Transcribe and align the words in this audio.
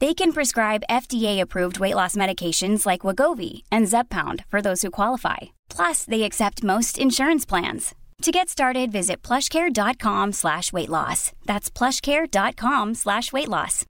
They 0.00 0.14
can 0.14 0.32
prescribe 0.32 0.84
FDA-approved 0.88 1.80
weight 1.80 1.96
loss 1.96 2.14
medications 2.14 2.86
like 2.86 3.00
Wegovy 3.00 3.62
and 3.72 3.88
Zepbound 3.88 4.44
for 4.48 4.62
those 4.62 4.82
who 4.82 4.90
qualify. 4.90 5.38
Plus, 5.68 6.04
they 6.04 6.22
accept 6.22 6.62
most 6.62 6.98
insurance 6.98 7.44
plans. 7.44 7.94
To 8.22 8.30
get 8.30 8.48
started, 8.48 8.92
visit 8.92 9.22
plushcare.com 9.22 10.32
slash 10.32 10.72
weight 10.72 10.88
loss. 10.88 11.32
That's 11.46 11.70
plushcare.com 11.70 12.94
slash 12.94 13.32
weight 13.32 13.48
loss. 13.48 13.84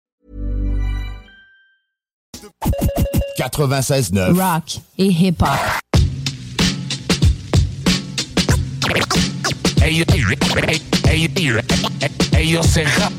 96.9 3.38 4.38
Rock 4.38 4.68
et 4.98 5.10
hip-hop. 5.12 5.80
Hey, 9.78 9.92
yo, 9.92 10.04
hey, 10.08 10.78
hey, 11.06 11.68
hey, 12.00 12.08
hey, 12.32 12.44
yo, 12.44 12.62
c'est 12.62 12.84
rap, 12.84 13.12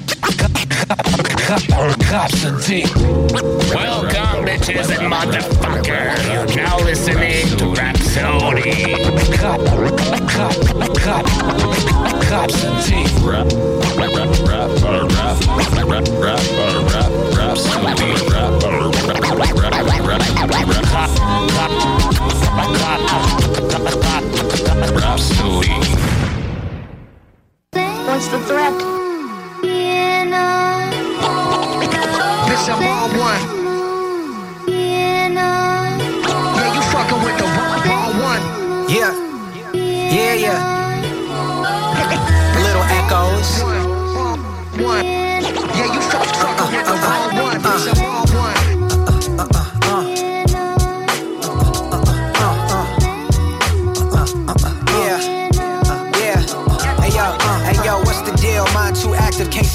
Welcome, 3.74 4.46
bitches 4.46 4.90
and 4.90 5.12
motherfuckers. 5.12 6.24
You're 6.32 6.56
now 6.56 6.78
listening 6.80 7.48
to 7.58 7.74
Rapsodie. 7.74 8.96
Rapsodie. 12.30 13.06
Rap, 13.26 13.48
What's 28.20 28.32
the 28.32 28.40
threat? 28.40 28.74
Bitch, 32.48 32.68
I'm 32.68 32.84
all 32.84 33.08
one. 33.18 33.44
Yeah, 34.68 35.30
you 36.76 36.82
fucking 36.92 37.22
with 37.24 37.38
the 37.38 37.46
wrong, 37.46 37.80
wrong 37.88 38.12
one. 38.20 38.44
Yeah. 38.90 39.14
Yeah, 39.74 40.34
yeah. 40.34 40.60
Little 42.66 42.84
echoes. 43.00 43.64
One, 44.84 45.29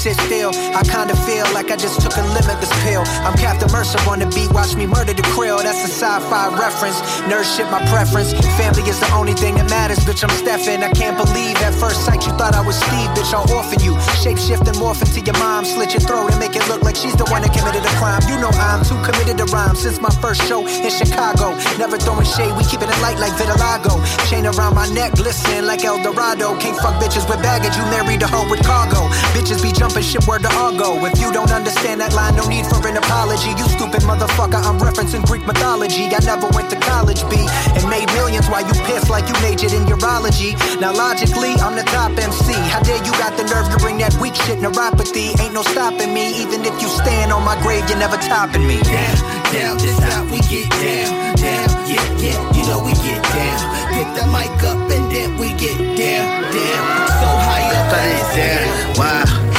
sit 0.05 0.17
still. 0.29 0.53
I 0.77 0.83
kinda 0.85 1.15
feel 1.25 1.45
like 1.57 1.71
I 1.73 1.75
just 1.75 1.97
took 1.99 2.15
a 2.21 2.25
limitless 2.37 2.69
pill. 2.85 3.01
I'm 3.25 3.33
Captain 3.41 3.71
Mercer 3.73 3.97
on 4.07 4.19
the 4.19 4.29
beat, 4.37 4.51
watch 4.53 4.75
me 4.75 4.85
murder 4.85 5.13
the 5.17 5.25
krill. 5.33 5.57
That's 5.65 5.81
a 5.81 5.89
sci-fi 5.89 6.45
reference. 6.53 7.01
Nerd 7.25 7.47
shit 7.49 7.65
my 7.71 7.81
preference. 7.89 8.29
Family 8.61 8.85
is 8.85 8.99
the 8.99 9.09
only 9.17 9.33
thing 9.33 9.55
that 9.55 9.67
matters, 9.67 9.97
bitch. 10.05 10.21
I'm 10.21 10.29
Stefan. 10.37 10.83
I 10.83 10.91
can't 10.91 11.17
believe 11.17 11.57
at 11.65 11.73
first 11.73 12.05
sight 12.05 12.21
you 12.27 12.33
thought 12.37 12.53
I 12.53 12.61
was 12.61 12.77
Steve, 12.85 13.09
bitch. 13.17 13.33
I'll 13.33 13.49
orphan 13.49 13.81
you. 13.81 13.93
Shapeshift 14.21 14.67
and 14.69 14.77
morph 14.77 15.01
into 15.01 15.21
your 15.25 15.37
mom, 15.41 15.65
slit 15.65 15.89
your 15.95 16.05
throat 16.05 16.29
and 16.29 16.39
make 16.39 16.55
it 16.55 16.65
look 16.69 16.83
like 16.83 16.95
she's 16.95 17.15
the 17.15 17.25
one 17.33 17.41
that 17.41 17.53
committed 17.57 17.81
a 17.81 17.93
crime. 17.97 18.21
You 18.29 18.37
know 18.37 18.53
I'm 18.53 18.85
too 18.85 19.01
committed 19.01 19.41
to 19.41 19.45
rhyme 19.49 19.75
since 19.75 19.97
my 19.99 20.13
first 20.21 20.45
show 20.45 20.61
in 20.85 20.91
Chicago. 20.91 21.57
Never 21.81 21.97
throwing 21.97 22.29
shade, 22.29 22.53
we 22.57 22.63
keeping 22.69 22.89
it 22.93 22.99
light 23.01 23.17
like 23.17 23.33
Vitiligo. 23.39 23.97
Chain 24.29 24.45
around 24.45 24.75
my 24.75 24.85
neck, 24.93 25.17
glistening 25.17 25.65
like 25.65 25.83
El 25.83 25.97
Dorado. 26.05 26.53
Can't 26.61 26.77
fuck 26.77 27.01
bitches 27.01 27.25
with 27.27 27.41
baggage, 27.41 27.73
you 27.73 27.85
married 27.89 28.21
a 28.21 28.27
hoe 28.27 28.45
with 28.49 28.61
cargo. 28.61 29.09
Bitches 29.33 29.63
be 29.65 29.71
jumping 29.73 29.94
ship 30.01 30.27
word 30.27 30.43
to 30.43 30.51
Argo. 30.51 30.99
If 31.05 31.19
you 31.19 31.31
don't 31.31 31.51
understand 31.51 32.01
that 32.01 32.13
line, 32.13 32.35
no 32.35 32.47
need 32.47 32.65
for 32.67 32.81
an 32.87 32.97
apology. 32.97 33.51
You 33.55 33.65
stupid 33.71 34.01
motherfucker, 34.03 34.59
I'm 34.59 34.79
referencing 34.79 35.23
Greek 35.23 35.45
mythology. 35.45 36.11
I 36.11 36.19
never 36.25 36.47
went 36.51 36.69
to 36.71 36.79
college, 36.79 37.21
B, 37.29 37.39
and 37.75 37.83
made 37.89 38.07
millions 38.17 38.47
while 38.47 38.65
you 38.65 38.75
pissed 38.83 39.09
like 39.09 39.27
you 39.27 39.35
majored 39.39 39.71
in 39.71 39.85
urology. 39.87 40.55
Now 40.79 40.91
logically, 40.91 41.55
I'm 41.63 41.75
the 41.75 41.87
top 41.87 42.11
MC. 42.17 42.53
How 42.71 42.81
dare 42.81 42.99
you 43.03 43.11
got 43.19 43.37
the 43.37 43.45
nerve 43.47 43.71
to 43.71 43.77
bring 43.77 43.97
that 43.99 44.15
weak 44.19 44.35
shit 44.35 44.59
neuropathy? 44.59 45.37
Ain't 45.39 45.53
no 45.53 45.63
stopping 45.63 46.13
me, 46.13 46.43
even 46.43 46.65
if 46.65 46.75
you 46.81 46.87
stand 46.87 47.31
on 47.31 47.43
my 47.43 47.55
grave, 47.61 47.87
you're 47.87 47.99
never 47.99 48.17
topping 48.17 48.67
me. 48.67 48.81
down, 48.83 49.15
down, 49.53 49.77
this 49.77 49.99
how 49.99 50.23
we 50.27 50.39
get 50.51 50.69
down, 50.75 51.35
down, 51.39 51.67
yeah, 51.87 52.03
yeah, 52.19 52.39
you 52.51 52.63
know 52.67 52.83
we 52.83 52.93
get 52.99 53.21
down. 53.21 53.59
Pick 53.95 54.09
the 54.17 54.25
mic 54.27 54.51
up 54.67 54.79
and 54.91 55.07
then 55.11 55.37
we 55.39 55.53
get 55.55 55.77
down, 55.77 56.43
down. 56.51 57.07
So 57.07 57.27
high 57.47 57.69
up 57.71 57.85
it 57.95 58.27
down. 58.35 58.67
Wow, 58.97 59.54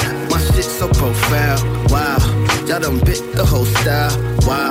so 0.94 1.00
profound. 1.00 1.90
Wow, 1.90 2.18
y'all 2.66 2.80
done 2.80 2.98
bit 3.00 3.20
the 3.34 3.44
whole 3.44 3.64
style. 3.64 4.10
Wow, 4.46 4.70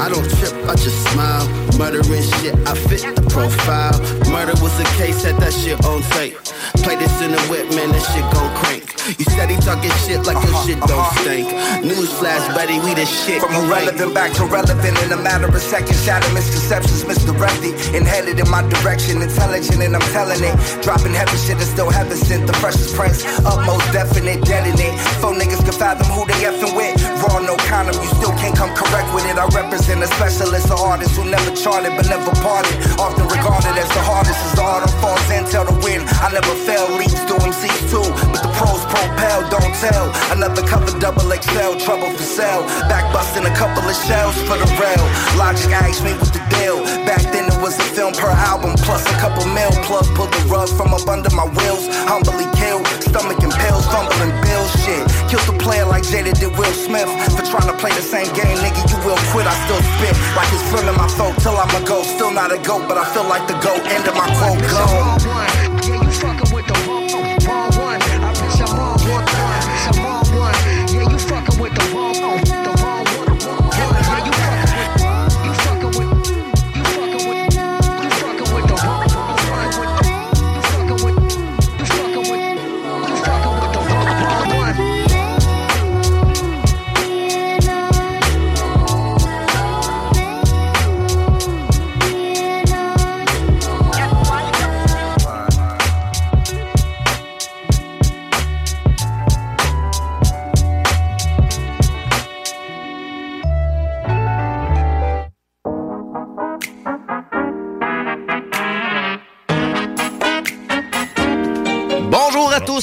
I 0.00 0.08
don't 0.08 0.28
trip, 0.38 0.52
I 0.68 0.74
just 0.74 0.98
smile. 1.12 1.46
Murdering 1.78 2.22
shit, 2.40 2.54
I 2.66 2.74
fit 2.74 3.02
the 3.14 3.22
profile. 3.28 3.98
Murder 4.30 4.54
was 4.62 4.78
a 4.80 4.84
case, 4.96 5.22
had 5.24 5.36
that 5.40 5.52
shit 5.52 5.84
on 5.84 6.02
tape. 6.12 6.36
Play 6.82 6.96
this 6.96 7.20
in 7.20 7.32
the 7.32 7.40
whip, 7.50 7.68
man, 7.74 7.90
that 7.92 8.04
shit 8.12 8.24
gon' 8.32 8.54
crank. 8.56 8.94
You 9.04 9.28
steady 9.36 9.60
talking 9.60 9.92
shit 10.08 10.24
like 10.24 10.40
your 10.40 10.56
shit 10.64 10.80
don't 10.88 10.96
uh-huh, 10.96 11.12
uh-huh. 11.12 11.28
stink. 11.28 11.44
Newsflash, 11.84 12.40
buddy, 12.56 12.80
we 12.80 12.96
the 12.96 13.04
shit. 13.04 13.36
From 13.36 13.52
irrelevant 13.52 14.16
back 14.16 14.32
to 14.40 14.48
relevant 14.48 14.96
in 14.96 15.12
a 15.12 15.20
matter 15.20 15.44
of 15.44 15.60
seconds. 15.60 16.00
Shatter 16.08 16.32
misconceptions, 16.32 17.04
misdirected. 17.04 17.76
And 17.92 18.08
headed 18.08 18.40
in 18.40 18.48
my 18.48 18.64
direction. 18.64 19.20
Intelligent 19.20 19.84
and 19.84 19.92
I'm 19.92 20.06
telling 20.16 20.40
it. 20.40 20.56
Dropping 20.80 21.12
heavy 21.12 21.36
shit 21.36 21.60
and 21.60 21.68
still 21.68 21.92
heaven 21.92 22.16
sent. 22.16 22.48
The 22.48 22.56
freshest 22.64 22.96
prince. 22.96 23.28
Utmost 23.44 23.84
definite, 23.92 24.40
detonate. 24.48 24.96
Four 25.20 25.36
niggas 25.36 25.60
can 25.60 25.76
fathom 25.76 26.08
who 26.08 26.24
they 26.24 26.40
effing 26.48 26.72
with. 26.72 26.96
Raw, 27.28 27.44
no 27.44 27.60
condom. 27.68 28.00
You 28.00 28.08
still 28.16 28.32
can't 28.40 28.56
come 28.56 28.72
correct 28.72 29.12
with 29.12 29.28
it. 29.28 29.36
I 29.36 29.44
represent 29.52 30.00
a 30.00 30.08
specialist, 30.16 30.72
an 30.72 30.80
artist 30.80 31.12
who 31.12 31.28
never 31.28 31.52
charted 31.52 31.92
but 31.92 32.08
never 32.08 32.32
parted. 32.40 32.72
Often 32.96 33.28
regarded 33.28 33.76
as 33.76 33.90
the 33.92 34.00
hardest 34.00 34.40
as 34.48 34.52
the 34.56 34.64
art 34.64 34.88
falls 35.04 35.28
and 35.28 35.44
tell 35.44 35.68
to 35.68 35.76
win. 35.84 36.00
I 36.24 36.32
never 36.32 36.53
fail. 36.62 36.86
Leads 36.96 37.24
to 37.26 37.34
MCs 37.42 37.90
too. 37.90 38.06
But 38.30 38.42
the 38.42 38.52
pros 38.54 38.82
propel, 38.86 39.42
don't 39.50 39.74
tell. 39.82 40.12
Another 40.30 40.62
cover 40.62 40.92
double 40.98 41.26
XL, 41.26 41.76
trouble 41.82 42.10
for 42.14 42.22
sale. 42.22 42.62
Back 42.88 43.12
busting 43.12 43.44
a 43.44 43.54
couple 43.54 43.82
of 43.82 43.96
shells 44.06 44.36
for 44.46 44.56
the 44.56 44.68
rail. 44.78 45.04
Logic 45.36 45.70
asked 45.72 46.04
me 46.04 46.12
what 46.14 46.32
the 46.32 46.42
deal. 46.56 46.82
Back 47.04 47.22
then 47.32 47.50
it 47.50 47.58
was 47.60 47.78
a 47.78 47.86
film 47.96 48.12
per 48.14 48.30
album, 48.30 48.74
plus 48.86 49.04
a 49.06 49.16
couple 49.18 49.44
mil. 49.50 49.70
Plug 49.84 50.06
pulled 50.14 50.32
the 50.32 50.42
rug 50.48 50.68
from 50.76 50.94
up 50.94 51.06
under 51.08 51.30
my 51.34 51.46
wheels. 51.58 51.86
Humbly 52.06 52.46
killed, 52.56 52.86
stomach 53.02 53.40
and 53.42 53.52
pills, 53.52 53.84
fumbling 53.90 54.34
bills. 54.42 54.70
Shit, 54.84 55.04
killed 55.28 55.46
the 55.50 55.56
player 55.58 55.86
like 55.86 56.04
Jada 56.04 56.32
did 56.32 56.52
Will 56.58 56.74
Smith. 56.74 57.10
For 57.36 57.44
trying 57.44 57.68
to 57.70 57.76
play 57.76 57.92
the 57.92 58.04
same 58.04 58.28
game, 58.34 58.56
nigga, 58.62 58.82
you 58.90 58.98
will 59.04 59.20
quit. 59.32 59.46
I 59.46 59.54
still 59.66 59.82
spit 59.96 60.14
like 60.36 60.50
it's 60.52 60.64
film 60.70 60.88
in 60.88 60.96
my 60.96 61.08
throat 61.16 61.34
till 61.40 61.56
I'm 61.56 61.70
a 61.74 61.82
go. 61.86 62.02
Still 62.02 62.32
not 62.32 62.52
a 62.52 62.58
goat, 62.58 62.86
but 62.88 62.98
I 62.98 63.04
feel 63.12 63.26
like 63.26 63.46
the 63.46 63.58
goat. 63.64 63.82
End 63.90 64.06
of 64.06 64.14
my 64.14 64.28
quote, 64.38 64.60
go. 64.70 65.33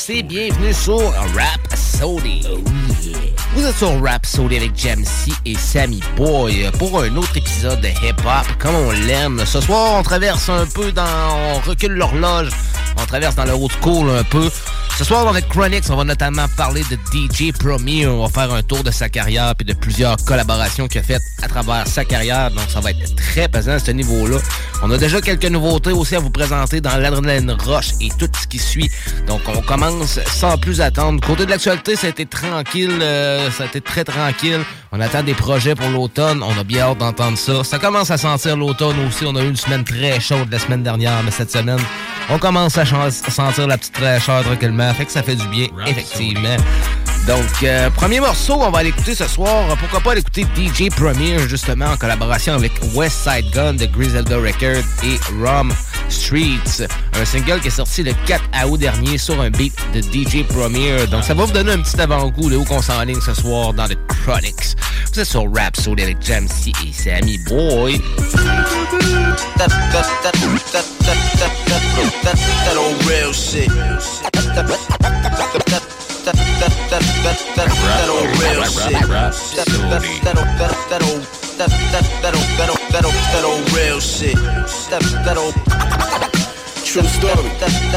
Tous 0.05 0.13
et 0.13 0.23
bienvenue 0.23 0.73
sur 0.73 1.11
Rap 1.11 1.75
Sody. 1.75 2.47
Vous 3.53 3.65
êtes 3.65 3.75
sur 3.75 4.01
Rap 4.01 4.25
Sody 4.25 4.57
avec 4.57 4.77
Jamsey 4.77 5.33
et 5.45 5.55
Sammy 5.55 5.99
Boy 6.15 6.69
pour 6.77 7.01
un 7.01 7.15
autre 7.17 7.35
épisode 7.35 7.81
de 7.81 7.87
hip-hop 7.87 8.45
comme 8.59 8.75
on 8.75 8.91
l'aime. 8.91 9.41
Ce 9.45 9.59
soir, 9.59 9.95
on 9.99 10.03
traverse 10.03 10.49
un 10.49 10.65
peu 10.65 10.91
dans... 10.91 11.03
On 11.03 11.69
recule 11.69 11.93
l'horloge. 11.93 12.49
On 12.97 13.05
traverse 13.05 13.35
dans 13.35 13.45
le 13.45 13.53
road 13.53 13.71
school 13.81 14.09
un 14.09 14.23
peu. 14.23 14.49
Ce 15.01 15.07
soir, 15.07 15.27
avec 15.27 15.49
Chronix, 15.49 15.89
on 15.89 15.95
va 15.95 16.03
notamment 16.03 16.45
parler 16.55 16.83
de 16.83 16.95
DJ 16.95 17.51
Premier. 17.57 18.05
On 18.05 18.21
va 18.21 18.29
faire 18.29 18.53
un 18.53 18.61
tour 18.61 18.83
de 18.83 18.91
sa 18.91 19.09
carrière 19.09 19.55
et 19.59 19.63
de 19.63 19.73
plusieurs 19.73 20.15
collaborations 20.25 20.87
qu'il 20.87 21.01
a 21.01 21.03
faites 21.03 21.23
à 21.41 21.47
travers 21.47 21.87
sa 21.87 22.05
carrière. 22.05 22.51
Donc, 22.51 22.69
ça 22.69 22.81
va 22.81 22.91
être 22.91 23.15
très 23.15 23.47
pesant 23.47 23.71
à 23.71 23.79
ce 23.79 23.89
niveau-là. 23.89 24.37
On 24.83 24.91
a 24.91 24.99
déjà 24.99 25.19
quelques 25.19 25.45
nouveautés 25.45 25.91
aussi 25.91 26.15
à 26.15 26.19
vous 26.19 26.29
présenter 26.29 26.81
dans 26.81 26.95
l'adrénaline 26.97 27.49
roche 27.49 27.93
et 27.99 28.09
tout 28.09 28.29
ce 28.39 28.45
qui 28.45 28.59
suit. 28.59 28.91
Donc, 29.25 29.41
on 29.47 29.63
commence 29.63 30.19
sans 30.27 30.59
plus 30.59 30.81
attendre. 30.81 31.19
Côté 31.25 31.47
de 31.47 31.49
l'actualité, 31.49 31.95
ça 31.95 32.05
a 32.05 32.09
été 32.11 32.27
tranquille. 32.27 32.99
Euh, 33.01 33.49
ça 33.49 33.63
a 33.63 33.65
été 33.65 33.81
très 33.81 34.03
tranquille. 34.03 34.59
On 34.91 35.01
attend 35.01 35.23
des 35.23 35.33
projets 35.33 35.73
pour 35.73 35.89
l'automne. 35.89 36.43
On 36.43 36.59
a 36.59 36.63
bien 36.63 36.83
hâte 36.83 36.99
d'entendre 36.99 37.39
ça. 37.39 37.63
Ça 37.63 37.79
commence 37.79 38.11
à 38.11 38.19
sentir 38.19 38.55
l'automne 38.55 38.97
aussi. 39.07 39.25
On 39.25 39.35
a 39.35 39.41
eu 39.41 39.49
une 39.49 39.55
semaine 39.55 39.83
très 39.83 40.19
chaude 40.19 40.51
la 40.51 40.59
semaine 40.59 40.83
dernière, 40.83 41.23
mais 41.23 41.31
cette 41.31 41.49
semaine, 41.49 41.79
on 42.29 42.37
commence 42.37 42.77
à, 42.77 42.85
sentir 42.85 43.67
la 43.67 43.77
petite 43.77 43.97
fraîcheur 43.97 44.43
tranquillement. 44.43 44.90
Fait 44.93 45.05
que 45.05 45.11
ça 45.11 45.23
fait 45.23 45.35
du 45.35 45.47
bien, 45.47 45.67
effectivement. 45.87 46.57
Donc, 47.27 47.63
euh, 47.63 47.89
premier 47.91 48.19
morceau, 48.19 48.55
on 48.59 48.71
va 48.71 48.81
l'écouter 48.81 49.13
ce 49.13 49.27
soir. 49.27 49.77
Pourquoi 49.77 49.99
pas 49.99 50.15
l'écouter 50.15 50.45
DJ 50.55 50.89
Premier, 50.89 51.37
justement, 51.47 51.85
en 51.85 51.97
collaboration 51.97 52.53
avec 52.53 52.71
West 52.95 53.17
Side 53.23 53.51
Gun 53.53 53.73
de 53.73 53.85
Griselda 53.85 54.37
Records 54.37 54.83
et 55.03 55.19
Rom 55.39 55.71
Streets. 56.09 56.87
Un 57.13 57.25
single 57.25 57.59
qui 57.61 57.67
est 57.67 57.71
sorti 57.71 58.03
le 58.03 58.13
4 58.25 58.43
août 58.67 58.77
dernier 58.77 59.17
sur 59.17 59.39
un 59.39 59.51
beat 59.51 59.73
de 59.93 60.01
DJ 60.01 60.43
Premier. 60.47 61.05
Donc, 61.07 61.23
ça 61.23 61.33
va 61.33 61.45
vous 61.45 61.53
donner 61.53 61.73
un 61.73 61.79
petit 61.79 61.99
avant-goût 62.01 62.49
de 62.49 62.57
où 62.57 62.65
qu'on 62.65 62.81
s'enligne 62.81 63.21
ce 63.21 63.33
soir 63.35 63.73
dans 63.73 63.87
The 63.87 63.97
Chronics. 64.07 64.75
Vous 65.13 65.19
êtes 65.19 65.27
sur 65.27 65.45
Rap 65.53 65.77
Soul 65.77 66.01
avec 66.01 66.21
Jamsey 66.25 66.71
et 66.85 66.93
Sammy 66.93 67.37
Boy. 67.47 68.01
That 83.31 83.43
old 83.45 83.73
real 83.73 83.99
shit. 83.99 84.37
shit. 84.37 84.89
That 84.89 85.01
that 85.25 85.37
old 85.37 86.30
True 86.91 87.07
story. 87.07 87.47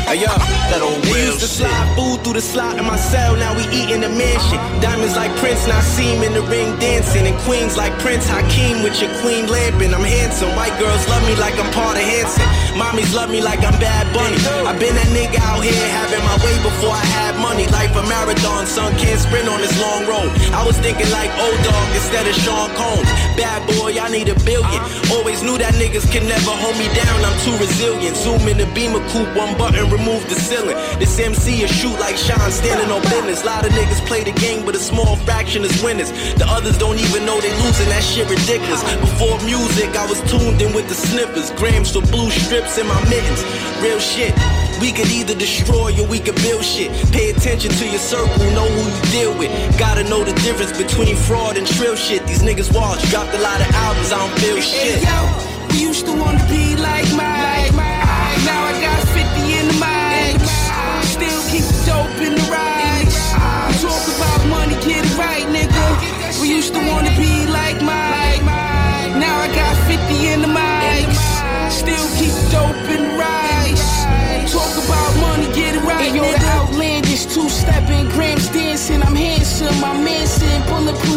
Hey 0.06 0.22
yo, 0.22 0.30
they 0.70 1.26
used 1.26 1.42
to 1.42 1.50
slide 1.50 1.98
food 1.98 2.22
through 2.22 2.38
the 2.38 2.40
slot 2.40 2.78
in 2.78 2.86
my 2.86 2.94
cell. 2.94 3.34
Now 3.34 3.50
we 3.50 3.66
eat 3.74 3.90
in 3.90 4.06
the 4.06 4.08
mansion. 4.08 4.54
Diamonds 4.78 5.16
like 5.18 5.34
Prince, 5.42 5.66
now 5.66 5.80
see 5.82 6.14
him 6.14 6.22
in 6.22 6.32
the 6.32 6.42
ring 6.46 6.78
dancing. 6.78 7.26
And 7.26 7.34
queens 7.42 7.76
like 7.76 7.90
Prince 7.98 8.30
Hakeem 8.30 8.86
with 8.86 8.94
your 9.02 9.10
queen 9.18 9.50
lamping. 9.50 9.90
I'm 9.90 10.06
handsome. 10.06 10.54
White 10.54 10.78
girls 10.78 11.02
love 11.10 11.26
me 11.26 11.34
like 11.42 11.58
I'm 11.58 11.66
part 11.74 11.98
of 11.98 12.06
Hanson. 12.06 12.46
Mommies 12.78 13.10
love 13.10 13.34
me 13.34 13.42
like 13.42 13.66
I'm 13.66 13.74
Bad 13.82 14.06
Bunny. 14.14 14.38
I've 14.62 14.78
been 14.78 14.94
that 14.94 15.10
nigga 15.10 15.42
out 15.42 15.58
here 15.58 15.74
having 15.74 16.22
my 16.22 16.38
way 16.46 16.54
before 16.62 16.94
I 16.94 17.02
had 17.18 17.34
money. 17.42 17.66
Life 17.74 17.98
a 17.98 18.02
marathon, 18.06 18.62
son 18.70 18.94
can't 19.02 19.18
sprint 19.18 19.50
on 19.50 19.58
this 19.58 19.74
long 19.82 20.06
road. 20.06 20.30
I 20.54 20.62
was 20.62 20.78
thinking 20.78 21.10
like 21.10 21.34
old 21.42 21.58
dog 21.66 21.86
instead 21.98 22.30
of 22.30 22.34
Sean 22.46 22.70
Combs. 22.78 23.10
Bad 23.34 23.58
boy, 23.74 23.98
I 23.98 24.06
need 24.14 24.30
a 24.30 24.38
billion. 24.46 24.80
Always 25.10 25.42
knew 25.42 25.58
that 25.58 25.74
niggas 25.82 26.06
can 26.14 26.30
never 26.30 26.54
hold 26.54 26.78
me 26.78 26.86
down. 26.94 27.18
I'm 27.26 27.34
too 27.42 27.58
resilient. 27.58 28.14
Zoom 28.14 28.46
in 28.46 28.62
the 28.62 28.70
beat 28.70 28.83
Beamer 28.84 29.08
coupe, 29.08 29.34
one 29.34 29.56
button, 29.56 29.88
remove 29.88 30.28
the 30.28 30.34
ceiling. 30.34 30.76
This 31.00 31.18
MC 31.18 31.64
is 31.64 31.72
shoot 31.72 31.96
like 31.98 32.18
Sean, 32.18 32.52
standing 32.52 32.92
on 32.92 33.00
business. 33.08 33.42
Lot 33.42 33.64
of 33.64 33.72
niggas 33.72 34.04
play 34.04 34.22
the 34.22 34.32
game, 34.32 34.66
but 34.66 34.76
a 34.76 34.78
small 34.78 35.16
fraction 35.24 35.64
is 35.64 35.72
winners. 35.82 36.12
The 36.36 36.44
others 36.44 36.76
don't 36.76 36.98
even 37.00 37.24
know 37.24 37.40
they 37.40 37.48
losing, 37.64 37.88
that 37.88 38.04
shit 38.04 38.28
ridiculous. 38.28 38.84
Before 39.00 39.40
music, 39.40 39.88
I 39.96 40.04
was 40.04 40.20
tuned 40.28 40.60
in 40.60 40.74
with 40.76 40.86
the 40.88 40.94
sniffers. 40.94 41.48
Grams 41.52 41.96
for 41.96 42.02
blue 42.12 42.28
strips 42.28 42.76
in 42.76 42.86
my 42.86 43.00
mittens. 43.08 43.40
Real 43.80 43.98
shit. 43.98 44.36
We 44.84 44.92
could 44.92 45.08
either 45.08 45.34
destroy 45.34 45.96
or 45.96 46.06
we 46.06 46.20
could 46.20 46.36
build 46.44 46.62
shit. 46.62 46.92
Pay 47.08 47.30
attention 47.30 47.70
to 47.80 47.88
your 47.88 48.04
circle, 48.04 48.36
know 48.52 48.68
who 48.68 48.84
you 48.84 49.02
deal 49.16 49.32
with. 49.38 49.48
Gotta 49.78 50.04
know 50.04 50.24
the 50.24 50.36
difference 50.44 50.76
between 50.76 51.16
fraud 51.16 51.56
and 51.56 51.66
trill 51.66 51.96
shit. 51.96 52.26
These 52.26 52.42
niggas 52.42 52.68
watch, 52.68 53.00
dropped 53.08 53.32
a 53.32 53.40
lot 53.40 53.64
of 53.64 53.68
albums, 53.72 54.12
I 54.12 54.20
don't 54.20 54.38
feel 54.44 54.60
shit. 54.60 55.00
Hey, 55.00 55.08
yo, 55.08 55.72
we 55.72 55.80
used 55.88 56.04
to 56.04 56.12
wanna 56.12 56.44
be 56.52 56.76
like 56.76 57.08
Mike. 57.16 57.72
Now 57.72 58.02
I 58.02 58.03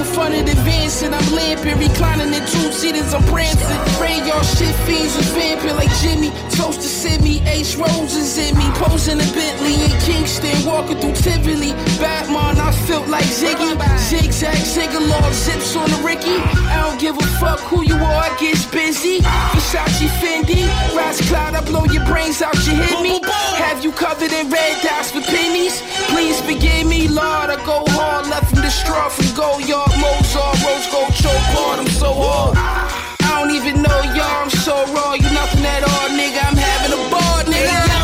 bulletproof 0.08 0.18
under 0.18 0.44
the 0.44 0.58
and 1.04 1.14
I'm 1.14 1.34
lamping, 1.34 1.78
reclining 1.78 2.34
in 2.34 2.42
two 2.48 2.72
seaters, 2.72 3.14
I'm 3.14 3.24
prancing. 3.26 3.78
Ray 4.02 4.18
y'all 4.26 4.42
shit 4.42 4.74
fiends 4.88 5.16
is 5.16 5.30
vamping 5.32 5.76
like 5.76 5.92
Jimmy. 6.02 6.32
Toast 6.56 6.82
to 6.82 6.88
Sydney, 6.88 7.42
Ace 7.46 7.76
Roses 7.76 8.38
in 8.38 8.58
me. 8.58 8.66
Posing 8.82 9.20
a 9.20 9.28
Bentley 9.36 9.76
in 9.76 9.92
Kingston, 10.02 10.66
walking 10.66 10.98
through 10.98 11.14
Tivoli. 11.14 11.74
Batman, 12.00 12.58
I 12.58 12.72
felt 12.88 13.08
like 13.08 13.26
Ziggy. 13.26 13.78
Zigzag, 14.00 14.58
Ziggalog, 14.58 15.34
zips 15.34 15.76
on 15.76 15.90
the 15.92 15.98
Ricky. 16.04 16.38
I 16.72 16.88
don't 16.88 17.00
give 17.00 17.18
a 17.18 17.28
fuck 17.40 17.57
who 17.78 17.84
you 17.86 17.96
are, 17.96 18.30
gets 18.38 18.66
get 18.66 18.74
busy. 18.74 19.20
Versace 19.54 20.10
Fendi, 20.20 20.66
Rise 20.98 21.22
Cloud, 21.30 21.54
I 21.54 21.62
blow 21.62 21.86
your 21.86 22.06
brains 22.06 22.42
out, 22.42 22.56
you 22.66 22.74
hit 22.74 23.02
me. 23.02 23.22
Have 23.62 23.84
you 23.84 23.92
covered 23.92 24.32
in 24.32 24.50
red 24.50 24.82
dots 24.82 25.12
for 25.12 25.22
pennies? 25.22 25.82
Please 26.10 26.42
forgive 26.42 26.88
me, 26.88 27.08
Lord, 27.08 27.50
I 27.54 27.58
go 27.66 27.84
hard, 27.94 28.28
left 28.28 28.50
from 28.50 28.62
the 28.62 28.72
straw 28.72 29.10
from 29.10 29.30
Go 29.36 29.60
Yard, 29.60 29.92
Mozart, 30.02 30.58
Rose 30.66 30.88
Gold 30.92 31.14
Choke 31.22 31.48
Hard, 31.54 31.80
I'm 31.80 31.92
so 32.02 32.14
hard. 32.14 32.58
I 32.58 33.40
don't 33.40 33.52
even 33.52 33.82
know 33.82 34.00
y'all, 34.18 34.44
I'm 34.44 34.50
so 34.50 34.76
raw, 34.94 35.14
you 35.14 35.30
nothing 35.34 35.66
at 35.66 35.84
all, 35.84 36.10
nigga, 36.18 36.42
I'm 36.50 36.58
having 36.58 36.94
a 36.98 37.02
ball, 37.12 37.44
nigga. 37.46 37.97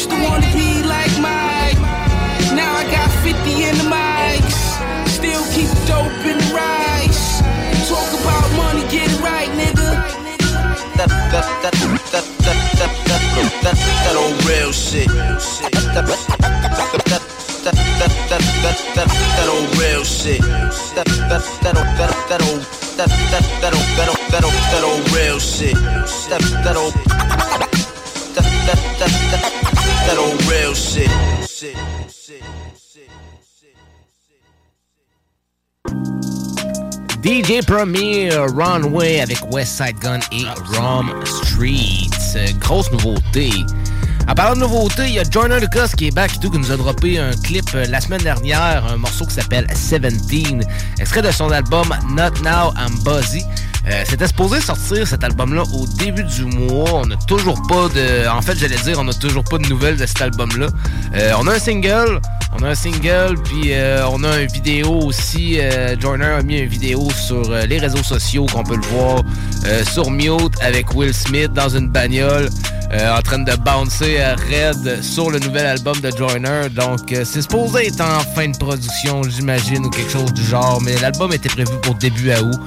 Used 0.00 0.10
to 0.10 0.16
wanna 0.24 0.48
be 0.56 0.82
like 0.82 1.12
Mike, 1.20 1.76
now 2.56 2.72
I 2.72 2.84
got 2.88 3.10
50 3.20 3.68
in 3.68 3.74
the 3.76 3.84
mic. 3.84 4.40
Still 5.18 5.44
keep 5.52 5.68
dope 5.84 6.16
the 6.24 6.32
ride. 6.56 7.12
Talk 7.84 8.08
about 8.20 8.48
money, 8.56 8.84
get 8.88 9.12
it 9.12 9.20
right, 9.20 9.50
nigga. 9.60 9.90
That, 10.96 11.10
that, 11.32 11.46
that, 11.62 11.74
that, 12.12 12.24
that, 12.40 12.60
that, 12.80 12.92
that, 13.10 13.52
that, 13.64 13.76
that 14.04 14.16
old 14.16 14.36
real 14.48 14.72
shit. 14.72 15.08
That, 15.08 15.84
that, 15.92 16.06
that, 16.08 16.54
that, 16.60 17.24
that, 17.64 18.12
that, 18.30 18.78
that, 18.96 19.08
that 19.36 19.48
old 19.52 19.68
real 19.76 20.04
shit. 20.04 20.40
That, 20.96 21.08
that, 21.28 21.44
that, 21.60 21.76
that, 22.00 22.12
that 22.30 22.40
old, 22.48 22.62
that, 22.96 23.10
that, 23.32 23.44
that 23.60 23.72
old, 23.76 23.88
that 23.98 24.08
old, 24.08 24.22
that 24.32 24.44
old, 24.48 24.60
that 24.72 24.84
old 24.84 25.04
real 25.12 25.38
shit. 25.38 25.76
That, 26.30 26.40
that 26.64 26.76
old, 26.76 26.94
that, 26.94 27.68
that, 28.36 28.80
that, 28.98 29.12
that, 29.42 29.59
DJ 37.22 37.64
Premier 37.66 38.30
Runway 38.56 39.20
avec 39.20 39.38
Westside 39.52 39.98
Gun 40.00 40.20
et 40.32 40.44
Rom 40.74 41.12
Streets. 41.24 42.54
Grosse 42.60 42.90
nouveauté. 42.92 43.50
En 44.28 44.34
parlant 44.34 44.54
de 44.54 44.60
nouveauté, 44.60 45.02
il 45.06 45.14
y 45.14 45.18
a 45.18 45.24
Joyner 45.28 45.58
Lucas 45.60 45.90
qui 45.96 46.06
est 46.06 46.14
back 46.14 46.36
et 46.36 46.38
tout, 46.38 46.50
qui 46.50 46.58
nous 46.58 46.70
a 46.70 46.76
droppé 46.76 47.18
un 47.18 47.32
clip 47.32 47.64
euh, 47.74 47.84
la 47.88 48.00
semaine 48.00 48.22
dernière, 48.22 48.84
un 48.86 48.96
morceau 48.96 49.26
qui 49.26 49.34
s'appelle 49.34 49.66
17, 49.66 50.04
extrait 51.00 51.22
de 51.22 51.30
son 51.32 51.50
album 51.50 51.88
Not 52.10 52.40
Now 52.42 52.72
I'm 52.76 52.96
Buzzy. 53.02 53.44
Euh, 53.90 54.04
C'était 54.06 54.26
supposé 54.26 54.60
sortir 54.60 55.06
cet 55.06 55.24
album-là 55.24 55.62
au 55.74 55.86
début 55.86 56.22
du 56.22 56.44
mois. 56.44 56.90
On 56.94 57.06
n'a 57.06 57.16
toujours 57.26 57.60
pas 57.68 57.88
de. 57.88 58.28
En 58.28 58.40
fait, 58.40 58.56
j'allais 58.56 58.76
dire, 58.76 58.98
on 59.00 59.04
n'a 59.04 59.12
toujours 59.12 59.44
pas 59.44 59.58
de 59.58 59.66
nouvelles 59.68 59.96
de 59.96 60.06
cet 60.06 60.22
album-là. 60.22 60.68
Euh, 61.14 61.32
on 61.38 61.46
a 61.48 61.54
un 61.54 61.58
single. 61.58 62.20
On 62.52 62.64
a 62.64 62.70
un 62.70 62.74
single, 62.74 63.36
puis 63.44 63.72
euh, 63.72 64.04
on 64.10 64.24
a 64.24 64.40
une 64.40 64.50
vidéo 64.50 64.92
aussi. 65.04 65.58
Joyner 66.00 66.24
a 66.24 66.42
mis 66.42 66.58
une 66.58 66.68
vidéo 66.68 67.08
sur 67.10 67.48
les 67.48 67.78
réseaux 67.78 68.02
sociaux 68.02 68.46
qu'on 68.46 68.64
peut 68.64 68.74
le 68.74 68.86
voir 68.86 69.22
sur 69.84 70.10
Mute 70.10 70.54
avec 70.60 70.92
Will 70.94 71.14
Smith 71.14 71.52
dans 71.52 71.68
une 71.68 71.88
bagnole. 71.88 72.48
en 72.92 73.22
train 73.22 73.38
de 73.38 73.54
bouncer 73.54 74.20
à 74.20 74.34
Red 74.34 75.00
sur 75.00 75.30
le 75.30 75.38
nouvel 75.38 75.64
album 75.64 76.00
de 76.00 76.10
Joyner. 76.10 76.68
Donc, 76.74 77.10
c'est 77.10 77.42
supposé 77.42 77.86
être 77.86 78.00
en 78.00 78.18
fin 78.34 78.48
de 78.48 78.56
production, 78.58 79.22
j'imagine, 79.22 79.86
ou 79.86 79.90
quelque 79.90 80.10
chose 80.10 80.32
du 80.32 80.44
genre. 80.44 80.80
Mais 80.82 80.96
l'album 81.00 81.32
était 81.32 81.48
prévu 81.48 81.70
pour 81.82 81.94
début 81.94 82.32
à 82.32 82.42
août. 82.42 82.58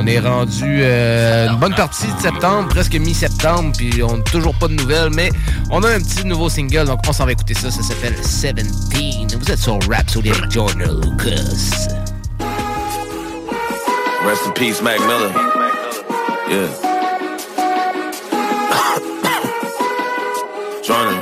On 0.00 0.06
est 0.06 0.18
rendu 0.18 0.67
euh, 0.80 1.48
une 1.48 1.56
bonne 1.58 1.74
partie 1.74 2.06
de 2.06 2.20
septembre, 2.20 2.68
presque 2.68 2.94
mi-septembre, 2.94 3.72
puis 3.76 4.02
on 4.02 4.16
n'a 4.16 4.22
toujours 4.22 4.54
pas 4.54 4.68
de 4.68 4.74
nouvelles. 4.74 5.10
Mais 5.10 5.30
on 5.70 5.82
a 5.82 5.88
un 5.90 6.00
petit 6.00 6.24
nouveau 6.26 6.48
single, 6.48 6.86
donc 6.86 7.00
on 7.06 7.12
s'en 7.12 7.24
va 7.24 7.32
écouter 7.32 7.54
ça. 7.54 7.70
Ça 7.70 7.82
s'appelle 7.82 8.14
17. 8.14 8.66
Vous 9.38 9.50
êtes 9.50 9.58
sur 9.58 9.78
Rap 9.88 10.08
sur 10.10 10.22
Joyner 10.50 10.86
Lucas. 11.02 11.88
Rest 14.26 14.46
in 14.46 14.52
peace, 14.52 14.82
Mac 14.82 15.00
Miller. 15.00 15.32
Yeah. 16.48 16.68
Johnny. 20.84 21.16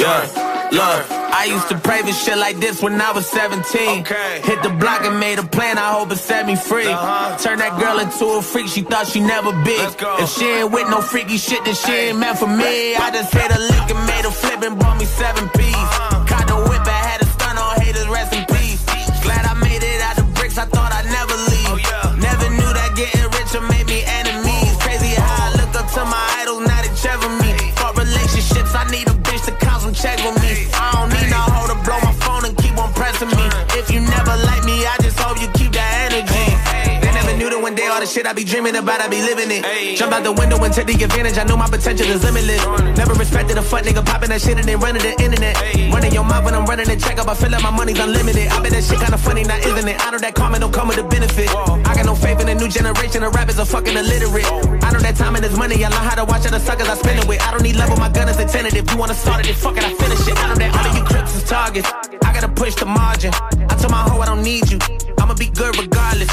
Yeah. 0.00 0.48
Look. 0.70 1.17
I 1.38 1.44
used 1.44 1.68
to 1.68 1.78
pray 1.78 2.02
for 2.02 2.10
shit 2.10 2.36
like 2.36 2.56
this 2.58 2.82
when 2.82 3.00
I 3.00 3.12
was 3.12 3.24
17. 3.30 4.02
Okay. 4.02 4.42
Hit 4.42 4.60
the 4.64 4.70
block 4.70 5.06
and 5.06 5.20
made 5.20 5.38
a 5.38 5.46
plan, 5.46 5.78
I 5.78 5.94
hope 5.94 6.10
it 6.10 6.18
set 6.18 6.46
me 6.46 6.56
free. 6.56 6.90
Uh-huh. 6.90 7.38
Turn 7.38 7.62
that 7.62 7.78
girl 7.78 8.02
into 8.02 8.26
a 8.38 8.42
freak, 8.42 8.66
she 8.66 8.82
thought 8.82 9.06
she 9.06 9.20
never 9.20 9.54
be. 9.62 9.78
If 10.18 10.34
she 10.34 10.46
ain't 10.50 10.72
with 10.72 10.90
no 10.90 11.00
freaky 11.00 11.38
shit, 11.38 11.64
then 11.64 11.76
she 11.76 12.10
ain't 12.10 12.18
meant 12.18 12.42
for 12.42 12.50
me. 12.50 12.96
I 12.98 13.14
just 13.14 13.30
hit 13.32 13.54
a 13.54 13.60
lick 13.70 13.86
and 13.86 14.02
made 14.10 14.26
a 14.26 14.34
flip 14.34 14.66
and 14.66 14.74
bought 14.82 14.98
me 14.98 15.06
seven 15.06 15.46
P's. 15.54 15.78
Uh-huh. 15.78 16.26
Caught 16.26 16.46
the 16.50 16.58
whip, 16.58 16.82
I 16.82 17.00
had 17.06 17.22
a 17.22 17.26
stun 17.30 17.54
on 17.54 17.70
haters, 17.86 18.08
rest 18.10 18.34
in 18.34 18.42
peace. 18.50 18.82
Glad 19.22 19.46
I 19.46 19.54
made 19.62 19.86
it 19.86 20.02
out 20.02 20.18
the 20.18 20.26
bricks, 20.34 20.58
I 20.58 20.66
thought 20.66 20.90
I'd 20.90 21.06
never 21.06 21.38
leave. 21.54 21.70
Oh, 21.70 21.78
yeah. 21.78 22.18
Never 22.18 22.50
knew 22.50 22.70
that 22.74 22.98
getting 22.98 23.30
richer 23.30 23.62
made 23.62 23.86
me 23.86 24.02
enemies. 24.02 24.74
Crazy 24.82 25.14
how 25.14 25.46
I 25.46 25.48
look 25.54 25.70
up 25.78 25.86
to 25.94 26.02
my 26.02 26.18
idols, 26.42 26.66
now 26.66 26.82
they 26.82 26.90
chever 26.98 27.30
me. 27.38 27.54
For 27.78 27.94
relationships, 27.94 28.74
I 28.74 28.90
need 28.90 29.06
a 29.06 29.14
bitch 29.22 29.46
to 29.46 29.54
count 29.62 29.86
some 29.86 29.94
check 29.94 30.18
with 30.26 30.34
me. 30.42 30.47
All 37.98 38.06
the 38.06 38.06
shit 38.06 38.26
I 38.26 38.32
be 38.32 38.44
dreaming 38.44 38.76
about, 38.76 39.00
I 39.00 39.08
be 39.08 39.18
living 39.18 39.50
it. 39.50 39.98
Jump 39.98 40.14
out 40.14 40.22
the 40.22 40.30
window 40.30 40.54
and 40.62 40.72
take 40.72 40.86
the 40.86 40.94
advantage, 41.02 41.36
I 41.36 41.42
know 41.42 41.56
my 41.56 41.66
potential 41.66 42.06
is 42.06 42.22
limitless. 42.22 42.62
Never 42.94 43.14
respected 43.14 43.58
a 43.58 43.62
fuck 43.62 43.82
nigga 43.82 44.06
popping 44.06 44.30
that 44.30 44.40
shit 44.40 44.54
and 44.54 44.62
then 44.62 44.78
running 44.78 45.02
the 45.02 45.18
internet. 45.18 45.58
Running 45.90 46.14
your 46.14 46.22
mouth 46.22 46.44
when 46.44 46.54
I'm 46.54 46.64
running 46.64 46.86
the 46.86 46.94
check 46.94 47.18
up, 47.18 47.26
I 47.26 47.34
feel 47.34 47.50
like 47.50 47.62
my 47.62 47.74
money's 47.74 47.98
unlimited. 47.98 48.46
I 48.54 48.62
bet 48.62 48.70
that 48.70 48.84
shit 48.86 49.02
kinda 49.02 49.18
funny, 49.18 49.42
now 49.42 49.58
isn't 49.58 49.88
it? 49.88 49.98
I 49.98 50.10
know 50.12 50.18
that 50.18 50.34
karma 50.34 50.60
don't 50.60 50.70
come 50.70 50.86
with 50.86 50.98
a 50.98 51.02
benefit. 51.02 51.50
I 51.50 51.90
got 51.98 52.06
no 52.06 52.14
faith 52.14 52.38
in 52.38 52.46
the 52.46 52.54
new 52.54 52.68
generation 52.68 53.24
of 53.24 53.34
rappers 53.34 53.58
are 53.58 53.66
fucking 53.66 53.96
illiterate. 53.96 54.46
I 54.46 54.94
know 54.94 55.02
that 55.02 55.16
time 55.16 55.34
and 55.34 55.44
is 55.44 55.58
money, 55.58 55.82
I 55.82 55.88
learn 55.90 56.06
how 56.06 56.14
to 56.14 56.24
watch 56.24 56.46
out 56.46 56.54
the 56.54 56.60
suckers 56.60 56.88
I 56.88 56.94
spend 56.94 57.18
it 57.18 57.26
with. 57.26 57.42
I 57.42 57.50
don't 57.50 57.62
need 57.62 57.74
love 57.74 57.90
with 57.90 57.98
my 57.98 58.10
gun 58.10 58.28
a 58.28 58.46
tenant. 58.46 58.74
If 58.78 58.88
you 58.92 58.96
wanna 58.96 59.14
start 59.14 59.42
it, 59.42 59.46
then 59.50 59.56
fuck 59.58 59.76
it, 59.76 59.82
I 59.82 59.90
finish 59.94 60.22
it. 60.22 60.38
I 60.38 60.46
know 60.46 60.54
that 60.54 60.70
all 60.70 60.86
of 60.86 60.94
you 60.94 61.02
crips 61.02 61.34
is 61.34 61.42
targets. 61.42 61.90
I 62.22 62.30
gotta 62.32 62.48
push 62.48 62.76
the 62.76 62.86
margin. 62.86 63.34
I 63.34 63.74
told 63.74 63.90
my 63.90 64.06
hoe 64.06 64.20
I 64.20 64.26
don't 64.26 64.44
need 64.44 64.70
you. 64.70 64.78
I'ma 65.28 65.36
be 65.36 65.50
good 65.50 65.76
regardless. 65.76 66.32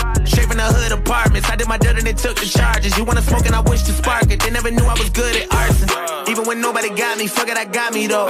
From 0.55 0.71
the 0.71 0.71
hood 0.71 0.91
apartments. 0.93 1.49
I 1.49 1.57
did 1.57 1.67
my 1.67 1.77
dirt 1.77 1.97
and 1.97 2.07
they 2.07 2.13
took 2.13 2.39
the 2.39 2.45
charges. 2.45 2.97
You 2.97 3.03
wanna 3.03 3.21
smoke 3.21 3.45
and 3.45 3.53
I 3.53 3.59
wish 3.59 3.83
to 3.83 3.91
spark 3.91 4.31
it. 4.31 4.39
They 4.39 4.49
never 4.51 4.71
knew 4.71 4.85
I 4.85 4.93
was 4.93 5.09
good 5.09 5.35
at 5.35 5.51
arson. 5.51 5.89
Even 6.31 6.45
when 6.47 6.61
nobody 6.61 6.87
got 6.95 7.17
me, 7.17 7.27
fuck 7.27 7.49
it, 7.49 7.57
I 7.57 7.65
got 7.65 7.93
me 7.93 8.07
though. 8.07 8.29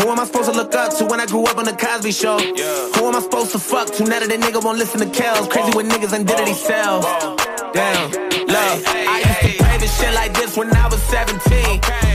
Who 0.00 0.08
am 0.08 0.18
I 0.18 0.24
supposed 0.24 0.50
to 0.50 0.56
look 0.56 0.74
up 0.74 0.96
to 0.96 1.04
when 1.04 1.20
I 1.20 1.26
grew 1.26 1.44
up 1.44 1.58
on 1.58 1.66
the 1.66 1.76
Cosby 1.76 2.12
Show? 2.12 2.38
Who 2.38 3.02
am 3.04 3.16
I 3.16 3.20
supposed 3.20 3.52
to 3.52 3.58
fuck 3.58 3.92
to 3.96 4.04
now 4.04 4.20
that 4.20 4.30
the 4.30 4.38
nigga 4.38 4.64
won't 4.64 4.78
listen 4.78 5.00
to 5.00 5.10
Kells? 5.12 5.46
Crazy 5.48 5.76
when 5.76 5.90
niggas 5.90 6.14
identity 6.14 6.54
sells. 6.54 7.04
Damn, 7.76 8.08
love. 8.48 8.80
I 8.88 9.20
used 9.28 9.58
to 9.58 9.62
pray 9.62 9.76
this 9.76 9.92
shit 10.00 10.14
like 10.14 10.32
this 10.32 10.56
when 10.56 10.72
I 10.74 10.88
was 10.88 11.02
17. 11.02 11.36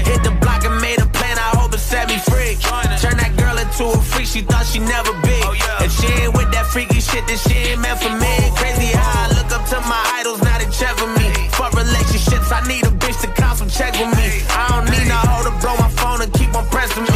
Hit 0.10 0.24
the 0.24 0.36
block 0.42 0.66
and 0.66 0.82
made 0.82 0.98
a 0.98 1.06
plan, 1.06 1.38
I 1.38 1.54
hope 1.62 1.72
it 1.76 1.78
set 1.78 2.10
me 2.10 2.18
free. 2.18 2.58
Turn 2.98 3.18
that 3.22 3.34
into 3.74 3.98
a 3.98 4.02
freak, 4.02 4.28
she 4.28 4.42
thought 4.42 4.66
she 4.66 4.80
never 4.80 5.14
be. 5.22 5.34
Oh, 5.44 5.54
if 5.82 5.92
she 5.92 6.08
ain't 6.22 6.34
with 6.34 6.52
that 6.52 6.66
freaky 6.68 7.00
shit, 7.00 7.26
then 7.28 7.38
she 7.38 7.74
ain't 7.74 7.82
meant 7.82 8.00
for 8.00 8.14
me. 8.14 8.34
Crazy 8.56 8.94
how 8.94 9.26
I 9.26 9.34
look 9.34 9.50
up 9.52 9.66
to 9.70 9.80
my 9.90 10.02
idols, 10.20 10.42
now 10.42 10.58
they 10.58 10.70
check 10.70 10.96
for 10.98 11.08
me. 11.08 11.30
For 11.58 11.70
relationships, 11.74 12.52
I 12.52 12.62
need 12.68 12.86
a 12.86 12.94
bitch 13.02 13.20
to 13.22 13.28
count 13.34 13.58
some 13.58 13.70
check 13.70 13.94
with 13.94 14.14
me. 14.18 14.46
I 14.50 14.68
don't 14.70 14.90
need 14.90 15.08
no 15.08 15.18
hoe 15.18 15.44
to 15.50 15.54
blow 15.62 15.76
my 15.78 15.90
phone 15.90 16.22
and 16.22 16.32
keep 16.34 16.54
on 16.54 16.68
pressing 16.70 17.04
me. 17.04 17.13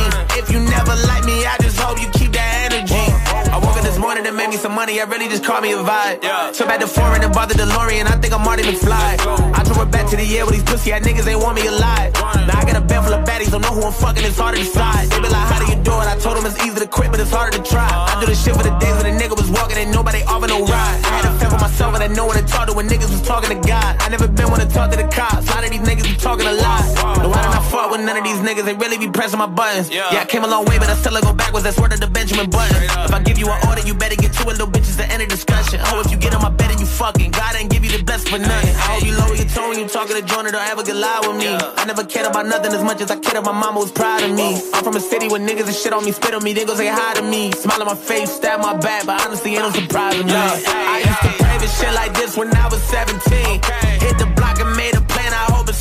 And 4.28 4.36
made 4.36 4.50
me 4.50 4.58
some 4.58 4.76
money, 4.76 5.00
I 5.00 5.06
really 5.06 5.30
just 5.30 5.44
called 5.44 5.64
me 5.64 5.72
a 5.72 5.78
vibe. 5.78 6.20
Took 6.54 6.68
back 6.68 6.82
the 6.82 6.88
foreign 6.88 7.24
and 7.24 7.34
bought 7.34 7.48
the 7.48 7.56
DeLorean, 7.56 8.06
I 8.06 8.20
think 8.20 8.34
I'm 8.34 8.44
Marty 8.44 8.64
McFly. 8.64 9.16
I 9.56 9.64
drove 9.64 9.88
it 9.88 9.92
back 9.92 10.10
to 10.12 10.18
the 10.18 10.26
year 10.26 10.46
with 10.46 10.56
these 10.56 10.64
pussy 10.64 10.92
ass 10.92 11.02
niggas, 11.08 11.24
they 11.24 11.36
want 11.36 11.56
me 11.56 11.66
alive. 11.66 12.12
Now 12.14 12.60
I 12.60 12.66
got 12.68 12.76
a 12.76 12.82
bed 12.82 13.04
full 13.04 13.14
of 13.14 13.24
baddies, 13.24 13.52
don't 13.52 13.62
know 13.62 13.72
who 13.72 13.84
I'm 13.84 13.94
fucking, 13.94 14.24
it's 14.24 14.38
hard 14.38 14.56
to 14.56 14.62
decide. 14.62 15.08
They 15.10 15.22
be 15.24 15.30
like, 15.32 15.48
how 15.48 15.64
do 15.64 15.72
you 15.72 15.80
do 15.82 15.96
it? 15.96 16.08
I 16.12 16.20
told 16.20 16.38
them 16.38 16.46
it's 16.46 16.60
easy 16.60 16.76
to 16.76 16.88
quit, 16.88 17.12
but 17.12 17.20
it's 17.20 17.32
harder 17.32 17.58
to 17.58 17.64
try. 17.64 17.88
I 17.88 18.20
do 18.20 18.28
this 18.28 18.44
shit 18.44 18.54
for 18.56 18.64
the 18.64 18.76
days 18.84 18.96
when 19.00 19.08
the 19.08 19.16
nigga 19.16 19.36
was 19.40 19.50
walking 19.50 19.78
and 19.80 19.92
nobody 19.96 20.22
offer 20.28 20.48
no 20.48 20.60
ride. 20.68 21.00
I 21.08 21.24
had 21.24 21.26
a 21.26 21.32
fend 21.40 21.52
for 21.56 21.60
myself 21.64 21.96
and 21.96 22.04
I 22.04 22.08
know 22.12 22.28
when 22.28 22.36
to 22.36 22.44
talk 22.44 22.68
to 22.68 22.74
when 22.76 22.90
niggas 22.92 23.08
was 23.08 23.24
talking 23.24 23.56
to 23.56 23.60
God. 23.64 23.96
I 24.04 24.10
never 24.10 24.28
been 24.28 24.52
one 24.52 24.60
to 24.60 24.68
talk 24.68 24.92
to 24.92 24.98
the 25.00 25.08
cops, 25.08 25.48
a 25.48 25.56
lot 25.56 25.64
of 25.64 25.72
these 25.72 25.88
niggas 25.88 26.04
be 26.04 26.20
talking 26.20 26.48
a 26.48 26.54
lot. 26.60 26.84
No, 27.24 27.32
I 27.32 27.48
did 27.48 27.56
not 27.56 27.64
fuck 27.72 27.92
with 27.92 28.04
none 28.04 28.18
of 28.20 28.26
these 28.28 28.44
niggas, 28.44 28.66
they 28.68 28.76
really 28.76 28.98
be 29.00 29.08
pressing 29.08 29.40
my 29.40 29.48
buttons. 29.48 29.88
Yeah, 29.88 30.12
I 30.12 30.26
came 30.26 30.44
a 30.44 30.52
long 30.52 30.66
way, 30.68 30.76
but 30.80 30.92
I 30.92 30.96
still 31.00 31.16
go 31.24 31.32
backwards, 31.32 31.64
that's 31.64 31.80
word 31.80 31.94
of 31.96 32.02
the 32.04 32.12
Benjamin 32.12 32.50
Button. 32.50 32.76
If 33.08 33.14
I 33.16 33.24
give 33.24 33.38
you 33.40 33.48
an 33.48 33.60
order, 33.68 33.82
you 33.88 33.94
better 33.94 34.17
get 34.18 34.34
to 34.34 34.44
it, 34.44 34.58
little 34.58 34.68
bitches, 34.68 34.98
the 34.98 35.08
end 35.08 35.22
of 35.22 35.30
discussion. 35.30 35.80
Oh, 35.88 36.02
if 36.02 36.12
you 36.12 36.18
get 36.18 36.34
on 36.36 36.42
my 36.42 36.50
bed 36.50 36.72
and 36.72 36.80
you 36.80 36.86
fucking, 36.86 37.32
God 37.32 37.56
ain't 37.56 37.70
give 37.70 37.84
you 37.86 37.92
the 37.98 38.04
blessing 38.04 38.32
for 38.32 38.40
nothing. 38.40 38.76
I 38.76 38.86
hope 38.94 39.04
you 39.06 39.16
lower 39.16 39.36
your 39.36 39.48
tone 39.50 39.70
when 39.70 39.80
you 39.80 39.88
talking 39.88 40.16
to 40.16 40.24
Jonah, 40.24 40.52
don't 40.52 40.68
ever 40.68 40.84
get 40.84 40.96
loud 40.96 41.28
with 41.28 41.38
me. 41.38 41.48
I 41.50 41.86
never 41.86 42.04
cared 42.04 42.28
about 42.28 42.46
nothing 42.46 42.74
as 42.74 42.84
much 42.84 43.02
as 43.02 43.12
I 43.12 43.18
cared 43.18 43.38
about 43.38 43.56
my 43.56 43.62
mama 43.62 43.80
was 43.80 43.92
proud 43.92 44.24
of 44.24 44.32
me. 44.32 44.60
I'm 44.74 44.84
from 44.84 44.96
a 44.96 45.00
city 45.00 45.28
where 45.28 45.40
niggas 45.40 45.68
and 45.68 45.76
shit 45.76 45.94
on 45.94 46.04
me, 46.06 46.12
spit 46.12 46.34
on 46.34 46.44
me, 46.44 46.54
they 46.54 46.66
go 46.66 46.76
say 46.76 46.88
hi 46.88 47.14
to 47.16 47.22
me. 47.22 47.52
Smile 47.54 47.82
on 47.82 47.88
my 47.88 47.96
face, 47.96 48.32
stab 48.32 48.60
my 48.62 48.76
back, 48.78 49.06
but 49.06 49.22
honestly, 49.26 49.56
ain't 49.56 49.64
no 49.64 49.72
surprise 49.72 50.16
to 50.16 50.24
me. 50.24 50.34
I 50.34 51.04
used 51.06 51.22
to 51.24 51.44
pray 51.44 51.58
for 51.60 51.68
shit 51.68 51.94
like 51.94 52.14
this 52.14 52.38
when 52.38 52.54
I 52.56 52.68
was 52.68 52.82
17. 52.84 53.62
Hit 54.04 54.18
the 54.18 54.28
block 54.36 54.60
and 54.60 54.76
made 54.76 54.96
a 54.96 55.07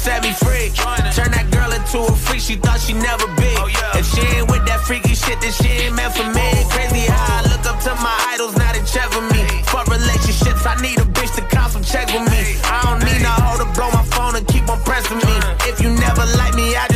set 0.06 0.22
me 0.22 0.30
free. 0.38 0.70
Turn 1.18 1.34
that 1.34 1.50
girl 1.50 1.70
into 1.74 1.98
a 2.06 2.14
freak, 2.14 2.40
she 2.40 2.54
thought 2.54 2.78
she 2.78 2.94
never 2.94 3.26
be. 3.34 3.50
Oh, 3.58 3.98
if 3.98 4.06
she 4.14 4.22
ain't 4.38 4.46
with 4.46 4.62
that 4.70 4.80
freaky 4.86 5.18
shit, 5.18 5.42
then 5.42 5.50
she 5.50 5.66
ain't 5.82 5.96
meant 5.98 6.14
for 6.14 6.28
me. 6.30 6.46
Crazy 6.70 7.10
how 7.10 7.42
I 7.42 7.50
look 7.50 7.66
up 7.66 7.82
to 7.82 7.92
my 7.98 8.14
idols, 8.30 8.54
now 8.54 8.70
they 8.70 8.84
check 8.86 9.10
for 9.10 9.26
me. 9.34 9.42
For 9.66 9.82
relationships, 9.90 10.62
I 10.62 10.78
need 10.78 11.02
a 11.02 11.06
bitch 11.10 11.34
to 11.34 11.42
count 11.50 11.74
some 11.74 11.82
check 11.82 12.06
with 12.14 12.22
me. 12.30 12.54
I 12.70 12.78
don't 12.86 13.02
need 13.02 13.20
no 13.26 13.34
hoe 13.34 13.58
to 13.58 13.66
blow 13.74 13.90
my 13.90 14.06
phone 14.14 14.38
and 14.38 14.46
keep 14.46 14.70
on 14.70 14.78
pressing 14.86 15.18
me. 15.18 15.34
Uh. 15.42 15.66
If 15.66 15.82
you 15.82 15.90
never 15.90 16.22
like 16.38 16.54
me, 16.54 16.78
I 16.78 16.86
just 16.86 16.95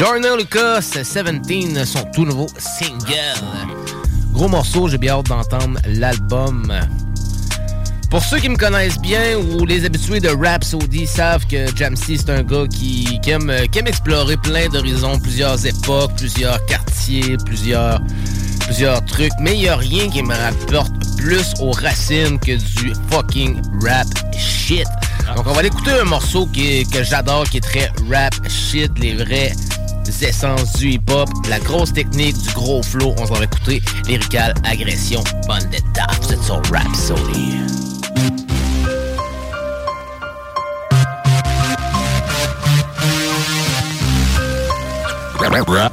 Jordan 0.00 0.38
Lucas, 0.38 0.92
17, 0.94 1.84
son 1.84 2.02
tout 2.14 2.24
nouveau 2.24 2.46
single. 2.56 3.12
Gros 4.32 4.48
morceau, 4.48 4.88
j'ai 4.88 4.96
bien 4.96 5.12
hâte 5.12 5.26
d'entendre 5.26 5.78
l'album. 5.84 6.72
Pour 8.08 8.24
ceux 8.24 8.38
qui 8.38 8.48
me 8.48 8.56
connaissent 8.56 8.98
bien 8.98 9.36
ou 9.36 9.66
les 9.66 9.84
habitués 9.84 10.18
de 10.18 10.30
Rhapsody 10.30 11.06
savent 11.06 11.46
que 11.46 11.66
Jamsey 11.76 12.16
c'est 12.16 12.30
un 12.30 12.42
gars 12.42 12.64
qui, 12.66 13.20
aime, 13.26 13.50
aime 13.50 13.86
explorer 13.86 14.38
plein 14.38 14.70
d'horizons, 14.70 15.18
plusieurs 15.18 15.66
époques, 15.66 16.12
plusieurs 16.16 16.64
quartiers, 16.64 17.36
plusieurs, 17.44 18.00
plusieurs 18.60 19.04
trucs, 19.04 19.34
mais 19.38 19.52
il 19.52 19.60
n'y 19.60 19.68
a 19.68 19.76
rien 19.76 20.08
qui 20.08 20.22
me 20.22 20.34
rapporte 20.34 20.94
plus 21.18 21.52
aux 21.60 21.72
racines 21.72 22.38
que 22.38 22.56
du 22.56 22.94
fucking 23.10 23.60
rap 23.84 24.06
shit. 24.34 24.86
Donc 25.36 25.46
on 25.46 25.52
va 25.52 25.58
aller 25.58 25.68
écouter 25.68 25.90
un 25.90 26.04
morceau 26.04 26.46
que 26.46 27.04
j'adore, 27.04 27.44
qui 27.50 27.58
est 27.58 27.60
très 27.60 27.92
rap 28.10 28.34
shit, 28.48 28.98
les 28.98 29.12
vrais 29.14 29.52
essences 30.10 30.72
du 30.74 30.92
hip-hop, 30.92 31.28
la 31.48 31.58
grosse 31.60 31.92
technique, 31.92 32.36
du 32.36 32.50
gros 32.52 32.82
flow. 32.82 33.14
On 33.18 33.26
s'en 33.26 33.34
va 33.34 33.44
écouter 33.44 33.82
Lyrical 34.06 34.54
Agression 34.64 35.22
Vendetta. 35.46 36.06
Vous 36.22 36.32
êtes 36.32 36.42
sur 36.42 36.60
Rhapsody. 36.70 37.60
Rap, 45.66 45.92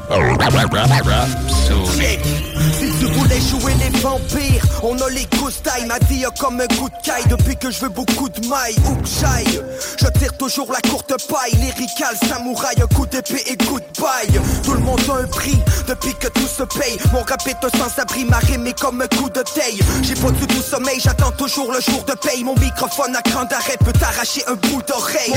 tu 3.00 3.06
voulais 3.06 3.40
jouer 3.40 3.74
les 3.80 4.00
vampires, 4.00 4.64
On 4.84 4.98
a 5.00 5.10
les 5.10 5.28
taille, 5.64 5.86
ma 5.86 6.00
vie 6.08 6.26
comme 6.40 6.60
un 6.60 6.68
coup 6.68 6.90
de 6.90 6.96
caille. 7.04 7.26
Depuis 7.30 7.56
que 7.56 7.72
je 7.72 7.82
veux 7.82 7.90
beaucoup 7.90 8.30
de 8.30 8.48
mailles, 8.48 8.76
où 8.86 8.96
que 8.96 9.08
j'aille. 9.08 9.62
Je 10.00 10.08
tire 10.20 10.36
toujours 10.38 10.72
la 10.72 10.82
courte 10.90 11.14
paille. 11.28 11.54
Lyrical, 11.54 12.16
samouraï, 12.28 12.76
un 12.82 12.88
coup 12.96 13.06
d'épée 13.06 13.44
et 13.48 13.58
goodbye. 13.58 14.40
Tout 14.64 14.74
le 14.74 14.80
monde 14.80 15.02
a 15.10 15.24
un 15.24 15.28
prix, 15.28 15.58
depuis 15.88 16.14
que 16.16 16.28
tout 16.28 16.48
se 16.48 16.64
paye. 16.64 16.98
Mon 17.12 17.20
rap 17.20 17.46
est 17.48 17.64
un 17.64 17.78
sans-abri, 17.78 18.26
ma 18.26 18.38
rime 18.38 18.68
comme 18.80 19.02
un 19.02 19.08
coup 19.08 19.30
de 19.30 19.42
taille 19.42 19.80
J'ai 20.02 20.16
pas 20.16 20.32
du 20.32 20.48
tout 20.48 20.62
sommeil, 20.62 21.00
j'attends 21.00 21.32
toujours 21.32 21.72
le 21.72 21.80
jour 21.82 22.04
de 22.04 22.14
paye. 22.14 22.44
Mon 22.44 22.56
microphone 22.56 23.16
à 23.16 23.22
cran 23.22 23.46
d'arrêt 23.46 23.78
peut 23.84 23.94
t'arracher 23.94 24.44
un 24.48 24.56
bout 24.56 24.82
d'oreille. 24.88 25.34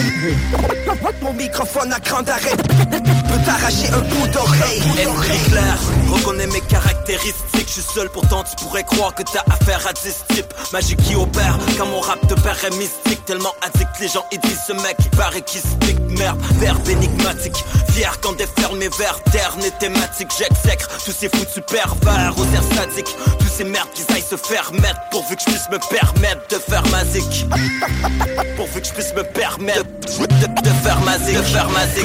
Mon... 1.22 1.32
microphone 1.32 1.92
à 1.92 2.00
cran 2.00 2.22
d'arrêt 2.22 2.56
peut 2.56 3.40
t'arracher 3.44 3.88
un 3.92 4.00
bout 4.00 4.28
d'oreille. 4.28 4.82
Esprit 4.98 5.50
clair, 5.50 5.78
reconnais 6.10 6.46
mes 6.46 6.60
caractéristiques 6.62 7.49
Je 7.70 7.74
suis 7.74 7.94
seul, 7.94 8.08
pourtant 8.10 8.42
tu 8.42 8.64
pourrais 8.64 8.82
croire 8.82 9.14
que 9.14 9.22
t'as 9.22 9.44
affaire 9.48 9.86
à 9.86 9.92
10 9.92 10.34
types. 10.34 10.52
Magie 10.72 10.96
qui 10.96 11.14
opère, 11.14 11.56
quand 11.78 11.86
mon 11.86 12.00
rap 12.00 12.18
te 12.26 12.34
paraît 12.34 12.70
mystique. 12.70 13.24
Tellement 13.26 13.54
addict, 13.62 13.90
les 14.00 14.08
gens 14.08 14.24
ils 14.32 14.40
disent 14.40 14.58
ce 14.66 14.72
mec 14.72 14.96
il 14.98 15.10
paraît 15.10 15.42
qu'il 15.42 15.60
speak 15.60 15.96
Merde, 16.18 16.40
verbe 16.58 16.88
énigmatique. 16.88 17.64
Fier 17.92 18.10
quand 18.20 18.32
déferle 18.32 18.76
mes 18.76 18.88
vers, 18.88 19.22
ternes 19.30 19.62
et 19.64 19.70
thématiques 19.78 20.30
J'exècre 20.36 20.88
tous 21.04 21.12
ces 21.12 21.28
foutus 21.28 21.62
pervers 21.68 22.34
aux 22.36 22.44
airs 22.54 22.76
sadiques 22.76 23.16
Tous 23.38 23.48
ces 23.56 23.64
merdes 23.64 23.90
qui 23.94 24.02
aillent 24.12 24.22
se 24.22 24.36
faire 24.36 24.72
mettre 24.72 25.00
Pourvu 25.10 25.36
que 25.36 25.42
je 25.42 25.50
puisse 25.50 25.70
me 25.70 25.78
permettre 25.78 26.48
de 26.48 26.56
faire 26.56 26.82
ma 26.88 27.04
Pourvu 28.56 28.80
que 28.80 28.86
je 28.86 28.92
puisse 28.92 29.14
me 29.14 29.22
permettre 29.22 29.84
de, 29.84 30.46
de 30.62 30.74
faire 30.82 31.00
ma 31.02 31.18
zik, 31.18 31.36
de 31.36 31.42
faire 31.42 31.68
ma 31.70 31.86
zik. 31.86 32.04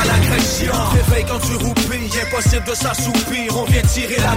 À 0.00 0.04
l'agression. 0.04 0.72
Réveille 0.92 1.26
quand 1.28 1.38
tu 1.38 1.54
roupilles 1.56 2.10
Impossible 2.26 2.64
de 2.64 2.74
s'assoupir. 2.74 3.56
On 3.56 3.64
vient 3.64 3.82
la 4.10 4.34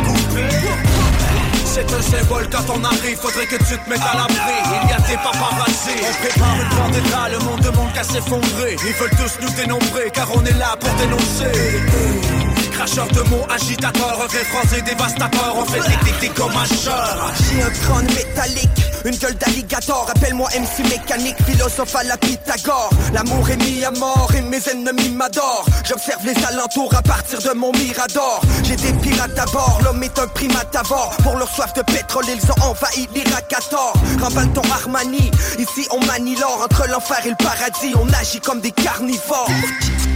c'est 1.65 1.93
un 1.93 2.01
symbole 2.01 2.47
quand 2.49 2.73
on 2.73 2.83
arrive, 2.83 3.17
faudrait 3.17 3.45
que 3.45 3.57
tu 3.57 3.77
te 3.77 3.89
mettes 3.89 4.01
à 4.01 4.17
l'abri. 4.17 4.35
Il 4.83 4.89
y 4.89 4.93
a 4.93 4.97
des 4.99 5.17
paparazzi, 5.17 5.91
on 6.01 6.25
prépare 6.25 6.55
une 6.61 6.77
vendetta, 6.77 7.29
le 7.29 7.39
monde 7.39 7.59
demande 7.59 7.93
qu'à 7.93 8.03
s'effondrer. 8.03 8.77
Ils 8.83 8.93
veulent 8.93 9.09
tous 9.11 9.37
nous 9.41 9.53
dénombrer, 9.55 10.09
car 10.11 10.27
on 10.33 10.43
est 10.45 10.57
là 10.57 10.75
pour 10.79 10.89
dénoncer. 10.95 12.46
Cracheur 12.77 13.07
de 13.07 13.21
mots, 13.29 13.43
agitateur, 13.49 14.17
vrai 14.17 14.43
français 14.43 14.83
dévastateur, 14.83 15.55
on 15.57 15.65
fait 15.65 15.79
des 15.79 16.27
des 16.27 16.29
comme 16.29 16.51
un. 16.51 16.63
J'ai 16.63 17.63
un 17.63 17.69
crâne 17.71 18.05
métallique, 18.05 18.69
une 19.03 19.15
gueule 19.15 19.33
d'alligator 19.33 20.07
Appelle-moi 20.15 20.47
MC 20.49 20.87
mécanique, 20.87 21.37
philosophe 21.43 21.95
à 21.95 22.03
la 22.03 22.17
Pythagore. 22.17 22.91
L'amour 23.13 23.49
est 23.49 23.57
mis 23.57 23.83
à 23.83 23.89
mort 23.89 24.29
et 24.37 24.41
mes 24.41 24.61
ennemis 24.69 25.09
m'adorent. 25.09 25.65
J'observe 25.89 26.23
les 26.23 26.35
alentours 26.45 26.93
à 26.95 27.01
partir 27.01 27.41
de 27.41 27.57
mon 27.57 27.71
mirador. 27.71 28.41
J'ai 28.63 28.75
des 28.75 28.93
pirates 28.93 29.39
à 29.39 29.45
bord, 29.45 29.79
l'homme 29.83 30.03
est 30.03 30.19
un 30.19 30.27
primate 30.27 30.75
à 30.75 30.83
bord. 30.83 31.09
Pour 31.23 31.35
leur 31.35 31.49
soif 31.49 31.73
de 31.73 31.81
pétrole, 31.81 32.25
ils 32.27 32.51
ont 32.51 32.69
envahi 32.69 33.07
l'Irak 33.15 33.53
à 33.57 33.61
tort 33.71 33.93
Remballe 34.21 34.53
ton 34.53 34.69
Armani, 34.71 35.31
ici 35.57 35.87
on 35.89 35.99
manie 36.05 36.35
l'or. 36.35 36.61
Entre 36.63 36.87
l'enfer 36.87 37.25
et 37.25 37.29
le 37.29 37.35
paradis, 37.37 37.95
on 37.99 38.07
agit 38.13 38.39
comme 38.39 38.61
des 38.61 38.71
carnivores. 38.71 39.49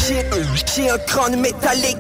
J'ai 0.07 0.89
un 0.89 0.97
crâne 0.97 1.39
métallique, 1.39 1.97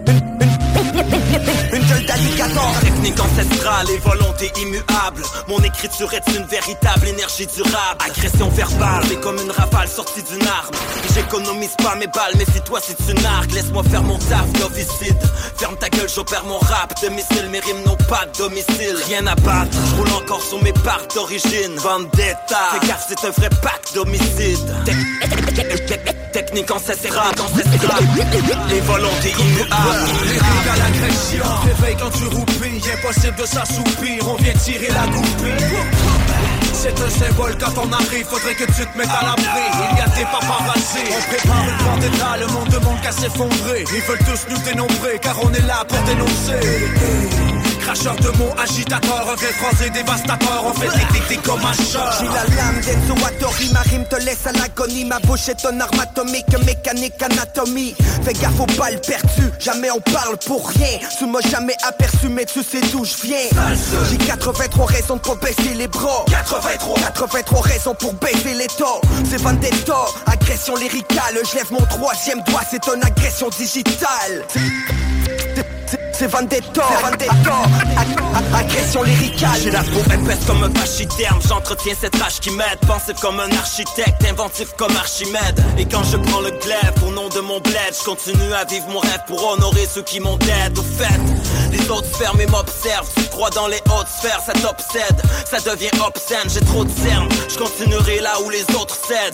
gueule 1.03 2.05
d'alligator 2.05 2.71
Technique 2.81 3.19
ancestrale 3.19 3.89
et 3.89 3.97
volonté 3.97 4.51
immuable 4.61 5.23
Mon 5.47 5.59
écriture 5.59 6.13
est 6.13 6.27
une 6.35 6.45
véritable 6.45 7.07
énergie 7.07 7.47
durable 7.47 7.97
Agression 8.05 8.49
verbale, 8.49 9.03
c'est 9.07 9.19
comme 9.21 9.37
une 9.37 9.51
rafale 9.51 9.87
sortie 9.87 10.23
d'une 10.23 10.47
arme 10.47 10.75
J'économise 11.13 11.75
pas 11.77 11.95
mes 11.95 12.07
balles, 12.07 12.33
mais 12.37 12.45
si 12.45 12.61
toi 12.61 12.79
si 12.81 12.95
tu 12.95 13.13
nargues 13.21 13.51
Laisse-moi 13.51 13.83
faire 13.83 14.03
mon 14.03 14.17
taf 14.17 14.51
d'officide 14.53 15.17
Ferme 15.57 15.75
ta 15.77 15.89
gueule, 15.89 16.09
j'opère 16.13 16.43
mon 16.45 16.59
rap 16.59 16.93
Domicile, 17.01 17.49
mes 17.51 17.59
rimes 17.59 17.83
n'ont 17.85 17.97
pas 18.07 18.25
de 18.25 18.37
domicile 18.37 18.95
Rien 19.07 19.25
à 19.27 19.35
battre, 19.35 19.77
je 19.89 19.95
roule 19.95 20.13
encore 20.13 20.41
sur 20.41 20.61
mes 20.61 20.73
parts 20.73 21.07
d'origine 21.13 21.75
Vendetta, 21.77 22.59
fais 22.71 22.87
gaffe 22.87 23.05
c'est 23.07 23.27
un 23.27 23.31
vrai 23.31 23.49
pacte 23.61 23.93
d'homicide 23.93 24.59
Technique 26.33 26.71
ancestrale, 26.71 27.33
ancestrale 27.39 28.05
Les 28.69 28.79
volontés 28.81 29.33
immuables 29.37 30.90
L'agression 30.91 31.43
Réveille 31.63 31.95
quand 31.99 32.09
tu 32.09 32.25
roupilles 32.25 32.81
Impossible 32.93 33.35
de 33.35 33.45
s'assoupir. 33.45 34.27
On 34.27 34.35
vient 34.35 34.53
tirer 34.53 34.87
la 34.87 35.07
goupille. 35.07 35.77
C'est 36.73 36.99
un 36.99 37.09
symbole 37.09 37.55
quand 37.59 37.73
on 37.77 37.91
arrive, 37.93 38.25
faudrait 38.25 38.55
que 38.55 38.65
tu 38.65 38.85
te 38.85 38.97
mettes 38.97 39.07
à 39.07 39.23
l'abri. 39.23 39.45
Il 39.93 39.97
y 39.97 40.01
a 40.01 40.07
des 40.15 40.25
paparazzi, 40.25 41.03
on 41.09 41.29
prépare 41.29 41.63
une 41.63 41.85
vendetta, 41.85 42.37
le 42.39 42.47
monde 42.47 42.69
demande 42.69 43.01
qu'à 43.01 43.11
s'effondrer. 43.11 43.85
Ils 43.93 44.01
veulent 44.01 44.17
tous 44.19 44.47
nous 44.49 44.57
dénombrer, 44.63 45.19
car 45.21 45.37
on 45.43 45.53
est 45.53 45.67
là 45.67 45.85
pour 45.87 45.99
dénoncer. 45.99 47.60
Cracheur 47.81 48.15
de 48.17 48.29
mots, 48.37 48.53
agitateur, 48.57 49.25
vrai 49.25 49.53
français 49.53 49.89
dévastateur, 49.89 50.63
on 50.65 50.73
fait 50.73 50.87
des 51.29 51.37
comme 51.37 51.59
un 51.65 51.73
chat. 51.73 52.11
J'ai 52.19 52.27
la 52.27 52.43
lame 52.55 52.79
d'Enzo 52.81 53.21
Wattori, 53.21 53.71
ma 53.73 53.79
rime 53.81 54.05
te 54.05 54.15
laisse 54.17 54.45
à 54.45 54.51
l'agonie. 54.51 55.05
Ma 55.05 55.19
bouche 55.19 55.49
est 55.49 55.65
un 55.65 55.79
arme 55.79 55.99
atomique, 55.99 56.45
mécanique, 56.65 57.21
anatomie. 57.21 57.95
Fais 58.23 58.33
gaffe 58.33 58.59
aux 58.59 58.65
balles 58.77 59.01
perdues, 59.01 59.51
jamais 59.59 59.89
on 59.91 59.99
parle 59.99 60.37
pour 60.45 60.69
rien. 60.69 60.99
Tu 61.17 61.25
m'as 61.25 61.41
jamais 61.41 61.75
aperçu 61.87 62.29
mais 62.29 62.45
tu 62.45 62.61
sais 62.63 62.81
d'où 62.91 63.03
je 63.03 63.15
viens. 63.23 63.49
J'ai 64.09 64.17
83 64.17 64.85
raisons 64.85 65.17
pour 65.17 65.37
baisser 65.37 65.73
les 65.75 65.87
bras. 65.87 66.25
83 66.29 66.95
83 66.99 67.61
raisons 67.61 67.95
pour 67.95 68.13
baisser 68.13 68.53
les 68.53 68.67
taux 68.67 69.01
C'est 69.29 69.41
vendetta, 69.41 70.05
agression 70.27 70.75
lyricale. 70.75 71.39
Je 71.49 71.57
lève 71.57 71.71
mon 71.71 71.85
troisième 71.85 72.41
doigt, 72.43 72.61
c'est 72.69 72.85
une 72.87 73.03
agression 73.03 73.49
digitale 73.49 74.45
c'est 76.21 76.27
vendetta, 76.27 76.85
agression 78.53 79.01
lyricale. 79.01 79.59
J'ai 79.63 79.71
la 79.71 79.81
peau 79.81 80.01
épaisse 80.13 80.45
comme 80.45 80.63
un 80.63 80.69
pachyderme, 80.69 81.39
j'entretiens 81.47 81.95
cette 81.99 82.15
rage 82.21 82.39
qui 82.39 82.51
m'aide. 82.51 82.77
Pensif 82.87 83.19
comme 83.19 83.39
un 83.39 83.51
architecte, 83.57 84.23
inventif 84.29 84.67
comme 84.77 84.95
Archimède. 84.95 85.59
Et 85.79 85.85
quand 85.85 86.03
je 86.03 86.17
prends 86.17 86.41
le 86.41 86.51
glaive 86.51 86.93
au 87.07 87.11
nom 87.11 87.27
de 87.29 87.39
mon 87.39 87.59
bled, 87.59 87.93
je 87.99 88.05
continue 88.05 88.53
à 88.53 88.65
vivre 88.65 88.87
mon 88.89 88.99
rêve 88.99 89.21
pour 89.25 89.43
honorer 89.51 89.87
ceux 89.91 90.03
qui 90.03 90.19
m'ont 90.19 90.37
d'aide. 90.37 90.77
Au 90.77 90.83
fait, 90.83 91.19
les 91.71 91.89
autres 91.89 92.13
sphères 92.13 92.35
mais 92.37 92.45
m'observent. 92.45 93.09
Tu 93.15 93.23
crois 93.29 93.49
dans 93.49 93.67
les 93.67 93.81
hautes 93.89 94.07
sphères, 94.19 94.41
ça 94.45 94.53
t'obsède, 94.53 95.21
ça 95.49 95.59
devient 95.71 95.89
obscène. 96.05 96.47
J'ai 96.53 96.61
trop 96.61 96.85
de 96.85 96.91
cernes, 96.91 97.29
je 97.49 97.57
continuerai 97.57 98.19
là 98.19 98.33
où 98.45 98.49
les 98.51 98.65
autres 98.75 98.95
cèdent. 99.07 99.33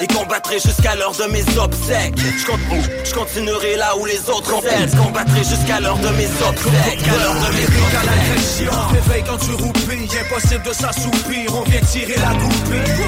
Et 0.00 0.06
combattrai 0.06 0.58
jusqu'à 0.58 0.94
l'heure 0.94 1.12
de 1.12 1.24
mes 1.24 1.44
obsèques. 1.58 2.14
Je 3.04 3.12
continuerai 3.12 3.76
là 3.76 3.94
où 3.98 4.06
les 4.06 4.30
autres 4.30 4.62
cèdent. 4.62 4.96
Combattrai 4.96 5.44
jusqu'à 5.44 5.80
l'heure 5.80 5.98
de 5.98 6.13
mes 6.16 6.26
obsèques. 6.26 7.08
À 7.08 7.16
l'heure 7.22 7.34
de 7.34 7.50
mes 7.56 7.74
Réveille 8.94 9.24
quand 9.26 9.38
tu 9.38 9.52
roupilles 9.52 10.08
Impossible 10.20 10.62
de 10.62 10.72
s'assoupir 10.72 11.54
On 11.54 11.62
vient 11.62 11.80
tirer 11.80 12.16
la 12.16 12.34
goupille 12.34 13.04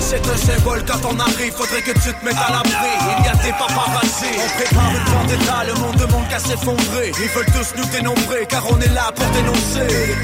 c'est 0.00 0.20
un 0.28 0.36
symbole 0.36 0.84
quand 0.86 1.00
on 1.10 1.18
arrive, 1.18 1.52
faudrait 1.54 1.80
que 1.80 1.92
tu 1.92 2.12
te 2.12 2.24
mettes 2.24 2.36
à 2.36 2.52
l'abri. 2.52 2.90
Il 3.18 3.24
y 3.24 3.28
a 3.28 3.34
des 3.36 3.52
paparazzi, 3.52 4.26
on 4.36 4.62
prépare 4.62 4.90
une 4.90 5.12
vendetta, 5.12 5.64
le 5.66 5.74
monde 5.80 5.96
demande 5.96 6.28
qu'à 6.28 6.38
s'effondrer. 6.38 7.10
Ils 7.18 7.28
veulent 7.30 7.46
tous 7.46 7.74
nous 7.78 7.86
dénombrer, 7.90 8.46
car 8.46 8.62
on 8.70 8.78
est 8.80 8.92
là 8.92 9.10
pour 9.16 9.26
dénoncer. 9.28 10.14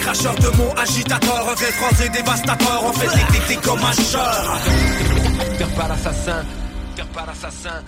Cracheur 0.00 0.34
de 0.36 0.48
mots, 0.56 0.72
agitateur, 0.78 1.44
vrai 1.44 1.72
français 1.72 2.08
dévastateur, 2.08 2.84
on 2.84 2.92
fait 2.94 3.48
des 3.48 3.56
comme 3.56 3.84
un 3.84 3.92
cheur. 3.92 4.58
Terre 5.58 5.68
pas 5.68 5.88
l'assassin, 5.88 6.42
terre 6.96 7.06
pas 7.08 7.26
l'assassin. 7.26 7.82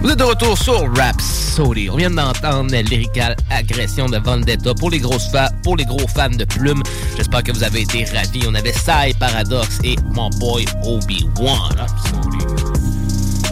Vous 0.00 0.10
êtes 0.10 0.18
de 0.18 0.24
retour 0.24 0.56
sur 0.56 0.94
Rhapsody. 0.96 1.90
On 1.90 1.96
vient 1.96 2.10
d'entendre 2.10 2.74
Lyrical 2.74 3.36
Agression 3.50 4.06
de 4.06 4.18
Vendetta 4.18 4.74
pour 4.74 4.90
les 4.90 4.98
grosses 4.98 5.30
pour 5.62 5.76
les 5.76 5.84
gros 5.84 6.08
fans 6.08 6.30
de 6.30 6.44
plumes. 6.44 6.82
J'espère 7.16 7.42
que 7.42 7.52
vous 7.52 7.62
avez 7.62 7.82
été 7.82 8.04
ravis. 8.06 8.42
On 8.48 8.54
avait 8.54 8.72
Psy 8.72 9.14
Paradox 9.18 9.78
et 9.84 9.96
mon 10.12 10.30
boy 10.30 10.64
Obi-Wan. 10.84 11.76
Rhapsody. 11.76 12.61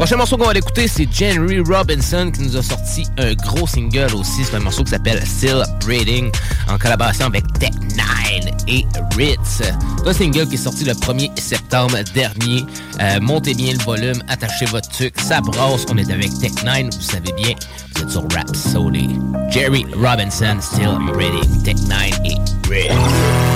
Prochain 0.01 0.17
morceau 0.17 0.39
qu'on 0.39 0.47
va 0.47 0.55
l'écouter, 0.55 0.89
c'est 0.89 1.07
Jenry 1.13 1.61
Robinson 1.61 2.31
qui 2.35 2.41
nous 2.41 2.57
a 2.57 2.63
sorti 2.63 3.07
un 3.19 3.35
gros 3.35 3.67
single 3.67 4.15
aussi. 4.15 4.45
C'est 4.45 4.57
un 4.57 4.61
morceau 4.61 4.83
qui 4.83 4.93
s'appelle 4.93 5.21
Still 5.27 5.63
Breeding 5.85 6.33
en 6.71 6.79
collaboration 6.79 7.27
avec 7.27 7.45
Tech 7.59 7.73
9 7.97 8.55
et 8.67 8.87
Ritz. 9.15 9.61
Un 10.07 10.13
single 10.15 10.49
qui 10.49 10.55
est 10.55 10.57
sorti 10.57 10.87
le 10.87 10.95
1er 10.95 11.39
septembre 11.39 11.99
dernier. 12.15 12.65
Euh, 12.99 13.21
montez 13.21 13.53
bien 13.53 13.75
le 13.75 13.85
volume, 13.85 14.23
attachez 14.29 14.65
votre 14.65 14.89
truc, 14.89 15.13
ça 15.21 15.43
brasse. 15.43 15.85
On 15.91 15.99
est 15.99 16.11
avec 16.11 16.31
Tech 16.39 16.53
9, 16.65 16.85
vous 16.95 17.03
savez 17.03 17.33
bien. 17.37 17.55
Vous 17.95 18.03
êtes 18.03 18.11
sur 18.11 18.23
Rhapsody. 18.33 19.19
Jerry 19.51 19.85
Robinson, 19.95 20.57
Still 20.63 20.97
Breeding, 21.13 21.63
Tech 21.63 21.77
9 21.77 22.11
et 22.25 22.37
Ritz. 22.71 23.50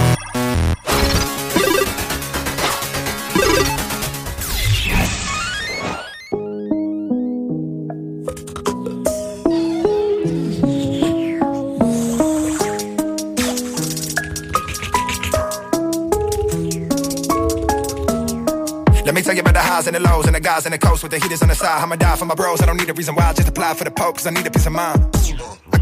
Highs 19.84 19.94
and 19.94 19.96
the 19.96 20.08
lows 20.10 20.26
and 20.26 20.34
the 20.34 20.40
guys 20.40 20.66
and 20.66 20.72
the 20.72 20.78
coast 20.78 21.02
with 21.02 21.12
the 21.12 21.18
heaters 21.18 21.42
on 21.42 21.48
the 21.48 21.54
side. 21.54 21.82
I'ma 21.82 21.96
die 21.96 22.16
for 22.16 22.24
my 22.24 22.34
bros. 22.34 22.60
I 22.62 22.66
don't 22.66 22.76
need 22.76 22.88
a 22.88 22.94
reason 22.94 23.14
why. 23.14 23.28
I 23.28 23.32
just 23.32 23.48
apply 23.48 23.74
for 23.74 23.84
the 23.84 23.90
poke, 23.90 24.16
cause 24.16 24.26
I 24.26 24.30
need 24.30 24.46
a 24.46 24.50
peace 24.50 24.66
of 24.66 24.72
mind. 24.72 25.00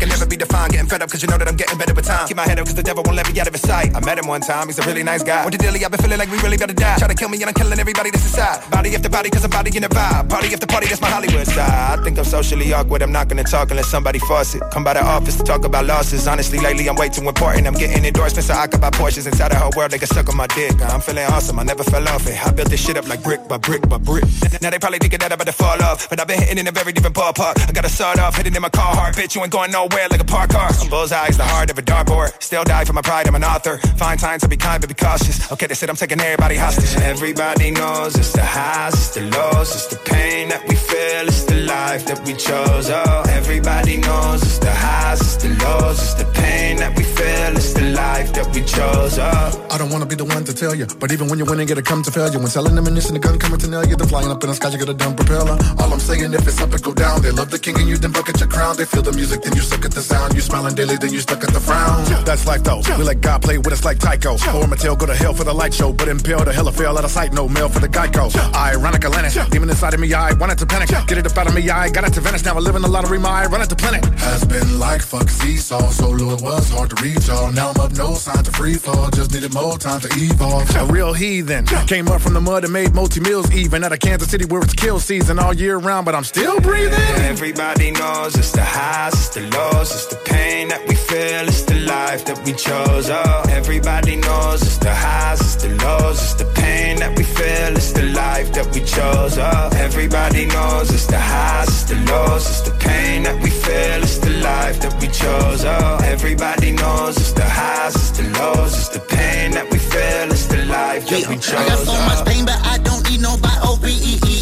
Can 0.03 0.09
never 0.09 0.27
be 0.27 0.37
defined, 0.37 0.73
getting 0.73 0.89
fed 0.89 1.01
up, 1.01 1.11
cause 1.13 1.23
you 1.23 1.29
know 1.29 1.39
that 1.39 1.47
I'm 1.47 1.55
getting 1.55 1.79
better 1.79 1.95
with 1.95 2.07
time. 2.07 2.27
Keep 2.27 2.37
my 2.37 2.43
head 2.43 2.59
up, 2.59 2.67
cause 2.67 2.75
the 2.75 2.83
devil 2.83 3.05
won't 3.07 3.15
let 3.15 3.33
me 3.33 3.39
out 3.39 3.47
of 3.47 3.53
his 3.55 3.63
sight. 3.63 3.95
I 3.95 4.01
met 4.01 4.19
him 4.19 4.27
one 4.27 4.41
time, 4.41 4.67
he's 4.67 4.81
a 4.81 4.83
really 4.83 5.05
nice 5.05 5.23
guy. 5.23 5.45
With 5.45 5.55
the 5.55 5.59
dilly, 5.59 5.85
I've 5.85 5.93
been 5.93 6.03
feeling 6.03 6.19
like 6.19 6.29
we 6.29 6.43
really 6.43 6.57
gotta 6.57 6.75
die. 6.75 6.99
Try 6.99 7.07
to 7.07 7.15
kill 7.15 7.29
me, 7.29 7.39
and 7.39 7.47
I'm 7.47 7.55
killing 7.55 7.79
everybody 7.79 8.11
that's 8.11 8.25
inside. 8.25 8.69
Body 8.69 8.97
after 8.97 9.09
body, 9.09 9.31
cause 9.31 9.45
I'm 9.45 9.51
body 9.51 9.71
in 9.77 9.85
the 9.85 9.89
vibe. 9.89 10.29
Party 10.29 10.53
after 10.53 10.67
party, 10.67 10.89
that's 10.89 11.01
my 11.01 11.07
Hollywood 11.07 11.47
side. 11.47 12.01
I 12.01 12.03
think 12.03 12.19
I'm 12.19 12.25
socially 12.25 12.73
awkward, 12.73 13.03
I'm 13.03 13.13
not 13.13 13.29
gonna 13.29 13.45
talk 13.45 13.71
unless 13.71 13.87
somebody 13.87 14.19
force 14.19 14.57
it. 14.57 14.65
Come 14.73 14.83
by 14.83 14.95
the 14.95 15.05
office 15.05 15.37
to 15.37 15.45
talk 15.45 15.65
about 15.65 15.87
losses. 15.87 16.27
Honestly, 16.27 16.59
lately, 16.59 16.89
I'm 16.89 16.97
way 16.97 17.09
too 17.09 17.23
important. 17.29 17.69
I'm 17.69 17.75
getting 17.75 18.05
endorsements, 18.05 18.49
so 18.49 18.55
I 18.55 18.67
can 18.67 18.81
buy 18.81 18.91
Porsches 18.91 19.29
inside 19.29 19.53
the 19.53 19.55
whole 19.55 19.71
world. 19.77 19.93
They 19.93 19.99
can 19.99 20.09
suck 20.09 20.29
on 20.29 20.37
my 20.37 20.49
dick. 20.49 20.75
I'm 20.83 21.01
feeling 21.01 21.27
awesome, 21.31 21.61
I 21.61 21.63
never 21.63 21.85
fell 21.85 22.09
off 22.09 22.27
it. 22.27 22.45
I 22.45 22.51
built 22.51 22.71
this 22.71 22.85
shit 22.85 22.97
up 22.97 23.07
like 23.07 23.23
brick 23.23 23.47
by 23.47 23.59
brick 23.59 23.89
by 23.89 23.99
brick. 23.99 24.25
Now 24.61 24.71
they 24.71 24.81
probably 24.81 24.99
thinking 24.99 25.21
that 25.21 25.31
I'm 25.31 25.37
about 25.37 25.47
to 25.47 25.53
fall 25.53 25.81
off, 25.81 26.11
but 26.11 26.19
I've 26.19 26.27
been 26.27 26.41
hitting 26.41 26.59
in 26.59 26.67
a 26.67 26.73
very 26.73 26.93
different 26.93 27.15
ballpark. 27.15 27.55
I 27.69 27.71
got 27.71 27.85
a 27.85 27.89
sawed 27.89 28.19
off, 28.19 28.35
hitting 28.35 28.57
in 28.57 28.63
my 28.63 28.69
car 28.69 28.97
hard. 28.97 29.15
Bitch, 29.15 29.37
you 29.37 29.43
ain't 29.43 29.53
going 29.53 29.71
nowhere 29.71 29.92
like 29.93 30.21
a 30.21 30.25
park 30.25 30.51
car. 30.51 30.71
Bullseye's 30.89 31.37
the 31.37 31.45
heart 31.45 31.71
of 31.71 31.79
a 31.79 31.83
dartboard. 31.83 32.43
Still 32.43 32.65
die 32.65 32.85
for 32.85 32.93
my 32.93 33.03
pride, 33.03 33.29
I'm 33.29 33.35
an 33.35 33.45
author. 33.45 33.79
Find 33.97 34.19
time 34.19 34.39
to 34.41 34.49
be 34.49 34.57
kind, 34.57 34.81
but 34.81 34.89
be 34.89 34.95
cautious. 34.95 35.51
Okay, 35.53 35.67
they 35.67 35.75
said 35.75 35.91
I'm 35.91 35.97
taking 35.97 36.21
everybody 36.21 36.57
hostage. 36.57 37.01
Everybody 37.03 37.71
knows 37.71 38.17
it's 38.17 38.33
the 38.33 38.43
highs, 38.43 38.95
it's 38.95 39.11
the 39.15 39.23
lows, 39.23 39.75
it's 39.75 39.87
the 39.89 39.97
pain 39.97 40.49
that 40.49 40.67
we 40.69 40.75
feel, 40.75 41.29
it's 41.29 41.45
the 41.45 41.61
life 41.63 42.07
that 42.07 42.25
we 42.27 42.35
chose. 42.35 42.91
Oh, 42.91 43.23
everybody 43.29 43.99
knows 43.99 44.43
it's 44.43 44.59
the 44.59 44.73
highs, 44.73 45.21
it's 45.21 45.37
the 45.37 45.51
lows, 45.65 45.99
it's 46.01 46.15
the 46.15 46.25
pain 46.33 46.77
that 46.79 46.97
we 46.97 47.05
feel, 47.05 47.57
it's 47.57 47.73
the 47.73 47.93
life 47.93 48.33
that 48.33 48.49
we 48.55 48.63
chose. 48.63 49.19
Oh. 49.19 49.69
I 49.71 49.79
don't 49.79 49.91
wanna 49.91 50.07
be 50.07 50.15
the 50.15 50.25
one 50.25 50.45
to 50.45 50.55
tell 50.55 50.75
you, 50.75 50.87
but 50.99 51.13
even 51.13 51.29
when 51.29 51.39
you're 51.39 51.49
winning, 51.49 51.69
it'll 51.69 51.83
come 51.83 52.03
to 52.03 52.11
failure. 52.11 52.39
When 52.39 52.49
selling 52.49 52.77
ammunition, 52.77 53.15
the 53.15 53.21
gun 53.21 53.39
coming 53.39 53.59
to 53.59 53.69
nail 53.69 53.87
you, 53.87 53.97
then 53.97 54.09
flying 54.09 54.31
up 54.31 54.43
in 54.43 54.49
the 54.49 54.55
sky, 54.55 54.71
you 54.71 54.79
got 54.79 54.89
a 54.89 54.95
dumb 54.95 55.15
propeller. 55.15 55.59
All 55.79 55.93
I'm 55.93 56.01
saying, 56.01 56.33
if 56.33 56.47
it's 56.47 56.61
up, 56.61 56.73
it 56.75 56.83
go 56.83 56.93
down. 56.93 57.23
They 57.23 57.31
love 57.31 57.51
the 57.51 57.59
king 57.59 57.79
and 57.79 57.89
you, 57.89 57.97
then 57.97 58.13
bucket 58.13 58.41
your 58.41 58.49
crown. 58.49 58.77
They 58.77 58.85
feel 58.85 59.03
the 59.03 59.13
music, 59.13 59.43
then 59.43 59.55
you 59.55 59.63
suck 59.83 59.91
at 59.91 59.95
the 59.95 60.03
sound. 60.03 60.35
You 60.35 60.41
smiling 60.41 60.75
daily, 60.75 60.97
then 60.97 61.13
you 61.13 61.21
stuck 61.21 61.43
at 61.43 61.53
the 61.53 61.61
frown. 61.61 62.05
That's 62.25 62.47
life 62.47 62.63
though. 62.63 62.83
We 62.99 63.05
let 63.05 63.21
God 63.21 63.43
play 63.43 63.59
with 63.59 63.73
us 63.73 63.85
like 63.85 63.99
Tycho. 63.99 64.33
Or 64.33 64.67
Mattel 64.67 64.99
go 64.99 65.07
to 65.07 65.15
hell 65.15 65.35
for 65.35 65.45
the 65.45 65.53
light 65.53 65.75
show, 65.75 65.93
but 65.93 66.09
impale 66.09 66.45
the 66.45 66.53
hell 66.53 66.69
or 66.69 66.73
fail 66.73 66.97
out 66.99 67.05
of 67.05 67.11
sight. 67.11 67.33
No 67.33 67.49
mail 67.49 67.69
for 67.69 67.81
the 67.81 67.89
Geico. 67.89 68.31
Ironic 68.55 69.03
demon 69.51 69.71
inside 69.71 69.95
of 69.95 70.01
me, 70.01 70.13
I 70.13 70.33
wanted 70.35 70.59
to 70.59 70.67
panic. 70.67 70.89
Get 71.07 71.19
it 71.19 71.27
up 71.27 71.37
out 71.37 71.47
of 71.47 71.55
me, 71.55 71.69
I 71.69 71.89
got 71.91 72.05
it 72.05 72.13
to 72.15 72.21
Venice. 72.21 72.45
Now 72.45 72.55
I 72.55 72.59
live 72.59 72.77
in 72.77 72.83
the 72.83 72.89
lottery, 72.89 73.19
my 73.19 73.43
I 73.43 73.47
run 73.47 73.63
it 73.63 73.69
to 73.71 73.77
planet. 73.77 74.05
Has 74.21 74.45
been 74.45 74.79
like 74.79 75.03
fuck 75.03 75.29
seesaw, 75.29 75.91
so 75.91 76.11
low 76.11 76.35
it 76.35 76.43
was 76.43 76.71
hard 76.71 76.91
to 76.91 77.03
reach 77.03 77.29
y'all. 77.29 77.53
Now 77.53 77.71
I'm 77.71 77.81
up, 77.81 77.93
no 77.93 78.15
sign 78.15 78.43
to 78.45 78.53
free 78.53 78.75
fall. 78.75 79.11
Just 79.11 79.33
needed 79.33 79.55
more 79.55 79.79
time 79.79 80.01
to 80.01 80.09
evolve. 80.13 80.69
A 80.77 80.87
real 80.87 81.13
heathen. 81.13 81.67
Came 81.87 82.09
up 82.09 82.21
from 82.21 82.35
the 82.35 82.41
mud 82.41 82.65
and 82.65 82.73
made 82.73 82.95
multi 82.95 83.21
meals 83.21 83.51
even 83.53 83.85
out 83.85 83.93
of 83.93 84.01
Kansas 84.01 84.31
City 84.31 84.45
where 84.45 84.63
it's 84.63 84.75
kill 84.75 84.99
season 84.99 85.39
all 85.39 85.55
year 85.55 85.79
round, 85.79 86.05
but 86.05 86.15
I'm 86.15 86.25
still 86.25 86.61
breathing. 86.61 86.99
Everybody 87.33 87.91
knows 87.91 88.35
it's 88.37 88.53
the 88.53 88.63
highs, 88.63 89.15
it's 89.15 89.29
the 89.31 89.41
lows, 89.51 89.72
it's 89.81 90.07
the 90.07 90.17
pain 90.25 90.69
that 90.69 90.87
we 90.89 90.95
feel, 90.95 91.49
it's 91.49 91.63
the 91.63 91.75
life 91.81 92.25
that 92.27 92.39
we 92.45 92.53
chose. 92.53 93.11
Oh, 93.11 93.43
everybody 93.51 94.17
knows 94.17 94.63
it's 94.63 94.79
the 94.79 94.95
highs, 94.95 95.41
it's 95.41 95.57
the 95.57 95.71
lows, 95.85 96.21
it's 96.23 96.35
the 96.35 96.45
pain 96.55 96.99
that 96.99 97.17
we 97.17 97.25
feel, 97.25 97.77
it's 97.77 97.93
the 97.93 98.07
life 98.13 98.53
that 98.53 98.67
we 98.75 98.81
chose. 98.85 99.39
Oh, 99.39 99.71
everybody 99.75 100.47
knows 100.47 100.91
it's 100.91 101.07
the 101.07 101.19
highs, 101.19 101.69
it's 101.69 101.85
the 101.85 101.97
lows, 102.11 102.47
it's 102.49 102.61
the 102.63 102.75
pain 102.79 103.23
that 103.25 103.43
we 103.43 103.51
feel, 103.51 104.03
it's 104.03 104.19
the 104.19 104.31
life 104.43 104.81
that 104.81 104.95
we 105.01 105.09
chose. 105.09 105.65
Oh, 105.65 105.99
everybody 106.05 106.73
knows 106.73 107.17
it's 107.17 107.33
the 107.33 107.45
highs, 107.45 107.95
it's 107.97 108.11
the 108.19 108.25
lows, 108.39 108.77
it's 108.79 108.89
the 108.89 109.01
pain 109.01 109.51
that 109.53 109.71
we 109.71 109.79
feel, 109.79 110.31
it's 110.31 110.47
the 110.47 110.65
life 110.67 111.09
that 111.09 111.29
we 111.29 111.37
chose. 111.37 111.55
I 111.55 111.69
got 111.69 111.79
so 111.79 111.99
much 112.11 112.27
pain, 112.27 112.45
but 112.45 112.61
I 112.65 112.79
don't 112.79 113.03
need 113.11 113.21
no 113.21 113.37
B-O-B-E-E. 113.37 114.23
Swallowing 114.23 114.42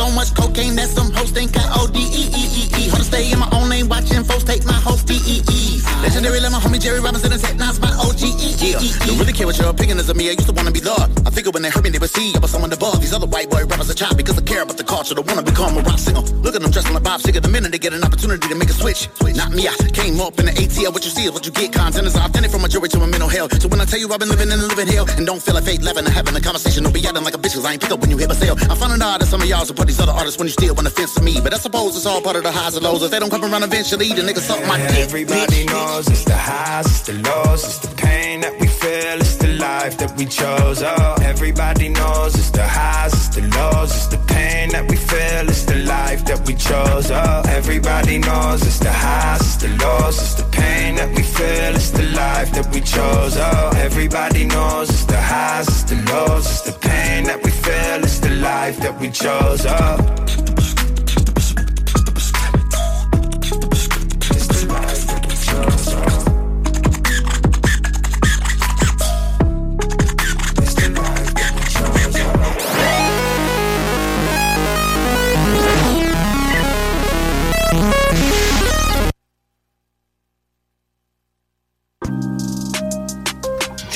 so 0.00 0.08
much 0.16 0.32
cocaine 0.34 0.74
that 0.76 0.88
some 0.88 1.12
hoes 1.12 1.30
think 1.30 1.52
I 1.60 1.64
O-D-E-E-E-E. 1.76 2.88
Wanna 2.88 3.04
stay 3.04 3.30
in 3.30 3.38
my 3.38 3.50
own 3.52 3.68
lane, 3.68 3.86
watching 3.86 4.24
folks 4.24 4.44
take 4.44 4.64
my 4.64 4.80
host 4.80 5.06
D-E-E. 5.06 5.82
Legendary 6.00 6.40
like 6.40 6.52
my 6.52 6.58
homie 6.64 6.80
Jehry 6.80 7.04
Robinson 7.04 7.30
and 7.32 7.42
Tech 7.42 7.52
N9ne's 7.60 7.80
my 7.84 7.92
O-G-E-E-E. 8.08 8.56
Yeah, 8.64 8.80
don't 9.04 9.18
really 9.20 9.36
care 9.36 9.46
what 9.46 9.58
your 9.60 9.68
opinion 9.68 9.98
is 9.98 10.08
of 10.08 10.16
me. 10.16 10.32
I 10.32 10.32
used 10.40 10.48
to 10.48 10.56
wanna 10.56 10.72
be 10.72 10.80
loved. 10.80 11.20
I 11.28 11.30
figured 11.30 11.52
when 11.52 11.62
they 11.62 11.68
heard 11.68 11.84
me, 11.84 11.90
they 11.90 11.98
would 11.98 12.08
see 12.08 12.32
I 12.34 12.38
was 12.38 12.50
someone 12.50 12.72
above. 12.72 13.02
These 13.04 13.12
other 13.12 13.26
white 13.26 13.50
boy 13.50 13.66
rappers 13.68 13.90
are 13.90 13.98
chopped 14.00 14.16
because 14.16 14.38
I 14.38 14.40
care 14.40 14.62
about 14.62 14.78
the 14.78 14.84
culture. 14.84 15.14
Don't 15.14 15.28
wanna 15.28 15.42
become 15.42 15.76
a 15.76 15.82
rock 15.82 15.98
singer. 15.98 16.24
Look 16.40 16.54
at 16.56 16.62
them 16.62 16.70
dressing 16.70 16.94
like 16.94 17.04
Bob 17.04 17.20
Seger. 17.20 17.42
The 17.42 17.52
minute 17.52 17.70
they 17.70 17.78
get 17.78 17.92
an 17.92 18.02
opportunity 18.02 18.48
to 18.48 18.54
make 18.54 18.70
a 18.70 18.72
switch. 18.72 19.08
Not 19.36 19.52
me, 19.52 19.68
I 19.68 19.76
came 19.92 20.18
up 20.20 20.40
in 20.40 20.46
the 20.46 20.54
ATL. 20.56 20.94
What 20.96 21.04
you 21.04 21.12
see 21.12 21.24
is 21.28 21.32
what 21.32 21.44
you 21.44 21.52
get. 21.52 21.74
Content 21.74 22.06
is 22.06 22.16
authentic 22.16 22.50
from 22.50 22.64
a 22.64 22.68
jury 22.68 22.88
to 22.88 22.98
a 23.04 23.06
mental 23.06 23.28
hell. 23.28 23.50
So 23.60 23.68
when 23.68 23.82
I 23.82 23.84
tell 23.84 24.00
you 24.00 24.08
I've 24.08 24.18
been 24.18 24.32
living 24.32 24.48
in 24.48 24.58
a 24.58 24.66
living 24.66 24.88
hell 24.88 25.04
and 25.18 25.26
don't 25.26 25.42
feel 25.42 25.54
like 25.54 25.64
fate 25.64 25.82
living 25.82 26.06
and 26.08 26.14
having 26.14 26.34
a 26.34 26.40
conversation, 26.40 26.84
don't 26.84 26.96
be 26.96 27.04
acting 27.04 27.22
like 27.22 27.34
a 27.34 27.38
bitch 27.38 27.52
cause 27.52 27.66
I 27.66 27.72
ain't 27.72 27.82
pick 27.82 27.92
up 27.92 28.00
when 28.00 28.08
you 28.08 28.16
hit 28.16 28.30
my 28.30 28.34
sale. 28.34 28.56
I 28.72 28.74
found 28.74 28.96
out 29.02 29.20
that 29.20 29.28
some 29.28 29.42
of 29.42 29.48
y'all 29.48 29.66
support 29.66 29.89
these 29.90 30.00
other 30.00 30.12
artists 30.12 30.38
when 30.38 30.46
you 30.46 30.52
still 30.52 30.74
want 30.74 30.86
to 30.86 30.94
fence 30.94 31.14
to 31.14 31.22
me. 31.22 31.40
But 31.42 31.52
I 31.52 31.58
suppose 31.58 31.96
it's 31.96 32.06
all 32.06 32.22
part 32.22 32.36
of 32.36 32.44
the 32.44 32.52
highs 32.52 32.74
and 32.76 32.84
lows. 32.84 33.02
If 33.02 33.10
they 33.10 33.18
don't 33.18 33.30
come 33.30 33.44
around 33.44 33.64
eventually, 33.64 34.08
the 34.08 34.22
niggas 34.22 34.46
suck 34.50 34.64
my 34.66 34.78
dick. 34.78 35.08
Everybody 35.10 35.66
knows 35.66 36.06
it's 36.06 36.24
the 36.24 36.36
highs, 36.36 36.86
it's 36.86 37.02
the 37.02 37.14
lows, 37.14 37.64
it's 37.64 37.78
the 37.78 37.92
pain 37.96 38.40
that 38.42 38.54
we 38.60 38.68
feel, 38.68 39.16
it's 39.24 39.36
the 39.36 39.48
life 39.58 39.98
that 39.98 40.16
we 40.16 40.26
chose. 40.26 40.82
Oh, 40.82 41.14
everybody 41.22 41.88
knows 41.88 42.34
it's 42.36 42.50
the 42.50 42.66
highs, 42.66 43.12
it's 43.14 43.28
the 43.34 43.42
lows, 43.56 43.90
it's 43.96 44.06
the 44.06 44.18
pain 44.32 44.68
that 44.70 44.88
we 44.88 44.96
feel, 44.96 45.48
it's 45.48 45.64
the 45.64 45.76
life 45.94 46.24
that 46.26 46.40
we 46.46 46.54
chose. 46.54 47.10
Oh, 47.10 47.42
everybody 47.48 48.18
knows 48.18 48.62
it's 48.62 48.78
the 48.78 48.92
highs, 48.92 49.40
it's 49.40 49.56
the 49.56 49.70
lows, 49.82 50.16
it's 50.22 50.34
the 50.34 50.46
pain 50.50 50.94
that 50.96 51.10
we 51.16 51.22
feel, 51.22 51.74
it's 51.74 51.90
the 51.90 52.04
life 52.22 52.52
that 52.52 52.72
we 52.72 52.80
chose. 52.80 53.36
Oh, 53.36 53.70
everybody 53.76 54.44
knows 54.44 54.88
it's 54.88 55.04
the 55.04 55.20
highs, 55.20 55.66
it's 55.68 55.82
the 55.90 55.96
lows, 56.12 56.46
it's 56.46 56.62
the 56.62 56.78
pain 56.78 57.24
that 57.24 57.42
we 57.42 57.50
feel, 57.70 58.04
it's 58.04 58.18
the 58.18 58.30
life 58.30 58.78
that 58.78 58.98
we 59.00 59.10
chose. 59.10 59.64
Oh. 59.68 60.69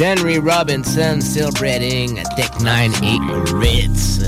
Henry 0.01 0.39
Robinson 0.39 1.21
celebrating 1.21 2.17
Tech 2.37 2.51
98 2.59 3.55
Ritz. 3.55 4.21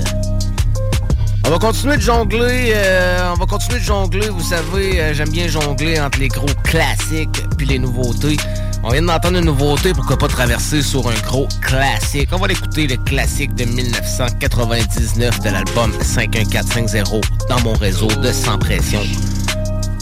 On 1.45 1.49
va 1.49 1.59
continuer 1.59 1.97
de 1.97 2.01
jongler, 2.01 2.71
euh, 2.73 3.33
on 3.33 3.39
va 3.39 3.45
continuer 3.45 3.79
de 3.79 3.83
jongler, 3.83 4.29
vous 4.29 4.43
savez, 4.43 5.01
euh, 5.01 5.13
j'aime 5.13 5.29
bien 5.29 5.47
jongler 5.47 5.99
entre 5.99 6.19
les 6.19 6.29
gros 6.29 6.47
classiques 6.63 7.43
puis 7.57 7.67
les 7.67 7.79
nouveautés. 7.79 8.37
On 8.83 8.89
vient 8.89 9.01
d'entendre 9.01 9.39
une 9.39 9.45
nouveauté, 9.45 9.93
pourquoi 9.93 10.17
pas 10.17 10.27
traverser 10.27 10.81
sur 10.81 11.07
un 11.07 11.19
gros 11.25 11.47
classique. 11.61 12.29
On 12.31 12.37
va 12.37 12.47
l'écouter, 12.47 12.87
le 12.87 12.97
classique 12.97 13.53
de 13.55 13.65
1999 13.65 15.39
de 15.41 15.49
l'album 15.49 15.91
51450 16.01 17.23
dans 17.49 17.59
mon 17.61 17.73
réseau 17.73 18.07
de 18.07 18.31
Sans 18.31 18.57
Pression. 18.57 19.01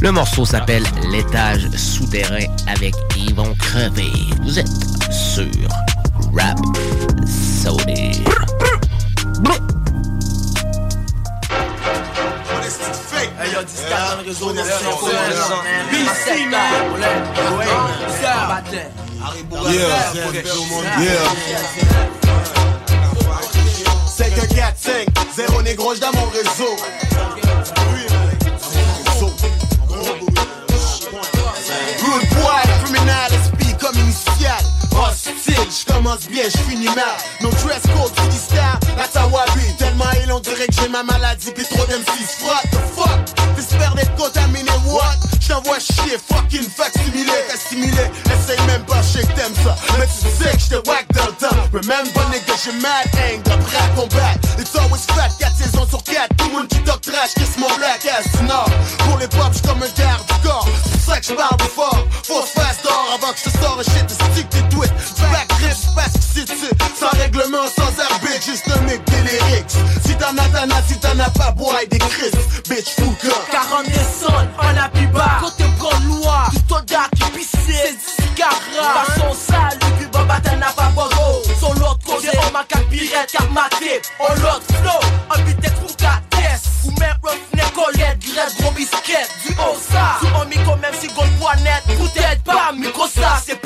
Le 0.02 0.12
morceau 0.12 0.46
s'appelle 0.46 0.84
L'étage 1.12 1.70
souterrain 1.72 2.46
avec 2.68 2.94
Ils 3.18 3.34
vont. 3.34 3.56
Vous 4.44 4.60
êtes 4.60 4.95
sur 5.12 5.46
Rap 6.36 6.58
Saudi. 7.64 8.24
Hey 13.38 13.52
yo, 13.52 13.62
10 13.64 13.86
dans 13.90 14.22
le 14.22 14.28
réseau, 14.28 14.50
BC, 15.92 16.46
man. 16.50 16.62
Yeah, 19.72 20.06
yeah. 21.02 21.66
5, 24.08 24.34
4, 24.56 24.78
5, 24.78 25.08
0 25.36 25.62
négro 25.64 25.94
dans 25.96 26.14
mon 26.14 26.30
réseau. 26.30 26.76
Rude 32.02 32.30
boy, 32.30 32.64
criminal, 32.84 33.32
esprit 33.34 33.76
comme 33.80 33.98
initial. 34.00 34.64
Hostile, 34.96 35.56
je 35.70 35.94
commence 35.94 36.28
bien, 36.30 36.44
je 36.46 36.58
finis 36.70 36.86
mal. 36.96 37.18
No 37.42 37.50
dress 37.62 37.82
code, 37.94 38.12
city 38.16 38.38
star, 38.38 38.80
that's 38.96 39.16
how 39.16 39.28
I 39.28 39.46
be. 39.56 39.76
Tellement 39.78 40.06
il 40.24 40.32
on 40.32 40.40
dirait 40.40 40.68
que 40.68 40.74
j'ai 40.82 40.90
ma 40.90 41.04
maladie, 41.04 41.52
pis 41.52 41.66
trop 41.66 41.86
d'M6. 41.86 42.46
What 42.46 42.64
the 42.72 42.80
fuck? 42.96 43.35
T'espères 43.76 43.96
d'être 43.96 44.16
contaminé, 44.16 44.72
what? 44.86 45.16
J't'envoie 45.42 45.80
chier, 45.80 46.18
fucking 46.32 46.68
facsimilé, 46.70 47.32
assimilé. 47.54 48.10
Essaye 48.26 48.60
même 48.68 48.84
pas, 48.86 49.02
je 49.02 49.20
sais 49.20 49.28
que 49.28 49.34
t'aimes 49.34 49.54
ça. 49.64 49.76
Mais 50.00 50.08
tu 50.08 50.44
sais 50.44 50.52
que 50.52 50.60
j'te 50.60 50.88
whack 50.88 51.06
dans 51.14 51.26
le 51.26 51.34
temps. 51.34 51.56
Remember, 51.74 52.30
nigga, 52.30 52.54
j'ai 52.64 52.72
mad 52.80 53.06
hang, 53.14 53.42
prêt 53.44 53.78
à 53.78 53.88
combattre. 53.96 54.40
It's 54.58 54.76
always 54.76 55.06
fat, 55.14 55.30
4 55.40 55.56
saisons 55.56 55.88
sur 55.88 56.02
4. 56.04 56.36
Tout 56.38 56.46
le 56.48 56.52
monde 56.54 56.68
qui 56.68 56.80
talk 56.80 57.02
trash, 57.02 57.34
kiss 57.36 57.58
mon 57.58 57.68
black 57.78 58.06
ass 58.06 58.42
nord. 58.48 58.70
Pour 59.00 59.18
les 59.18 59.28
pop, 59.28 59.50
j'suis 59.52 59.62
comme 59.62 59.84
un 59.84 60.02
garde 60.02 60.26
du 60.26 60.48
corps. 60.48 60.68
C'est 60.92 61.12
ça 61.12 61.20
que 61.20 61.26
j'parle 61.26 61.70
fort. 61.76 62.04
Faut 62.24 62.42
se 62.42 62.60
fast 62.60 62.84
d'or 62.84 63.06
avant 63.14 63.34
que 63.34 63.40
je 63.40 63.50
te 63.50 63.58
sors 63.62 63.78
un 63.80 63.84
shit 63.84 64.06
de 64.08 64.14
stick 64.14 64.50
des 64.50 64.76
tweets. 64.76 64.94
Back 65.32 65.48
grip, 65.60 65.78
parce 65.96 66.25
c'est 66.36 67.00
sans 67.00 67.10
règle 67.18 67.38
règlement 67.40 67.68
sans 67.68 68.00
arbitre, 68.12 68.44
juste 68.46 68.66
un 68.76 68.82
mec 68.82 69.04
des 69.06 69.22
lyrics. 69.22 69.72
Si 70.06 70.16
t'en 70.16 70.36
as, 70.38 70.50
t'en 70.50 70.76
as, 70.76 70.82
si 70.88 71.00
t'en 71.00 71.20
as 71.20 71.30
pas, 71.30 71.52
bois 71.52 71.84
et 71.84 71.88
des 71.88 72.00
crisps. 72.00 72.70
Bitch, 72.70 72.96
fouca. 73.00 73.36
40 73.52 73.86
sonnes, 74.20 74.50
en 74.60 74.84
appui 74.84 75.06
bas 75.08 75.40
Côté 75.40 75.66
noir, 76.08 76.50
du 76.52 76.60
soldat 76.68 77.08
qui 77.16 77.32
pissait 77.32 77.96
C'est 78.18 78.24
du 78.24 78.30
cigaras 78.30 79.06
Façon 79.06 79.34
sale, 79.34 79.80
le 79.82 80.04
cube 80.04 80.16
en 80.16 80.26
bataille 80.26 80.58
n'a 80.58 80.72
pas 80.72 80.90
bogo 80.96 81.44
Son 81.60 81.74
l'autre 81.74 82.00
côté, 82.06 82.30
on 82.48 82.52
m'a 82.52 82.64
quatre 82.64 82.88
pirettes, 82.90 83.32
quatre 83.32 83.52
maté 83.52 84.02
On 84.20 84.34
l'autre 84.42 84.66
flow, 84.82 85.10
un 85.36 85.42
beat 85.44 85.64
est 85.64 85.70
trou 85.70 85.88
test 85.96 86.66
Ou 86.86 86.92
même 87.00 87.16
roughneck, 87.24 87.74
collette, 87.74 88.20
grève, 88.20 88.54
gros 88.60 88.72
biscuit. 88.72 89.14
Du 89.46 89.54
haut 89.54 89.78
ça, 89.90 90.18
sous 90.20 90.42
un 90.42 90.46
micro 90.46 90.76
même 90.78 90.94
si 91.00 91.08
gold 91.08 91.32
poignette. 91.40 91.84
Peut-être 91.86 92.44
pas, 92.44 92.72
micro 92.74 93.08
ça, 93.08 93.42
c'est 93.46 93.60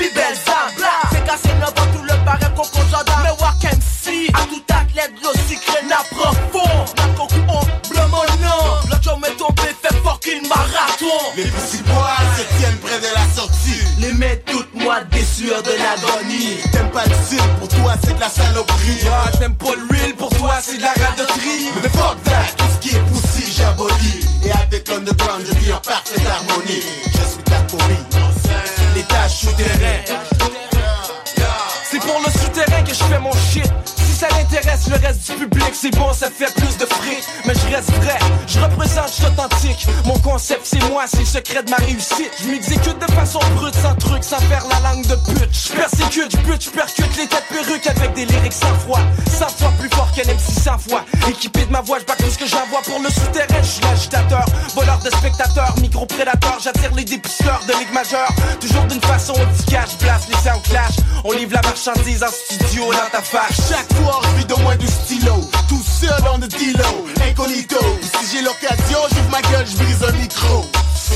Les 11.39 11.45
petits 11.45 11.84
bois 11.84 12.17
se 12.36 12.75
près 12.82 12.99
de 12.99 13.13
la 13.15 13.34
sortie. 13.34 13.80
Les 13.97 14.12
mets 14.12 14.43
toutes 14.45 14.73
moi 14.73 14.99
des 15.10 15.23
sueurs 15.23 15.63
de 15.63 15.69
l'agonie 15.69 16.58
T'aimes 16.73 16.91
pas 16.91 17.06
le 17.06 17.15
style, 17.23 17.39
pour 17.60 17.69
toi 17.69 17.93
c'est 18.04 18.13
de 18.13 18.19
la 18.19 18.28
saloperie. 18.28 18.97
T'aimes 19.39 19.56
pas 19.56 19.71
le 19.73 19.95
real, 19.95 20.13
pour 20.15 20.28
toi 20.32 20.56
c'est 20.62 20.75
de 20.75 20.82
la 20.82 20.91
radoterie 20.91 21.69
Mais 21.82 21.88
fuck 21.88 22.21
that, 22.25 22.43
tout 22.58 22.65
ce 22.73 22.80
qui 22.80 22.93
est 22.93 22.99
poussi, 22.99 23.54
j'abolis. 23.56 24.28
Et 24.43 24.52
avec 24.52 24.89
l'underground, 24.89 25.45
je 25.47 25.58
vis 25.60 25.71
en 25.71 25.78
parfaite 25.80 26.28
harmonie. 26.28 26.84
Je 27.06 27.32
suis 27.32 27.43
ta. 27.43 27.62
Les 28.93 29.04
tâches 29.04 29.39
souterraines. 29.39 30.19
C'est 31.89 31.99
pour 31.99 32.19
le 32.19 32.32
souterrain 32.32 32.84
que 32.84 32.93
je 32.93 33.04
fais 33.06 33.19
mon 33.19 33.32
shit 33.32 33.71
Le 34.88 34.96
reste 34.96 35.32
du 35.32 35.38
public 35.38 35.70
C'est 35.74 35.92
bon 35.92 36.13
ça 36.13 36.30
fait 36.30 36.54
plus 36.56 36.78
de 36.78 36.86
fric. 36.86 37.24
Mais 37.46 37.54
je 37.54 37.76
reste 37.76 37.92
vrai, 37.92 38.18
je 38.48 38.60
représente, 38.60 39.08
je 39.08 39.13
suis 39.13 39.26
authentique. 39.26 39.88
Mon 40.06 40.18
concept 40.20 40.62
c'est 40.63 40.84
moi, 40.89 41.06
c'est 41.08 41.20
le 41.20 41.26
secret 41.26 41.63
de 41.63 41.70
ma 41.70 41.78
réussite. 41.78 42.32
Je 42.42 42.50
m'exécute 42.50 42.98
de 43.00 43.12
façon 43.13 43.39
brute, 43.56 43.76
sans 43.76 43.96
truc, 43.96 44.24
sans 44.24 44.39
faire 44.39 44.65
la 44.68 44.89
langue 44.89 45.06
de 45.06 45.15
pute. 45.15 45.50
Je 45.52 45.74
persécute, 45.74 46.32
je 46.32 46.38
bute, 46.38 46.63
je 46.63 46.70
percute 46.70 47.18
les 47.18 47.28
têtes 47.28 47.46
perruques 47.50 47.88
Avec 47.88 48.13
des 48.13 48.26
lyrics 48.26 48.54
sans 48.54 48.74
foi, 48.86 49.00
100 49.38 49.48
fois 49.50 49.74
plus 49.80 49.89
fort 49.89 50.12
qu'un 50.12 50.24
MC 50.24 50.60
100 50.63 50.78
fois. 50.80 51.06
Équipé 51.30 51.65
de 51.65 51.72
ma 51.72 51.82
voix, 51.82 52.00
je 52.00 52.06
bats 52.06 52.15
tout 52.18 52.30
ce 52.30 52.38
que 52.38 52.48
j'envoie 52.48 52.82
pour 52.84 53.00
le 53.00 53.10
souterrain. 53.10 53.62
Je 53.62 53.68
suis 53.68 53.84
l'agitateur, 53.84 54.46
voleur 54.76 55.00
de 55.00 55.10
spectateurs, 55.10 55.76
micro-prédateur. 55.82 56.58
J'attire 56.63 56.94
les 56.96 57.04
dépisteurs 57.04 57.62
de 57.68 57.74
ligue 57.74 57.94
majeure 57.94 58.30
Toujours 58.60 58.84
d'une 58.86 59.02
façon 59.02 59.34
efficace, 59.34 59.98
On 61.24 61.32
livre 61.34 61.54
la 61.54 61.62
marchandise 61.62 62.24
en 62.24 62.28
studio 62.28 62.92
dans 62.94 63.10
ta 63.12 63.22
face 63.22 63.70
Chaque 63.70 63.94
fois, 63.96 64.22
je 64.24 64.40
vis 64.40 64.46
de 64.46 64.56
moins 64.62 64.76
du 64.78 64.88
stylo. 64.88 65.50
Tout 65.68 65.82
seul 65.84 66.22
dans 66.24 66.38
le 66.38 66.48
dilo, 66.48 67.08
incognito. 67.30 67.78
Si 68.02 68.38
j'ai 68.38 68.42
l'occasion, 68.42 69.00
j'ouvre 69.10 69.30
ma 69.30 69.42
gueule, 69.42 69.66
je 69.68 69.76
brise 69.78 70.04
un 70.04 70.12
micro. 70.14 70.66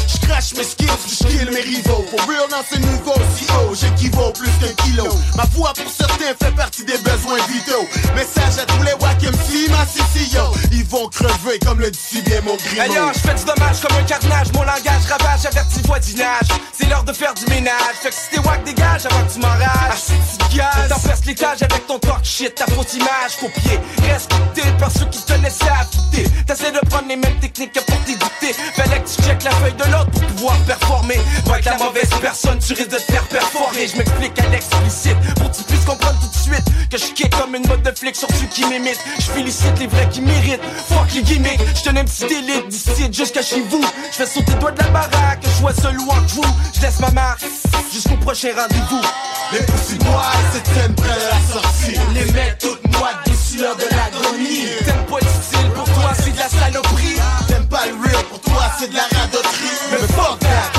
Je 0.08 0.28
crache 0.28 0.54
mes 0.56 0.64
skills, 0.64 0.88
je 1.08 1.28
kill 1.28 1.52
mes 1.52 1.62
rivaux. 1.62 2.06
For 2.10 2.20
real 2.28 2.48
dans 2.50 2.64
ce 2.70 2.80
niveau 2.80 3.16
si 3.38 3.46
haut, 3.54 3.74
j'équivaut 3.74 4.32
plus 4.32 4.52
qu'un 4.60 4.74
kilo. 4.84 5.08
Ma 5.36 5.46
voix 5.56 5.74
pour 5.74 5.92
certains 5.92 6.34
fait 6.40 6.56
partie 6.56 6.86
des 6.86 6.98
besoins 6.98 7.40
vitaux. 7.48 7.88
Message 8.16 8.60
à 8.62 8.66
tous 8.66 8.84
les 8.84 8.94
wack 9.02 9.22
MC, 9.22 9.70
ma 9.70 9.86
CCO. 9.86 10.54
Ils 10.72 10.86
vont 10.86 11.08
crever 11.10 11.60
comme 11.66 11.80
le 11.80 11.92
dit 11.92 12.00
si 12.00 12.22
bien 12.22 12.42
mon 12.42 12.56
grimo. 12.56 12.94
yo, 12.94 13.12
je 13.14 13.20
fais 13.20 13.36
du 13.36 13.46
dommage 13.46 13.82
comme 13.82 13.98
un 13.98 14.04
carnage, 14.04 14.52
mon 14.54 14.64
langage 14.64 15.06
ravage, 15.10 15.46
averti 15.46 15.82
voisinage. 15.86 16.48
C'est 16.78 16.88
l'heure 16.90 17.04
de 17.04 17.14
faire 17.14 17.34
du 17.34 17.46
ménage, 17.48 17.96
fait 18.02 18.10
que 18.10 18.16
si 18.16 18.30
t'es 18.32 18.40
wack 18.40 18.64
dégage 18.64 19.06
avant 19.06 19.26
que 19.26 19.34
tu 19.34 19.40
m'enrages. 19.40 19.68
Ah, 19.92 19.96
si 19.96 20.38
tu 20.50 20.58
gaz, 20.58 20.90
t'enferces 20.90 21.26
l'étage 21.26 21.62
avec 21.64 21.88
ton 21.88 22.00
talk 22.00 22.24
shit, 22.24 22.56
ta 22.56 22.66
fausse 22.68 22.94
image, 22.94 23.38
copier. 23.40 23.80
Respecté 24.10 24.62
par 24.80 24.92
ceux 24.92 25.06
qui 25.06 25.22
te 25.22 25.34
laissaient 25.34 25.70
affûter. 25.70 26.30
T'essaies 26.46 26.72
de 26.72 26.80
prendre 26.90 27.08
les 27.08 27.16
mêmes 27.16 27.40
techniques 27.40 27.74
que 27.74 27.80
pour 27.80 27.98
t'édicter. 28.04 28.54
Fallait 28.76 29.02
que 29.02 29.08
tu 29.10 29.22
checkes 29.24 29.44
la 29.44 29.52
feuille 29.52 29.74
de 29.74 29.83
l'autre 29.92 30.12
pour 30.12 30.22
pouvoir 30.24 30.58
performer. 30.66 31.20
Va 31.46 31.60
être 31.60 31.66
la 31.66 31.78
mauvaise 31.78 32.10
personne, 32.22 32.60
tu 32.60 32.74
risques 32.74 32.90
de 32.90 32.98
te 32.98 33.12
faire 33.12 33.24
perforer. 33.28 33.88
Je 33.88 33.98
m'explique 33.98 34.40
à 34.40 34.48
l'explicite 34.50 35.18
pour 35.36 35.52
que 35.52 35.58
tu 35.58 35.64
puisses 35.64 35.86
comprendre 35.86 36.20
tout 36.20 36.28
de 36.28 36.44
suite 36.44 36.66
que 36.90 36.98
je 36.98 37.14
kick 37.14 37.36
comme 37.36 37.56
une 37.56 37.68
mode 37.68 37.82
de 37.82 37.92
flic 37.92 38.16
sur 38.16 38.28
ceux 38.30 38.48
qui 38.48 38.66
m'imitent. 38.66 39.04
Je 39.20 39.32
félicite 39.32 39.80
les 39.80 39.88
vrais 39.88 40.08
qui 40.10 40.22
méritent. 40.22 40.62
Fuck 40.88 41.14
les 41.16 41.24
gimmicks, 41.24 41.60
je 41.76 41.84
tenais 41.84 42.02
un 42.02 42.06
petit 42.06 42.26
délite 42.26 42.68
d'ici 42.68 43.12
jusqu'à 43.12 43.42
chez 43.42 43.62
vous. 43.62 43.84
Je 44.12 44.18
fais 44.18 44.26
sauter 44.26 44.54
doigts 44.56 44.72
de 44.72 44.80
la 44.80 44.90
baraque, 44.90 45.40
je 45.44 45.50
sois 45.50 45.74
seul 45.74 46.00
ou 46.00 46.12
vous. 46.28 46.44
Je 46.76 46.82
laisse 46.82 47.00
ma 47.00 47.12
marque 47.12 47.44
jusqu'au 47.92 48.18
prochain 48.18 48.50
rendez-vous. 48.56 49.02
Les 49.52 49.60
petits 49.60 50.04
bois 50.04 50.32
se 50.54 50.60
tiennent 50.72 50.96
près 50.96 51.08
de 51.08 51.30
la 51.30 51.54
sortie. 51.54 52.00
Les 52.14 52.32
mecs 52.32 52.58
toutes 52.60 52.98
moites 52.98 53.18
des 53.26 53.36
sueurs 53.36 53.76
de 53.76 53.84
l'agonie. 53.96 54.66
T'aimes 54.86 55.06
pas 55.10 55.20
le 55.22 55.28
style, 55.28 55.70
pour 55.76 55.86
toi 55.86 56.12
c'est 56.16 56.32
de 56.32 56.40
la 56.40 56.50
saloperie. 56.50 57.23
Pour 58.34 58.54
toi 58.54 58.64
c'est 58.80 58.90
de 58.90 58.96
la 58.96 59.04
radoterie. 59.04 59.78
Mais 59.92 60.08
fuck 60.08 60.40
that, 60.40 60.73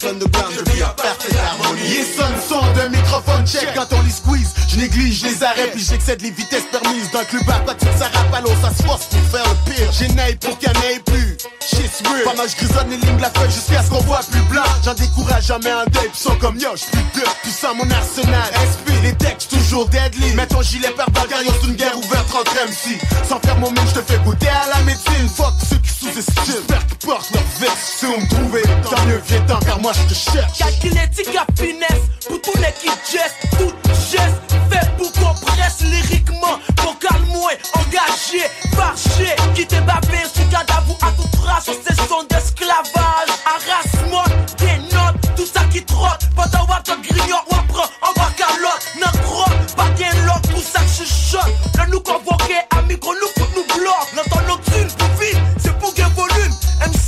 Je 0.00 0.72
vis 0.72 0.84
en 0.84 0.88
parfaite 0.88 1.36
harmonie. 1.36 1.82
Les 1.82 2.02
sons 2.02 2.48
sont 2.48 2.72
d'un 2.74 2.88
microphone 2.88 3.46
check 3.46 3.68
quand 3.74 3.86
on 3.92 4.02
les 4.02 4.10
squeeze. 4.10 4.54
Je 4.68 4.76
néglige 4.76 5.22
les 5.22 5.42
arrêts, 5.42 5.70
puis 5.72 5.84
j'excède 5.84 6.22
les 6.22 6.30
vitesses 6.30 6.64
permises. 6.70 7.10
D'un 7.12 7.24
club 7.24 7.42
à 7.50 7.74
tout 7.74 7.86
ça 7.98 8.08
rappe 8.12 8.34
à 8.34 8.40
l'eau, 8.40 8.52
ça 8.62 8.70
se 8.70 8.82
force 8.82 9.06
pour 9.06 9.20
faire 9.30 9.44
le 9.44 9.72
pire. 9.72 9.92
J'ai 9.92 10.08
naï 10.08 10.36
pour 10.36 10.54
en 10.54 10.88
ait 10.88 11.00
plus. 11.04 11.36
Shit's 11.60 12.00
real. 12.08 12.24
Pendant 12.24 12.44
que 12.44 12.50
je 12.50 12.56
grisonne 12.56 12.90
les 12.90 12.96
lignes 12.96 13.16
de 13.16 13.22
la 13.22 13.30
feuille 13.30 13.50
jusqu'à 13.50 13.82
ce 13.82 13.90
qu'on 13.90 14.00
voit 14.00 14.20
plus 14.30 14.40
blanc. 14.42 14.64
J'en 14.84 14.94
décourage 14.94 15.46
jamais 15.46 15.70
un 15.70 15.84
deuil, 15.86 16.10
sont 16.14 16.36
comme 16.36 16.58
yo, 16.58 16.70
j'suis 16.74 16.90
plus 17.12 17.22
de 17.22 17.28
puissant 17.42 17.74
mon 17.74 17.90
arsenal. 17.90 18.50
SP, 18.56 18.88
les 19.02 19.14
textes 19.14 19.50
toujours 19.50 19.88
deadly. 19.88 20.34
Mets 20.34 20.46
ton 20.46 20.62
gilet 20.62 20.90
par 20.96 21.06
c'est 21.06 21.66
une 21.66 21.74
guerre 21.74 21.98
ouverte 21.98 22.34
entre 22.34 22.54
MC. 22.54 22.98
Sans 23.28 23.40
faire 23.40 23.58
mon 23.58 23.70
mine, 23.70 23.84
j'te 23.88 24.02
fais 24.06 24.18
goûter 24.24 24.48
à 24.48 24.76
la 24.76 24.82
médecine. 24.84 25.28
Fuck 25.34 25.54
ceux 25.68 25.76
qui 25.76 25.91
sous-estiment. 26.02 26.44
J'espère 26.46 26.86
qu'ils 26.86 26.98
portent 26.98 27.30
leur 27.32 27.42
veste. 27.60 27.78
Si 27.98 28.06
vous 28.06 28.16
me 28.16 28.28
trouvez, 28.28 28.62
tant 28.62 29.06
mieux, 29.06 29.22
viens 29.26 29.40
tant, 29.42 29.58
car 29.60 29.80
moi 29.80 29.92
je 29.92 30.14
te 30.14 30.14
cherche. 30.14 30.58
Calculétique 30.58 31.36
à 31.36 31.46
finesse, 31.56 32.02
pour 32.26 32.40
tous 32.40 32.58
les 32.58 32.72
qui 32.80 32.88
geste, 33.10 33.36
tout 33.58 33.72
geste, 34.10 34.40
fait 34.70 34.90
pour 34.96 35.12
qu'on 35.12 35.34
presse 35.46 35.80
lyriquement, 35.82 36.58
vocal 36.82 37.20
moins 37.28 37.56
engagé, 37.74 38.42
marché, 38.76 39.34
qui 39.54 39.66
t'est 39.66 39.80
bavé, 39.82 40.18
sous 40.34 40.44
cadavre 40.50 40.96
à 41.02 41.10
tout 41.12 41.28
trace, 41.38 41.64
sur 41.64 41.74
ces 41.86 41.94
sons 41.94 42.24
d'esclavage, 42.28 43.30
harassement, 43.46 44.24
des 44.58 44.78
notes, 44.94 45.36
tout 45.36 45.46
ça 45.46 45.64
qui 45.72 45.84
trotte, 45.84 46.28
pendant 46.34 46.66
voir 46.66 46.82
ton 46.82 47.00
grignon, 47.00 47.38
ou 47.50 47.54
apprend, 47.54 47.88
en 48.02 48.12
bas 48.16 48.30
calotte, 48.36 48.82
n'en 49.00 49.12
crotte, 49.22 49.74
pas 49.76 49.88
bien 49.96 50.10
l'autre, 50.26 50.48
tout 50.54 50.62
ça 50.62 50.80
que 50.80 51.04
chuchote, 51.04 51.52
le 51.78 51.90
nous 51.92 52.00
convoqué, 52.00 52.56
à 52.76 52.82
micro, 52.82 53.12
nous 53.14 53.42
fout, 53.42 53.50
nous 53.54 53.64
bloque, 53.74 54.08
l'entend 54.16 54.42
nocturne, 54.48 54.88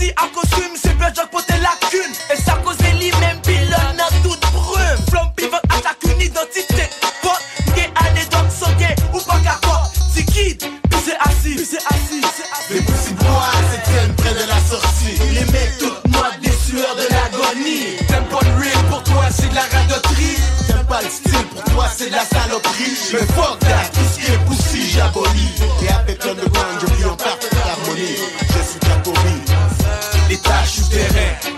MC 0.04 0.12
à 0.16 0.28
costume, 0.34 0.72
c'est 0.82 0.96
bien, 0.96 1.08
j'ai 1.14 1.26
poté 1.30 1.54
lacune, 1.60 2.12
et 2.32 2.36
ça 2.36 2.58
cause 2.64 2.76
les 2.78 3.10
même 3.12 3.40
pilonne 3.42 4.00
à 4.00 4.08
toute 4.22 4.40
brume, 4.52 5.06
flamme 5.10 5.32
pivot 5.36 5.56
attaque 5.56 5.98
une 6.04 6.20
identité, 6.20 6.88
pote, 7.22 7.42
gay 7.74 7.90
anecdote, 7.96 8.78
gay, 8.78 8.94
ou 9.12 9.18
pas 9.20 9.38
capote, 9.40 9.90
c'est 10.14 10.24
kid, 10.24 10.58
puis 10.58 11.00
c'est 11.04 11.16
assis, 11.20 11.56
puis 11.56 11.66
c'est 11.66 11.86
assis, 11.86 12.22
c'est. 12.36 12.74
Les 12.74 12.80
petits 12.80 13.12
bois 13.14 13.52
se 13.72 13.90
tiennent 13.90 14.14
près 14.16 14.32
de 14.32 14.48
la 14.48 14.58
sortie. 14.58 15.18
Les 15.34 15.44
mecs 15.52 15.78
toutes 15.78 16.08
moi 16.08 16.30
des 16.40 16.50
sueurs 16.50 16.96
de 16.96 17.02
l'agonie. 17.12 17.96
T'aimes 18.08 18.24
pas 18.24 18.40
le 18.42 18.54
real, 18.56 18.84
pour 18.88 19.02
toi 19.04 19.24
c'est 19.30 19.50
de 19.50 19.54
la 19.54 19.60
radoterie. 19.60 20.38
T'aimes 20.66 20.86
pas 20.86 21.02
le 21.02 21.10
style, 21.10 21.46
pour 21.52 21.62
toi 21.64 21.86
c'est 21.94 22.08
de 22.08 22.12
la 22.12 22.24
saloperie. 22.24 22.96
Mais 23.12 23.26
fuck 23.34 23.58
that, 23.60 23.90
tâches 30.94 31.53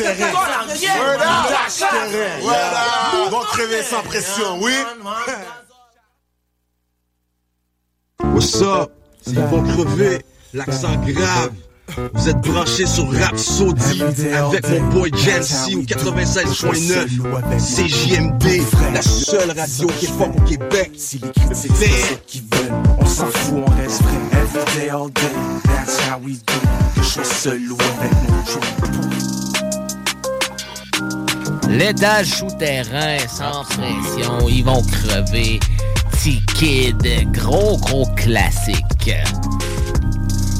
Les 0.00 0.16
tâches 0.16 1.78
terrain. 1.78 2.38
Voilà. 2.42 3.28
Vont 3.30 3.40
crever 3.40 3.82
sans 3.82 4.02
pression, 4.02 4.58
oui? 4.60 4.72
What's 8.34 8.60
up? 8.62 8.90
Ils 9.26 9.40
vont 9.40 9.62
crever, 9.62 10.22
l'accent 10.54 10.96
grave. 10.96 11.52
Vous 12.14 12.28
êtes 12.28 12.40
branchés 12.40 12.86
sur 12.86 13.12
Rap 13.12 13.36
Saudi 13.36 14.02
avec 14.32 14.68
mon 14.68 14.88
boy 14.90 15.10
Jancy 15.14 15.74
au 15.74 15.82
96.9 15.82 17.08
CJMD, 17.58 18.62
la 18.94 19.02
seule 19.02 19.50
radio 19.50 19.88
qui 19.98 20.06
est 20.06 20.08
forte 20.08 20.38
au 20.38 20.42
Québec. 20.42 20.92
Si 20.96 21.18
les 21.18 21.30
critiques 21.30 21.72
c'est 21.76 22.26
qu'ils 22.26 22.42
veulent, 22.42 22.72
on 22.98 23.06
s'en 23.06 23.26
fout, 23.26 23.64
on 23.66 23.70
reste 23.76 24.02
vrai. 24.02 24.40
Every 24.40 24.64
day, 24.78 24.88
all 24.90 25.08
day, 25.08 25.22
that's 25.64 25.98
how 26.08 26.18
we 26.24 26.38
do. 26.46 26.54
Que 26.94 27.02
je 27.02 27.08
sois 27.08 27.24
seul 27.24 27.72
ou 27.72 27.76
avec 27.98 28.12
mon. 28.28 29.49
L'étage 31.70 32.26
souterrain, 32.26 33.18
sans 33.28 33.62
pression, 33.62 34.48
ils 34.48 34.64
vont 34.64 34.82
crever. 34.82 35.60
T-Kid, 36.20 37.30
gros 37.32 37.78
gros 37.78 38.06
classique. 38.16 39.12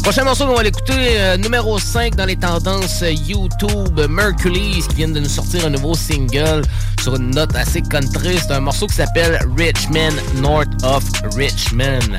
Prochain 0.05 0.23
morceau 0.23 0.47
qu'on 0.47 0.55
va 0.55 0.63
l'écouter, 0.63 0.93
euh, 0.97 1.37
numéro 1.37 1.81
5 1.81 2.15
dans 2.15 2.27
les 2.27 2.37
tendances 2.37 3.03
YouTube, 3.27 4.01
Mercury, 4.09 4.83
qui 4.89 4.95
viennent 4.95 5.13
de 5.13 5.21
nous 5.21 5.29
sortir 5.29 5.67
un 5.67 5.71
nouveau 5.71 5.95
single 5.95 6.63
sur 7.03 7.17
une 7.17 7.31
note 7.31 7.57
assez 7.57 7.83
country. 7.83 8.39
C'est 8.41 8.53
un 8.53 8.61
morceau 8.61 8.87
qui 8.87 8.95
s'appelle 8.95 9.41
Richmond, 9.57 10.15
North 10.37 10.69
of 10.85 11.05
Richmond 11.37 12.17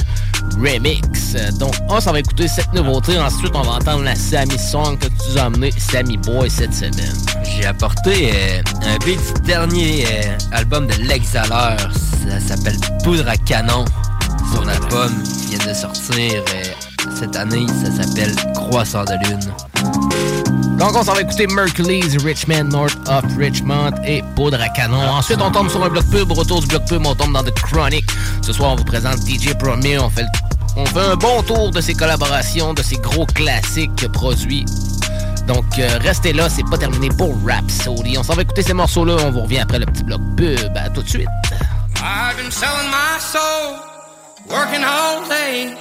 Remix. 0.57 1.35
Donc, 1.57 1.73
on 1.89 1.99
s'en 1.99 2.11
va 2.11 2.19
écouter 2.19 2.47
cette 2.47 2.71
nouveauté. 2.73 3.17
Ensuite, 3.19 3.51
on 3.55 3.61
va 3.61 3.73
entendre 3.73 4.03
la 4.03 4.15
Sammy 4.15 4.57
Song 4.57 4.97
que 4.97 5.07
tu 5.07 5.39
as 5.39 5.45
amené, 5.45 5.71
Sammy 5.77 6.17
Boy, 6.17 6.49
cette 6.49 6.73
semaine. 6.73 7.15
J'ai 7.43 7.65
apporté 7.65 8.31
euh, 8.33 8.61
un 8.83 8.97
beat 9.05 9.19
du 9.35 9.41
dernier 9.41 10.05
euh, 10.05 10.37
album 10.51 10.87
de 10.87 10.93
L'Exhaleur. 11.03 11.77
Ça 12.27 12.39
s'appelle 12.39 12.77
Poudre 13.03 13.27
à 13.27 13.37
canon. 13.37 13.85
Son 14.53 14.67
album 14.67 15.11
vient 15.49 15.65
de 15.65 15.73
sortir 15.73 16.43
euh, 16.53 16.63
cette 17.19 17.35
année, 17.35 17.65
ça 17.83 18.03
s'appelle 18.03 18.35
Croissant 18.53 19.05
de 19.05 19.13
lune. 19.27 20.60
Donc, 20.81 20.95
on 20.95 21.03
s'en 21.03 21.13
va 21.13 21.21
écouter 21.21 21.45
Mercury's 21.45 22.17
Richmond, 22.23 22.69
North 22.69 22.97
of 23.07 23.23
Richmond 23.37 23.91
et 24.03 24.23
Poudre 24.35 24.59
à 24.59 24.67
canon. 24.69 24.99
Ensuite, 24.99 25.39
on 25.39 25.51
tombe 25.51 25.69
sur 25.69 25.83
un 25.83 25.89
bloc 25.89 26.03
pub. 26.09 26.31
Retour 26.31 26.59
du 26.59 26.65
bloc 26.65 26.87
pub, 26.87 27.05
on 27.05 27.13
tombe 27.13 27.33
dans 27.33 27.43
The 27.43 27.53
Chronic. 27.53 28.03
Ce 28.41 28.51
soir, 28.51 28.71
on 28.71 28.77
vous 28.77 28.83
présente 28.83 29.17
DJ 29.19 29.53
Premier. 29.59 29.99
On 29.99 30.09
fait, 30.09 30.25
on 30.75 30.83
fait 30.87 31.01
un 31.01 31.15
bon 31.17 31.43
tour 31.43 31.69
de 31.69 31.79
ses 31.81 31.93
collaborations, 31.93 32.73
de 32.73 32.81
ses 32.81 32.95
gros 32.95 33.27
classiques 33.27 34.07
produits. 34.11 34.65
Donc, 35.47 35.65
euh, 35.77 35.99
restez 36.01 36.33
là, 36.33 36.49
c'est 36.49 36.67
pas 36.67 36.79
terminé 36.79 37.09
pour 37.09 37.31
Rhapsody. 37.45 38.17
On 38.17 38.23
s'en 38.23 38.33
va 38.33 38.41
écouter 38.41 38.63
ces 38.63 38.73
morceaux-là. 38.73 39.17
On 39.23 39.29
vous 39.29 39.41
revient 39.41 39.59
après 39.59 39.77
le 39.77 39.85
petit 39.85 40.03
bloc 40.03 40.19
pub. 40.35 40.75
À 40.75 40.89
tout 40.89 41.03
de 41.03 41.09
suite. 41.09 41.29
I've 41.97 42.35
been 42.37 42.49
selling 42.49 42.89
my 42.89 43.19
soul, 43.19 43.77
working 44.49 44.83
all 44.83 45.21
day, 45.29 45.75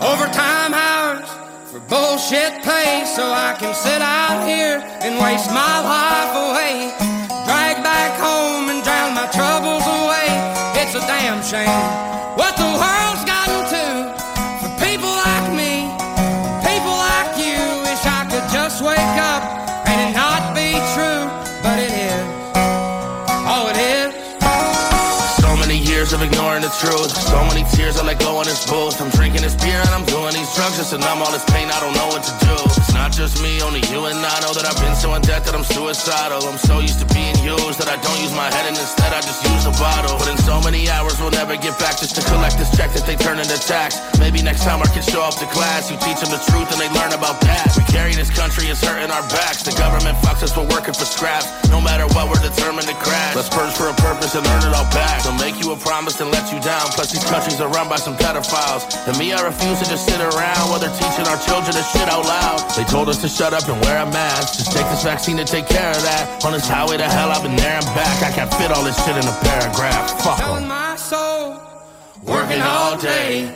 overtime 0.00 0.74
hours 0.74 1.43
for 1.74 1.80
bullshit 1.90 2.62
pay, 2.62 3.02
so 3.04 3.32
I 3.32 3.56
can 3.58 3.74
sit 3.74 4.00
out 4.00 4.46
here 4.46 4.78
and 5.02 5.18
waste 5.18 5.50
my 5.50 5.76
life 5.82 6.32
away. 6.46 6.94
Drag 7.46 7.82
back 7.82 8.14
home 8.14 8.70
and 8.70 8.80
drown 8.84 9.14
my 9.14 9.26
troubles 9.34 9.82
away. 9.82 10.30
It's 10.80 10.94
a 10.94 11.00
damn 11.00 11.42
shame 11.42 12.14
truth. 26.80 27.10
So 27.14 27.38
many 27.50 27.62
tears 27.74 27.98
I 27.98 28.04
let 28.04 28.18
go 28.18 28.40
in 28.40 28.46
this 28.46 28.66
booth. 28.66 29.00
I'm 29.00 29.10
drinking 29.10 29.42
this 29.42 29.54
beer 29.58 29.78
and 29.78 29.92
I'm 29.94 30.06
doing 30.06 30.34
these 30.34 30.48
drugs 30.54 30.78
just 30.78 30.90
to 30.90 30.98
numb 30.98 31.22
all 31.22 31.30
this 31.30 31.44
pain. 31.50 31.68
I 31.70 31.78
don't 31.80 31.94
know 31.94 32.08
what 32.10 32.22
to 32.24 32.34
do. 32.44 32.56
It's 32.78 32.94
not 32.94 33.12
just 33.12 33.42
me, 33.42 33.60
only 33.62 33.82
you 33.90 34.06
and 34.06 34.18
I 34.18 34.36
know 34.42 34.52
that 34.54 34.66
I've 34.66 34.78
been 34.80 34.94
so 34.96 35.14
in 35.14 35.22
debt 35.22 35.44
that 35.46 35.54
I'm 35.54 35.64
suicidal. 35.64 36.42
I'm 36.46 36.58
so 36.58 36.80
used 36.80 36.98
to 37.00 37.08
being 37.14 37.36
used 37.42 37.78
that 37.78 37.88
I 37.88 37.96
don't 38.02 38.20
use 38.22 38.34
my 38.34 38.48
head 38.50 38.66
and 38.66 38.76
instead 38.76 39.12
I 39.12 39.20
just 39.20 39.42
use 39.44 39.66
a 39.66 39.74
bottle. 39.78 40.18
But 40.18 40.30
in 40.30 40.38
so 40.42 40.60
many 40.60 40.88
hours 40.90 41.20
we'll 41.20 41.34
never 41.34 41.56
get 41.56 41.78
back 41.78 41.98
just 41.98 42.16
to 42.16 42.22
collect 42.26 42.58
this 42.58 42.70
check 42.74 42.90
that 42.94 43.06
they 43.06 43.16
turn 43.16 43.38
into 43.38 43.58
tax. 43.58 43.98
Maybe 44.18 44.42
next 44.42 44.64
time 44.64 44.82
I 44.82 44.88
can 44.90 45.02
show 45.02 45.22
up 45.22 45.36
to 45.38 45.46
class. 45.46 45.90
You 45.90 45.96
teach 46.02 46.20
them 46.20 46.30
the 46.30 46.42
truth 46.50 46.70
and 46.72 46.80
they 46.80 46.90
learn 46.96 47.12
about 47.12 47.40
that. 47.46 47.70
We 47.76 47.84
carry 47.90 48.14
this 48.14 48.30
country, 48.30 48.66
it's 48.70 48.82
hurting 48.82 49.10
our 49.10 49.24
backs. 49.30 49.62
The 49.62 49.74
government 49.78 50.16
fucks 50.24 50.42
us 50.42 50.52
for 50.52 50.64
working 50.66 50.94
for 50.94 51.06
scraps. 51.06 51.46
No 51.70 51.80
matter 51.80 52.06
what, 52.14 52.30
we're 52.30 52.42
determined 52.42 52.88
to 52.88 52.96
crash. 52.98 53.36
Let's 53.36 53.50
purge 53.50 53.74
for 53.74 53.88
a 53.88 53.96
purpose 54.00 54.34
and 54.34 54.46
earn 54.46 54.62
it 54.66 54.74
all 54.74 54.88
back. 54.90 55.22
They'll 55.22 55.38
make 55.38 55.58
you 55.62 55.72
a 55.72 55.78
promise 55.78 56.20
and 56.20 56.30
let 56.30 56.52
you 56.52 56.60
down. 56.64 56.88
Plus 56.96 57.12
these 57.12 57.24
countries 57.28 57.60
are 57.60 57.68
run 57.68 57.88
by 57.88 57.96
some 57.96 58.16
pedophiles. 58.16 58.88
And 59.06 59.16
me, 59.18 59.32
I 59.32 59.40
refuse 59.44 59.78
to 59.84 59.86
just 59.86 60.08
sit 60.08 60.18
around 60.18 60.64
while 60.72 60.80
they're 60.80 60.96
teaching 60.96 61.28
our 61.28 61.38
children 61.44 61.76
this 61.76 61.86
shit 61.92 62.08
out 62.08 62.24
loud. 62.24 62.58
They 62.74 62.84
told 62.84 63.08
us 63.08 63.20
to 63.20 63.28
shut 63.28 63.52
up 63.52 63.68
and 63.68 63.76
wear 63.84 64.02
a 64.02 64.08
mask. 64.08 64.58
Just 64.58 64.72
take 64.72 64.88
this 64.88 65.04
vaccine 65.04 65.36
to 65.36 65.44
take 65.44 65.68
care 65.68 65.92
of 65.92 66.02
that. 66.02 66.44
On 66.44 66.52
this 66.52 66.66
highway 66.66 66.96
to 66.96 67.04
hell, 67.04 67.30
I've 67.30 67.44
been 67.44 67.56
there 67.56 67.76
and 67.76 67.86
back. 67.92 68.24
I 68.24 68.32
can't 68.32 68.52
fit 68.54 68.72
all 68.72 68.82
this 68.82 68.96
shit 69.04 69.16
in 69.16 69.26
a 69.28 69.36
paragraph. 69.44 70.24
Fuck 70.24 70.40
'em. 70.40 70.66
my 70.66 70.96
soul, 70.96 71.60
working 72.24 72.62
all 72.62 72.96
day, 72.96 73.52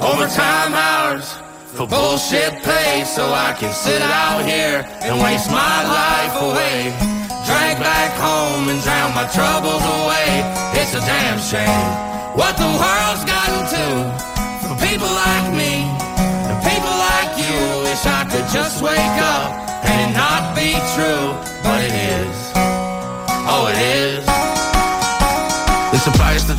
overtime 0.00 0.72
hours 0.72 1.28
for 1.76 1.86
bullshit 1.86 2.62
pay, 2.64 3.04
so 3.04 3.22
I 3.32 3.52
can 3.52 3.72
sit 3.72 4.02
out 4.02 4.42
here 4.48 4.88
and 5.04 5.20
waste 5.20 5.50
my 5.50 5.78
life 5.84 6.34
away. 6.48 6.92
Drag 7.44 7.78
back 7.78 8.12
home 8.16 8.68
and 8.68 8.80
drown 8.82 9.14
my 9.14 9.26
troubles 9.28 9.84
away. 10.00 10.30
It's 10.80 10.94
a 10.94 11.00
damn 11.00 11.38
shame 11.38 12.10
what 12.34 12.56
the 12.56 12.70
world's 12.80 13.24
gotten 13.24 13.62
to 13.74 13.86
for 14.62 14.74
people 14.86 15.08
like 15.08 15.52
me 15.52 15.86
and 16.48 16.56
people 16.62 16.94
like 17.10 17.32
you. 17.38 17.58
Wish 17.82 18.06
I 18.06 18.24
could 18.30 18.48
just 18.52 18.82
wake 18.82 19.18
up 19.34 19.50
and 19.84 20.10
it 20.10 20.14
not 20.14 20.54
be 20.54 20.72
true, 20.94 21.34
but 21.62 21.82
it 21.82 21.94
is. 21.94 22.52
Oh, 23.52 23.66
it 23.70 23.78
is. 23.78 24.29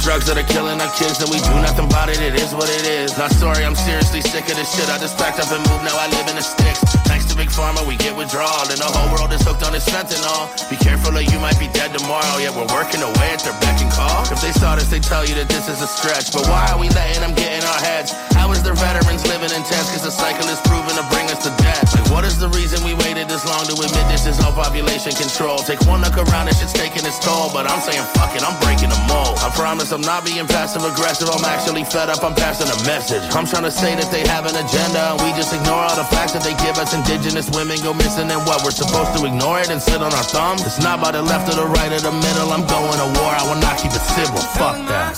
Drugs 0.02 0.26
that 0.26 0.38
are 0.38 0.50
killing 0.50 0.82
our 0.82 0.92
kids 0.98 1.22
and 1.22 1.30
we 1.30 1.38
do 1.46 1.54
nothing 1.62 1.86
about 1.86 2.10
it, 2.10 2.18
it 2.20 2.34
is 2.34 2.58
what 2.58 2.68
it 2.68 2.86
is. 2.90 3.14
Not 3.18 3.30
sorry, 3.32 3.62
I'm 3.64 3.78
seriously 3.78 4.22
sick 4.22 4.50
of 4.50 4.58
this 4.58 4.74
shit. 4.74 4.90
I 4.90 4.98
just 4.98 5.16
packed 5.18 5.38
up 5.38 5.54
and 5.54 5.62
moved, 5.70 5.86
now 5.86 5.94
I 5.94 6.10
live 6.10 6.28
in 6.28 6.36
the 6.36 6.46
sticks. 6.46 6.82
Thanks 7.06 7.30
to 7.30 7.38
Big 7.38 7.54
Pharma, 7.54 7.86
we 7.86 7.96
get 8.02 8.18
withdrawal, 8.18 8.66
and 8.66 8.82
the 8.82 8.90
whole 8.90 9.10
world 9.14 9.30
is 9.32 9.46
hooked 9.46 9.62
on 9.62 9.72
this 9.78 9.86
fentanyl. 9.86 10.50
Be 10.74 10.78
careful 10.82 11.14
or 11.14 11.22
you 11.22 11.38
might 11.38 11.58
be 11.62 11.70
dead 11.70 11.94
tomorrow. 11.94 12.42
Yeah, 12.42 12.50
we're 12.50 12.70
working 12.74 13.06
away 13.06 13.30
at 13.30 13.46
their 13.46 13.56
beck 13.62 13.78
and 13.78 13.94
call. 13.94 14.26
If 14.34 14.42
they 14.42 14.52
saw 14.58 14.76
this, 14.76 14.90
they 14.90 15.00
tell 15.00 15.22
you 15.24 15.38
that 15.38 15.48
this 15.48 15.70
is 15.70 15.80
a 15.86 15.88
stretch. 15.88 16.34
But 16.34 16.50
why 16.50 16.66
are 16.74 16.80
we 16.82 16.90
letting 16.98 17.22
them 17.22 17.38
get 17.38 17.54
in 17.54 17.64
our 17.64 17.82
heads? 17.82 18.12
How 18.34 18.50
is 18.52 18.66
their 18.66 18.76
veterans 18.76 19.22
living 19.30 19.54
in 19.54 19.62
tents? 19.70 19.94
Cause 19.94 20.04
the 20.04 20.14
cycle 20.14 20.50
is 20.50 20.60
proven 20.66 20.98
to 20.98 21.06
bring 21.14 21.30
us 21.30 21.46
to 21.46 21.52
death. 21.62 21.71
What 22.12 22.28
is 22.28 22.36
the 22.36 22.52
reason 22.52 22.84
we 22.84 22.92
waited 22.92 23.32
this 23.32 23.48
long 23.48 23.64
to 23.72 23.76
admit 23.80 24.04
this 24.12 24.28
is 24.28 24.36
all 24.44 24.52
population 24.52 25.16
control? 25.16 25.64
Take 25.64 25.80
one 25.88 26.04
look 26.04 26.20
around, 26.20 26.52
this 26.52 26.60
shit's 26.60 26.76
taking 26.76 27.08
its 27.08 27.16
toll. 27.24 27.48
But 27.56 27.72
I'm 27.72 27.80
saying, 27.80 28.04
fuck 28.12 28.36
it, 28.36 28.44
I'm 28.44 28.60
breaking 28.60 28.92
the 28.92 29.00
mold. 29.08 29.40
I 29.40 29.48
promise 29.56 29.96
I'm 29.96 30.04
not 30.04 30.28
being 30.28 30.44
passive 30.44 30.84
aggressive. 30.84 31.32
I'm 31.32 31.48
actually 31.48 31.88
fed 31.88 32.12
up, 32.12 32.20
I'm 32.20 32.36
passing 32.36 32.68
a 32.68 32.76
message. 32.84 33.24
I'm 33.32 33.48
trying 33.48 33.64
to 33.64 33.72
say 33.72 33.96
that 33.96 34.12
they 34.12 34.28
have 34.28 34.44
an 34.44 34.60
agenda. 34.60 35.16
And 35.16 35.24
we 35.24 35.32
just 35.40 35.56
ignore 35.56 35.88
all 35.88 35.96
the 35.96 36.04
facts 36.12 36.36
that 36.36 36.44
they 36.44 36.52
give 36.60 36.76
us. 36.76 36.92
Indigenous 36.92 37.48
women 37.56 37.80
go 37.80 37.96
missing, 37.96 38.28
and 38.28 38.44
what? 38.44 38.60
We're 38.68 38.76
supposed 38.76 39.16
to 39.16 39.24
ignore 39.24 39.64
it 39.64 39.72
and 39.72 39.80
sit 39.80 40.04
on 40.04 40.12
our 40.12 40.28
thumbs? 40.28 40.68
It's 40.68 40.84
not 40.84 41.00
by 41.00 41.16
the 41.16 41.24
left 41.24 41.48
or 41.48 41.56
the 41.56 41.70
right 41.80 41.96
or 41.96 42.04
the 42.04 42.12
middle. 42.12 42.52
I'm 42.52 42.68
going 42.68 43.00
to 43.00 43.08
war, 43.24 43.32
I 43.32 43.48
will 43.48 43.62
not 43.64 43.80
keep 43.80 43.96
it 43.96 44.04
civil. 44.20 44.44
Fuck 44.60 44.84
that. 44.92 45.16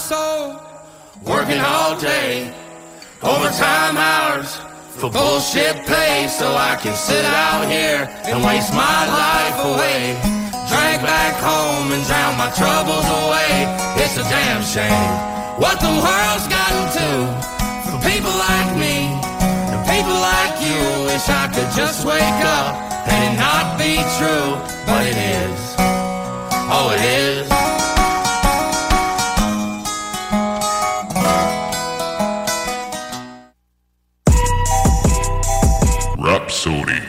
working 1.25 1.57
all 1.57 1.97
day, 1.97 2.53
overtime 3.25 3.97
hours 3.97 4.72
for 4.99 5.09
bullshit 5.09 5.75
pay, 5.85 6.27
so 6.27 6.53
I 6.53 6.77
can 6.81 6.95
sit 6.95 7.25
out 7.25 7.65
here 7.65 8.07
and 8.25 8.43
waste 8.43 8.73
my 8.73 9.01
life 9.09 9.57
away. 9.73 10.17
Drag 10.69 11.01
back 11.01 11.35
home 11.41 11.91
and 11.91 12.03
drown 12.05 12.37
my 12.37 12.49
troubles 12.53 13.07
away. 13.25 13.65
It's 13.97 14.17
a 14.17 14.25
damn 14.29 14.61
shame 14.63 15.33
what 15.57 15.79
the 15.79 15.93
world's 16.05 16.47
gotten 16.47 16.85
to 16.97 17.09
for 17.89 17.97
people 18.09 18.33
like 18.49 18.71
me 18.77 19.11
and 19.71 19.79
people 19.89 20.17
like 20.31 20.55
you. 20.61 20.79
Wish 21.09 21.27
I 21.29 21.47
could 21.53 21.71
just 21.75 22.05
wake 22.05 22.41
up 22.45 22.73
and 23.09 23.33
it 23.33 23.37
not 23.37 23.77
be 23.77 23.97
true, 24.17 24.57
but 24.85 25.05
it 25.05 25.17
is. 25.17 25.75
Oh, 26.69 26.93
it 26.95 27.03
is. 27.03 27.72
Rhapsody. 36.65 37.01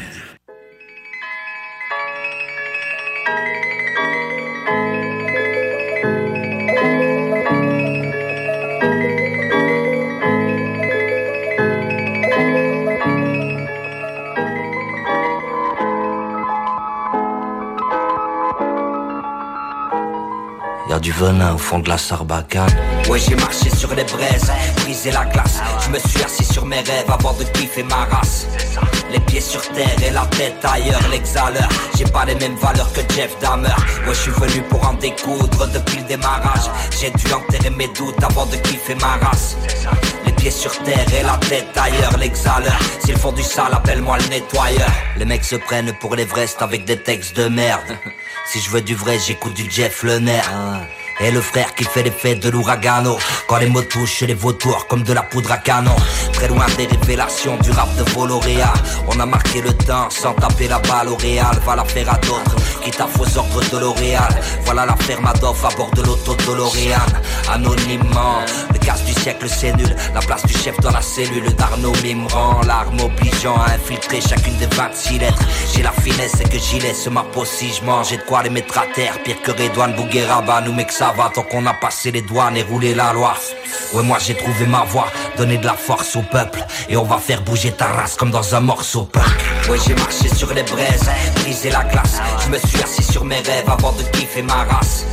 Y 20.89 20.93
a 20.93 20.99
du 20.99 21.13
venin 21.13 21.55
au 21.55 21.59
fond 21.59 21.79
de 21.79 21.89
la 21.89 21.99
sarbacane. 21.99 22.67
Ouais 23.09 23.19
j'ai 23.19 23.37
marché 23.37 23.71
sur 23.71 23.95
les 23.95 24.05
braises, 24.05 24.51
brisé 24.77 25.13
la 25.13 25.25
glace 25.27 25.61
Je 25.85 25.91
me 25.91 25.99
suis 25.99 26.23
assis 26.25 26.45
sur 26.45 26.67
mes 26.67 26.81
rêves 26.81 27.09
avant 27.09 27.35
de 27.35 27.45
kiffer 27.45 27.85
ma 27.85 28.05
race 28.07 28.47
Les 29.15 29.21
pieds 29.21 29.41
sur 29.41 29.63
terre 29.69 29.97
et 30.05 30.11
la 30.11 30.27
tête 30.27 30.57
ailleurs 30.65 31.09
L'exhaleur, 31.09 31.69
j'ai 31.97 32.05
pas 32.05 32.25
les 32.25 32.35
mêmes 32.35 32.57
valeurs 32.57 32.93
que 32.93 33.01
Jeff 33.15 33.39
Dahmer. 33.41 33.69
Ouais 33.69 34.13
je 34.13 34.23
suis 34.23 34.33
venu 34.33 34.61
pour 34.63 34.85
en 34.85 34.95
découdre 34.95 35.69
depuis 35.69 35.99
le 35.99 36.03
démarrage. 36.03 36.69
J'ai 37.01 37.11
dû 37.11 37.33
enterrer 37.33 37.71
mes 37.71 37.87
doutes 37.87 38.21
avant 38.25 38.45
de 38.47 38.57
kiffer 38.57 38.97
ma 38.97 39.25
race. 39.25 39.57
Les 40.27 40.33
pieds 40.33 40.51
sur 40.51 40.77
terre 40.83 41.07
et 41.17 41.23
la 41.23 41.37
tête 41.49 41.69
ailleurs 41.77 42.19
L'exhaleur, 42.19 42.77
s'ils 43.05 43.17
font 43.17 43.31
du 43.31 43.45
sale 43.45 43.73
appelle-moi 43.73 44.19
le 44.19 44.27
nettoyeur. 44.27 44.91
Les 45.17 45.25
mecs 45.25 45.45
se 45.45 45.57
prennent 45.57 45.93
pour 46.01 46.17
l'Everest 46.17 46.61
avec 46.61 46.85
des 46.85 46.97
textes 46.97 47.37
de 47.37 47.47
merde. 47.47 47.97
Si 48.47 48.61
je 48.61 48.69
veux 48.69 48.83
du 48.83 48.95
vrai 48.95 49.19
j'écoute 49.25 49.55
du 49.55 49.71
Jeff 49.71 50.03
Lener 50.03 50.43
et 51.21 51.31
le 51.31 51.41
frère 51.41 51.75
qui 51.75 51.85
fait 51.85 52.03
l'effet 52.03 52.35
de 52.35 52.49
l'ouragano. 52.51 53.19
Quand 53.49 53.57
les 53.57 53.69
mots 53.69 53.83
touchent 53.83 54.23
les 54.23 54.35
vautours 54.35 54.87
comme 54.87 55.03
de 55.03 55.13
la 55.13 55.23
poudre 55.23 55.53
à 55.53 55.59
canon. 55.59 55.95
Très 56.33 56.49
loin 56.49 56.67
des 56.77 56.87
révélations 56.87 57.57
du 57.59 57.71
rap 57.71 57.95
de 57.97 58.03
Voloréal 58.11 58.73
On 59.09 59.19
a 59.21 59.27
marqué 59.27 59.61
le 59.61 59.73
temps 59.73 60.09
sans 60.11 60.35
taper 60.35 60.69
la 60.69 60.79
balle 60.81 61.09
au 61.09 61.17
Real. 61.17 61.57
Va 61.65 61.77
la 61.77 61.85
faire 61.85 62.13
à 62.13 62.17
d'autres, 62.19 62.57
quitte 62.83 63.01
à 63.01 63.07
faux 63.07 63.39
ordres 63.39 63.63
de 63.71 63.79
L'Oréal. 63.79 64.29
Voilà 64.65 64.87
l'affaire 64.87 65.21
Madoff 65.21 65.65
à 65.65 65.77
bord 65.77 65.91
de 65.93 66.03
l'auto 66.03 66.35
de 66.35 66.53
l'Oréal. 66.53 67.01
Anonymement, 67.53 68.41
le 68.73 68.79
casse 68.79 69.05
du 69.05 69.13
siècle 69.13 69.47
c'est 69.49 69.77
nul. 69.77 69.95
La 70.15 70.21
place 70.21 70.45
du 70.47 70.55
chef 70.55 70.79
dans 70.81 70.91
la 70.91 71.03
cellule 71.03 71.55
d'Arnaud 71.55 71.93
Mimran. 72.03 72.63
L'arme 72.67 73.01
obligeant 73.01 73.57
à 73.57 73.75
infiltrer 73.75 74.21
chacune 74.21 74.57
des 74.57 74.67
26 74.75 75.19
lettres. 75.19 75.43
J'ai 75.75 75.83
la 75.83 75.93
finesse 75.93 76.41
et 76.41 76.49
que 76.49 76.59
j'y 76.59 76.81
laisse 76.81 77.07
ma 77.09 77.23
peau 77.23 77.45
si 77.45 77.73
je 77.73 77.85
mange. 77.85 78.09
J'ai 78.11 78.17
de 78.17 78.23
quoi 78.23 78.43
les 78.43 78.51
mettre 78.51 78.79
à 78.79 78.87
terre, 78.95 79.23
pire 79.23 79.41
que 79.43 79.51
Redouane 79.51 79.95
Bougueraba 79.95 80.61
Nous 80.63 80.73
mecs 80.73 80.93
ça 81.05 81.31
tant 81.35 81.43
qu'on 81.43 81.67
a 81.67 81.75
passé 81.75 82.11
les 82.11 82.23
douanes 82.23 82.57
et 82.57 82.63
roulé 82.63 82.95
la 82.95 83.13
loi. 83.13 83.35
Ouais, 83.93 84.03
moi 84.03 84.19
j'ai 84.19 84.35
trouvé 84.35 84.67
ma 84.67 84.85
voix, 84.85 85.07
donner 85.37 85.59
de 85.59 85.67
la 85.67 85.75
force 85.75 86.17
au 86.17 86.23
peuple. 86.23 86.65
Et 86.89 86.97
on 86.97 87.05
va 87.05 87.19
faire 87.19 87.43
bouger 87.43 87.73
ta 87.73 87.87
race 87.87 88.17
comme 88.17 88.31
dans 88.31 88.55
un 88.55 88.61
morceau 88.61 89.03
punk. 89.03 89.25
Ouais, 89.69 89.79
j'ai 89.87 89.95
marché 89.95 90.29
sur 90.35 90.53
les 90.55 90.63
braises, 90.63 91.11
brisé 91.37 91.71
la 91.71 91.85
glace. 91.85 92.21
Je 92.45 92.49
me 92.49 92.59
suis 92.59 92.83
assis 92.83 93.03
sur 93.03 93.25
mes 93.25 93.37
rêves 93.37 93.69
avant 93.69 93.93
de 93.93 94.03
kiffer 94.17 94.43
ma 94.43 94.65
race. 94.65 95.05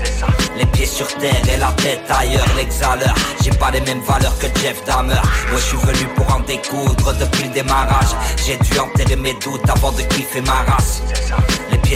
Les 0.58 0.66
pieds 0.68 0.86
sur 0.86 1.08
terre 1.18 1.42
et 1.54 1.58
la 1.58 1.72
tête 1.84 2.02
ailleurs, 2.10 2.48
l'exhaleur. 2.56 3.14
J'ai 3.44 3.52
pas 3.52 3.72
les 3.72 3.82
mêmes 3.82 4.02
valeurs 4.02 4.38
que 4.40 4.48
Jeff 4.60 4.84
Dahmer. 4.86 5.14
Ouais, 5.14 5.58
je 5.58 5.58
suis 5.58 5.78
venu 5.78 6.08
pour 6.16 6.34
en 6.34 6.40
découdre 6.40 7.14
depuis 7.20 7.44
le 7.44 7.50
démarrage. 7.50 8.16
J'ai 8.46 8.58
dû 8.58 8.80
enterrer 8.80 9.18
mes 9.18 9.34
doutes 9.34 9.70
avant 9.70 9.92
de 9.92 10.04
kiffer 10.04 10.42
ma 10.42 10.64
race. 10.72 11.02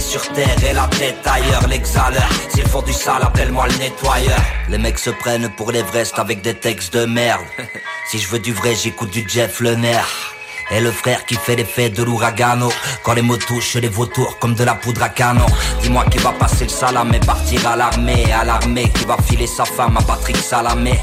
Sur 0.02 0.28
terre 0.34 0.64
et 0.70 0.74
la 0.74 0.88
tête 0.88 1.26
ailleurs, 1.26 1.68
l'exhaleur. 1.70 2.28
S'ils 2.50 2.68
font 2.68 2.82
du 2.82 2.92
sale, 2.92 3.24
appelle-moi 3.24 3.66
le 3.70 3.78
nettoyeur. 3.78 4.40
Les 4.68 4.78
mecs 4.78 5.00
se 5.00 5.10
prennent 5.10 5.50
pour 5.56 5.72
l'Everest 5.72 6.20
avec 6.20 6.42
des 6.42 6.54
textes 6.54 6.94
de 6.94 7.06
merde. 7.06 7.46
Si 8.12 8.20
je 8.20 8.28
veux 8.28 8.40
du 8.40 8.54
vrai, 8.54 8.76
j'écoute 8.76 9.10
du 9.10 9.26
Jeff 9.28 9.62
Lener. 9.62 10.02
Et 10.72 10.80
le 10.80 10.92
frère 10.92 11.26
qui 11.26 11.36
fait 11.36 11.56
l'effet 11.56 11.90
de 11.90 12.04
l'ouragano. 12.04 12.72
Quand 13.04 13.14
les 13.14 13.22
mots 13.22 13.38
touchent 13.38 13.76
les 13.76 13.88
vautours 13.88 14.40
comme 14.40 14.56
de 14.56 14.64
la 14.64 14.76
poudre 14.76 15.04
à 15.04 15.10
canon. 15.10 15.46
Dis-moi 15.82 16.06
qui 16.06 16.18
va 16.18 16.32
passer 16.32 16.66
le 16.66 16.70
salam 16.70 17.14
et 17.14 17.20
partir 17.20 17.68
à 17.68 17.76
l'armée. 17.76 18.26
À 18.34 18.44
l'armée 18.44 18.90
qui 18.90 19.06
va 19.06 19.18
filer 19.28 19.48
sa 19.48 19.66
femme 19.66 19.98
à 19.98 20.02
Patrick 20.02 20.38
Salamé. 20.38 21.00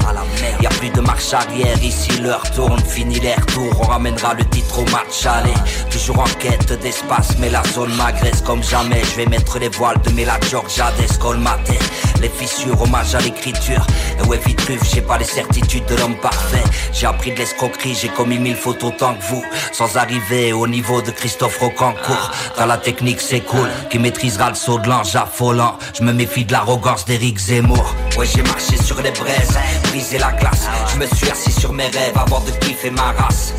Y 0.61 0.65
a 0.65 0.69
plus 0.69 0.89
de 0.89 1.01
marche 1.01 1.33
arrière 1.33 1.81
ici 1.81 2.11
l'heure 2.21 2.43
tourne 2.51 2.79
Fini 2.79 3.19
les 3.19 3.33
retours 3.33 3.79
on 3.81 3.87
ramènera 3.87 4.33
le 4.33 4.45
titre 4.45 4.79
au 4.79 4.85
match 4.91 5.25
Allez, 5.25 5.53
toujours 5.89 6.19
en 6.19 6.39
quête 6.39 6.73
d'espace 6.81 7.37
Mais 7.39 7.49
la 7.49 7.63
zone 7.73 7.93
m'agresse 7.95 8.41
comme 8.41 8.63
jamais. 8.63 9.01
Je 9.11 9.17
vais 9.17 9.25
mettre 9.25 9.59
les 9.59 9.69
voiles 9.69 10.01
de 10.01 10.11
Mela 10.11 10.39
Georgia 10.49 10.91
d'Escolmaté 10.99 11.79
Les 12.21 12.29
fissures, 12.29 12.81
hommage 12.81 13.15
à 13.15 13.19
l'écriture. 13.19 13.85
Et 14.19 14.27
ouais 14.27 14.39
Vitruve, 14.45 14.83
j'ai 14.93 15.01
pas 15.01 15.17
les 15.17 15.25
certitudes 15.25 15.85
de 15.85 15.95
l'homme 15.95 16.17
parfait. 16.17 16.63
J'ai 16.91 17.07
appris 17.07 17.31
de 17.31 17.37
l'escroquerie, 17.37 17.95
j'ai 17.99 18.09
commis 18.09 18.37
mille 18.37 18.55
fautes 18.55 18.83
autant 18.83 19.15
que 19.15 19.23
vous 19.23 19.43
sans 19.71 19.97
arriver 19.97 20.53
au 20.53 20.67
niveau 20.67 21.01
de 21.01 21.11
Christophe 21.11 21.57
Rocancourt. 21.59 22.31
Dans 22.57 22.65
la 22.65 22.77
technique, 22.77 23.21
c'est 23.21 23.41
cool, 23.41 23.69
qui 23.89 23.99
maîtrisera 23.99 24.49
le 24.49 24.55
saut 24.55 24.79
de 24.79 24.89
l'ange 24.89 25.15
affolant. 25.15 25.77
Je 25.97 26.03
me 26.03 26.13
méfie 26.13 26.45
de 26.45 26.51
l'arrogance 26.51 27.05
d'Éric 27.05 27.37
Zemmour. 27.37 27.95
Ouais, 28.17 28.25
j'ai 28.25 28.41
marché 28.43 28.77
sur 28.77 29.01
les 29.01 29.11
braises, 29.11 29.57
brisé 29.89 30.17
la 30.17 30.31
glace. 30.33 30.67
Je 30.93 30.99
me 30.99 31.07
suis 31.07 31.29
assis 31.29 31.51
sur 31.51 31.73
mes 31.73 31.87
rêves 31.87 32.17
avant 32.17 32.39
de 32.41 32.51
kiffer 32.51 32.91
ma 32.91 33.11
race. 33.13 33.53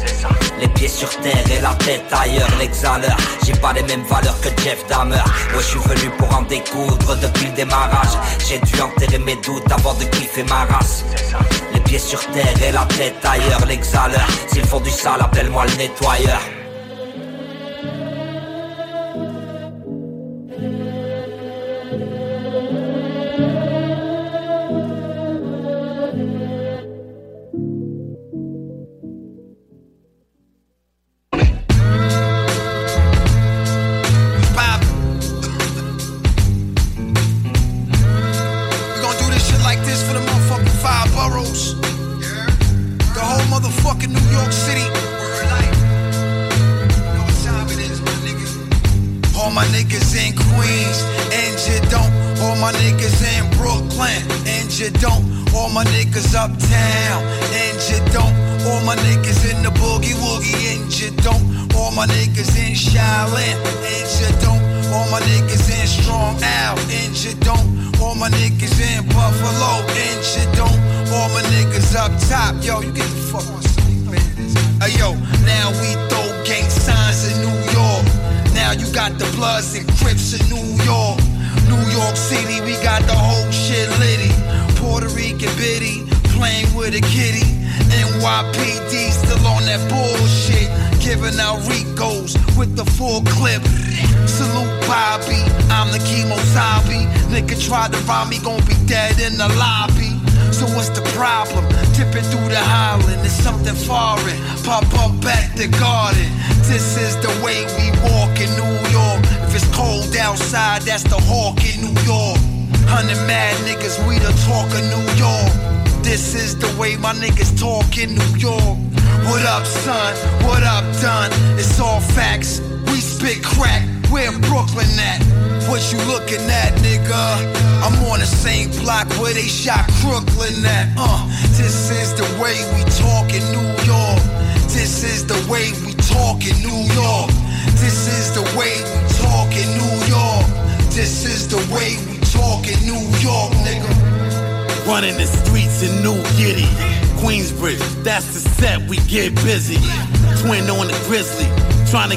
Les 0.61 0.68
pieds 0.68 0.88
sur 0.88 1.09
terre 1.20 1.45
et 1.51 1.61
la 1.61 1.74
tête 1.74 2.05
ailleurs, 2.12 2.49
l'exhaleur. 2.59 3.16
J'ai 3.45 3.55
pas 3.55 3.72
les 3.72 3.82
mêmes 3.82 4.05
valeurs 4.05 4.40
que 4.40 4.49
Jeff 4.62 4.86
Dahmer. 4.88 5.16
Ouais, 5.16 5.59
je 5.59 5.62
suis 5.62 5.78
venu 5.80 6.11
pour 6.18 6.34
en 6.34 6.42
découdre 6.42 7.16
depuis 7.16 7.47
le 7.47 7.53
démarrage. 7.53 8.16
J'ai 8.49 8.59
dû 8.59 8.80
enterrer 8.80 9.18
mes 9.18 9.36
doutes 9.36 9.70
avant 9.70 9.95
de 9.95 10.05
kiffer 10.05 10.45
ma 10.45 10.64
race. 10.64 11.05
Sur 11.99 12.26
terre 12.32 12.61
et 12.61 12.72
la 12.72 12.84
tête 12.86 13.24
ailleurs, 13.24 13.64
l'exhaleur. 13.66 14.26
S'ils 14.49 14.66
font 14.66 14.80
du 14.80 14.90
sale, 14.90 15.20
appelle-moi 15.20 15.64
le 15.66 15.76
nettoyeur. 15.76 16.40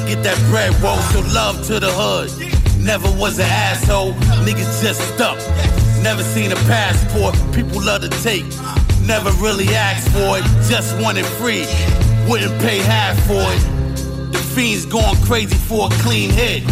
To 0.00 0.06
get 0.06 0.22
that 0.22 0.38
bread 0.50 0.70
roll, 0.80 0.96
so 1.12 1.20
love 1.34 1.64
to 1.66 1.80
the 1.80 1.90
hood. 1.90 2.30
Never 2.78 3.10
was 3.18 3.38
an 3.38 3.46
asshole, 3.46 4.12
niggas 4.44 4.82
just 4.82 5.00
stuck. 5.14 5.38
Never 6.02 6.22
seen 6.22 6.52
a 6.52 6.60
passport, 6.70 7.34
people 7.52 7.82
love 7.82 8.02
to 8.02 8.10
take. 8.22 8.44
Never 9.06 9.30
really 9.42 9.68
asked 9.74 10.10
for 10.10 10.38
it, 10.38 10.44
just 10.68 10.94
wanted 11.02 11.26
free. 11.40 11.66
Wouldn't 12.28 12.60
pay 12.60 12.78
half 12.78 13.16
for 13.26 13.40
it. 13.40 14.32
The 14.32 14.38
fiends 14.38 14.86
going 14.86 15.16
crazy 15.24 15.56
for 15.56 15.86
a 15.86 15.90
clean 16.02 16.30
hit. 16.30 16.62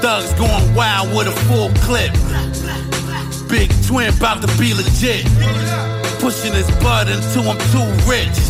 Thugs 0.00 0.32
going 0.34 0.74
wild 0.74 1.14
with 1.14 1.28
a 1.28 1.36
full 1.48 1.70
clip. 1.84 2.12
Big 3.48 3.70
twin 3.86 4.08
about 4.14 4.40
to 4.42 4.48
be 4.58 4.72
legit. 4.74 5.26
Pushing 6.20 6.54
his 6.54 6.70
blood 6.80 7.08
until 7.08 7.50
I'm 7.50 7.58
too 7.74 7.88
rich. 8.08 8.41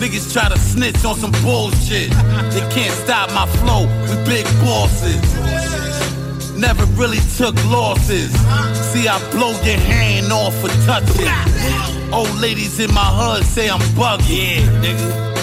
Niggas 0.00 0.32
try 0.32 0.48
to 0.48 0.58
snitch 0.58 1.04
on 1.04 1.16
some 1.16 1.32
bullshit. 1.42 2.10
They 2.52 2.64
can't 2.70 2.94
stop 3.04 3.30
my 3.32 3.46
flow 3.58 3.86
with 4.02 4.26
big 4.26 4.44
bosses. 4.60 5.20
Never 6.56 6.84
really 6.96 7.20
took 7.36 7.54
losses. 7.66 8.30
See, 8.92 9.08
I 9.08 9.18
blow 9.30 9.52
your 9.62 9.78
hand 9.78 10.32
off 10.32 10.54
for 10.60 10.68
touching. 10.86 11.28
Old 12.12 12.34
ladies 12.40 12.78
in 12.78 12.92
my 12.94 13.04
hood 13.04 13.44
say 13.44 13.68
I'm 13.68 13.80
bugging. 13.98 14.62
Yeah, 14.62 14.82
nigga. 14.82 15.34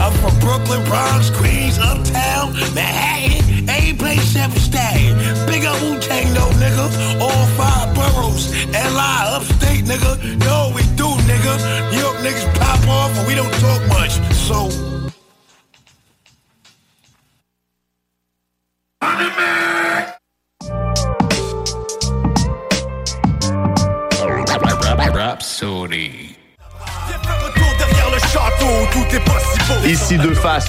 I'm 0.00 0.12
from 0.22 0.38
Brooklyn, 0.38 0.84
Bronx, 0.84 1.30
Queens, 1.30 1.78
Uptown, 1.78 2.52
Manhattan. 2.74 3.68
Ain't 3.68 3.98
place 3.98 4.22
seven 4.22 4.58
stay. 4.58 5.12
Big 5.46 5.64
up 5.64 5.80
Wu 5.82 5.98
Tang, 5.98 6.32
no 6.34 6.46
nigga. 6.60 6.86
All 7.20 7.46
five 7.58 7.94
boroughs. 7.94 8.54
LI, 8.70 9.36
upstate, 9.36 9.84
nigga. 9.84 10.38
No, 10.46 10.72
we 10.74 10.82
do, 10.98 11.06
nigga. 11.30 11.92
New 11.92 12.00
York 12.00 12.16
niggas 12.16 12.44
pop 12.58 12.88
off 12.88 13.16
and 13.16 13.26
we 13.26 13.34
don't 13.34 13.52
talk 13.60 13.80
much. 13.88 14.12
So. 14.34 14.87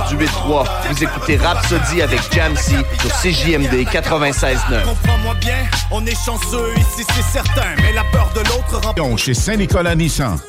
Du 0.10 0.18
8-3. 0.18 0.66
Vous 0.90 1.04
écoutez 1.04 1.38
Rhapsody 1.38 2.02
avec 2.02 2.20
Jamsey 2.34 2.78
sur 3.00 3.12
CJMD 3.22 3.88
96.9. 3.88 4.84
Comprends-moi 4.84 5.36
bien, 5.40 5.58
on 5.92 6.06
est 6.06 6.26
chanceux 6.26 6.74
ici, 6.78 7.06
c'est 7.16 7.40
certain. 7.40 7.76
Mais 7.78 7.94
la 7.94 8.04
peur 8.12 8.30
de 8.36 8.40
l'autre 8.42 8.82
rend. 8.82 9.18
Chez 9.18 9.34
Saint-Nicolas 9.34 9.96
Nissan. 9.96 10.40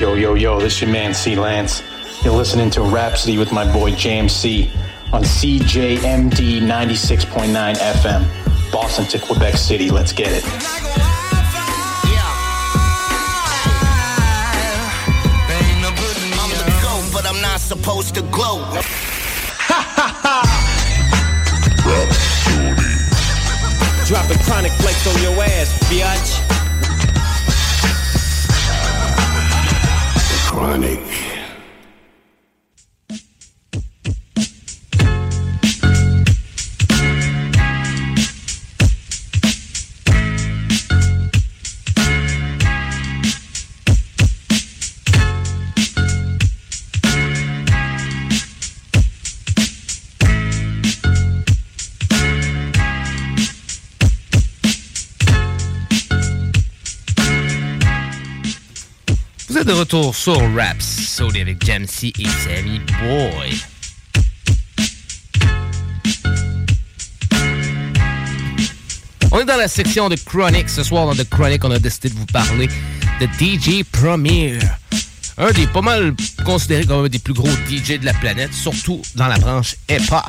Yo, 0.00 0.16
yo, 0.16 0.36
yo, 0.36 0.60
this 0.60 0.76
is 0.76 0.82
your 0.82 0.90
man 0.90 1.12
C. 1.12 1.36
Lance. 1.36 1.82
You're 2.24 2.36
listening 2.36 2.70
to 2.70 2.82
Rhapsody 2.82 3.38
with 3.38 3.52
my 3.52 3.64
boy 3.72 3.92
James 3.92 4.32
C. 4.32 4.70
on 5.12 5.22
CJMD 5.22 6.62
96.9 6.62 7.76
FM, 7.76 8.24
Boston 8.72 9.06
to 9.06 9.18
Quebec 9.18 9.56
City. 9.56 9.90
Let's 9.90 10.12
get 10.12 10.28
it. 10.32 10.79
Not 17.60 17.78
supposed 17.78 18.14
to 18.14 18.22
glow. 18.22 18.58
Dropping 24.06 24.38
chronic 24.44 24.72
flex 24.72 25.06
on 25.06 25.22
your 25.22 25.42
ass, 25.42 25.78
biatch. 25.88 26.40
Chronic. 30.46 31.19
Retour 59.80 60.14
sur 60.14 60.36
Rap 60.54 60.76
Sody 60.82 61.40
avec 61.40 61.64
Jamsey 61.64 62.12
et 62.18 62.26
Sammy 62.28 62.80
Boy. 63.00 63.58
On 69.32 69.38
est 69.40 69.44
dans 69.44 69.56
la 69.56 69.68
section 69.68 70.08
de 70.08 70.16
Chronic. 70.16 70.68
Ce 70.68 70.82
soir, 70.82 71.06
dans 71.06 71.14
The 71.14 71.28
Chronic, 71.28 71.64
on 71.64 71.70
a 71.70 71.78
décidé 71.78 72.10
de 72.10 72.14
vous 72.14 72.26
parler 72.26 72.68
de 73.20 73.26
DJ 73.38 73.84
Premier. 73.84 74.58
Un 75.38 75.52
des 75.52 75.66
pas 75.66 75.80
mal 75.80 76.14
considérés 76.44 76.84
comme 76.84 77.04
un 77.04 77.08
des 77.08 77.18
plus 77.18 77.32
gros 77.32 77.48
DJ 77.68 77.98
de 78.00 78.04
la 78.04 78.12
planète, 78.14 78.52
surtout 78.52 79.00
dans 79.14 79.28
la 79.28 79.38
branche 79.38 79.76
hip-hop. 79.88 80.28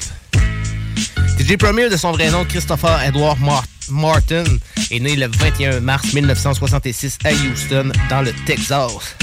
DJ 1.39 1.57
Premier, 1.57 1.89
de 1.89 1.97
son 1.97 2.11
vrai 2.11 2.29
nom, 2.29 2.45
Christopher 2.45 3.01
Edward 3.03 3.39
Mar- 3.39 3.65
Martin, 3.89 4.43
est 4.91 4.99
né 4.99 5.15
le 5.15 5.27
21 5.27 5.79
mars 5.79 6.13
1966 6.13 7.17
à 7.25 7.31
Houston, 7.33 7.91
dans 8.09 8.21
le 8.21 8.31
Texas. 8.45 9.15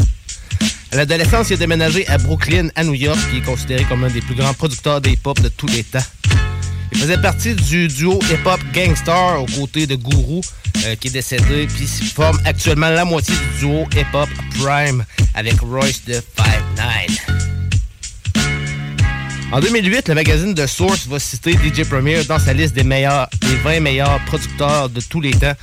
À 0.90 0.96
l'adolescence, 0.96 1.50
il 1.50 1.54
a 1.54 1.56
déménagé 1.58 2.08
à 2.08 2.16
Brooklyn, 2.16 2.68
à 2.74 2.82
New 2.82 2.94
York, 2.94 3.18
qui 3.30 3.38
est 3.38 3.44
considéré 3.44 3.84
comme 3.84 4.04
un 4.04 4.08
des 4.08 4.22
plus 4.22 4.34
grands 4.34 4.54
producteurs 4.54 5.02
de 5.02 5.10
hip-hop 5.10 5.38
de 5.40 5.48
tous 5.48 5.66
les 5.66 5.84
temps. 5.84 6.04
Il 6.92 6.98
faisait 6.98 7.18
partie 7.18 7.54
du 7.54 7.88
duo 7.88 8.18
hip-hop 8.22 8.58
Gangstar 8.72 9.42
aux 9.42 9.46
côtés 9.46 9.86
de 9.86 9.96
Guru, 9.96 10.40
euh, 10.86 10.96
qui 10.96 11.08
est 11.08 11.10
décédé, 11.10 11.66
puis 11.66 11.86
il 12.00 12.06
forme 12.06 12.40
actuellement 12.46 12.88
la 12.88 13.04
moitié 13.04 13.34
du 13.34 13.58
duo 13.60 13.86
hip-hop 13.94 14.30
Prime 14.58 15.04
avec 15.34 15.60
Royce 15.60 16.04
de 16.06 16.14
5'9". 16.14 17.48
En 19.52 19.60
2008, 19.60 20.08
le 20.08 20.14
magazine 20.14 20.54
The 20.54 20.66
Source 20.66 21.06
va 21.06 21.18
citer 21.18 21.52
DJ 21.52 21.84
Premier 21.84 22.24
dans 22.24 22.38
sa 22.38 22.54
liste 22.54 22.74
des 22.74 22.84
meilleurs, 22.84 23.28
des 23.42 23.56
20 23.56 23.80
meilleurs 23.80 24.20
producteurs 24.24 24.88
de 24.88 25.00
tous 25.02 25.20
les 25.20 25.32
temps. 25.32 25.54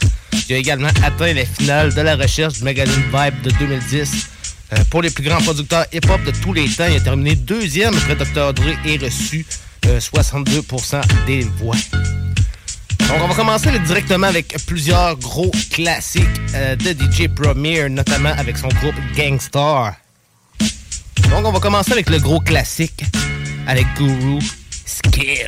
Il 0.50 0.56
a 0.56 0.58
également 0.58 0.90
atteint 1.04 1.34
les 1.34 1.46
finales 1.46 1.94
de 1.96 2.02
la 2.02 2.16
recherche 2.16 2.54
du 2.54 2.64
magazine 2.64 3.04
Vibe 3.12 3.42
de 3.42 3.50
2010. 3.58 4.28
Euh, 4.74 4.78
pour 4.90 5.02
les 5.02 5.10
plus 5.10 5.24
grands 5.24 5.42
producteurs 5.42 5.86
hip-hop 5.94 6.24
de 6.24 6.32
tous 6.32 6.54
les 6.54 6.68
temps, 6.70 6.88
il 6.90 6.98
a 6.98 7.00
terminé 7.00 7.36
deuxième 7.36 7.96
après 7.96 8.16
Dr. 8.16 8.54
Dre 8.54 8.74
et 8.86 8.98
reçu 8.98 9.46
euh, 9.86 10.00
62% 10.00 11.02
des 11.28 11.42
voix. 11.42 11.76
Donc, 13.08 13.18
on 13.22 13.28
va 13.28 13.36
commencer 13.36 13.70
directement 13.80 14.28
avec 14.28 14.56
plusieurs 14.66 15.16
gros 15.18 15.52
classiques 15.72 16.24
euh, 16.56 16.76
de 16.76 16.90
DJ 16.90 17.28
Premier, 17.28 17.88
notamment 17.90 18.34
avec 18.38 18.58
son 18.58 18.68
groupe 18.70 18.96
Gangstar. 19.16 19.94
Donc, 21.30 21.46
on 21.46 21.52
va 21.52 21.60
commencer 21.60 21.92
avec 21.92 22.10
le 22.10 22.18
gros 22.18 22.40
classique, 22.40 23.06
avec 23.68 23.86
Guru 23.96 24.40
Skills. 24.86 25.46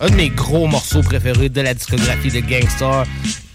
Un 0.00 0.10
de 0.10 0.16
mes 0.16 0.30
gros 0.30 0.66
morceaux 0.66 1.02
préférés 1.02 1.48
de 1.48 1.60
la 1.60 1.74
discographie 1.74 2.30
de 2.30 2.40
Gangstar 2.40 3.06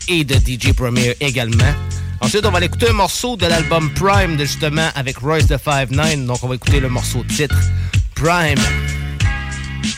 et 0.07 0.23
de 0.23 0.35
DJ 0.35 0.71
Premier 0.71 1.17
également. 1.19 1.73
Ensuite, 2.19 2.45
on 2.45 2.51
va 2.51 2.57
aller 2.57 2.65
écouter 2.65 2.89
un 2.89 2.93
morceau 2.93 3.37
de 3.37 3.45
l'album 3.45 3.91
Prime, 3.93 4.39
justement, 4.39 4.89
avec 4.95 5.17
Royce 5.17 5.47
de 5.47 5.55
5'9". 5.55 6.25
Donc, 6.25 6.43
on 6.43 6.47
va 6.47 6.55
écouter 6.55 6.79
le 6.79 6.89
morceau 6.89 7.23
titre 7.23 7.59
Prime. 8.15 8.59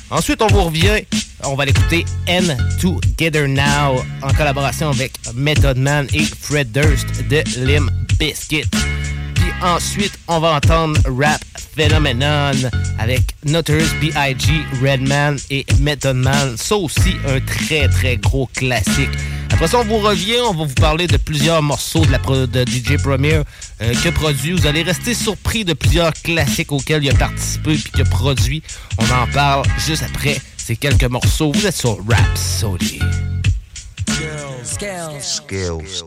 Ensuite, 0.10 0.42
on 0.42 0.48
vous 0.48 0.64
revient. 0.64 1.06
On 1.44 1.56
va 1.56 1.66
l'écouter 1.66 2.04
N 2.28 2.58
Together 2.82 3.48
Now 3.48 4.04
en 4.22 4.34
collaboration 4.34 4.90
avec 4.90 5.14
Method 5.36 5.78
Man 5.78 6.08
et 6.14 6.26
Fred 6.26 6.72
Durst 6.72 7.08
de 7.30 7.44
Lim 7.66 7.90
Biscuit. 8.20 8.66
Puis 9.36 9.52
ensuite, 9.62 10.20
on 10.28 10.40
va 10.40 10.56
entendre 10.56 11.00
Rap 11.06 11.42
Phenomenon 11.78 12.70
avec 12.98 13.22
Notorious 13.46 13.88
B.I.G., 14.02 14.52
Redman 14.82 15.38
et 15.50 15.66
Method 15.80 16.18
Man. 16.18 16.58
Ça 16.58 16.76
aussi, 16.76 17.16
un 17.28 17.40
très 17.40 17.88
très 17.88 18.18
gros 18.18 18.50
classique. 18.54 19.10
Après 19.60 19.68
ça, 19.68 19.80
on 19.80 19.84
vous 19.84 19.98
revient, 19.98 20.38
on 20.48 20.54
va 20.54 20.64
vous 20.64 20.74
parler 20.74 21.06
de 21.06 21.18
plusieurs 21.18 21.62
morceaux 21.62 22.06
de, 22.06 22.12
la 22.14 22.20
pro- 22.20 22.48
de 22.48 22.64
DJ 22.66 22.96
Premier 22.96 23.42
euh, 23.82 23.94
a 24.06 24.12
produit. 24.14 24.54
Vous 24.54 24.66
allez 24.66 24.84
rester 24.84 25.14
surpris 25.14 25.66
de 25.66 25.74
plusieurs 25.74 26.14
classiques 26.14 26.72
auxquels 26.72 27.04
il 27.04 27.10
a 27.10 27.14
participé 27.14 27.74
puis 27.74 27.92
qu'il 27.92 28.02
a 28.02 28.06
produit. 28.06 28.64
On 28.98 29.04
en 29.12 29.28
parle 29.34 29.66
juste 29.86 30.04
après 30.04 30.40
ces 30.56 30.78
quelques 30.78 31.04
morceaux. 31.04 31.52
Vous 31.52 31.66
êtes 31.68 31.76
sur 31.76 31.98
Rap 32.08 32.38
Sody. 32.38 33.00
Skills. 34.64 35.20
Skills. 35.22 36.04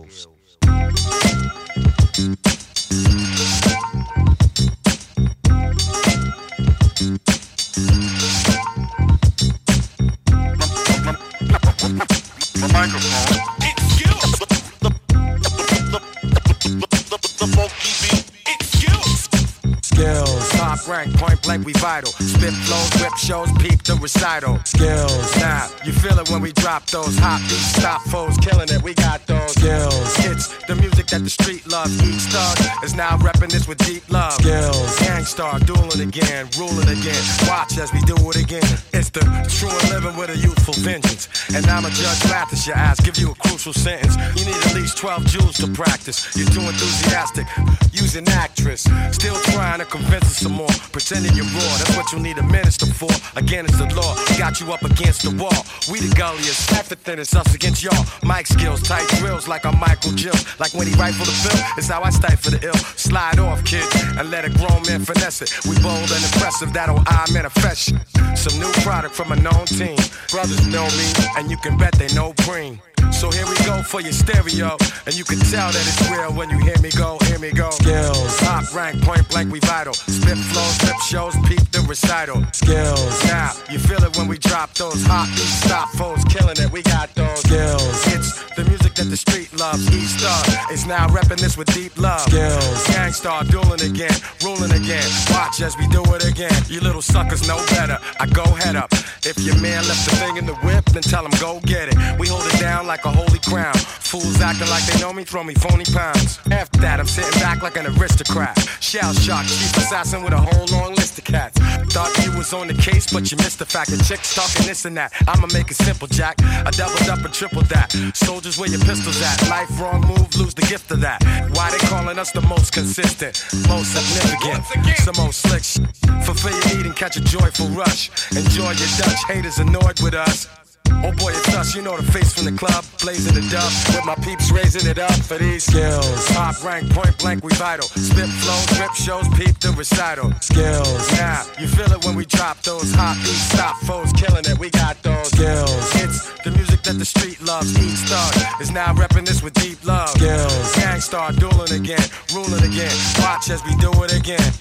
Skills, 11.69 12.22
microphone. 12.69 13.39
It's 13.61 14.01
you. 14.01 14.13
The, 14.39 14.47
the, 14.81 14.91
the, 15.11 15.51
the, 15.91 16.01
the, 16.31 16.87
the, 17.11 17.19
the 17.39 17.47
funky 17.57 17.93
beat. 18.03 18.27
It's 18.47 18.83
you 18.83 20.42
top 20.77 20.89
rank, 20.89 21.15
point 21.17 21.43
blank, 21.43 21.67
we 21.67 21.73
vital. 21.75 22.13
Spit 22.13 22.53
flows, 22.65 23.03
whip 23.03 23.15
shows, 23.17 23.51
peep 23.59 23.83
the 23.83 23.95
recital. 24.01 24.59
Skills. 24.65 25.37
Now, 25.37 25.69
you 25.85 25.93
feel 25.93 26.19
it 26.19 26.31
when 26.31 26.41
we 26.41 26.53
drop 26.53 26.87
those 26.87 27.19
hot 27.19 27.41
beats, 27.49 27.77
stop 27.77 28.03
foes, 28.03 28.37
killing 28.39 28.69
it. 28.71 28.83
We 28.83 28.95
got 28.95 29.27
those 29.27 29.53
skills. 29.53 30.17
It's 30.25 30.49
the 30.67 30.77
music 30.77 31.07
that 31.09 31.23
the 31.25 31.31
street 31.31 31.67
loves. 31.67 31.93
Each 32.03 32.23
thug 32.33 32.85
is 32.85 32.95
now 32.95 33.17
repping 33.19 33.51
this 33.51 33.69
with 33.69 33.79
deep 33.79 34.09
love. 34.11 34.33
Skills. 34.35 34.99
Gang 35.01 35.25
Starr, 35.25 35.59
dueling 35.61 36.09
again, 36.09 36.49
ruling 36.59 36.89
again. 36.89 37.23
Watch 37.49 37.77
as 37.79 37.93
we 37.93 38.01
do 38.03 38.17
it 38.31 38.37
again. 38.37 38.73
It's 38.93 39.11
the 39.11 39.21
true 39.49 39.69
and 39.69 39.89
living 39.91 40.17
with 40.17 40.31
a 40.31 40.37
youthful 40.37 40.75
vengeance. 40.75 41.29
And 41.55 41.67
I'm 41.67 41.85
a 41.85 41.91
judge 41.91 42.25
Mathis, 42.31 42.67
your 42.67 42.77
ass, 42.77 43.01
give 43.01 43.19
you 43.19 43.33
a 43.33 43.35
crucial 43.35 43.73
sentence. 43.73 44.17
You 44.39 44.47
need 44.47 44.61
at 44.67 44.75
least 44.75 44.97
12 44.97 45.27
jewels 45.27 45.57
to 45.59 45.69
practice. 45.69 46.35
You're 46.37 46.49
too 46.49 46.63
enthusiastic, 46.63 47.47
using 47.93 48.27
actress. 48.29 48.89
Still 49.13 49.37
trying 49.53 49.81
to 49.81 49.85
convince 49.85 50.25
us 50.25 50.39
some 50.39 50.53
more. 50.53 50.62
Pretending 50.93 51.35
you're 51.35 51.47
raw, 51.47 51.75
that's 51.79 51.97
what 51.97 52.13
you 52.13 52.19
need 52.19 52.39
a 52.39 52.43
minister 52.43 52.87
for. 52.87 53.11
Again, 53.37 53.65
it's 53.65 53.79
the 53.79 53.89
law. 53.95 54.15
Got 54.39 54.61
you 54.61 54.73
up 54.73 54.83
against 54.83 55.23
the 55.23 55.31
wall. 55.37 55.65
We 55.91 56.01
the 56.01 56.15
gulliest, 56.15 56.71
half 56.71 56.89
the 56.89 56.97
thinnest, 56.97 57.35
us 57.37 57.55
against 57.55 57.83
y'all. 57.83 58.05
Mic 58.23 58.47
skills, 58.47 58.83
tight 58.83 59.09
drills 59.19 59.49
like 59.49 59.65
I'm 59.65 59.79
Michael 59.79 60.13
Jill. 60.13 60.37
Like 60.59 60.75
when 60.75 60.87
he 60.87 60.95
rifle 60.95 61.25
the 61.25 61.37
bill, 61.43 61.61
it's 61.77 61.89
how 61.89 62.03
I 62.03 62.11
stifle 62.11 62.53
the 62.53 62.67
ill. 62.67 62.81
Slide 62.97 63.39
off, 63.39 63.65
kid, 63.65 63.85
and 64.19 64.31
let 64.31 64.45
a 64.45 64.51
grown 64.51 64.83
man 64.87 65.05
finesse 65.05 65.43
it. 65.43 65.51
We 65.65 65.75
bold 65.83 66.11
and 66.11 66.23
impressive, 66.33 66.73
that'll 66.73 67.03
I 67.07 67.27
manifest. 67.33 67.95
Some 68.37 68.59
new 68.59 68.73
product 68.83 69.15
from 69.15 69.33
a 69.33 69.37
known 69.37 69.67
team. 69.67 69.97
Brothers 70.31 70.67
know 70.67 70.87
me, 70.87 71.09
and 71.37 71.51
you 71.51 71.57
can 71.57 71.77
bet 71.77 71.93
they 71.95 72.09
know 72.15 72.33
Preem. 72.45 72.79
So 73.13 73.31
here 73.31 73.47
we 73.47 73.55
go 73.65 73.83
for 73.83 74.01
your 74.01 74.13
stereo, 74.13 74.77
and 75.07 75.15
you 75.17 75.25
can 75.25 75.39
tell 75.39 75.71
that 75.71 75.85
it's 75.87 76.11
real 76.11 76.33
when 76.33 76.51
you 76.51 76.59
hear 76.59 76.79
me 76.83 76.91
go, 76.91 77.19
hear 77.27 77.39
me 77.39 77.53
go. 77.53 77.71
Skills, 77.71 78.37
top 78.39 78.75
rank, 78.75 79.01
point 79.03 79.29
blank, 79.29 79.53
we 79.53 79.61
vital. 79.61 79.95
Spit 79.95 80.39
flows, 80.39 80.77
flip 80.79 80.99
shows, 81.07 81.35
peep 81.47 81.63
the 81.71 81.85
recital. 81.89 82.43
Skills, 82.53 83.25
now 83.25 83.53
you 83.71 83.79
feel 83.79 84.03
it 84.03 84.17
when 84.17 84.27
we 84.27 84.39
drop 84.39 84.75
those 84.75 85.05
hot 85.07 85.29
beats, 85.37 85.63
stop 85.63 85.89
foes, 85.91 86.25
killing 86.25 86.57
it. 86.59 86.73
We 86.73 86.83
got 86.83 87.15
those 87.15 87.39
skills. 87.41 88.07
It's 88.09 88.43
the 88.57 88.65
music 88.65 88.95
that 88.95 89.09
the 89.09 89.17
street 89.17 89.53
loves. 89.57 89.87
Each 89.95 90.19
star 90.19 90.73
is 90.73 90.87
now 90.87 91.07
repping 91.09 91.39
this 91.39 91.57
with 91.57 91.73
deep 91.73 91.97
love. 91.97 92.23
Skills, 92.23 92.87
Gang 92.89 93.13
Starr 93.13 93.45
dueling 93.45 93.83
again, 93.83 94.17
ruling 94.43 94.73
again. 94.73 95.07
Watch 95.31 95.61
as 95.61 95.77
we 95.79 95.87
do 95.89 96.03
it 96.15 96.25
again. 96.25 96.59
You 96.69 96.81
little 96.81 97.03
suckers 97.03 97.47
know 97.47 97.59
better. 97.71 97.99
I 98.19 98.27
go 98.27 98.45
head 98.45 98.75
up. 98.75 98.91
If 99.25 99.39
your 99.39 99.59
man 99.61 99.87
left 99.87 100.11
the 100.11 100.17
thing 100.17 100.37
in 100.39 100.47
the 100.47 100.55
whip, 100.67 100.85
then 100.87 101.03
tell 101.03 101.25
him 101.25 101.31
go 101.39 101.61
get 101.61 101.89
it. 101.89 101.97
We 102.19 102.27
hold 102.27 102.45
it 102.47 102.59
down 102.59 102.87
like 102.87 103.02
a 103.05 103.11
holy 103.11 103.39
crown. 103.41 103.75
Fools 103.75 104.41
acting 104.41 104.69
like 104.69 104.85
they 104.87 105.01
know 105.01 105.13
me, 105.13 105.25
throw 105.25 105.43
me 105.43 105.55
phony 105.55 105.85
pounds. 105.85 106.39
After 106.51 106.81
that, 106.81 107.01
I'm 107.01 107.07
sitting 107.07 107.39
back 107.41 107.63
like 107.63 107.77
an 107.77 107.87
aristocrat. 107.87 108.59
Shell 108.81 109.15
shock, 109.15 109.47
chief 109.47 109.77
assassin 109.77 110.23
with 110.23 110.33
a 110.33 110.41
whole 110.41 110.67
long 110.67 110.95
list 110.95 111.19
of 111.19 111.25
cats. 111.25 111.59
Thought 111.93 112.13
you 112.25 112.37
was 112.37 112.53
on 112.53 112.69
the 112.69 112.75
case, 112.75 113.13
but 113.13 113.31
you 113.31 113.37
missed 113.39 113.59
the 113.59 113.67
fact 113.67 113.91
that 113.91 114.05
chicks 114.05 114.35
talking 114.35 114.67
this 114.67 114.85
and 114.85 114.97
that. 114.97 115.13
I'ma 115.29 115.49
make 115.53 115.71
it 115.71 115.77
simple, 115.77 116.09
Jack. 116.09 116.37
I 116.43 116.71
doubled 116.71 117.09
up 117.09 117.25
and 117.25 117.33
tripled 117.33 117.67
that. 117.67 117.93
Soldiers, 118.15 118.59
where 118.59 118.69
your 118.69 118.81
pistols 118.81 119.21
at? 119.23 119.49
Life 119.49 119.81
wrong 119.81 120.01
move, 120.07 120.35
lose 120.37 120.55
the 120.55 120.67
gift 120.67 120.91
of 120.91 121.01
that. 121.01 121.23
Why 121.55 121.71
they 121.71 121.79
calling 121.89 122.19
us 122.19 122.33
the 122.33 122.43
most 122.43 122.73
consistent, 122.73 123.45
most 123.69 123.93
significant, 123.93 124.65
some 124.99 125.17
most 125.17 125.41
slick 125.43 125.65
sh- 125.65 125.79
Fulfill 126.25 126.53
your 126.53 126.77
need 126.77 126.87
and 126.87 126.97
catch 126.97 127.17
a 127.17 127.21
joyful 127.21 127.69
rush. 127.69 128.11
Enjoy 128.37 128.71
your 128.71 128.91
Dutch 128.99 129.25
haters 129.27 129.59
annoyed 129.59 130.01
with 130.01 130.15
us. 130.15 130.62
Oh 131.05 131.11
boy, 131.19 131.31
it's 131.31 131.55
us, 131.55 131.75
you 131.75 131.83
know 131.83 131.97
the 131.97 132.13
face 132.13 132.33
from 132.33 132.45
the 132.45 132.53
club, 132.53 132.85
blazing 133.01 133.35
the 133.35 133.43
dub, 133.51 133.71
with 133.91 134.05
my 134.07 134.15
peeps 134.23 134.53
raising 134.53 134.89
it 134.89 134.99
up 134.99 135.15
for 135.27 135.37
these 135.37 135.65
skills. 135.65 136.27
Top 136.29 136.63
rank, 136.63 136.91
point 136.91 137.19
blank, 137.19 137.43
we 137.45 137.53
vital. 137.55 137.87
Spit 137.87 138.29
flows, 138.29 138.79
rip 138.79 138.95
shows, 138.95 139.27
peep 139.35 139.59
the 139.59 139.75
recital. 139.77 140.33
Skills. 140.41 141.11
Now, 141.13 141.43
you 141.59 141.67
feel 141.67 141.91
it 141.91 142.05
when 142.05 142.15
we 142.15 142.25
drop 142.25 142.63
those 142.63 142.95
hot 142.95 143.17
beats, 143.25 143.51
stop 143.51 143.77
foes, 143.83 144.13
killing 144.13 144.45
it. 144.47 144.59
We 144.59 144.71
got 144.71 145.03
those 145.03 145.29
skills. 145.29 145.91
It's 145.97 146.31
the 146.45 146.53
music 146.53 146.83
that 146.83 146.99
the 146.99 147.05
street 147.05 147.41
loves. 147.43 147.75
Each 147.79 147.99
star 148.07 148.31
is 148.61 148.71
now 148.71 148.95
repping 148.95 149.27
this 149.27 149.43
with 149.43 149.55
deep 149.55 149.85
love. 149.85 150.11
Skills. 150.11 150.77
Gang 150.77 151.01
Starr 151.01 151.33
dueling 151.33 151.73
again, 151.73 152.07
ruling 152.33 152.63
again. 152.63 152.95
Watch 153.19 153.51
as 153.51 153.63
we 153.65 153.75
do 153.77 153.91
it 154.05 154.15
again. 154.15 154.53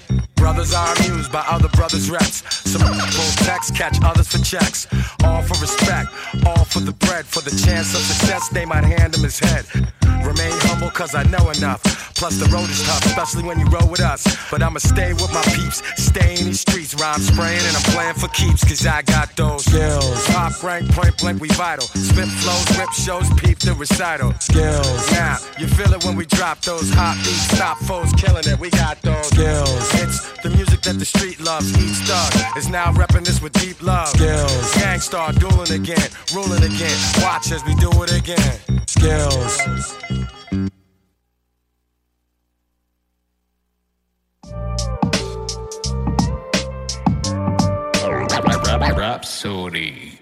Brothers 0.42 0.74
are 0.74 0.92
amused 0.96 1.30
by 1.30 1.44
other 1.48 1.68
brothers' 1.68 2.10
reps. 2.10 2.42
Some 2.68 2.82
pull 3.14 3.46
text, 3.46 3.76
catch 3.76 3.96
others 4.02 4.26
for 4.26 4.38
checks. 4.38 4.88
All 5.22 5.40
for 5.40 5.54
respect, 5.62 6.10
all 6.46 6.64
for 6.64 6.80
the 6.80 6.92
bread, 6.92 7.26
for 7.26 7.40
the 7.40 7.50
chance 7.64 7.94
of 7.94 8.00
success. 8.00 8.48
They 8.48 8.64
might 8.64 8.84
hand 8.84 9.14
him 9.14 9.22
his 9.22 9.38
head. 9.38 9.64
Remain 10.24 10.52
humble, 10.70 10.90
cause 10.90 11.14
I 11.14 11.24
know 11.24 11.50
enough. 11.50 11.82
Plus, 12.14 12.38
the 12.38 12.46
road 12.54 12.70
is 12.70 12.80
tough, 12.86 13.04
especially 13.06 13.42
when 13.42 13.58
you 13.58 13.66
roll 13.66 13.88
with 13.88 14.00
us. 14.00 14.22
But 14.50 14.62
I'ma 14.62 14.78
stay 14.78 15.12
with 15.12 15.32
my 15.34 15.42
peeps, 15.42 15.82
stay 15.96 16.38
in 16.38 16.46
these 16.46 16.60
streets. 16.60 16.94
Rhyme 16.94 17.20
spraying, 17.20 17.58
and 17.58 17.76
I'm 17.76 17.82
playing 17.90 18.14
for 18.14 18.28
keeps, 18.28 18.62
cause 18.62 18.86
I 18.86 19.02
got 19.02 19.34
those 19.34 19.64
skills. 19.64 20.24
Top 20.26 20.62
rank, 20.62 20.88
point 20.92 21.18
blank, 21.18 21.40
we 21.40 21.48
vital. 21.48 21.86
Spit 21.86 22.28
flows, 22.28 22.78
rip 22.78 22.92
shows, 22.92 23.28
peep 23.40 23.58
the 23.58 23.74
recital. 23.74 24.32
Skills. 24.38 25.10
Now, 25.10 25.38
you 25.58 25.66
feel 25.66 25.92
it 25.92 26.04
when 26.04 26.14
we 26.14 26.26
drop 26.26 26.60
those 26.60 26.88
hot 26.94 27.16
beats, 27.24 27.50
stop 27.56 27.78
foes, 27.78 28.12
killing 28.12 28.46
it. 28.46 28.60
We 28.60 28.70
got 28.70 29.02
those 29.02 29.26
skills. 29.26 29.90
It's 29.94 30.30
the 30.42 30.50
music 30.50 30.82
that 30.82 30.98
the 30.98 31.04
street 31.04 31.40
loves. 31.40 31.70
Each 31.74 31.98
thug 32.06 32.56
is 32.56 32.68
now 32.68 32.92
repping 32.92 33.24
this 33.24 33.42
with 33.42 33.54
deep 33.54 33.82
love. 33.82 34.08
Skills. 34.08 34.74
Gang 34.74 35.00
Starr 35.00 35.32
dueling 35.32 35.72
again, 35.72 36.01
ruling 36.34 36.62
again. 36.62 36.98
Watch 37.22 37.52
as 37.52 37.64
we 37.64 37.74
do 37.76 37.90
it 38.02 38.12
again. 38.12 38.86
Skills. 38.86 39.58
Rapsodie. 48.94 50.18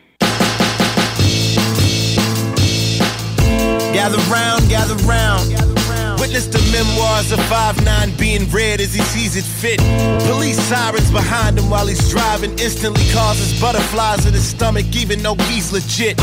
Gather 3.93 4.19
round, 4.31 4.69
gather 4.69 4.95
round. 5.07 5.80
Witness 6.31 6.47
the 6.47 6.63
memoirs 6.71 7.33
of 7.33 7.41
5'9 7.51 8.17
being 8.17 8.49
read 8.51 8.81
as 8.81 8.95
he 8.95 9.03
sees 9.03 9.35
it 9.35 9.43
fit. 9.43 9.81
Police 10.31 10.61
sirens 10.63 11.11
behind 11.11 11.59
him 11.59 11.69
while 11.69 11.89
he's 11.89 12.09
driving 12.09 12.53
instantly 12.53 13.03
causes 13.11 13.61
butterflies 13.61 14.27
in 14.27 14.33
his 14.33 14.47
stomach, 14.47 14.87
even 14.95 15.25
though 15.25 15.35
he's 15.51 15.73
legit. 15.73 16.17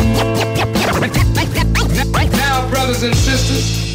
Now, 2.40 2.70
brothers 2.70 3.04
and 3.04 3.14
sisters, 3.18 3.92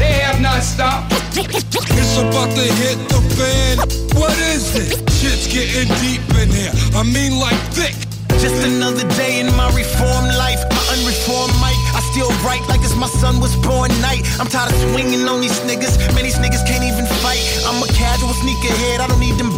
they 0.00 0.18
have 0.26 0.40
not 0.40 0.64
stopped. 0.64 1.12
It's 1.38 2.18
about 2.18 2.50
to 2.58 2.66
hit 2.82 2.98
the 3.06 3.22
fan. 3.38 3.78
What 4.18 4.36
is 4.50 4.74
it? 4.74 4.98
Shit's 5.12 5.46
getting 5.46 5.86
deep 6.02 6.26
in 6.42 6.50
here. 6.50 6.72
I 6.98 7.04
mean, 7.04 7.38
like 7.38 7.54
thick. 7.70 7.94
Just 8.42 8.66
another 8.66 9.06
day 9.14 9.38
in 9.38 9.46
my 9.54 9.70
reformed 9.70 10.34
life. 10.34 10.58
My 10.74 10.82
unreformed 10.98 11.54
mic, 11.62 11.71
I 11.94 12.00
still 12.00 12.30
write 12.44 12.66
like 12.68 12.82
it's 12.82 12.96
my 12.96 13.06
son 13.06 13.40
was 13.40 13.56
born 13.56 13.90
night. 14.00 14.24
I'm 14.40 14.46
tired 14.46 14.72
of 14.72 14.78
swinging 14.90 15.28
on 15.28 15.40
these 15.40 15.58
niggas. 15.68 15.96
Many 16.14 16.30
niggas 16.30 16.66
can't 16.66 16.84
even 16.84 17.06
fight. 17.20 17.42
I'm 17.66 17.82
a 17.82 17.88
casual 17.92 18.34
sneakerhead. 18.42 19.00
I 19.00 19.06
don't 19.06 19.20
need 19.20 19.36
them 19.36 19.50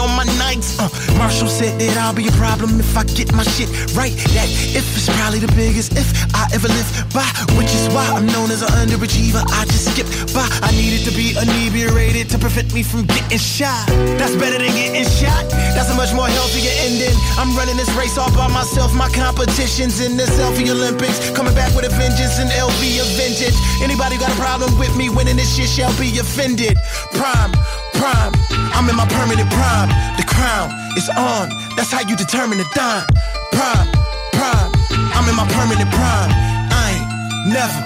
on 0.00 0.16
my 0.16 0.24
nights. 0.40 0.80
Uh, 0.80 0.88
Marshall 1.20 1.48
said 1.48 1.78
that 1.78 1.96
I'll 2.00 2.16
be 2.16 2.26
a 2.26 2.36
problem 2.40 2.80
if 2.80 2.96
I 2.96 3.04
get 3.04 3.32
my 3.36 3.44
shit 3.44 3.68
right. 3.92 4.16
That 4.32 4.48
if 4.72 4.84
is 4.96 5.06
probably 5.20 5.38
the 5.38 5.52
biggest 5.52 5.92
if 5.92 6.08
I 6.34 6.48
ever 6.56 6.68
live 6.68 6.88
by, 7.12 7.28
which 7.60 7.68
is 7.76 7.84
why 7.92 8.08
I'm 8.08 8.26
known 8.26 8.50
as 8.50 8.64
an 8.64 8.72
underachiever. 8.80 9.44
I 9.52 9.68
just 9.68 9.92
skip 9.92 10.08
by. 10.32 10.48
I 10.64 10.72
needed 10.72 11.04
to 11.04 11.12
be 11.12 11.36
inebriated 11.36 12.32
to 12.32 12.38
prevent 12.38 12.72
me 12.72 12.82
from 12.82 13.04
getting 13.04 13.38
shot. 13.38 13.86
That's 14.16 14.34
better 14.40 14.56
than 14.56 14.72
getting 14.72 15.04
shot. 15.04 15.44
That's 15.76 15.92
a 15.92 15.96
much 15.96 16.12
more 16.16 16.28
healthier 16.28 16.72
ending. 16.88 17.14
I'm 17.36 17.52
running 17.54 17.76
this 17.76 17.92
race 17.94 18.16
all 18.16 18.32
by 18.32 18.48
myself. 18.48 18.94
My 18.96 19.08
competition's 19.12 20.00
in 20.00 20.16
the 20.16 20.24
selfie 20.24 20.72
Olympics. 20.72 21.30
Coming 21.36 21.54
back 21.54 21.76
with 21.76 21.84
a 21.84 21.92
vengeance 22.00 22.40
and 22.40 22.48
LV 22.50 22.80
a 22.80 23.06
vintage. 23.20 23.56
Anybody 23.84 24.16
got 24.16 24.32
a 24.32 24.38
problem 24.40 24.72
with 24.78 24.96
me 24.96 25.08
winning 25.12 25.36
this 25.36 25.52
shit 25.54 25.68
shall 25.68 25.92
be 26.00 26.18
offended. 26.18 26.76
Prime, 27.12 27.52
prime. 27.94 28.32
I'm 28.74 28.88
in 28.88 28.96
my 28.96 29.06
permanent 29.06 29.50
prime. 29.50 29.88
The 30.16 30.24
crown 30.26 30.70
is 30.96 31.08
on. 31.16 31.50
That's 31.76 31.90
how 31.90 32.00
you 32.00 32.16
determine 32.16 32.58
the 32.58 32.68
dime. 32.74 33.06
Prime, 33.52 33.88
prime. 34.32 34.70
I'm 35.14 35.28
in 35.28 35.36
my 35.36 35.46
permanent 35.48 35.90
prime. 35.90 36.30
I 36.72 36.84
ain't 36.96 37.52
never 37.52 37.80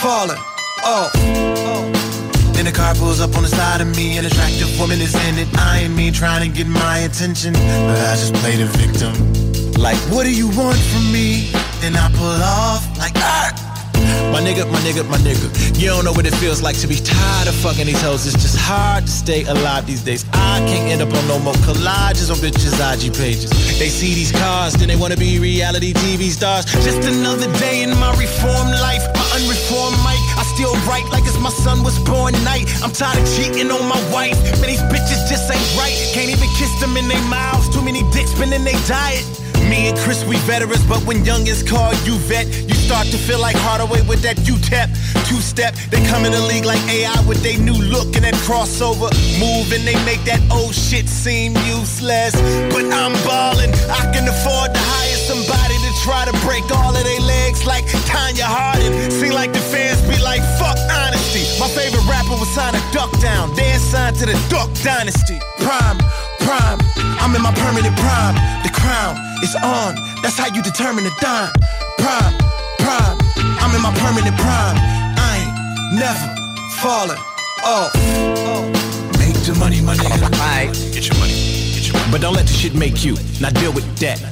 falling 0.00 0.40
off. 0.84 1.12
Then 2.54 2.64
the 2.64 2.72
car 2.72 2.94
pulls 2.94 3.20
up 3.20 3.36
on 3.36 3.42
the 3.42 3.48
side 3.48 3.80
of 3.80 3.88
me. 3.96 4.16
An 4.18 4.24
attractive 4.24 4.78
woman 4.80 5.00
is 5.00 5.14
in 5.28 5.38
it. 5.38 5.48
I 5.58 5.80
ain't 5.80 5.94
me 5.94 6.10
trying 6.10 6.48
to 6.48 6.54
get 6.56 6.66
my 6.66 6.98
attention, 7.00 7.52
but 7.52 7.98
I 7.98 8.16
just 8.16 8.34
play 8.34 8.56
the 8.56 8.66
victim. 8.66 9.12
Like, 9.80 9.98
what 10.10 10.24
do 10.24 10.32
you 10.34 10.48
want 10.48 10.78
from 10.78 11.12
me? 11.12 11.50
Then 11.80 11.96
I 11.96 12.10
pull 12.12 12.42
off 12.42 12.82
like, 12.98 13.12
ah. 13.16 13.65
My 14.32 14.40
nigga, 14.40 14.70
my 14.70 14.78
nigga, 14.80 15.08
my 15.08 15.18
nigga. 15.18 15.48
You 15.80 15.88
don't 15.88 16.04
know 16.04 16.12
what 16.12 16.26
it 16.26 16.34
feels 16.34 16.62
like 16.62 16.78
to 16.80 16.86
be 16.86 16.96
tired 16.96 17.48
of 17.48 17.54
fucking 17.56 17.86
these 17.86 18.00
hoes. 18.02 18.26
It's 18.26 18.40
just 18.40 18.58
hard 18.58 19.04
to 19.04 19.10
stay 19.10 19.44
alive 19.44 19.86
these 19.86 20.02
days. 20.02 20.24
I 20.32 20.60
can't 20.66 20.90
end 20.90 21.02
up 21.02 21.12
on 21.12 21.26
no 21.28 21.38
more 21.38 21.54
collages 21.66 22.30
on 22.30 22.38
bitches' 22.38 22.76
IG 22.80 23.14
pages. 23.14 23.50
They 23.78 23.88
see 23.88 24.14
these 24.14 24.32
cars, 24.32 24.74
then 24.74 24.88
they 24.88 24.96
wanna 24.96 25.16
be 25.16 25.38
reality 25.38 25.92
TV 25.92 26.30
stars. 26.30 26.64
Just 26.84 27.08
another 27.08 27.50
day 27.58 27.82
in 27.82 27.90
my 27.98 28.10
reformed 28.16 28.76
life, 28.80 29.04
my 29.14 29.26
unreformed 29.36 29.98
mic. 30.04 30.20
I 30.36 30.44
still 30.54 30.74
write 30.88 31.06
like 31.12 31.24
it's 31.24 31.38
my 31.40 31.50
son 31.50 31.82
was 31.82 31.98
born 32.00 32.32
night. 32.44 32.66
I'm 32.82 32.92
tired 32.92 33.18
of 33.22 33.28
cheating 33.36 33.70
on 33.70 33.84
my 33.88 34.00
wife. 34.12 34.36
Man, 34.60 34.68
these 34.68 34.82
bitches 34.92 35.28
just 35.28 35.50
ain't 35.50 35.70
right. 35.76 35.94
Can't 36.12 36.30
even 36.30 36.48
kiss 36.56 36.72
them 36.80 36.96
in 36.96 37.08
their 37.08 37.22
mouths. 37.28 37.68
Too 37.68 37.82
many 37.82 38.02
dicks 38.12 38.32
been 38.38 38.52
in 38.52 38.64
their 38.64 38.80
diet. 38.86 39.24
Me 39.68 39.88
and 39.90 39.98
Chris, 39.98 40.24
we 40.24 40.36
veterans, 40.46 40.84
but 40.86 41.02
when 41.06 41.24
young 41.24 41.46
is 41.46 41.62
called 41.62 41.98
you 42.06 42.14
vet, 42.30 42.46
you 42.46 42.74
start 42.74 43.06
to 43.08 43.18
feel 43.18 43.40
like 43.40 43.56
Hardaway 43.56 44.02
with 44.06 44.22
that 44.22 44.38
U-tap, 44.46 44.88
two-step. 45.26 45.74
They 45.90 45.98
come 46.06 46.24
in 46.24 46.30
the 46.30 46.40
league 46.46 46.64
like 46.64 46.78
AI 46.86 47.18
with 47.26 47.42
they 47.42 47.56
new 47.56 47.74
look 47.74 48.14
and 48.14 48.24
that 48.24 48.34
crossover 48.46 49.10
move, 49.42 49.72
and 49.74 49.82
they 49.82 49.98
make 50.06 50.22
that 50.24 50.38
old 50.54 50.74
shit 50.74 51.08
seem 51.08 51.58
useless. 51.66 52.34
But 52.70 52.86
I'm 52.94 53.14
ballin', 53.26 53.74
I 53.90 54.06
can 54.14 54.22
afford 54.30 54.70
to 54.70 54.80
hire 54.80 55.18
somebody 55.26 55.74
to 55.74 55.90
try 56.06 56.22
to 56.30 56.34
break 56.46 56.62
all 56.70 56.94
of 56.94 57.02
their 57.02 57.22
legs 57.26 57.66
like 57.66 57.84
Tonya 58.06 58.46
Harding. 58.46 58.94
Seem 59.10 59.34
like 59.34 59.52
the 59.52 59.64
fans 59.66 59.98
be 60.06 60.14
like, 60.22 60.46
fuck 60.62 60.78
honesty. 60.94 61.42
My 61.58 61.66
favorite 61.66 62.06
rapper 62.06 62.38
was 62.38 62.48
signed 62.54 62.78
to 62.78 62.82
Duck 62.94 63.10
Down, 63.18 63.50
then 63.58 63.80
signed 63.80 64.14
to 64.22 64.26
the 64.26 64.38
Duck 64.46 64.70
Dynasty. 64.86 65.42
Prime, 65.58 65.98
prime, 66.46 66.78
I'm 67.18 67.34
in 67.34 67.42
my 67.42 67.52
permanent 67.58 67.98
prime. 67.98 68.38
The 68.62 68.70
crown 68.86 69.16
is 69.42 69.54
on, 69.56 69.94
that's 70.22 70.38
how 70.38 70.46
you 70.54 70.62
determine 70.62 71.04
the 71.04 71.14
dime. 71.20 71.52
Prime, 71.98 72.34
prime, 72.78 73.18
I'm 73.60 73.74
in 73.74 73.82
my 73.82 73.92
permanent 73.98 74.36
prime. 74.36 74.76
I 75.18 75.32
ain't 75.42 75.54
never 76.02 76.26
falling 76.80 77.22
off. 77.64 77.92
Make 79.18 79.36
the 79.46 79.56
money, 79.58 79.80
my 79.80 79.96
nigga. 79.96 80.22
Alright. 80.22 80.72
Get 80.94 81.08
your 81.08 81.18
money. 81.18 81.55
But 82.10 82.20
don't 82.20 82.34
let 82.34 82.46
the 82.46 82.52
shit 82.52 82.74
make 82.74 83.04
you. 83.04 83.16
Now 83.40 83.50
deal 83.50 83.72
with 83.72 83.86
that. 83.98 84.22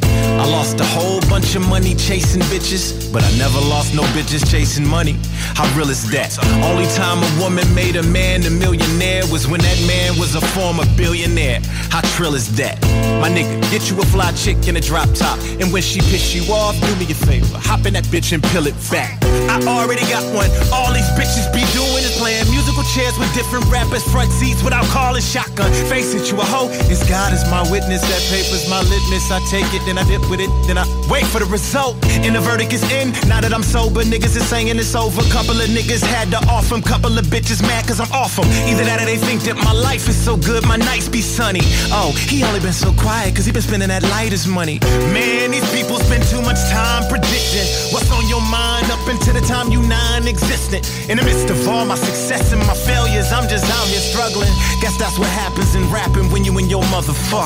I 0.40 0.46
lost 0.50 0.80
a 0.80 0.84
whole 0.84 1.20
bunch 1.28 1.54
of 1.54 1.66
money 1.68 1.94
chasing 1.94 2.42
bitches, 2.42 3.12
but 3.12 3.22
I 3.22 3.30
never 3.36 3.58
lost 3.58 3.94
no 3.94 4.02
bitches 4.14 4.48
chasing 4.50 4.86
money. 4.86 5.16
How 5.54 5.66
real 5.76 5.90
is 5.90 6.10
that? 6.10 6.38
Only 6.62 6.86
time 6.94 7.22
a 7.22 7.42
woman 7.42 7.66
made 7.74 7.96
a 7.96 8.02
man 8.02 8.42
a 8.44 8.50
millionaire 8.50 9.22
was 9.30 9.46
when 9.46 9.60
that 9.60 9.78
man 9.86 10.18
was 10.18 10.34
a 10.34 10.40
former 10.40 10.84
billionaire. 10.96 11.60
How 11.90 12.00
trill 12.16 12.34
is 12.34 12.54
that? 12.56 12.80
My 13.20 13.28
nigga, 13.28 13.60
get 13.70 13.90
you 13.90 14.00
a 14.00 14.04
fly 14.06 14.32
chick 14.32 14.66
in 14.68 14.76
a 14.76 14.80
drop 14.80 15.08
top, 15.14 15.38
and 15.60 15.72
when 15.72 15.82
she 15.82 16.00
piss 16.00 16.34
you 16.34 16.42
off, 16.52 16.74
do 16.80 16.94
me 16.96 17.10
a 17.10 17.14
favor, 17.14 17.58
hop 17.58 17.86
in 17.86 17.94
that 17.94 18.04
bitch 18.04 18.32
and 18.32 18.42
peel 18.50 18.66
it 18.66 18.74
back. 18.90 19.18
I 19.50 19.60
already 19.66 20.02
got 20.06 20.24
one. 20.34 20.50
All 20.72 20.92
these 20.92 21.08
bitches 21.18 21.46
be 21.52 21.62
doing 21.74 22.02
is 22.02 22.16
playing 22.18 22.50
musical 22.50 22.82
chairs 22.94 23.16
with 23.18 23.32
different 23.34 23.66
rappers, 23.66 24.02
front 24.10 24.30
seats 24.32 24.62
without 24.62 24.84
calling 24.86 25.22
shotgun. 25.22 25.72
Face 25.90 26.14
it, 26.14 26.30
you 26.30 26.40
a 26.40 26.44
hoe. 26.44 26.70
Is 26.90 27.02
God 27.08 27.32
is 27.32 27.44
my 27.50 27.62
witness. 27.70 28.02
That 28.02 28.22
paper's 28.30 28.68
my 28.68 28.80
litmus. 28.80 29.30
I 29.30 29.40
take 29.50 29.68
it, 29.74 29.82
then 29.86 29.98
I 29.98 30.04
dip 30.04 30.24
with 30.30 30.40
it, 30.40 30.50
then 30.66 30.78
I 30.78 30.84
wait 31.10 31.26
for 31.26 31.38
the 31.38 31.46
result. 31.46 31.96
And 32.24 32.34
the 32.34 32.40
verdict 32.40 32.72
is 32.72 32.82
in. 32.90 33.12
Now 33.28 33.40
that 33.40 33.52
I'm 33.52 33.62
sober, 33.62 34.02
niggas 34.02 34.36
is 34.36 34.46
saying 34.46 34.68
it's 34.68 34.94
over. 34.94 35.22
Couple 35.30 35.60
of 35.60 35.68
niggas 35.68 36.02
had 36.02 36.30
to 36.32 36.38
off 36.48 36.72
'em. 36.72 36.82
Couple 36.82 37.16
of 37.18 37.24
bitches 37.26 37.62
mad 37.62 37.86
cause 37.86 38.00
I'm 38.00 38.12
off 38.12 38.38
'em. 38.38 38.46
Either 38.68 38.84
that 38.84 39.00
or 39.02 39.06
they 39.06 39.18
think 39.18 39.42
that 39.44 39.56
my 39.56 39.72
life 39.72 40.08
is 40.08 40.16
so 40.16 40.36
good, 40.36 40.64
my 40.66 40.76
nights 40.76 41.08
be 41.08 41.20
sunny. 41.20 41.62
Oh, 41.92 42.12
he 42.28 42.42
only 42.44 42.60
been 42.60 42.72
so 42.72 42.92
quiet 42.92 43.34
cause 43.34 43.46
he 43.46 43.52
been 43.52 43.62
spending 43.62 43.88
that 43.88 44.02
lightest 44.02 44.46
money. 44.46 44.78
Man, 45.12 45.50
these 45.50 45.68
people 45.70 45.98
spend 45.98 46.22
too 46.28 46.42
much 46.42 46.60
time 46.70 47.06
predicting 47.08 47.66
what's 47.92 48.10
on 48.10 48.28
your 48.28 48.42
mind 48.42 48.90
up 48.90 49.06
until 49.08 49.34
the 49.34 49.44
time 49.46 49.70
you 49.70 49.80
non-existent. 49.82 50.82
In 51.08 51.18
the 51.18 51.24
midst 51.24 51.50
of 51.50 51.68
all 51.68 51.84
my 51.84 51.96
success 51.96 52.52
and 52.52 52.64
my 52.66 52.74
failures, 52.74 53.32
I'm 53.32 53.48
just 53.48 53.64
out 53.64 53.86
here 53.88 54.00
struggling. 54.00 54.52
Guess 54.80 54.96
that's 54.98 55.18
what 55.18 55.28
happens 55.28 55.74
in 55.74 55.90
rapping 55.90 56.30
when 56.30 56.44
you 56.44 56.56
in 56.58 56.68
your 56.70 56.84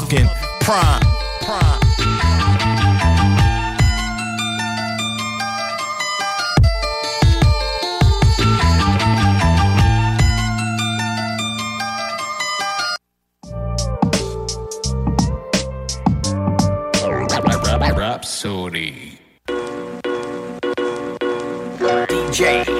motherfucking 0.09 0.29
prime. 0.61 1.03
Prime. 1.43 1.79
Rapsodie. 17.99 19.19
DJ, 22.09 22.78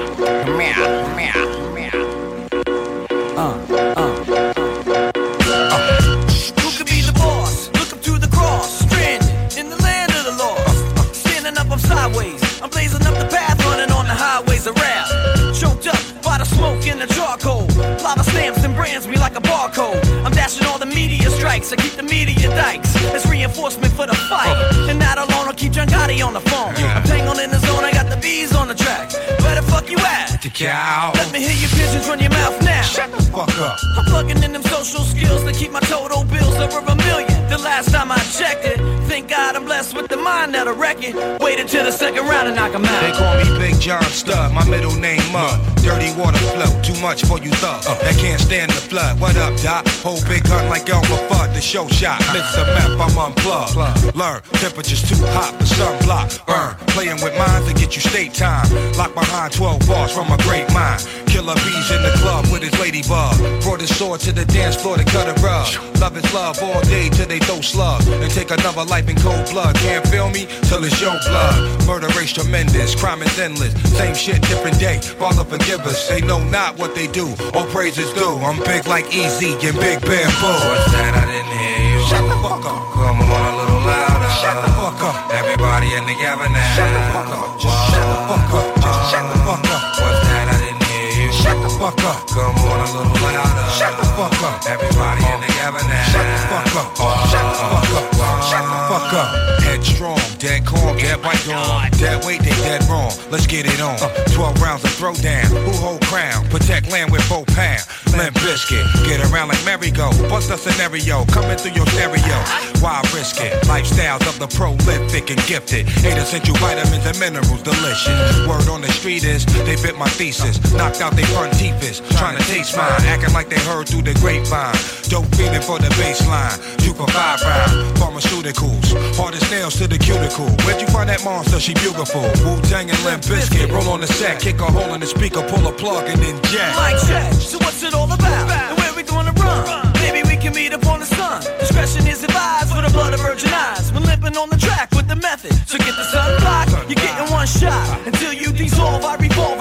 brands 18.99 19.07
me 19.07 19.17
like 19.17 19.35
a 19.37 19.41
barcode. 19.41 20.03
I'm 20.25 20.31
dashing 20.31 20.65
all 20.67 20.77
the 20.77 20.85
media 20.85 21.29
strikes. 21.29 21.71
I 21.71 21.75
keep 21.75 21.93
the 21.93 22.03
media 22.03 22.49
dikes. 22.49 22.91
It's 23.15 23.25
reinforcement 23.25 23.93
for 23.93 24.05
the 24.05 24.15
fight. 24.15 24.55
And 24.89 24.99
that 25.01 25.17
alone 25.17 25.47
will 25.47 25.53
keep 25.53 25.73
John 25.73 25.87
Gotti 25.87 26.25
on 26.25 26.33
the 26.33 26.41
phone. 26.41 26.73
I'm 26.75 27.03
tangled 27.03 27.39
in 27.39 27.49
the 27.49 27.59
zone, 27.59 27.83
I 27.83 27.91
got 27.91 28.09
the 28.09 28.17
bees 28.17 28.55
on 28.55 28.67
the 28.67 28.75
track. 28.75 29.11
Where 29.41 29.55
the 29.55 29.63
fuck 29.63 29.89
you 29.89 29.97
at? 29.99 30.41
The 30.41 30.49
cow. 30.49 31.11
Let 31.15 31.31
me 31.31 31.39
hear 31.39 31.55
your 31.55 31.69
pigeons 31.69 32.07
run 32.07 32.19
your 32.19 32.31
mouth 32.31 32.61
now. 32.61 32.81
Shut 32.81 33.11
the 33.11 33.21
fuck 33.23 33.55
up. 33.59 33.77
I'm 33.97 34.05
plugging 34.05 34.43
in 34.43 34.51
them 34.51 34.63
social 34.63 35.03
skills 35.03 35.43
to 35.43 35.53
keep 35.53 35.71
my 35.71 35.81
total 35.81 36.23
bills 36.25 36.55
over 36.55 36.79
a 36.79 36.95
million. 36.95 37.49
The 37.49 37.57
last 37.57 37.91
time 37.91 38.11
I 38.11 38.19
checked 38.39 38.65
it, 38.65 38.79
thank 39.07 39.29
God 39.29 39.55
I'm 39.55 39.65
blessed 39.65 39.95
with 39.95 40.08
mind 40.29 40.53
that'll 40.53 40.75
wreck 40.75 40.97
it. 41.01 41.13
Wait 41.41 41.59
until 41.59 41.83
the 41.83 41.91
second 41.91 42.23
round 42.31 42.47
and 42.47 42.55
knock 42.55 42.73
'em 42.73 42.85
out. 42.85 43.01
They 43.01 43.13
call 43.21 43.33
me 43.41 43.45
Big 43.63 43.79
John 43.79 44.03
Stud, 44.21 44.53
my 44.53 44.65
middle 44.73 44.95
name 45.07 45.23
Mud. 45.31 45.57
Dirty 45.81 46.11
water 46.21 46.43
flow, 46.53 46.71
too 46.87 46.97
much 47.01 47.19
for 47.29 47.37
you 47.39 47.51
thug. 47.61 47.81
Uh, 47.87 47.95
that 48.03 48.15
can't 48.17 48.41
stand 48.47 48.69
the 48.71 48.81
flood. 48.91 49.19
What 49.19 49.35
up, 49.37 49.53
Doc? 49.63 49.87
Whole 50.05 50.21
big 50.31 50.43
gun 50.43 50.69
like 50.69 50.87
Elmer 50.89 51.21
Fudd, 51.29 51.53
the 51.55 51.61
show 51.61 51.87
shot. 51.87 52.19
Mix 52.33 52.45
a 52.61 52.65
map, 52.75 52.91
I'm 53.05 53.17
unplugged. 53.25 53.75
Learn, 54.15 54.39
temperature's 54.63 55.03
too 55.09 55.21
hot, 55.37 55.57
the 55.57 55.65
sun 55.65 55.95
block. 56.05 56.27
Burn, 56.45 56.75
playing 56.93 57.19
with 57.23 57.35
minds 57.37 57.65
to 57.69 57.73
get 57.73 57.95
you 57.95 58.01
state 58.01 58.33
time. 58.33 58.67
Locked 58.99 59.15
behind 59.15 59.53
12 59.53 59.87
bars 59.87 60.11
from 60.11 60.27
a 60.31 60.37
great 60.47 60.67
mind. 60.73 60.99
Killer 61.31 61.55
bees 61.65 61.89
in 61.95 62.01
the 62.03 62.13
club 62.21 62.43
with 62.51 62.61
his 62.61 62.75
ladybug. 62.79 63.33
Brought 63.63 63.81
his 63.81 63.93
sword 63.97 64.19
to 64.27 64.31
the 64.31 64.45
dance 64.45 64.75
floor 64.75 64.97
to 64.97 65.05
cut 65.05 65.25
a 65.33 65.35
rug. 65.41 65.67
Love 66.01 66.17
is 66.17 66.27
love 66.33 66.61
all 66.61 66.81
day 66.81 67.09
till 67.09 67.27
they 67.27 67.39
throw 67.39 67.61
slugs. 67.61 68.05
And 68.07 68.31
take 68.31 68.51
another 68.51 68.83
life 68.83 69.07
in 69.09 69.15
cold 69.17 69.45
blood. 69.51 69.75
Can't 69.77 70.05
feel 70.07 70.18
me 70.27 70.45
till 70.67 70.83
it's 70.83 70.99
your 71.01 71.17
blood. 71.25 71.87
Murder 71.87 72.07
race 72.19 72.33
tremendous, 72.33 72.93
crime 72.93 73.21
is 73.23 73.39
endless. 73.39 73.73
Same 73.97 74.13
shit, 74.13 74.41
different 74.43 74.79
day. 74.79 74.99
Father 75.17 75.43
forgive 75.43 75.81
us. 75.81 76.07
They 76.09 76.21
know 76.21 76.43
not 76.51 76.77
what 76.77 76.93
they 76.93 77.07
do. 77.07 77.33
All 77.53 77.65
praises 77.67 78.11
due. 78.13 78.37
I'm 78.43 78.59
big 78.63 78.85
like 78.85 79.07
Easy 79.15 79.53
and 79.53 79.77
Big 79.79 80.01
Bamboo. 80.01 80.53
What's 80.69 80.91
that? 80.91 81.15
I 81.15 81.25
didn't 81.25 81.57
hear 81.57 81.79
you. 81.89 81.99
Shut 82.05 82.23
the 82.27 82.37
fuck 82.43 82.65
up. 82.65 82.81
Come 82.93 83.21
on 83.21 83.43
a 83.49 83.53
little 83.57 83.81
louder. 83.81 84.29
Shut 84.43 84.57
the 84.61 84.71
fuck 84.77 85.01
up. 85.01 85.31
Everybody 85.33 85.93
in 85.95 86.05
the 86.05 86.19
together 86.19 86.49
now. 86.49 86.75
Shut 86.75 86.91
the 86.91 87.01
fuck 87.15 87.31
up. 87.31 87.61
Just 87.61 87.79
shut 87.91 88.03
the 88.11 88.19
fuck 88.27 88.53
up. 88.59 88.75
Just 88.75 89.11
shut 89.11 89.25
the 89.31 89.39
fuck 89.47 89.63
up. 89.71 89.81
What's 90.03 90.19
that? 90.27 90.45
I 90.51 90.55
didn't 90.59 90.83
hear 90.91 91.07
you. 91.15 91.31
Shut 91.31 91.57
the 91.63 91.69
fuck 91.79 91.99
up. 92.03 92.27
Come 92.27 92.59
on 92.67 92.79
a 92.83 92.87
little 92.91 93.15
louder. 93.23 93.67
Shut 93.79 93.93
the 93.95 94.08
fuck 94.19 94.43
up. 94.43 94.65
Everybody 94.67 95.23
in 95.23 95.41
the 95.41 95.49
together 95.59 95.87
now. 95.87 96.03
Shut 96.11 96.25
the 96.25 96.37
fuck 96.47 96.75
up. 96.75 97.27
Shut 97.29 97.43
the 97.43 97.55
fuck 97.55 98.13
up. 98.19 98.43
Shut 98.43 98.63
the 98.63 98.79
fuck 98.89 99.13
up. 99.13 99.61
Headstrong, 99.61 100.19
dead 100.39 100.65
calm, 100.65 100.97
dead 100.97 101.23
white 101.23 101.47
on. 101.49 101.91
Dead 101.91 102.23
weight, 102.25 102.41
they 102.41 102.55
dead 102.65 102.83
wrong. 102.89 103.11
Let's 103.29 103.45
get 103.45 103.65
it 103.65 103.79
on. 103.81 103.95
Uh. 104.01 104.09
12 104.33 104.61
rounds 104.61 104.83
of 104.83 104.91
throwdown. 104.91 105.45
Who 105.45 105.71
hold 105.77 106.01
crown? 106.05 106.47
Protect 106.49 106.89
land 106.91 107.11
with 107.11 107.27
both 107.29 107.47
pound. 107.55 107.81
Limp 108.17 108.35
Bizkit. 108.37 108.83
Get 109.05 109.19
around 109.31 109.49
like 109.49 109.63
merry-go. 109.65 110.09
Bust 110.29 110.49
a 110.49 110.57
scenario. 110.57 111.25
Coming 111.25 111.57
through 111.57 111.73
your 111.73 111.85
stereo. 111.87 112.37
Why 112.81 113.01
risk 113.13 113.41
it? 113.41 113.53
Lifestyles 113.67 114.25
of 114.27 114.39
the 114.39 114.47
prolific 114.47 115.29
and 115.29 115.41
gifted. 115.45 115.87
Eight 116.05 116.17
essential 116.17 116.55
vitamins 116.57 117.05
and 117.05 117.19
minerals. 117.19 117.61
Delicious. 117.61 118.47
Word 118.47 118.67
on 118.69 118.81
the 118.81 118.91
street 118.91 119.23
is 119.23 119.45
they 119.67 119.75
bit 119.75 119.97
my 119.97 120.09
thesis. 120.09 120.57
Knocked 120.73 121.01
out 121.01 121.13
they 121.13 121.25
front 121.35 121.53
teeth 121.53 121.77
is. 121.83 121.99
Trying 122.17 122.37
to 122.37 122.43
taste 122.45 122.75
mine. 122.75 122.89
Acting 123.05 123.33
like 123.33 123.49
they 123.49 123.59
heard 123.69 123.87
through 123.87 124.03
the 124.03 124.08
grapevine. 124.15 124.75
Dope 125.09 125.25
feeling 125.35 125.61
for 125.61 125.79
the 125.79 125.89
baseline. 125.97 126.57
Two 126.77 126.93
for 126.93 127.07
five 127.07 127.41
round. 127.41 127.97
Pharmaceuticals. 127.97 128.87
Hardest 129.15 129.49
nails 129.51 129.75
to 129.77 129.87
the 129.87 129.97
cuticle. 129.97 130.49
Where'd 130.65 130.81
you 130.81 130.87
find 130.87 131.09
that 131.09 131.23
monster? 131.23 131.59
She 131.59 131.73
beautiful. 131.73 132.21
Wu-Tang 132.45 132.89
and 132.89 132.99
Limp 133.03 133.23
Bizkit. 133.23 133.71
Roll 133.71 133.89
on 133.89 134.01
the 134.01 134.07
set. 134.07 134.39
Kick 134.39 134.59
a 134.61 134.65
hole 134.71 134.93
in 134.93 135.01
the 135.01 135.07
speaker. 135.07 135.41
Pull 135.49 135.67
a 135.67 135.73
plug 135.73 136.07
and 136.07 136.21
then 136.21 136.35
jack. 136.51 136.73
Mic 136.77 137.01
check. 137.07 137.33
So 137.33 137.57
what's 137.59 137.81
it 137.83 137.93
all 137.93 138.11
about? 138.11 138.49
And 138.49 138.77
where 138.77 138.93
we 138.95 139.03
gonna 139.03 139.33
run? 139.33 139.91
Maybe 140.01 140.21
we 140.27 140.37
can 140.37 140.53
meet 140.53 140.73
up 140.73 140.85
on 140.85 140.99
the 140.99 141.05
sun. 141.05 141.41
Discretion 141.59 142.07
is 142.07 142.23
advised 142.23 142.73
for 142.73 142.81
the 142.81 142.91
blood 142.91 143.13
of 143.13 143.19
virgin 143.21 143.53
eyes. 143.53 143.91
We're 143.91 144.01
limping 144.01 144.37
on 144.37 144.49
the 144.49 144.57
track 144.57 144.91
with 144.91 145.07
the 145.07 145.15
method. 145.15 145.53
So 145.67 145.77
get 145.77 145.95
the 145.95 146.05
sun 146.05 146.39
block. 146.41 146.69
You're 146.87 147.01
getting 147.01 147.31
one 147.31 147.47
shot 147.47 148.07
until 148.07 148.33
you 148.33 148.51
dissolve. 148.51 149.03
I 149.03 149.15
revolve 149.17 149.59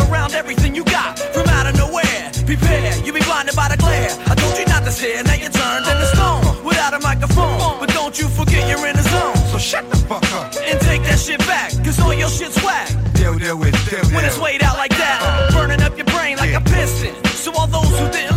Prepare, 2.49 2.97
you 3.05 3.13
be 3.13 3.21
blinded 3.21 3.55
by 3.55 3.69
the 3.69 3.77
glare. 3.77 4.09
I 4.25 4.35
told 4.35 4.57
you 4.57 4.65
not 4.65 4.83
to 4.85 4.91
stare, 4.91 5.23
now 5.23 5.35
you're 5.35 5.51
turned 5.51 5.85
into 5.85 6.07
stone 6.17 6.65
without 6.65 6.95
a 6.95 6.99
microphone. 7.01 7.79
But 7.79 7.91
don't 7.93 8.19
you 8.19 8.27
forget 8.27 8.67
you're 8.67 8.87
in 8.89 8.97
the 8.97 9.03
zone. 9.03 9.37
So 9.53 9.59
shut 9.59 9.85
the 9.91 9.97
fuck 10.09 10.25
up 10.33 10.57
and 10.65 10.81
take 10.81 11.03
that 11.03 11.19
shit 11.19 11.41
back, 11.41 11.73
cause 11.85 12.01
all 12.01 12.15
your 12.15 12.31
shit's 12.31 12.57
whack. 12.65 12.89
Deal, 13.13 13.37
deal 13.37 13.59
with, 13.59 13.77
deal, 13.91 14.01
deal. 14.01 14.17
When 14.17 14.25
it's 14.25 14.39
weighed 14.39 14.63
out 14.63 14.79
like 14.79 14.97
that, 14.97 15.51
burning 15.53 15.83
up 15.83 15.95
your 15.99 16.07
brain 16.07 16.39
like 16.39 16.53
yeah. 16.53 16.65
a 16.65 16.73
piston. 16.73 17.13
So 17.37 17.53
all 17.53 17.67
those 17.67 17.93
who 18.01 18.09
didn't 18.09 18.28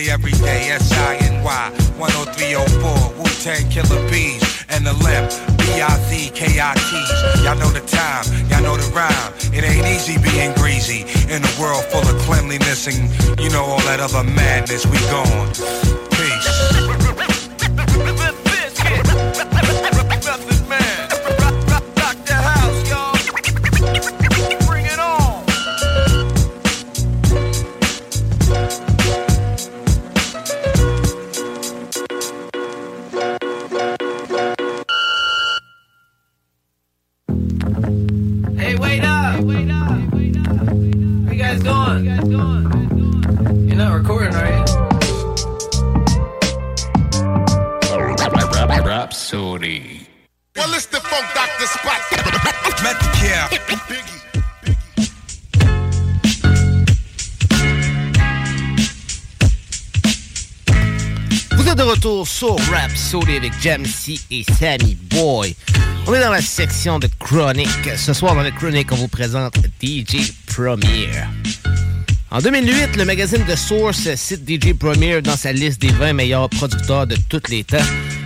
day, 0.00 0.10
every 0.10 0.32
day. 0.32 0.70
S-I-N-Y 0.70 1.70
10304. 1.98 3.18
Wu-Tang 3.18 3.68
Killer 3.70 4.10
Bees 4.10 4.64
and 4.68 4.86
the 4.86 4.92
limp. 5.04 5.30
B-I-Z-K-I-T's. 5.58 7.44
Y'all 7.44 7.56
know 7.56 7.70
the 7.70 7.84
time, 7.86 8.24
y'all 8.48 8.62
know 8.62 8.76
the 8.76 8.90
rhyme. 8.94 9.32
It 9.52 9.64
ain't 9.64 9.86
easy 9.86 10.18
being 10.18 10.54
greasy 10.54 11.02
in 11.32 11.42
a 11.42 11.60
world 11.60 11.84
full 11.86 12.06
of 12.06 12.20
cleanliness 12.22 12.86
and 12.86 13.40
you 13.40 13.50
know 13.50 13.64
all 13.64 13.80
that 13.80 14.00
other 14.00 14.24
madness. 14.24 14.86
We 14.86 14.98
gone. 15.10 16.09
The 51.60 51.66
Spot. 51.66 52.00
Medicare. 52.82 53.50
Vous 61.52 61.68
êtes 61.68 61.76
de 61.76 61.82
retour 61.82 62.26
sur 62.26 62.56
Rap 62.70 62.96
Sody 62.96 63.36
avec 63.36 63.52
Jamsey 63.60 64.18
et 64.30 64.42
Sammy 64.58 64.96
Boy. 65.10 65.54
On 66.06 66.14
est 66.14 66.20
dans 66.20 66.30
la 66.30 66.40
section 66.40 66.98
de 66.98 67.08
Chronic. 67.18 67.68
Ce 67.94 68.14
soir, 68.14 68.34
dans 68.34 68.42
la 68.42 68.52
Chronic, 68.52 68.90
on 68.92 68.96
vous 68.96 69.08
présente 69.08 69.58
DJ 69.82 70.32
Premier. 70.46 71.10
En 72.30 72.38
2008, 72.38 72.96
le 72.96 73.04
magazine 73.04 73.44
The 73.44 73.56
Source 73.56 74.14
cite 74.14 74.48
DJ 74.48 74.72
Premier 74.72 75.20
dans 75.20 75.36
sa 75.36 75.52
liste 75.52 75.82
des 75.82 75.92
20 75.92 76.14
meilleurs 76.14 76.48
producteurs 76.48 77.06
de 77.06 77.16
tous 77.28 77.50
les 77.50 77.64
temps. 77.64 77.76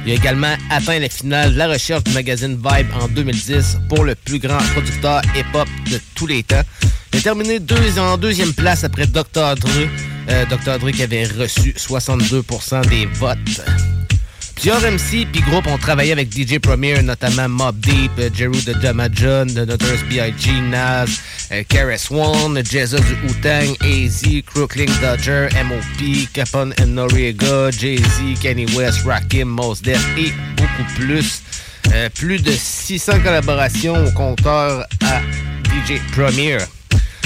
Il 0.07 0.12
a 0.12 0.14
également 0.16 0.55
atteint 0.70 0.98
la 0.98 1.09
finale 1.09 1.55
de 1.55 1.59
la 1.59 1.68
recherche 1.68 2.05
du 2.05 2.12
magazine 2.12 2.57
Vibe 2.57 2.88
en 3.00 3.09
2010 3.09 3.78
pour 3.88 4.05
le 4.05 4.14
plus 4.14 4.38
grand 4.38 4.59
producteur 4.72 5.22
hip-hop 5.34 5.68
de 5.90 5.98
tous 6.14 6.26
les 6.26 6.42
temps. 6.42 6.61
Il 7.12 7.20
a 7.20 7.22
terminé 7.22 7.59
en 7.98 8.18
deuxième 8.18 8.52
place 8.52 8.84
après 8.84 9.07
Dr. 9.07 9.55
Dre. 9.57 9.88
Euh, 10.28 10.44
Dr. 10.46 10.78
Dre 10.78 10.90
qui 10.90 11.02
avait 11.02 11.24
reçu 11.24 11.74
62% 11.78 12.86
des 12.88 13.07
votes. 13.07 13.93
Plusieurs 14.64 14.92
MC 14.92 15.26
puis 15.30 15.42
groupes 15.42 15.66
ont 15.66 15.76
travaillé 15.76 16.12
avec 16.12 16.32
DJ 16.32 16.58
Premier, 16.58 17.02
notamment 17.02 17.50
Mob 17.50 17.78
Deep, 17.80 18.12
euh, 18.18 18.30
Jeru 18.34 18.62
de 18.62 18.72
Damajon, 18.72 19.44
The 19.48 19.68
Notorious 19.68 20.02
B.I.G., 20.08 20.52
Nas, 20.70 21.04
euh, 21.52 21.62
KRS 21.68 22.10
One, 22.10 22.64
Jezza 22.64 22.96
du 22.98 23.12
Wu-Tang, 23.26 23.76
AZ, 23.82 24.22
Crooklyn 24.46 24.90
Dodger, 25.02 25.48
M.O.P., 25.54 26.28
Capone 26.32 26.72
Noriega, 26.86 27.70
Jay-Z, 27.72 28.40
Kanye 28.40 28.64
West, 28.74 29.02
Rakim, 29.04 29.48
Mos 29.48 29.82
Def 29.82 30.02
et 30.16 30.32
beaucoup 30.56 30.90
plus. 30.96 31.42
Euh, 31.92 32.08
plus 32.08 32.42
de 32.42 32.52
600 32.52 33.20
collaborations 33.20 34.02
au 34.02 34.10
compteur 34.12 34.86
à 35.04 35.20
DJ 35.68 36.00
Premier. 36.16 36.56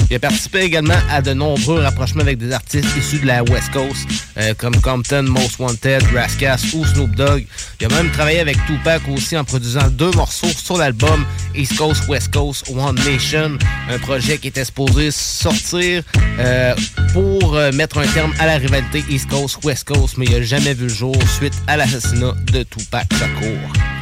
Il 0.09 0.15
a 0.15 0.19
participé 0.19 0.61
également 0.61 0.97
à 1.11 1.21
de 1.21 1.33
nombreux 1.33 1.81
rapprochements 1.81 2.21
avec 2.21 2.39
des 2.39 2.51
artistes 2.51 2.87
issus 2.97 3.19
de 3.19 3.27
la 3.27 3.43
West 3.43 3.71
Coast, 3.71 4.07
euh, 4.37 4.55
comme 4.57 4.75
Compton, 4.81 5.23
Most 5.23 5.59
Wanted, 5.59 6.01
Rascas 6.13 6.63
ou 6.73 6.83
Snoop 6.83 7.15
Dogg. 7.15 7.45
Il 7.79 7.85
a 7.85 7.89
même 7.89 8.09
travaillé 8.11 8.39
avec 8.39 8.57
Tupac 8.65 9.01
aussi 9.07 9.37
en 9.37 9.43
produisant 9.43 9.87
deux 9.89 10.11
morceaux 10.11 10.47
sur 10.47 10.77
l'album 10.77 11.25
East 11.55 11.77
Coast, 11.77 12.07
West 12.07 12.33
Coast, 12.33 12.69
One 12.69 12.95
Nation, 12.95 13.57
un 13.89 13.99
projet 13.99 14.39
qui 14.39 14.47
était 14.47 14.65
supposé 14.65 15.11
sortir 15.11 16.01
euh, 16.39 16.73
pour 17.13 17.55
euh, 17.55 17.71
mettre 17.73 17.99
un 17.99 18.07
terme 18.07 18.33
à 18.39 18.47
la 18.47 18.57
rivalité 18.57 19.03
East 19.09 19.29
Coast, 19.29 19.63
West 19.63 19.87
Coast, 19.87 20.17
mais 20.17 20.25
il 20.25 20.31
n'a 20.31 20.41
jamais 20.41 20.73
vu 20.73 20.83
le 20.83 20.89
jour 20.89 21.15
suite 21.37 21.53
à 21.67 21.77
l'assassinat 21.77 22.33
de 22.51 22.63
Tupac 22.63 23.07
Shakur. 23.13 23.98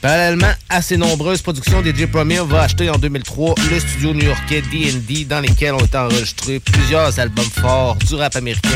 Parallèlement 0.00 0.52
à 0.68 0.82
ses 0.82 0.96
nombreuses 0.96 1.42
productions, 1.42 1.82
DJ 1.82 2.06
Premier 2.06 2.40
va 2.46 2.62
acheter 2.62 2.88
en 2.90 2.98
2003 2.98 3.54
le 3.70 3.80
studio 3.80 4.14
new-yorkais 4.14 4.62
D&D 4.62 5.24
dans 5.24 5.40
lesquels 5.40 5.74
ont 5.74 5.84
été 5.84 5.96
enregistrés 5.98 6.60
plusieurs 6.60 7.18
albums 7.18 7.50
forts 7.60 7.96
du 7.96 8.14
rap 8.14 8.36
américain, 8.36 8.68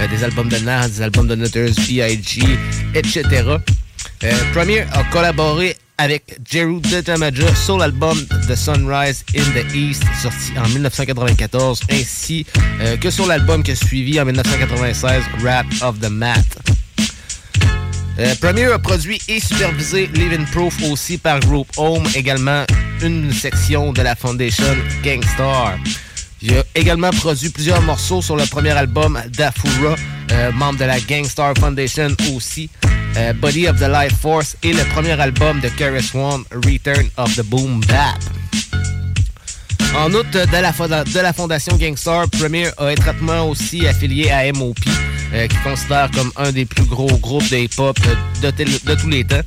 euh, 0.00 0.08
des 0.08 0.24
albums 0.24 0.48
de 0.48 0.58
Nas, 0.58 0.88
des 0.88 1.02
albums 1.02 1.28
de 1.28 1.34
Notorious 1.34 1.74
B.I.G., 1.74 2.42
etc. 2.94 3.58
Premier 4.52 4.80
a 4.92 5.04
collaboré 5.12 5.76
avec 5.98 6.38
Jeru 6.48 6.80
de 6.80 7.00
Tamaja 7.00 7.54
sur 7.54 7.78
l'album 7.78 8.18
The 8.48 8.54
Sunrise 8.54 9.24
in 9.36 9.42
the 9.52 9.74
East, 9.74 10.04
sorti 10.22 10.58
en 10.58 10.68
1994, 10.68 11.80
ainsi 11.90 12.46
euh, 12.80 12.96
que 12.96 13.10
sur 13.10 13.26
l'album 13.26 13.62
qui 13.62 13.72
a 13.72 13.76
suivi 13.76 14.20
en 14.20 14.24
1996, 14.24 15.22
Rap 15.42 15.66
of 15.82 15.98
the 16.00 16.08
Mat. 16.08 16.44
Euh, 18.18 18.34
Premier 18.40 18.64
a 18.64 18.78
produit 18.80 19.20
et 19.28 19.38
supervisé 19.38 20.08
Living 20.14 20.44
Proof 20.46 20.74
aussi 20.90 21.18
par 21.18 21.38
Group 21.40 21.68
Home, 21.76 22.04
également 22.16 22.64
une 23.00 23.32
section 23.32 23.92
de 23.92 24.02
la 24.02 24.16
Foundation 24.16 24.76
Gangstar. 25.04 25.78
Il 26.42 26.54
a 26.54 26.62
également 26.74 27.10
produit 27.10 27.48
plusieurs 27.50 27.80
morceaux 27.82 28.20
sur 28.20 28.36
le 28.36 28.44
premier 28.46 28.70
album 28.70 29.20
d'Afura, 29.36 29.94
euh, 30.32 30.52
membre 30.52 30.80
de 30.80 30.84
la 30.84 30.98
Gangstar 30.98 31.54
Foundation 31.58 32.08
aussi, 32.34 32.68
euh, 33.16 33.32
Body 33.34 33.68
of 33.68 33.78
the 33.78 33.88
Life 33.88 34.18
Force 34.20 34.56
et 34.64 34.72
le 34.72 34.82
premier 34.94 35.20
album 35.20 35.60
de 35.60 35.68
KRS 35.68 36.16
One, 36.16 36.42
Return 36.52 37.08
of 37.18 37.36
the 37.36 37.42
Boom 37.42 37.80
Bap. 37.86 38.18
En 39.96 40.10
la, 40.60 40.72
fonda- 40.72 41.04
de 41.04 41.20
la 41.20 41.32
fondation 41.32 41.76
Gangstar, 41.76 42.28
Premier 42.30 42.68
a 42.78 42.92
étroitement 42.92 43.48
aussi 43.48 43.86
affilié 43.86 44.30
à 44.30 44.50
MOP, 44.52 44.78
euh, 45.34 45.46
qui 45.48 45.56
considère 45.58 46.10
comme 46.12 46.30
un 46.36 46.52
des 46.52 46.64
plus 46.66 46.84
gros 46.84 47.16
groupes 47.18 47.48
de 47.50 47.56
hip-hop 47.56 47.98
euh, 48.06 48.14
de, 48.42 48.50
tel- 48.50 48.68
de 48.84 48.94
tous 48.94 49.08
les 49.08 49.24
temps. 49.24 49.40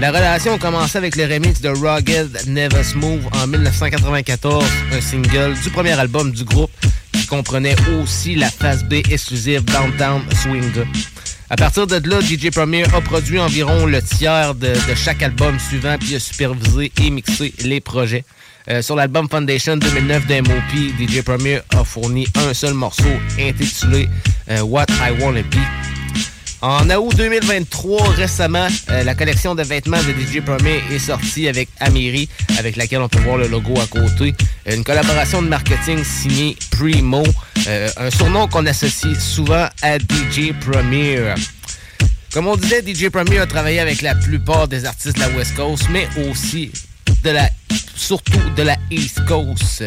La 0.00 0.10
relation 0.10 0.54
a 0.54 0.58
commencé 0.58 0.96
avec 0.96 1.16
le 1.16 1.24
remix 1.24 1.60
de 1.60 1.70
Rugged 1.70 2.46
Never 2.46 2.84
Smooth 2.84 3.20
en 3.32 3.46
1994, 3.48 4.64
un 4.92 5.00
single 5.00 5.54
du 5.60 5.70
premier 5.70 5.92
album 5.98 6.30
du 6.30 6.44
groupe 6.44 6.70
qui 7.12 7.26
comprenait 7.26 7.74
aussi 8.00 8.36
la 8.36 8.48
phase 8.50 8.84
B 8.84 8.94
exclusive 9.10 9.64
Downtown 9.64 10.22
Swing. 10.40 10.70
À 11.50 11.56
partir 11.56 11.86
de 11.88 11.96
là, 12.08 12.20
DJ 12.20 12.50
Premier 12.52 12.84
a 12.94 13.00
produit 13.00 13.40
environ 13.40 13.86
le 13.86 14.00
tiers 14.02 14.54
de, 14.54 14.68
de 14.68 14.94
chaque 14.94 15.22
album 15.22 15.58
suivant 15.58 15.96
puis 15.98 16.14
a 16.14 16.20
supervisé 16.20 16.92
et 17.02 17.10
mixé 17.10 17.52
les 17.64 17.80
projets. 17.80 18.24
Euh, 18.70 18.82
sur 18.82 18.96
l'album 18.96 19.26
Foundation 19.30 19.78
2009 19.78 20.26
d'MOP, 20.26 20.98
DJ 20.98 21.22
Premier 21.22 21.60
a 21.74 21.84
fourni 21.84 22.26
un 22.34 22.52
seul 22.52 22.74
morceau 22.74 23.08
intitulé 23.40 24.06
euh, 24.50 24.60
What 24.60 24.86
I 24.90 25.22
Wanna 25.22 25.42
Be. 25.42 25.56
En 26.60 26.90
août 26.90 27.14
2023, 27.16 28.10
récemment, 28.10 28.66
euh, 28.90 29.04
la 29.04 29.14
collection 29.14 29.54
de 29.54 29.62
vêtements 29.62 30.02
de 30.02 30.12
DJ 30.12 30.44
Premier 30.44 30.82
est 30.92 30.98
sortie 30.98 31.48
avec 31.48 31.70
Amiri, 31.80 32.28
avec 32.58 32.76
laquelle 32.76 33.00
on 33.00 33.08
peut 33.08 33.20
voir 33.20 33.38
le 33.38 33.48
logo 33.48 33.72
à 33.80 33.86
côté. 33.86 34.34
Une 34.70 34.84
collaboration 34.84 35.40
de 35.40 35.48
marketing 35.48 36.04
signée 36.04 36.54
Primo, 36.70 37.22
un 37.96 38.10
surnom 38.10 38.48
qu'on 38.48 38.66
associe 38.66 39.18
souvent 39.18 39.66
à 39.80 39.98
DJ 39.98 40.52
Premier. 40.60 41.32
Comme 42.34 42.48
on 42.48 42.56
disait, 42.56 42.82
DJ 42.86 43.08
Premier 43.08 43.38
a 43.38 43.46
travaillé 43.46 43.80
avec 43.80 44.02
la 44.02 44.14
plupart 44.14 44.68
des 44.68 44.84
artistes 44.84 45.14
de 45.14 45.20
la 45.20 45.28
West 45.30 45.54
Coast, 45.54 45.84
mais 45.90 46.06
aussi 46.28 46.70
de 47.24 47.30
la, 47.30 47.48
surtout 47.94 48.38
de 48.56 48.62
la 48.62 48.76
East 48.90 49.24
Coast. 49.26 49.84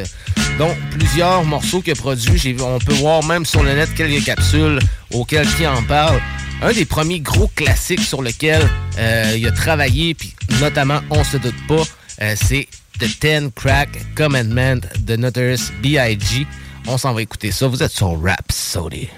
Donc, 0.58 0.78
plusieurs 0.92 1.44
morceaux 1.44 1.82
qu'il 1.82 1.94
a 1.94 1.96
produits. 1.96 2.56
On 2.62 2.80
peut 2.80 2.94
voir 2.94 3.24
même 3.24 3.46
sur 3.46 3.64
le 3.64 3.74
net 3.74 3.94
quelques 3.96 4.24
capsules 4.26 4.80
auxquelles 5.14 5.48
il 5.60 5.68
en 5.68 5.84
parle. 5.84 6.22
un 6.62 6.74
des 6.74 6.86
premiers 6.86 7.20
gros 7.20 7.48
classiques 7.48 8.02
sur 8.02 8.22
lequel 8.22 8.62
euh, 8.98 9.36
il 9.36 9.48
a 9.48 9.52
travaillé, 9.52 10.14
puis 10.14 10.34
notamment, 10.60 11.02
on 11.10 11.24
se 11.24 11.38
doute 11.38 11.56
pas, 11.68 11.84
euh, 12.22 12.36
c'est 12.36 12.68
The 13.00 13.20
Ten 13.20 13.52
Crack 13.52 13.89
Commandment 14.16 14.82
de 15.00 15.16
Notorious 15.16 15.72
B.I.G. 15.82 16.46
On 16.88 16.98
s'en 16.98 17.14
va 17.14 17.22
écouter 17.22 17.52
ça. 17.52 17.68
Vous 17.68 17.82
êtes 17.82 17.92
sur 17.92 18.22
Rhapsody. 18.22 19.10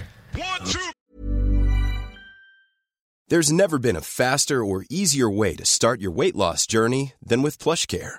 There's 3.28 3.50
never 3.50 3.78
been 3.78 3.96
a 3.96 4.00
faster 4.02 4.64
or 4.64 4.84
easier 4.90 5.28
way 5.28 5.56
to 5.56 5.64
start 5.64 6.00
your 6.00 6.12
weight 6.12 6.36
loss 6.36 6.66
journey 6.66 7.14
than 7.26 7.42
with 7.42 7.58
PlushCare. 7.58 8.18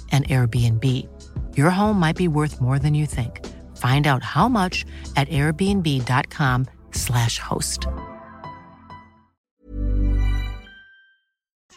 an 0.11 0.25
Airbnb. 0.25 1.07
Your 1.55 1.69
home 1.69 1.97
might 1.97 2.17
be 2.17 2.27
worth 2.27 2.59
more 2.59 2.77
than 2.77 2.93
you 2.93 3.05
think. 3.05 3.47
Find 3.77 4.05
out 4.05 4.21
how 4.23 4.49
much 4.49 4.85
at 5.15 5.29
airbnb.com/slash 5.29 7.39
host. 7.39 7.87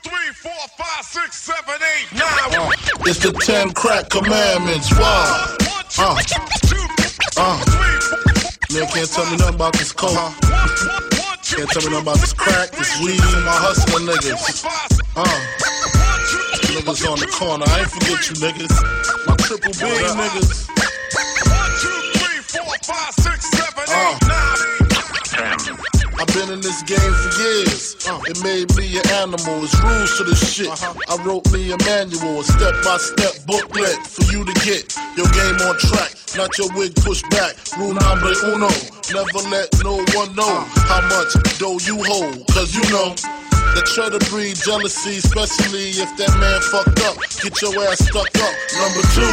Three, 0.02 0.32
four, 0.34 0.52
five, 0.76 1.04
six, 1.04 1.36
seven, 1.36 1.74
eight, 1.74 2.12
nine. 2.12 2.72
It's 3.06 3.20
the 3.20 3.30
ten 3.32 3.70
crack 3.72 4.08
commandments. 4.10 4.90
Wow. 4.92 5.56
Uh. 5.98 6.18
Uh. 7.36 7.64
Man 8.72 8.86
can't 8.88 9.08
tell 9.08 9.24
me 9.30 9.36
nothing 9.36 9.54
about 9.54 9.72
this 9.74 9.92
coke. 9.92 10.34
Can't 11.44 11.68
tell 11.70 11.82
me 11.82 11.90
nothing 11.90 12.02
about 12.02 12.18
this 12.18 12.32
crack, 12.32 12.70
this 12.72 12.98
weed, 13.00 13.20
and 13.20 13.44
my 13.44 13.52
hustling 13.52 14.06
niggas. 14.06 14.64
Uh. 15.16 15.40
Niggas 16.74 17.06
on 17.06 17.20
the 17.22 17.30
corner, 17.30 17.62
I 17.70 17.86
ain't 17.86 17.90
forget 17.94 18.18
you 18.26 18.34
niggas. 18.42 18.74
My 19.30 19.38
triple 19.46 19.70
B 19.78 19.86
niggas. 19.94 20.66
One, 21.46 21.72
two, 21.78 22.02
three, 22.18 22.42
four, 22.50 22.66
five, 22.82 23.14
six, 23.14 23.46
seven, 23.54 23.86
eight, 23.94 24.18
nine. 24.26 24.74
I've 26.18 26.26
been 26.34 26.50
in 26.50 26.58
this 26.58 26.82
game 26.82 26.98
for 26.98 27.30
years. 27.38 27.94
Uh, 28.10 28.18
it 28.26 28.42
made 28.42 28.74
me 28.74 28.90
an 28.98 29.06
animal. 29.22 29.62
It's 29.62 29.78
rules 29.86 30.18
to 30.18 30.24
this 30.26 30.42
shit. 30.42 30.66
I 30.82 31.14
wrote 31.22 31.46
me 31.54 31.70
a 31.70 31.78
manual, 31.86 32.42
a 32.42 32.44
step 32.44 32.74
by 32.82 32.98
step 32.98 33.46
booklet 33.46 33.94
for 34.02 34.26
you 34.34 34.42
to 34.42 34.54
get 34.66 34.90
your 35.14 35.30
game 35.30 35.54
on 35.62 35.78
track. 35.78 36.10
Not 36.34 36.58
your 36.58 36.74
wig 36.74 36.90
pushed 37.06 37.30
back. 37.30 37.54
Rule 37.78 37.94
number 37.94 38.34
uno. 38.50 38.66
Never 39.14 39.46
let 39.46 39.70
no 39.86 40.02
one 40.10 40.34
know 40.34 40.66
how 40.90 41.06
much 41.06 41.38
dough 41.62 41.78
you 41.86 42.02
hold. 42.02 42.50
Cause 42.50 42.74
you 42.74 42.82
know 42.90 43.14
that 43.74 43.86
try 43.90 44.08
to 44.08 44.18
breed 44.30 44.56
jealousy, 44.56 45.18
especially 45.18 45.90
if 45.98 46.10
that 46.16 46.32
man 46.38 46.60
fucked 46.70 47.00
up. 47.06 47.18
Get 47.42 47.54
your 47.62 47.74
ass 47.90 48.00
stuck 48.06 48.30
up. 48.40 48.54
Number 48.78 49.02
two, 49.14 49.32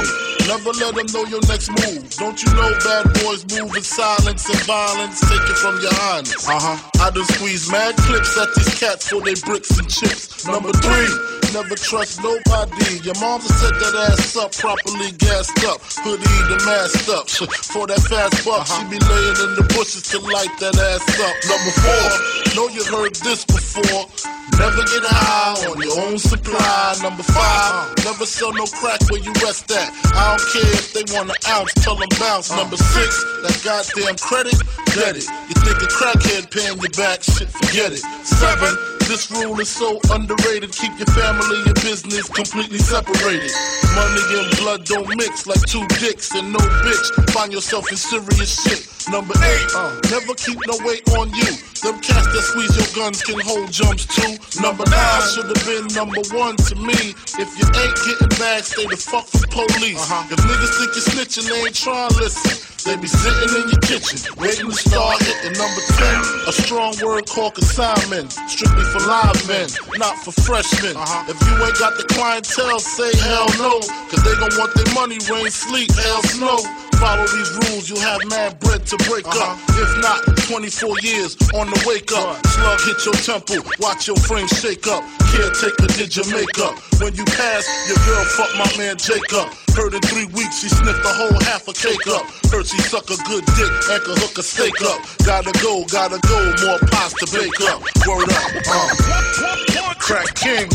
never 0.49 0.73
let 0.81 0.93
them 0.97 1.07
know 1.13 1.25
your 1.29 1.41
next 1.47 1.69
move. 1.69 2.03
Don't 2.17 2.37
you 2.41 2.49
know 2.57 2.71
bad 2.83 3.05
boys 3.21 3.45
move 3.53 3.73
in 3.75 3.83
silence 3.85 4.49
and 4.49 4.61
violence? 4.65 5.21
Take 5.21 5.45
it 5.45 5.57
from 5.57 5.79
your 5.81 5.93
highness. 5.93 6.47
Uh 6.49 6.59
huh. 6.59 6.77
I 7.01 7.09
done 7.09 7.25
squeeze 7.37 7.71
mad 7.71 7.95
clips 8.05 8.37
at 8.37 8.49
these 8.55 8.73
cats 8.79 9.09
for 9.09 9.21
they 9.21 9.35
bricks 9.45 9.77
and 9.77 9.89
chips. 9.89 10.45
Number 10.45 10.71
three, 10.73 11.09
never 11.53 11.75
trust 11.75 12.21
nobody. 12.23 12.99
Your 13.03 13.17
mama 13.21 13.45
set 13.45 13.73
that 13.77 13.95
ass 14.09 14.35
up 14.35 14.51
properly 14.53 15.11
gassed 15.17 15.63
up, 15.65 15.81
hoodie 16.01 16.41
the 16.49 16.57
masked 16.65 17.09
up. 17.09 17.29
For 17.71 17.87
that 17.87 18.01
fast 18.09 18.45
buck, 18.45 18.67
she 18.67 18.83
be 18.89 18.99
laying 18.99 19.37
in 19.45 19.51
the 19.55 19.65
bushes 19.75 20.03
to 20.11 20.19
light 20.19 20.51
that 20.59 20.75
ass 20.75 21.05
up. 21.19 21.35
Number 21.49 21.73
four, 21.81 22.55
know 22.55 22.67
you 22.69 22.83
heard 22.85 23.15
this 23.15 23.45
before. 23.45 24.30
Never 24.57 24.84
get 24.86 25.03
high 25.03 25.57
on 25.67 25.82
your 25.82 25.99
own 26.05 26.17
supply. 26.17 26.95
Number 27.01 27.23
five, 27.23 27.95
never 28.05 28.25
sell 28.25 28.53
no 28.53 28.65
crack 28.65 28.99
where 29.09 29.21
you 29.21 29.32
rest 29.41 29.71
at. 29.71 29.89
I 30.13 30.38
don't 30.38 30.45
care 30.53 30.71
if 30.77 30.93
they 30.93 31.05
want 31.13 31.29
an 31.29 31.39
ounce, 31.49 31.73
tell 31.82 31.95
them 31.95 32.09
bounce. 32.19 32.51
Number 32.51 32.77
six, 32.77 33.23
that 33.41 33.57
goddamn 33.63 34.17
credit, 34.17 34.57
get 34.93 35.17
it. 35.17 35.25
You 35.49 35.55
think 35.65 35.82
a 35.82 35.89
crackhead 35.89 36.51
paying 36.51 36.77
you 36.77 36.89
back, 36.93 37.23
shit, 37.23 37.49
forget 37.49 37.91
it. 37.91 38.03
Seven, 38.25 39.00
this 39.07 39.31
rule 39.31 39.59
is 39.59 39.69
so 39.69 39.99
underrated. 40.11 40.71
Keep 40.71 40.97
your 40.97 41.11
family 41.13 41.61
and 41.65 41.75
business 41.81 42.27
completely 42.29 42.79
separated. 42.79 43.51
Money 43.95 44.23
and 44.37 44.57
blood 44.57 44.85
don't 44.85 45.07
mix 45.17 45.47
like 45.47 45.61
two 45.65 45.85
dicks 45.99 46.33
and 46.35 46.51
no 46.51 46.59
bitch. 46.59 47.29
Find 47.31 47.51
yourself 47.51 47.89
in 47.91 47.97
serious 47.97 48.61
shit. 48.63 48.87
Number 49.09 49.33
eight, 49.33 49.67
uh, 49.75 49.99
never 50.11 50.33
keep 50.35 50.59
no 50.67 50.77
weight 50.85 51.07
on 51.17 51.29
you. 51.33 51.51
Them 51.81 51.97
cats 52.05 52.29
that 52.29 52.43
squeeze 52.45 52.75
your 52.77 52.89
guns 52.93 53.23
can 53.23 53.39
hold 53.41 53.71
jumps 53.71 54.05
too. 54.05 54.37
Number 54.61 54.85
nine 54.85 55.21
should 55.33 55.49
have 55.49 55.63
been 55.65 55.89
number 55.97 56.21
one 56.37 56.55
to 56.69 56.75
me. 56.77 57.17
If 57.41 57.49
you 57.57 57.65
ain't 57.65 57.97
getting 58.05 58.33
back, 58.37 58.61
stay 58.61 58.85
the 58.85 58.97
fuck 58.97 59.25
from 59.25 59.49
police. 59.49 59.97
If 60.29 60.37
niggas 60.45 60.73
think 60.77 60.89
you're 60.93 61.07
snitching, 61.09 61.49
they 61.49 61.57
ain't 61.65 61.75
trying 61.75 62.09
to 62.09 62.17
listen. 62.21 62.71
They 62.85 62.97
be 62.97 63.07
sitting 63.07 63.53
in 63.61 63.69
your 63.69 63.81
kitchen, 63.85 64.17
waiting 64.37 64.69
to 64.69 64.77
start 64.77 65.21
hitting 65.21 65.53
number 65.53 65.81
10. 65.85 66.49
A 66.49 66.53
strong 66.53 66.93
word 67.01 67.29
called 67.29 67.53
consignment, 67.53 68.33
strictly 68.49 68.85
for 68.89 69.00
live 69.07 69.47
men, 69.47 69.67
not 69.97 70.17
for 70.23 70.31
freshmen. 70.43 70.95
Uh-huh. 70.95 71.31
If 71.31 71.37
you 71.47 71.53
ain't 71.63 71.77
got 71.79 71.97
the 71.97 72.05
clientele, 72.09 72.79
say 72.79 73.11
hell 73.17 73.49
no, 73.57 73.79
cause 74.09 74.21
they 74.23 74.35
gon' 74.37 74.53
want 74.57 74.73
their 74.75 74.89
money, 74.93 75.17
rain, 75.29 75.49
sleet, 75.49 75.91
hell, 75.91 76.23
snow. 76.23 76.59
Follow 77.01 77.25
these 77.33 77.49
rules, 77.65 77.89
you'll 77.89 77.99
have 77.99 78.21
mad 78.29 78.59
bread 78.59 78.85
to 78.85 78.97
break 79.09 79.25
uh-huh. 79.25 79.53
up. 79.53 79.57
If 79.73 79.91
not, 80.05 80.21
24 80.45 81.01
years 81.01 81.33
on 81.57 81.69
the 81.69 81.79
wake 81.87 82.11
up. 82.13 82.37
Slug 82.45 82.79
hit 82.85 82.99
your 83.05 83.17
temple, 83.17 83.65
watch 83.79 84.07
your 84.07 84.17
frame 84.17 84.47
shake 84.47 84.85
up. 84.85 85.01
Caretaker 85.33 85.87
did 85.97 86.15
your 86.15 86.29
makeup. 86.29 86.77
When 87.01 87.15
you 87.15 87.25
pass, 87.25 87.65
your 87.89 87.97
girl 88.05 88.25
fuck 88.37 88.51
my 88.59 88.69
man 88.77 88.97
Jacob. 88.97 89.49
Heard 89.76 89.93
in 89.93 90.01
three 90.01 90.26
weeks 90.36 90.59
she 90.59 90.69
sniffed 90.69 91.01
the 91.03 91.13
whole 91.13 91.39
half 91.47 91.67
a 91.67 91.74
cake 91.74 92.05
up. 92.07 92.26
Heard 92.51 92.67
she 92.67 92.78
suck 92.82 93.09
a 93.09 93.17
good 93.24 93.45
dick 93.55 93.72
and 93.89 94.03
could 94.03 94.17
hook 94.19 94.38
a 94.38 94.43
steak 94.43 94.76
up. 94.84 94.99
Gotta 95.26 95.51
go, 95.63 95.86
gotta 95.86 96.19
go, 96.28 96.39
more 96.65 96.80
pies 96.91 97.13
to 97.15 97.26
bake 97.32 97.61
up. 97.72 97.80
Word 98.05 98.30
up, 98.30 98.51
uh. 98.67 99.95
Crack 99.99 100.36
King, 100.36 100.67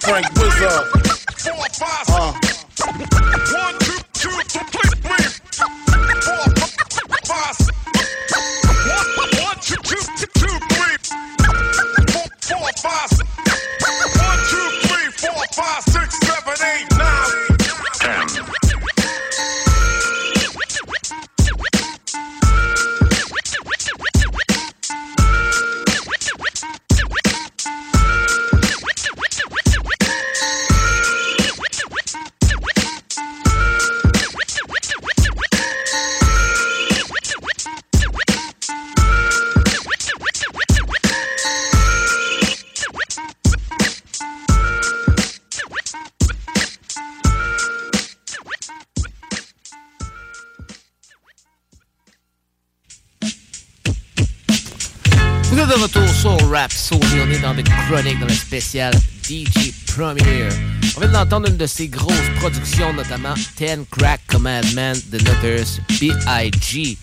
Frank 0.00 0.26
Wizard. 0.34 0.88
Uh. 2.08 2.32
One, 3.52 3.78
two, 3.80 4.00
two, 4.14 4.30
three, 4.48 4.90
three, 5.04 5.28
four, 6.24 6.44
five, 7.28 7.56
one, 8.88 9.30
one, 9.44 9.58
two, 9.60 9.76
two, 9.84 10.02
two, 10.16 10.58
three, 10.72 10.96
On 56.92 57.30
est 57.30 57.40
dans 57.40 57.54
des 57.54 57.64
chroniques 57.64 58.20
dans 58.20 58.26
le 58.26 58.32
spécial 58.32 58.94
DJ 59.28 59.72
Premier. 59.96 60.48
On 60.96 61.00
vient 61.00 61.08
d'entendre 61.08 61.48
une 61.48 61.56
de 61.56 61.66
ses 61.66 61.88
grosses 61.88 62.14
productions, 62.36 62.92
notamment 62.92 63.34
Ten 63.56 63.84
Crack 63.90 64.20
Commandment 64.28 64.94
de 65.10 65.18
Notorious 65.18 65.80
B.I.G. 66.00 66.96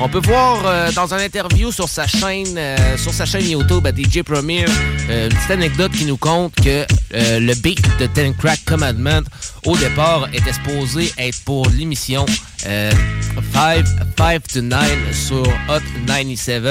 On 0.00 0.08
peut 0.08 0.20
voir 0.20 0.66
euh, 0.66 0.90
dans 0.92 1.14
une 1.14 1.20
interview 1.20 1.70
sur 1.70 1.88
sa 1.88 2.08
chaîne 2.08 2.58
euh, 2.58 2.98
sur 2.98 3.12
sa 3.12 3.26
chaîne 3.26 3.48
YouTube 3.48 3.86
à 3.86 3.90
DJ 3.90 4.22
Premier 4.22 4.64
euh, 5.08 5.28
une 5.28 5.36
petite 5.36 5.50
anecdote 5.52 5.92
qui 5.92 6.04
nous 6.04 6.16
compte 6.16 6.54
que 6.56 6.84
le 7.12 7.54
beat 7.54 7.80
de 7.98 8.06
Ten 8.06 8.34
Crack 8.34 8.64
Commandment 8.64 9.22
au 9.64 9.76
départ 9.76 10.28
était 10.32 10.52
supposé 10.52 11.12
être 11.16 11.40
pour 11.44 11.68
l'émission 11.70 12.26
5, 12.58 13.86
5 14.16 14.48
to 14.48 14.60
9 14.60 15.12
sur 15.12 15.42
Hot 15.68 15.80
97. 16.06 16.64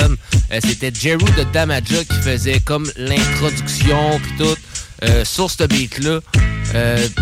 C'était 0.63 0.91
Jeru 0.93 1.25
de 1.37 1.43
Damaja 1.51 2.03
qui 2.03 2.17
faisait 2.21 2.59
comme 2.59 2.89
l'introduction 2.97 4.19
puis 4.19 4.31
tout 4.37 5.23
sur 5.23 5.49
ce 5.49 5.63
beat-là. 5.63 6.19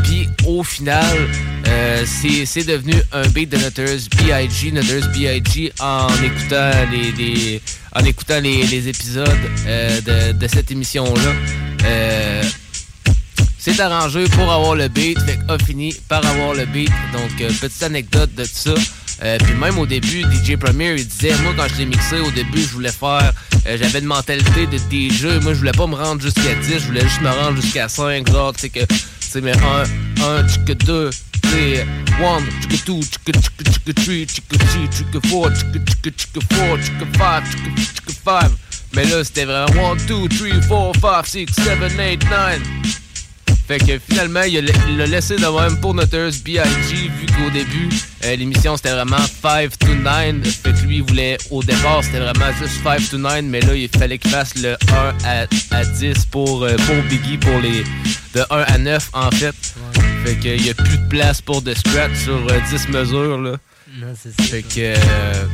Puis 0.03 0.29
au 0.45 0.63
final, 0.63 1.29
euh, 1.67 2.03
c'est 2.05 2.63
devenu 2.65 2.93
un 3.11 3.27
beat 3.29 3.49
de 3.49 3.57
Notorious 3.57 4.07
B.I.G. 4.17 4.71
Notorious 4.71 5.07
B.I.G. 5.13 5.71
en 5.79 6.07
écoutant 6.21 6.71
les, 6.91 7.61
en 7.93 8.03
écoutant 8.03 8.39
les, 8.41 8.87
épisodes 8.87 9.27
euh, 9.65 10.33
de, 10.33 10.47
cette 10.47 10.71
émission-là. 10.71 11.33
Euh, 13.67 13.71
c'est 13.71 13.79
arrangé 13.79 14.25
pour 14.29 14.51
avoir 14.51 14.75
le 14.75 14.87
beat, 14.87 15.19
fait 15.21 15.39
a 15.47 15.57
fini 15.57 15.93
par 16.09 16.25
avoir 16.25 16.53
le 16.53 16.65
beat. 16.65 16.91
Donc, 17.13 17.35
petite 17.37 17.83
anecdote 17.83 18.33
de 18.35 18.43
ça. 18.43 18.73
puis 19.43 19.53
même 19.55 19.77
au 19.77 19.85
début, 19.85 20.21
DJ 20.21 20.57
Premier, 20.57 20.95
il 20.95 21.07
disait, 21.07 21.35
moi 21.43 21.53
quand 21.55 21.67
je 21.69 21.79
l'ai 21.79 21.85
mixé, 21.85 22.19
au 22.19 22.31
début, 22.31 22.61
je 22.61 22.73
voulais 22.73 22.91
faire, 22.91 23.31
j'avais 23.65 23.99
une 23.99 24.05
mentalité 24.05 24.67
de 24.67 24.77
DJ, 24.77 25.41
moi 25.41 25.53
je 25.53 25.59
voulais 25.59 25.71
pas 25.71 25.87
me 25.87 25.95
rendre 25.95 26.21
jusqu'à 26.21 26.55
10, 26.55 26.79
je 26.79 26.85
voulais 26.87 27.01
juste 27.01 27.21
me 27.21 27.29
rendre 27.29 27.61
jusqu'à 27.61 27.87
5, 27.87 28.29
genre, 28.29 28.53
tu 28.53 28.61
sais 28.61 28.69
que, 28.69 28.81
c'est 29.19 29.41
mais 29.41 29.53
1, 29.53 29.83
1, 30.23 30.43
2, 30.85 31.09
clear. 31.43 31.85
One, 32.21 32.45
chicka 32.61 32.77
two, 32.85 33.01
chicka 33.01 33.33
chicka 33.33 33.63
chicka 33.71 33.93
three, 33.93 34.25
chicka 34.25 34.57
three, 34.57 34.87
chicka 34.87 35.19
four, 35.27 35.49
chicka 35.49 35.79
chicka 35.79 36.11
chicka 36.11 36.41
four, 36.51 36.77
chicka 36.77 37.05
five, 37.17 37.43
chicka 37.49 37.69
chicka 37.75 38.13
five. 38.23 38.51
Mais 38.93 39.05
là, 39.05 39.23
c'était 39.23 39.45
vraiment 39.45 39.93
1, 39.93 40.05
2, 40.05 40.27
3, 40.67 40.91
4, 41.01 41.25
5, 41.25 41.49
6, 41.49 41.63
7, 41.63 41.79
8, 41.97 42.29
9. 42.29 42.61
Fait 43.73 43.79
que 43.79 43.99
finalement, 44.07 44.43
il 44.43 44.71
l'a 44.97 45.07
laissé 45.07 45.35
de 45.35 45.41
même 45.41 45.81
pour 45.81 45.95
Notorious 45.95 46.43
B.I.G. 46.45 46.93
vu 46.93 47.25
qu'au 47.25 47.49
début, 47.49 47.89
euh, 48.23 48.35
l'émission 48.35 48.77
c'était 48.77 48.91
vraiment 48.91 49.17
5 49.41 49.79
to 49.79 49.95
9. 49.95 50.47
Fait 50.47 50.73
que 50.73 50.85
lui, 50.85 50.97
il 50.97 51.01
voulait, 51.03 51.39
au 51.49 51.63
départ, 51.63 52.03
c'était 52.03 52.19
vraiment 52.19 52.53
juste 52.59 52.83
5 52.83 53.09
to 53.09 53.17
9, 53.17 53.41
mais 53.45 53.61
là, 53.61 53.73
il 53.73 53.89
fallait 53.89 54.19
qu'il 54.19 54.29
fasse 54.29 54.53
le 54.61 54.73
1 54.73 54.77
à, 55.25 55.47
à 55.71 55.85
10 55.85 56.25
pour, 56.25 56.63
euh, 56.63 56.75
pour 56.85 56.95
Biggie, 57.09 57.39
pour 57.39 57.59
les. 57.61 57.83
de 58.35 58.45
1 58.47 58.57
à 58.61 58.77
9 58.77 59.09
en 59.13 59.31
fait. 59.31 59.55
Fait 60.23 60.35
qu'il 60.35 60.61
n'y 60.61 60.69
a 60.69 60.75
plus 60.75 60.99
de 60.99 61.07
place 61.09 61.41
pour 61.41 61.63
de 61.63 61.73
scratch 61.73 62.13
sur 62.25 62.45
10 62.45 62.51
euh, 62.51 62.99
mesures, 62.99 63.41
là. 63.41 63.57
Non, 64.03 64.13
c'est 64.21 64.35
ça. 64.35 64.43
Fait 64.43 64.63
que. 64.63 64.79
Euh, 64.79 65.45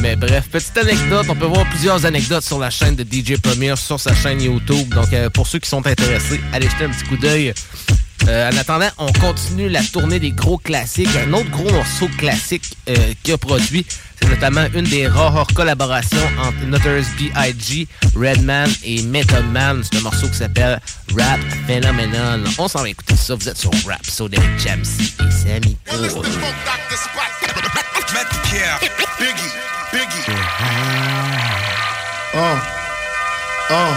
mais 0.00 0.16
bref, 0.16 0.48
petite 0.50 0.76
anecdote. 0.76 1.26
On 1.28 1.36
peut 1.36 1.46
voir 1.46 1.68
plusieurs 1.70 2.04
anecdotes 2.04 2.42
sur 2.42 2.58
la 2.58 2.70
chaîne 2.70 2.96
de 2.96 3.04
DJ 3.04 3.40
Premier, 3.40 3.76
sur 3.76 4.00
sa 4.00 4.12
chaîne 4.12 4.42
YouTube. 4.42 4.92
Donc, 4.92 5.12
euh, 5.12 5.30
pour 5.30 5.46
ceux 5.46 5.60
qui 5.60 5.68
sont 5.68 5.86
intéressés, 5.86 6.40
allez 6.52 6.68
jeter 6.68 6.84
un 6.84 6.90
petit 6.90 7.04
coup 7.04 7.16
d'œil. 7.16 7.54
en 8.28 8.56
attendant, 8.56 8.88
on 8.98 9.12
continue 9.12 9.68
la 9.68 9.82
tournée 9.84 10.18
des 10.18 10.32
gros 10.32 10.58
classiques. 10.58 11.14
Un 11.16 11.32
autre 11.32 11.50
gros 11.50 11.70
morceau 11.70 12.08
classique 12.18 12.76
qu'il 13.22 13.34
a 13.34 13.38
produit, 13.38 13.86
c'est 14.20 14.28
notamment 14.28 14.66
une 14.74 14.84
des 14.84 15.06
rares 15.06 15.46
collaborations 15.54 16.28
entre 16.40 16.66
Notorious 16.66 17.06
B.I.G., 17.18 17.86
Redman 18.16 18.68
et 18.84 19.02
Method 19.02 19.46
Man. 19.50 19.82
C'est 19.84 19.98
un 19.98 20.02
morceau 20.02 20.28
qui 20.28 20.38
s'appelle 20.38 20.80
Rap 21.16 21.40
Phenomenon. 21.66 22.44
On 22.58 22.68
s'en 22.68 22.82
va 22.82 22.88
écouter 22.88 23.16
ça. 23.16 23.34
Vous 23.34 23.48
êtes 23.48 23.58
sur 23.58 23.70
Rap 23.86 24.04
So 24.06 24.26
avec 24.26 24.40
Jamsey 24.58 25.04
et 25.20 25.30
Sammy 25.30 25.76
Paul. 28.12 28.78
Biggie, 29.18 29.52
Biggie. 29.90 30.24
Oh, 32.34 32.58
oh, 33.70 33.94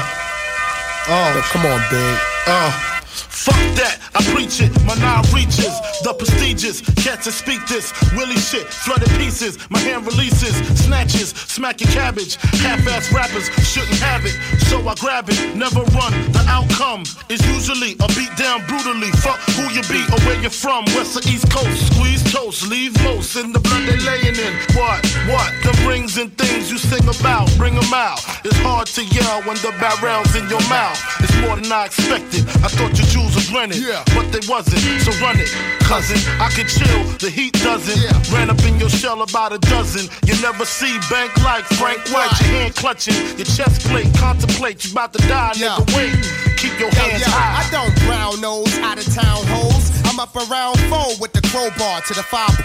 oh. 1.10 1.42
Come 1.52 1.66
on, 1.66 1.80
big. 1.90 2.18
Oh. 2.48 2.92
Uh. 2.92 2.95
Fuck 3.16 3.60
that, 3.80 4.00
I 4.14 4.22
preach 4.34 4.62
it. 4.62 4.72
My 4.86 4.96
nine 4.96 5.24
reaches, 5.34 5.74
the 6.04 6.14
prestigious. 6.18 6.82
Cats 7.04 7.26
that 7.26 7.34
speak 7.34 7.66
this, 7.68 7.94
Willie 8.14 8.38
shit, 8.38 8.68
flooded 8.68 9.10
pieces. 9.18 9.58
My 9.70 9.80
hand 9.80 10.06
releases, 10.06 10.56
snatches, 10.78 11.30
smack 11.30 11.82
your 11.82 11.92
cabbage. 11.92 12.36
Half-ass 12.62 13.12
rappers 13.14 13.48
shouldn't 13.64 14.00
have 14.00 14.26
it, 14.26 14.36
so 14.68 14.82
I 14.88 14.96
grab 14.96 15.30
it. 15.30 15.56
Never 15.56 15.82
run. 15.96 16.14
The 16.32 16.44
outcome 16.48 17.04
is 17.30 17.42
usually 17.56 17.94
a 18.04 18.08
beat 18.18 18.34
down 18.38 18.66
brutally. 18.68 19.12
Fuck 19.24 19.40
who 19.56 19.70
you 19.72 19.84
be 19.88 20.04
or 20.12 20.20
where 20.26 20.40
you're 20.42 20.50
from, 20.50 20.86
west 20.98 21.16
or 21.16 21.24
east 21.30 21.50
coast. 21.52 21.94
Squeeze 21.94 22.24
toast, 22.32 22.68
leave 22.68 22.94
most 23.04 23.36
in 23.36 23.52
the 23.52 23.60
blood 23.60 23.86
they 23.88 23.98
laying 24.04 24.36
in. 24.36 24.54
What? 24.76 25.06
What? 25.30 25.50
The 25.64 25.74
rings 25.88 26.18
and 26.18 26.36
things 26.38 26.72
you 26.72 26.78
sing 26.78 27.08
about, 27.08 27.50
bring 27.58 27.76
them 27.76 27.94
out. 27.94 28.20
It's 28.44 28.58
hard 28.60 28.88
to 28.98 29.04
yell 29.06 29.42
when 29.44 29.58
the 29.62 29.74
barrel's 29.80 30.36
in 30.36 30.50
your 30.50 30.62
mouth. 30.70 30.98
It's 31.22 31.36
more 31.42 31.56
than 31.56 31.72
I 31.72 31.86
expected. 31.86 32.46
I 32.66 32.70
thought 32.74 32.98
you 32.98 33.05
jewels 33.08 33.45
was 33.46 33.54
rented, 33.56 33.84
yeah. 33.84 34.04
but 34.14 34.32
they 34.32 34.42
wasn't. 34.48 34.80
So 35.02 35.12
run 35.24 35.40
it, 35.40 35.50
cousin. 35.82 36.18
I 36.40 36.50
could 36.50 36.68
chill, 36.68 37.04
the 37.20 37.30
heat 37.30 37.54
doesn't. 37.54 37.98
Yeah. 37.98 38.36
Ran 38.36 38.50
up 38.50 38.64
in 38.66 38.80
your 38.80 38.90
shell 38.90 39.22
about 39.22 39.54
a 39.54 39.60
dozen. 39.60 40.10
You 40.26 40.40
never 40.42 40.66
see 40.66 40.98
bank 41.10 41.36
like 41.44 41.66
Frank 41.78 42.00
White. 42.10 42.32
Your 42.42 42.50
hand 42.50 42.76
clutching, 42.76 43.16
your 43.38 43.46
chest 43.46 43.82
plate, 43.88 44.08
contemplate. 44.18 44.84
You 44.86 44.92
about 44.92 45.14
to 45.14 45.20
die, 45.28 45.54
yeah. 45.56 45.78
nigga. 45.78 45.96
Wait, 45.96 46.58
keep 46.58 46.80
your 46.80 46.92
hands 46.92 47.24
high. 47.26 47.62
I 47.62 47.70
don't 47.72 47.94
brown 48.06 48.42
nose 48.42 48.78
out 48.80 48.98
of 48.98 49.06
town 49.14 49.46
hoes. 49.48 49.96
I'm 50.06 50.20
up 50.20 50.36
around 50.36 50.80
four 50.88 51.12
with 51.20 51.34
the 51.34 51.42
crowbar 51.52 52.00
to 52.08 52.14
the 52.14 52.22
5.0. 52.22 52.64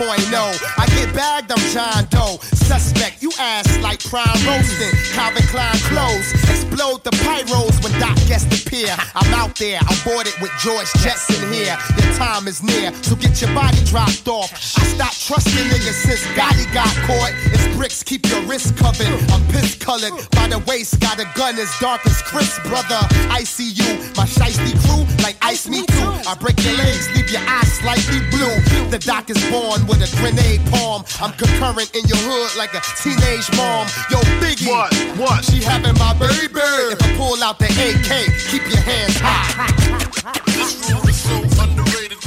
I 0.79 0.87
get 0.95 1.13
bagged, 1.15 1.51
I'm 1.51 1.59
John 1.75 2.07
Doe. 2.11 2.39
Suspect, 2.55 3.23
you 3.23 3.33
ass 3.41 3.67
like 3.83 3.99
prime 4.05 4.39
roasting. 4.47 4.95
Calvin 5.11 5.43
Klein 5.51 5.75
clothes. 5.91 6.31
Explode 6.47 7.03
the 7.03 7.11
pyros 7.27 7.83
when 7.83 7.91
Doc 7.99 8.15
gets 8.29 8.45
the 8.45 8.63
pier. 8.71 8.95
I'm 9.17 9.35
out 9.35 9.57
there, 9.57 9.81
I'm 9.83 9.99
boarded 10.05 10.35
with 10.41 10.53
George 10.71 10.93
Jetson 11.03 11.53
here. 11.53 11.77
Your 11.99 12.15
time 12.15 12.47
is 12.47 12.63
near, 12.63 12.95
so 13.03 13.17
get 13.17 13.41
your 13.41 13.53
body 13.55 13.83
dropped 13.87 14.29
off. 14.29 14.53
I 14.79 14.87
stopped 14.87 15.27
trusting 15.27 15.67
niggas 15.67 15.99
since 16.07 16.23
Gotti 16.39 16.63
got 16.73 16.95
caught. 17.11 17.35
It's 17.51 17.67
bricks, 17.77 18.05
keep 18.05 18.25
your 18.31 18.41
wrist 18.43 18.77
covered. 18.77 19.11
I'm 19.35 19.43
piss 19.51 19.75
colored 19.75 20.15
by 20.31 20.47
the 20.47 20.63
waist, 20.69 21.01
got 21.01 21.19
a 21.19 21.27
gun 21.35 21.59
as 21.59 21.75
dark 21.81 22.07
as 22.07 22.23
Chris, 22.23 22.61
brother. 22.69 23.03
I 23.35 23.43
see 23.43 23.71
you, 23.75 23.99
my 24.15 24.27
shiesty 24.31 24.79
crew, 24.87 25.03
like 25.25 25.37
ice 25.43 25.69
me 25.69 25.85
too. 25.87 26.13
I 26.31 26.37
break 26.39 26.63
your 26.63 26.77
legs, 26.77 27.11
leave 27.17 27.31
your 27.31 27.43
eyes 27.49 27.73
slightly 27.83 28.21
blue. 28.31 28.55
The 28.95 29.03
doc 29.03 29.29
is 29.29 29.43
born 29.51 29.85
with 29.89 30.07
a 30.07 30.11
grenade 30.23 30.63
palm. 30.71 31.03
I'm 31.21 31.33
concurrent 31.33 31.91
in 31.97 32.07
your 32.07 32.23
hood 32.23 32.57
like 32.57 32.75
a 32.75 32.83
teenage 33.03 33.51
mom. 33.57 33.89
Yo, 34.07 34.23
Biggie. 34.39 34.71
What? 34.71 34.95
What? 35.19 35.45
She 35.45 35.63
having 35.63 35.99
my 35.99 36.15
baby. 36.15 36.63
If 36.95 37.03
I 37.03 37.17
pull 37.17 37.43
out 37.43 37.59
the 37.59 37.67
AK, 37.67 38.31
keep 38.55 38.63
your 38.71 38.83
hands 38.87 39.19
high. 39.19 40.60
This 40.61 40.77
rule 40.93 41.09
is 41.09 41.17
so 41.17 41.37
underrated. 41.65 42.19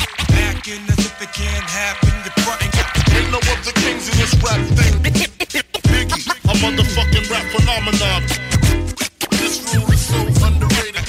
Acting 0.50 0.82
as 0.90 1.00
if 1.06 1.22
it 1.22 1.32
can't 1.34 1.68
happen. 1.70 2.14
You're. 2.26 2.58
Ain't 3.14 3.30
no 3.32 3.38
other 3.38 3.74
kings 3.84 4.10
in 4.10 4.16
this 4.18 4.34
rap 4.42 4.62
thing. 4.74 4.94
Biggie, 5.06 5.30
a 6.50 6.54
motherfucking 6.58 7.30
rap 7.30 7.46
phenomenon. 7.54 8.22
This 9.38 9.62
rule 9.70 9.92
is 9.92 10.02
so 10.02 10.20
underrated. 10.48 11.06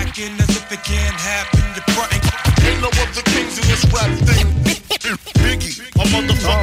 Acting 0.00 0.34
as 0.40 0.52
if 0.56 0.72
it 0.72 0.82
can't 0.84 1.18
happen. 1.20 1.60
You're. 1.76 2.08
Ain't 2.66 2.80
no 2.80 2.88
other 2.88 3.24
kings 3.32 3.58
in 3.60 3.64
this 3.68 3.84
rap 3.92 4.12
thing. 4.28 4.51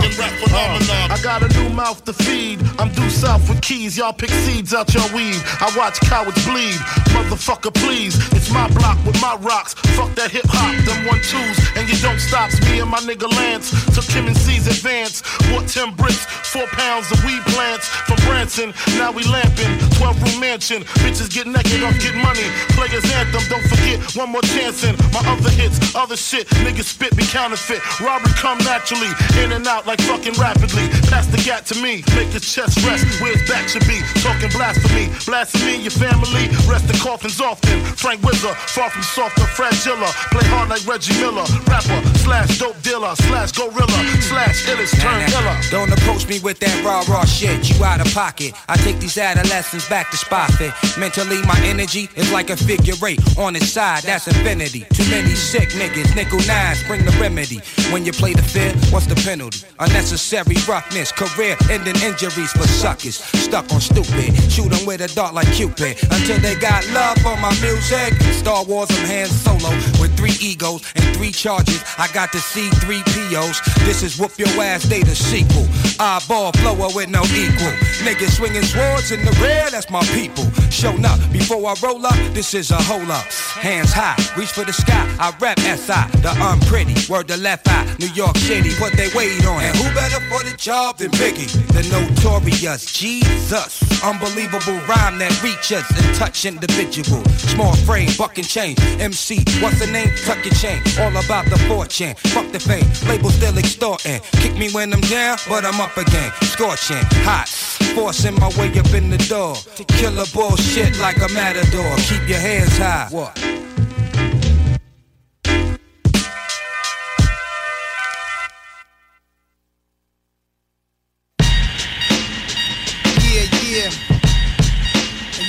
Biggie, 0.10 0.18
a 0.18 0.18
motherfucking 0.18 0.20
rap 0.20 0.32
phenomenon. 0.40 1.12
Uh, 1.12 1.14
I 1.14 1.22
got 1.22 1.44
a 1.44 1.50
new 1.60 1.70
mouth 1.70 2.04
to 2.06 2.14
feed. 2.14 2.60
I'm 2.80 2.90
due 2.94 3.10
south 3.10 3.48
with 3.50 3.62
keys. 3.62 3.98
Y'all 3.98 4.14
pick 4.14 4.30
seeds 4.30 4.74
out 4.74 4.94
your 4.94 5.04
weed. 5.14 5.36
I 5.60 5.72
watch 5.78 6.00
cowards 6.02 6.44
bleed. 6.46 6.80
Motherfucker, 7.14 7.74
please. 7.74 8.16
It's 8.34 8.52
my 8.52 8.68
block 8.70 8.98
with 9.06 9.20
my 9.22 9.36
rocks. 9.42 9.74
Fuck 9.96 10.16
that 10.16 10.32
hip 10.32 10.46
hop, 10.48 10.76
them 10.86 11.06
one 11.08 11.22
twos. 11.22 11.58
And 11.76 11.88
you 11.90 11.98
don't 12.02 12.20
stop. 12.20 12.50
Me 12.66 12.80
and 12.80 12.90
my 12.90 13.00
nigga 13.00 13.30
Lance 13.30 13.72
took 13.94 14.06
him 14.06 14.28
and 14.28 14.38
C's 14.38 14.68
advance. 14.68 15.22
Bought 15.50 15.68
10 15.68 15.96
bricks, 15.96 16.26
4 16.26 16.66
pounds 16.68 17.12
of 17.12 17.24
weed 17.26 17.42
plants 17.54 17.88
from 18.08 18.18
Branson. 18.26 18.74
Now 18.98 19.12
we 19.12 19.24
lamping. 19.24 19.78
12 20.00 20.24
room 20.24 20.40
mansion. 20.40 20.84
Bitches 21.04 21.30
get 21.30 21.48
naked 21.48 21.84
off 21.84 22.00
get 22.00 22.16
money. 22.16 22.48
Players 22.74 23.06
anthem. 23.12 23.44
Don't 23.50 23.66
forget 23.68 24.00
one 24.16 24.30
more 24.30 24.42
chance 24.42 24.84
in 24.84 24.96
my 25.12 25.22
other 25.28 25.52
hits. 25.52 25.78
Other 25.96 26.16
shit. 26.16 26.48
Niggas 26.64 26.96
spit 26.96 27.16
be 27.16 27.24
counterfeit. 27.24 27.82
Robbery 28.00 28.32
come 28.36 28.58
naturally. 28.60 29.12
In 29.44 29.52
and 29.52 29.68
out 29.68 29.86
like 29.86 29.99
fucking 30.08 30.38
rapidly. 30.40 30.88
Pass 31.10 31.28
the 31.28 31.42
gat 31.44 31.66
to 31.68 31.76
me, 31.82 32.04
make 32.16 32.32
your 32.32 32.44
chest 32.44 32.80
rest 32.86 33.06
where 33.22 33.34
his 33.34 33.44
back 33.50 33.68
should 33.68 33.86
be. 33.88 34.00
Talking 34.22 34.50
blasphemy, 34.52 35.10
blasphemy, 35.26 35.82
your 35.82 35.96
family. 35.96 36.48
Rest 36.70 36.88
the 36.88 36.98
coffins 37.02 37.42
often. 37.42 37.82
Frank 37.96 38.22
Wizard, 38.24 38.56
far 38.74 38.90
from 38.90 39.04
softer, 39.04 39.48
fragile. 39.58 39.98
Play 40.32 40.46
hard 40.48 40.70
like 40.70 40.86
Reggie 40.88 41.18
Miller. 41.20 41.46
Rapper, 41.68 42.00
slash 42.24 42.58
dope 42.60 42.80
dealer, 42.82 43.16
slash 43.28 43.52
gorilla, 43.52 44.00
slash 44.22 44.66
illest 44.68 45.00
turn 45.02 45.22
killer. 45.30 45.58
Don't 45.72 45.92
approach 45.92 46.28
me 46.28 46.40
with 46.40 46.60
that 46.60 46.76
raw, 46.84 47.04
raw 47.12 47.26
shit. 47.26 47.70
You 47.70 47.84
out 47.84 48.02
of 48.02 48.14
pocket. 48.14 48.54
I 48.68 48.78
take 48.78 49.00
these 49.00 49.18
adolescents 49.18 49.88
back 49.90 50.12
to 50.12 50.18
spot 50.18 50.52
fit. 50.54 50.74
Mentally, 50.98 51.42
my 51.44 51.60
energy 51.66 52.10
is 52.16 52.32
like 52.32 52.50
a 52.50 52.58
figure 52.58 52.96
eight. 53.06 53.20
On 53.38 53.56
its 53.56 53.72
side, 53.72 54.04
that's 54.04 54.28
infinity. 54.28 54.86
Too 54.94 55.10
many 55.10 55.36
sick 55.36 55.70
niggas, 55.70 56.16
nickel 56.16 56.40
nines, 56.48 56.84
bring 56.88 57.06
the 57.06 57.12
remedy. 57.20 57.60
When 57.92 58.06
you 58.06 58.12
play 58.12 58.34
the 58.34 58.44
fair, 58.44 58.74
what's 58.92 59.06
the 59.06 59.16
penalty? 59.16 59.66
Unnecessary 59.80 60.58
roughness, 60.68 61.12
career 61.12 61.56
ending 61.70 61.96
injuries 62.04 62.52
for 62.52 62.68
suckers. 62.68 63.16
Stuck 63.16 63.72
on 63.72 63.80
stupid, 63.80 64.36
shoot 64.52 64.72
'em 64.74 64.86
with 64.86 65.00
a 65.00 65.08
dart 65.16 65.34
like 65.34 65.52
Cupid. 65.54 65.98
Until 66.12 66.38
they 66.40 66.56
got 66.56 66.86
love 66.90 67.18
for 67.20 67.38
my 67.38 67.54
music. 67.62 68.14
Star 68.34 68.64
Wars, 68.66 68.90
I'm 68.92 69.06
Han 69.08 69.28
Solo 69.28 69.70
with 70.02 70.16
three 70.18 70.36
egos 70.42 70.82
and 70.96 71.16
three 71.16 71.32
charges. 71.32 71.82
I 71.98 72.08
got 72.14 72.32
to 72.34 72.40
see 72.40 72.70
three 72.82 73.04
POs. 73.14 73.62
This 73.86 74.04
is 74.04 74.20
Whoop 74.20 74.38
Your 74.38 74.50
Ass 74.62 74.84
Day, 74.84 75.02
the 75.02 75.16
sequel. 75.16 75.68
Eyeball 75.98 76.52
flower 76.54 76.90
with 76.94 77.10
no 77.10 77.24
equal. 77.34 77.74
Niggas 78.04 78.36
swinging 78.38 78.64
swords 78.64 79.12
in 79.12 79.24
the 79.24 79.32
rear, 79.42 79.70
that's 79.72 79.90
my 79.90 80.04
people. 80.14 80.46
Shown 80.70 81.06
up 81.06 81.20
before 81.32 81.66
I 81.66 81.76
roll 81.82 82.06
up, 82.06 82.20
this 82.34 82.54
is 82.54 82.72
a 82.72 82.82
hold 82.82 83.10
up. 83.10 83.26
Hands 83.56 83.92
high, 83.92 84.18
reach 84.38 84.52
for 84.52 84.66
the 84.66 84.74
sky. 84.74 85.08
I 85.20 85.34
rap 85.40 85.60
SI, 85.60 86.04
the 86.22 86.32
unpretty. 86.50 86.96
Word 87.10 87.28
the 87.28 87.38
left 87.38 87.68
eye, 87.70 87.86
New 88.00 88.12
York 88.14 88.36
City, 88.38 88.72
what 88.82 88.94
they 88.94 89.10
wait 89.16 89.46
on. 89.46 89.69
And 89.70 89.78
who 89.78 89.94
better 89.94 90.20
for 90.30 90.44
the 90.44 90.58
job 90.58 90.98
than 90.98 91.12
Biggie? 91.12 91.46
The 91.78 91.86
notorious 91.94 92.92
Jesus. 92.92 94.02
Unbelievable 94.04 94.82
rhyme 94.90 95.20
that 95.20 95.30
reaches 95.44 95.86
and 95.96 96.16
touch 96.16 96.46
individual. 96.46 97.24
Small 97.54 97.76
frame, 97.86 98.10
buck 98.18 98.40
and 98.40 98.48
chain. 98.48 98.76
MC, 99.00 99.46
what's 99.62 99.78
the 99.78 99.86
name? 99.86 100.10
Tuck 100.26 100.44
your 100.44 100.56
chain. 100.56 100.82
All 101.00 101.16
about 101.24 101.46
the 101.46 101.60
fortune. 101.70 102.16
Fuck 102.34 102.52
the 102.52 102.60
fame. 102.60 102.90
Label 103.08 103.30
still 103.30 103.56
extorting. 103.60 104.20
Kick 104.42 104.58
me 104.58 104.72
when 104.72 104.92
I'm 104.92 105.02
down, 105.02 105.38
but 105.48 105.64
I'm 105.64 105.80
up 105.80 105.96
again. 105.98 106.32
Scorching, 106.42 107.06
hot. 107.22 107.48
Forcing 107.94 108.40
my 108.40 108.50
way 108.58 108.74
up 108.80 108.92
in 108.94 109.12
the 109.12 109.22
door. 109.30 109.54
To 109.54 109.84
kill 109.84 110.18
a 110.18 110.26
bullshit 110.34 110.98
like 110.98 111.18
a 111.18 111.30
matador. 111.32 111.96
Keep 112.10 112.28
your 112.28 112.40
hands 112.40 112.76
high. 112.80 113.08
What? 113.12 113.38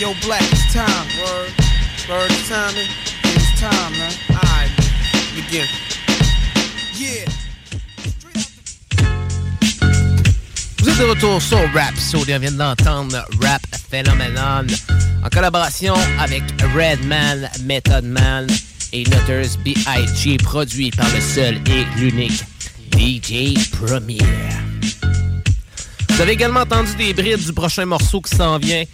Yo, 0.01 0.15
black, 0.23 0.43
it's 0.51 0.73
time. 0.73 1.07
Word. 1.21 1.53
Word, 2.09 2.31
it's 2.33 2.49
time. 2.49 2.75
man. 2.75 2.89
It's 3.25 3.61
time, 3.61 3.93
man. 3.93 4.13
Alright, 4.31 4.71
begin. 5.37 5.67
Yeah. 6.97 7.27
Vous 10.79 10.89
êtes 10.89 10.99
de 10.99 11.05
retour 11.05 11.43
sur 11.43 11.59
Rap 11.75 11.95
Soda. 11.99 12.37
On 12.37 12.39
vient 12.39 12.53
d'entendre 12.53 13.23
Rap 13.43 13.61
Phenomenon 13.91 14.67
en 15.23 15.29
collaboration 15.29 15.95
avec 16.19 16.43
Redman, 16.75 17.51
Method 17.65 18.05
Man 18.05 18.47
et 18.95 19.05
Nutters 19.05 19.59
B.I.G. 19.63 20.39
produit 20.39 20.91
par 20.91 21.09
le 21.13 21.21
seul 21.21 21.57
et 21.67 21.85
l'unique 21.99 22.43
DJ 22.97 23.55
Premier. 23.71 24.70
Vous 26.21 26.25
avez 26.25 26.35
également 26.35 26.61
entendu 26.61 26.95
des 26.97 27.15
brides 27.15 27.43
du 27.43 27.55
prochain 27.55 27.87
morceau 27.87 28.21
qui 28.21 28.37
s'en 28.37 28.59
vient. 28.59 28.85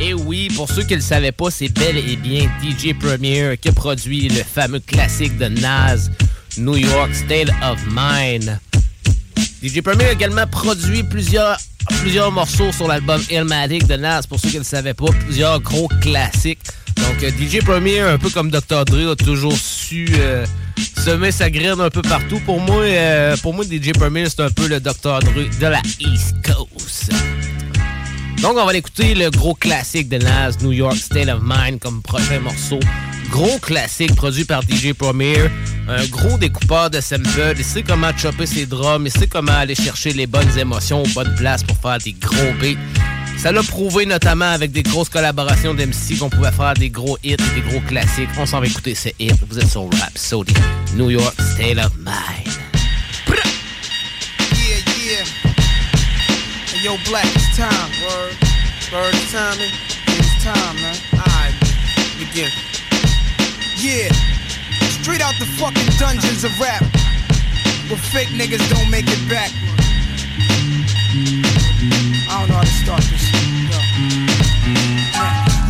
Et 0.00 0.14
oui, 0.14 0.48
pour 0.56 0.66
ceux 0.66 0.82
qui 0.82 0.94
ne 0.94 0.96
le 0.96 1.02
savaient 1.02 1.30
pas, 1.30 1.50
c'est 1.50 1.68
bel 1.68 1.98
et 1.98 2.16
bien 2.16 2.48
DJ 2.62 2.98
Premier 2.98 3.58
qui 3.60 3.68
a 3.68 3.72
produit 3.72 4.30
le 4.30 4.42
fameux 4.42 4.80
classique 4.80 5.36
de 5.36 5.48
Nas, 5.48 6.08
New 6.56 6.76
York 6.76 7.14
State 7.14 7.50
of 7.62 7.78
Mind. 7.90 8.58
DJ 9.62 9.82
Premier 9.82 10.04
a 10.04 10.12
également 10.12 10.46
produit 10.46 11.02
plusieurs, 11.02 11.58
plusieurs 12.00 12.32
morceaux 12.32 12.72
sur 12.72 12.88
l'album 12.88 13.20
Illmatic 13.30 13.86
de 13.86 13.96
Nas, 13.96 14.22
pour 14.26 14.40
ceux 14.40 14.48
qui 14.48 14.54
ne 14.54 14.60
le 14.60 14.64
savaient 14.64 14.94
pas, 14.94 15.12
plusieurs 15.26 15.60
gros 15.60 15.88
classiques. 16.00 16.62
Donc 16.96 17.22
euh, 17.22 17.30
DJ 17.30 17.62
Premier, 17.62 18.00
un 18.00 18.16
peu 18.16 18.30
comme 18.30 18.50
Dr. 18.50 18.86
Dre, 18.86 19.10
a 19.10 19.16
toujours 19.16 19.52
euh, 19.92 20.46
semer 20.98 21.32
sa 21.32 21.50
graine 21.50 21.80
un 21.80 21.90
peu 21.90 22.02
partout. 22.02 22.40
Pour 22.44 22.60
moi, 22.60 22.82
euh, 22.82 23.36
pour 23.38 23.54
moi 23.54 23.64
DJ 23.64 23.92
Premier, 23.92 24.28
c'est 24.28 24.40
un 24.40 24.50
peu 24.50 24.68
le 24.68 24.80
Dr. 24.80 25.20
Dre 25.20 25.58
de 25.60 25.66
la 25.66 25.80
East 25.98 26.34
Coast. 26.44 27.12
Donc, 28.40 28.56
on 28.56 28.64
va 28.64 28.72
l'écouter 28.72 29.14
le 29.14 29.30
gros 29.30 29.54
classique 29.54 30.08
de 30.08 30.18
Nas, 30.18 30.52
New 30.62 30.72
York 30.72 30.96
State 30.96 31.28
of 31.28 31.40
Mind, 31.42 31.80
comme 31.80 32.02
prochain 32.02 32.40
morceau. 32.40 32.80
Gros 33.30 33.58
classique 33.58 34.14
produit 34.14 34.44
par 34.44 34.62
DJ 34.62 34.92
Premier. 34.92 35.36
Un 35.88 36.06
gros 36.06 36.38
découpeur 36.38 36.90
de 36.90 37.00
sample. 37.00 37.54
Il 37.58 37.64
sait 37.64 37.82
comment 37.82 38.16
chopper 38.16 38.46
ses 38.46 38.66
drums. 38.66 39.02
Il 39.06 39.20
sait 39.20 39.26
comment 39.26 39.52
aller 39.52 39.74
chercher 39.74 40.12
les 40.12 40.26
bonnes 40.26 40.58
émotions 40.58 41.02
aux 41.02 41.08
bonnes 41.08 41.34
places 41.36 41.62
pour 41.62 41.76
faire 41.76 41.98
des 41.98 42.12
gros 42.12 42.52
beats. 42.60 42.78
Ça 43.40 43.52
l'a 43.52 43.62
prouvé 43.62 44.04
notamment 44.04 44.50
avec 44.50 44.70
des 44.70 44.82
grosses 44.82 45.08
collaborations 45.08 45.72
d'MC 45.72 46.18
qu'on 46.18 46.28
pouvait 46.28 46.52
faire 46.52 46.74
des 46.74 46.90
gros 46.90 47.16
hits 47.24 47.36
des 47.54 47.62
gros 47.62 47.80
classiques. 47.80 48.28
On 48.36 48.44
s'en 48.44 48.60
va 48.60 48.66
écouter 48.66 48.94
ces 48.94 49.14
hits. 49.18 49.32
Vous 49.48 49.58
êtes 49.58 49.70
sur 49.70 49.84
Rap 49.98 50.12
Sody, 50.14 50.52
New 50.94 51.08
York 51.08 51.34
State 51.54 51.78
of 51.78 51.90
Mind. 51.96 52.52
Yeah, 54.52 54.84
yeah. 55.02 55.24
And 56.74 56.84
yo, 56.84 56.92
black, 57.08 57.24
it's 57.34 57.56
time. 57.56 57.70
Word. 58.02 58.36
Word, 58.92 59.14
it's 59.14 59.32
time. 59.32 59.56
It's 59.58 60.44
time, 60.44 60.76
man. 60.82 60.96
Alright, 61.14 61.54
begin. 62.18 62.50
Yeah. 63.80 64.12
Straight 65.00 65.22
out 65.22 65.32
the 65.40 65.46
fucking 65.56 65.88
dungeons 65.98 66.44
of 66.44 66.52
rap. 66.60 66.82
Where 67.88 67.96
fake 68.12 68.28
niggas 68.36 68.68
don't 68.68 68.90
make 68.90 69.06
it 69.08 69.28
back. 69.30 69.50
Know 72.40 72.54
how 72.54 72.62
to. 72.62 72.70
Yo. 74.10 74.19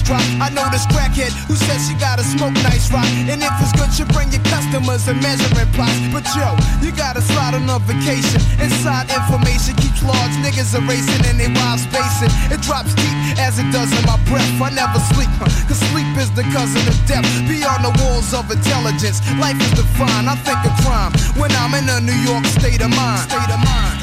drop. 0.00 0.24
I 0.40 0.48
know 0.48 0.64
this 0.72 0.88
crackhead 0.88 1.34
who 1.44 1.56
says 1.56 1.84
she 1.84 1.94
gotta 2.00 2.24
smoke 2.24 2.56
nice 2.64 2.88
rock. 2.88 3.04
And 3.28 3.42
if 3.44 3.52
it's 3.60 3.74
good, 3.76 3.92
you 4.00 4.08
bring 4.16 4.32
your 4.32 4.40
customers 4.48 5.04
and 5.08 5.20
measuring 5.20 5.68
plots. 5.76 5.98
But 6.08 6.24
yo, 6.32 6.56
you 6.80 6.94
gotta 6.96 7.20
slide 7.20 7.52
on 7.52 7.68
a 7.68 7.76
vacation. 7.84 8.40
Inside 8.56 9.12
information 9.12 9.76
keeps 9.76 10.00
large 10.00 10.32
niggas 10.40 10.72
erasing 10.72 11.20
and 11.28 11.36
they 11.36 11.52
wild 11.52 11.84
spacing. 11.84 12.32
It 12.48 12.64
drops 12.64 12.96
deep 12.96 13.16
as 13.36 13.58
it 13.58 13.68
does 13.68 13.92
in 13.92 14.04
my 14.08 14.16
breath. 14.30 14.48
I 14.62 14.70
never 14.72 15.02
sleep, 15.12 15.28
cause 15.68 15.82
sleep 15.92 16.08
is 16.16 16.30
the 16.32 16.46
cousin 16.54 16.80
of 16.86 16.96
death. 17.04 17.26
Beyond 17.50 17.84
the 17.84 17.92
walls 18.00 18.32
of 18.32 18.48
intelligence, 18.50 19.20
life 19.36 19.58
is 19.60 19.72
defined. 19.74 20.30
I 20.30 20.36
think 20.46 20.62
of 20.64 20.72
crime 20.86 21.12
when 21.36 21.50
I'm 21.58 21.74
in 21.74 21.90
a 21.90 22.00
New 22.00 22.16
York 22.24 22.46
state 22.46 22.80
of 22.80 22.90
mind. 22.94 23.28
State 23.28 23.50
of 23.50 23.60
mind. 23.60 23.98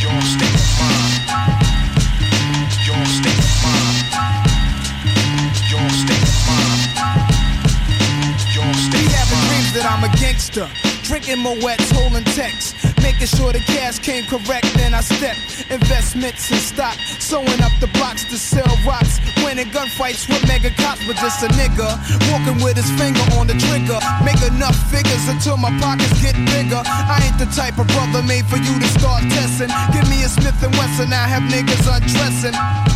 Your 0.00 0.16
state 0.24 0.54
of 0.56 0.68
mind. 0.80 1.15
That 9.76 9.84
I'm 9.84 10.00
a 10.08 10.10
gangster. 10.16 10.64
Drinking 11.04 11.44
Moet's, 11.44 11.92
holding 11.92 12.24
texts. 12.32 12.72
Making 13.04 13.28
sure 13.28 13.52
the 13.52 13.60
cash 13.60 14.00
came 14.00 14.24
correct, 14.24 14.66
then 14.74 14.96
I 14.96 15.04
step. 15.04 15.36
Investments 15.68 16.50
in 16.50 16.58
stock. 16.58 16.96
Sewing 17.20 17.60
up 17.60 17.72
the 17.78 17.86
blocks 17.92 18.24
to 18.32 18.40
sell 18.40 18.66
rocks. 18.88 19.20
Winning 19.44 19.68
gunfights 19.68 20.26
with 20.32 20.40
mega 20.48 20.72
cops, 20.80 21.04
but 21.06 21.16
just 21.20 21.44
a 21.44 21.48
nigga. 21.60 21.86
Walking 22.32 22.58
with 22.64 22.80
his 22.80 22.88
finger 22.96 23.22
on 23.36 23.46
the 23.46 23.56
trigger. 23.68 24.00
Make 24.24 24.40
enough 24.48 24.76
figures 24.88 25.28
until 25.28 25.60
my 25.60 25.70
pockets 25.78 26.16
get 26.24 26.34
bigger. 26.56 26.80
I 26.80 27.20
ain't 27.28 27.38
the 27.38 27.46
type 27.52 27.76
of 27.76 27.86
brother 27.92 28.24
made 28.24 28.48
for 28.48 28.56
you 28.56 28.74
to 28.80 28.88
start 28.96 29.22
testing. 29.28 29.68
Give 29.92 30.08
me 30.08 30.24
a 30.24 30.28
Smith 30.32 30.56
and 30.64 30.72
Wesson, 30.80 31.12
I 31.12 31.28
have 31.28 31.44
niggas 31.52 31.84
undressing. 31.84 32.95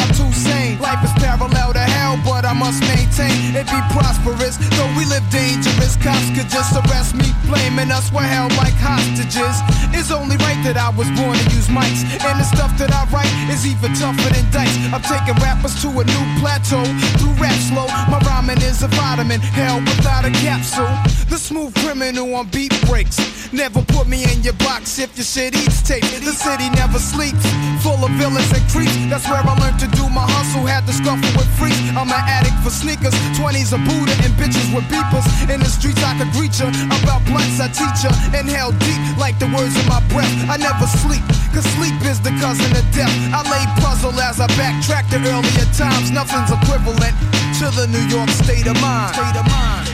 Sane. 0.33 0.79
Life 0.79 1.03
is 1.03 1.11
parallel 1.13 1.73
to 1.73 1.79
hell, 1.79 2.19
but 2.25 2.40
I 2.51 2.53
must 2.53 2.83
maintain 2.83 3.55
it 3.55 3.63
be 3.71 3.79
prosperous. 3.95 4.59
Though 4.75 4.91
we 4.99 5.07
live 5.07 5.23
dangerous, 5.31 5.95
cops 5.95 6.27
could 6.35 6.51
just 6.51 6.75
arrest 6.75 7.15
me, 7.15 7.31
blaming 7.47 7.87
us 7.95 8.11
we're 8.11 8.27
held 8.27 8.51
like 8.59 8.75
hostages. 8.75 9.55
It's 9.95 10.11
only 10.11 10.35
right 10.43 10.59
that 10.67 10.75
I 10.75 10.91
was 10.91 11.07
born 11.15 11.39
to 11.39 11.45
use 11.55 11.71
mics, 11.71 12.03
and 12.03 12.35
the 12.35 12.43
stuff 12.43 12.75
that 12.75 12.91
I 12.91 13.07
write 13.07 13.31
is 13.47 13.63
even 13.63 13.95
tougher 13.95 14.27
than 14.35 14.43
dice. 14.51 14.75
I'm 14.91 14.99
taking 14.99 15.39
rappers 15.39 15.79
to 15.79 15.87
a 15.95 16.03
new 16.03 16.25
plateau 16.43 16.83
through 17.23 17.39
rap 17.39 17.55
slow. 17.71 17.87
My 18.11 18.19
rhyming 18.27 18.59
is 18.67 18.83
a 18.83 18.91
vitamin, 18.99 19.39
hell 19.39 19.79
without 19.79 20.27
a 20.27 20.31
capsule. 20.43 20.91
The 21.31 21.39
smooth 21.39 21.71
criminal 21.79 22.35
on 22.35 22.51
beat 22.51 22.75
breaks. 22.83 23.15
Never 23.53 23.81
put 23.95 24.07
me 24.07 24.27
in 24.27 24.43
your 24.43 24.59
box 24.59 24.99
if 24.99 25.15
your 25.15 25.23
shit 25.23 25.55
eats 25.55 25.81
tape. 25.83 26.03
The 26.03 26.35
city 26.35 26.67
never 26.75 26.99
sleeps, 26.99 27.47
full 27.79 27.99
of 28.03 28.11
villains 28.19 28.51
and 28.51 28.63
creeps. 28.67 28.95
That's 29.07 29.23
where 29.27 29.39
I 29.39 29.55
learned 29.59 29.79
to 29.79 29.87
do 29.95 30.03
my 30.11 30.27
hustle. 30.27 30.67
Had 30.67 30.87
to 30.87 30.93
scuffle 30.93 31.31
with 31.39 31.47
freaks. 31.55 31.79
I'm 31.95 32.11
an 32.11 32.40
addict 32.41 32.57
for 32.63 32.69
sneakers, 32.73 33.13
20s 33.37 33.73
a 33.73 33.77
Buddha 33.77 34.13
and 34.25 34.33
bitches 34.33 34.65
with 34.73 34.85
beepers. 34.89 35.25
In 35.49 35.59
the 35.59 35.69
streets 35.69 36.01
I 36.03 36.17
could 36.17 36.31
greet 36.33 36.57
ya. 36.57 36.69
About 36.89 37.21
blunts 37.25 37.59
I 37.61 37.69
teach 37.69 38.01
ya. 38.03 38.11
Inhale 38.33 38.73
deep 38.81 39.01
like 39.17 39.37
the 39.37 39.47
words 39.53 39.77
in 39.77 39.85
my 39.87 40.01
breath. 40.09 40.33
I 40.49 40.57
never 40.57 40.87
sleep, 40.87 41.21
cause 41.53 41.65
sleep 41.77 41.93
is 42.09 42.19
the 42.21 42.33
cousin 42.41 42.71
of 42.73 42.85
death. 42.91 43.13
I 43.33 43.45
lay 43.45 43.63
puzzle 43.81 44.17
as 44.19 44.39
I 44.39 44.47
backtrack 44.57 45.09
to 45.13 45.17
earlier 45.21 45.67
times. 45.77 46.09
Nothing's 46.11 46.51
equivalent 46.51 47.15
to 47.61 47.69
the 47.77 47.85
New 47.87 48.05
York 48.09 48.29
state 48.29 48.67
of 48.67 48.77
mind. 48.81 49.13
State 49.15 49.37
of 49.37 49.45
mind. 49.45 49.87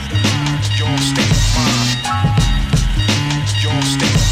Your 0.80 0.96
state 1.04 1.30
of 1.30 1.44
mind. 1.56 1.88
Your 3.60 3.82
state 3.82 4.14
of 4.14 4.22
mind. 4.22 4.27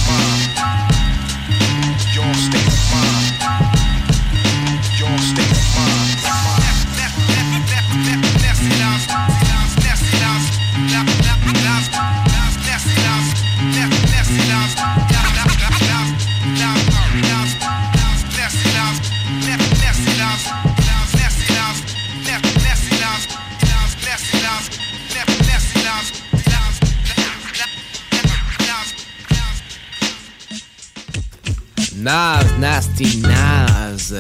Nas, 32.07 32.45
Nasty 32.61 33.21
Nas. 33.21 34.13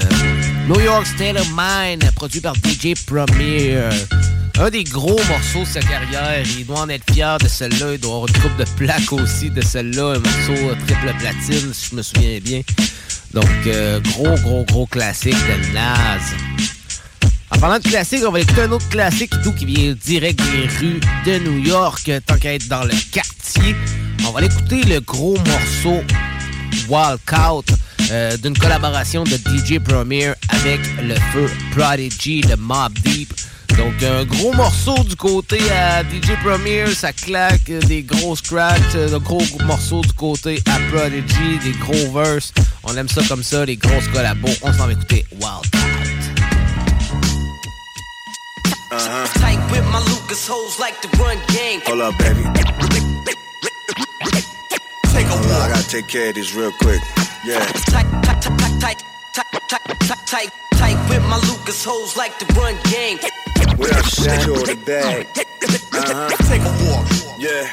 New 0.67 0.81
York 0.81 1.07
State 1.07 1.37
of 1.37 1.49
Mind, 1.57 2.03
produit 2.17 2.41
par 2.41 2.57
DJ 2.57 2.95
Premier. 3.07 3.79
Un 4.59 4.71
des 4.71 4.83
gros 4.83 5.21
morceaux 5.29 5.61
de 5.61 5.67
sa 5.67 5.81
carrière. 5.83 6.43
Il 6.59 6.67
doit 6.67 6.81
en 6.81 6.89
être 6.89 7.05
fier 7.13 7.39
de 7.39 7.47
celle-là. 7.47 7.93
Il 7.93 8.01
doit 8.01 8.15
avoir 8.17 8.29
une 8.29 8.43
coupe 8.43 8.57
de 8.57 8.65
plaques 8.77 9.13
aussi 9.13 9.51
de 9.51 9.63
celle-là. 9.63 10.15
Un 10.15 10.19
morceau 10.19 10.75
triple 10.85 11.15
platine, 11.17 11.73
si 11.73 11.91
je 11.93 11.95
me 11.95 12.03
souviens 12.03 12.41
bien. 12.41 12.63
Donc, 13.33 13.47
euh, 13.69 14.01
gros, 14.01 14.35
gros, 14.43 14.65
gros 14.65 14.87
classique 14.87 15.35
de 15.35 15.73
Nas. 15.73 16.19
En 17.53 17.59
parlant 17.61 17.79
de 17.79 17.89
classique, 17.89 18.23
on 18.27 18.33
va 18.33 18.41
écouter 18.41 18.63
un 18.63 18.73
autre 18.73 18.89
classique 18.89 19.33
tout 19.45 19.53
qui 19.53 19.65
vient 19.65 19.95
direct 20.05 20.41
des 20.41 20.67
rues 20.81 21.01
de 21.25 21.39
New 21.39 21.59
York, 21.59 22.11
tant 22.27 22.37
qu'à 22.37 22.55
être 22.55 22.67
dans 22.67 22.83
le 22.83 22.95
quartier. 23.13 23.77
On 24.27 24.33
va 24.33 24.41
l'écouter 24.41 24.83
le 24.83 24.99
gros 24.99 25.37
morceau 25.37 26.03
Walkout 26.89 27.67
euh, 28.11 28.37
d'une 28.37 28.57
collaboration 28.57 29.25
de 29.25 29.37
DJ 29.37 29.79
Premier 29.79 30.33
avec 30.49 30.81
le 31.03 31.15
feu 31.33 31.51
Prodigy 31.77 32.41
de 32.41 32.55
Mob 32.57 32.93
Deep. 33.01 33.33
Donc 33.77 34.03
un 34.03 34.25
gros 34.25 34.53
morceau 34.53 35.03
du 35.05 35.17
côté 35.17 35.59
à 35.71 36.03
DJ 36.03 36.33
Premier, 36.43 36.87
ça 36.95 37.13
claque, 37.13 37.69
euh, 37.71 37.81
des 37.81 38.03
gros 38.03 38.37
scratchs, 38.37 38.95
euh, 38.95 39.11
de 39.11 39.19
gros 39.19 39.43
morceaux 39.65 40.03
du 40.03 40.13
côté 40.13 40.63
à 40.67 40.79
Prodigy, 40.91 41.59
des 41.63 41.73
gros 41.73 42.13
verses. 42.13 42.53
On 42.85 42.97
aime 42.97 43.09
ça 43.09 43.23
comme 43.29 43.43
ça, 43.43 43.65
les 43.65 43.77
grosses 43.77 44.09
collabos. 44.09 44.49
On 44.63 44.73
s'en 44.73 44.87
va 44.87 44.93
écouter. 44.93 45.27
Uh-huh. 48.93 49.27
Tight 49.41 49.59
with 49.73 49.85
my 49.93 49.99
Lucas 49.99 50.47
hoes 50.47 50.79
like 50.79 51.01
to 51.03 51.09
run 51.19 51.37
game. 51.53 51.81
Hold 51.85 52.01
up, 52.01 52.15
baby. 52.19 53.06
Take 55.17 55.29
a 55.29 55.33
on, 55.33 55.45
I 55.47 55.69
gotta 55.73 55.89
take 55.89 56.09
care 56.09 56.29
of 56.29 56.35
this 56.35 56.55
real 56.55 56.73
quick. 56.73 57.01
Yeah. 57.43 57.65
Tight, 57.89 58.05
tight, 58.23 58.43
tight, 58.43 58.81
tight, 58.81 59.03
tight, 59.33 59.47
tight, 59.67 59.99
tight, 59.99 60.27
tight, 60.27 60.51
tight 60.75 61.09
with 61.09 61.25
my 61.25 61.37
Lucas 61.49 61.83
hoes 61.83 62.19
like 62.19 62.39
to 62.39 62.45
run 62.53 62.77
game. 62.91 63.17
What 63.79 63.97
up, 63.97 64.05
secure 64.05 64.59
the 64.59 64.77
bag? 64.85 65.27
Uh-huh. 65.97 66.29
Take 66.45 66.61
a 66.61 66.73
walk. 66.85 67.07
Yeah. 67.39 67.67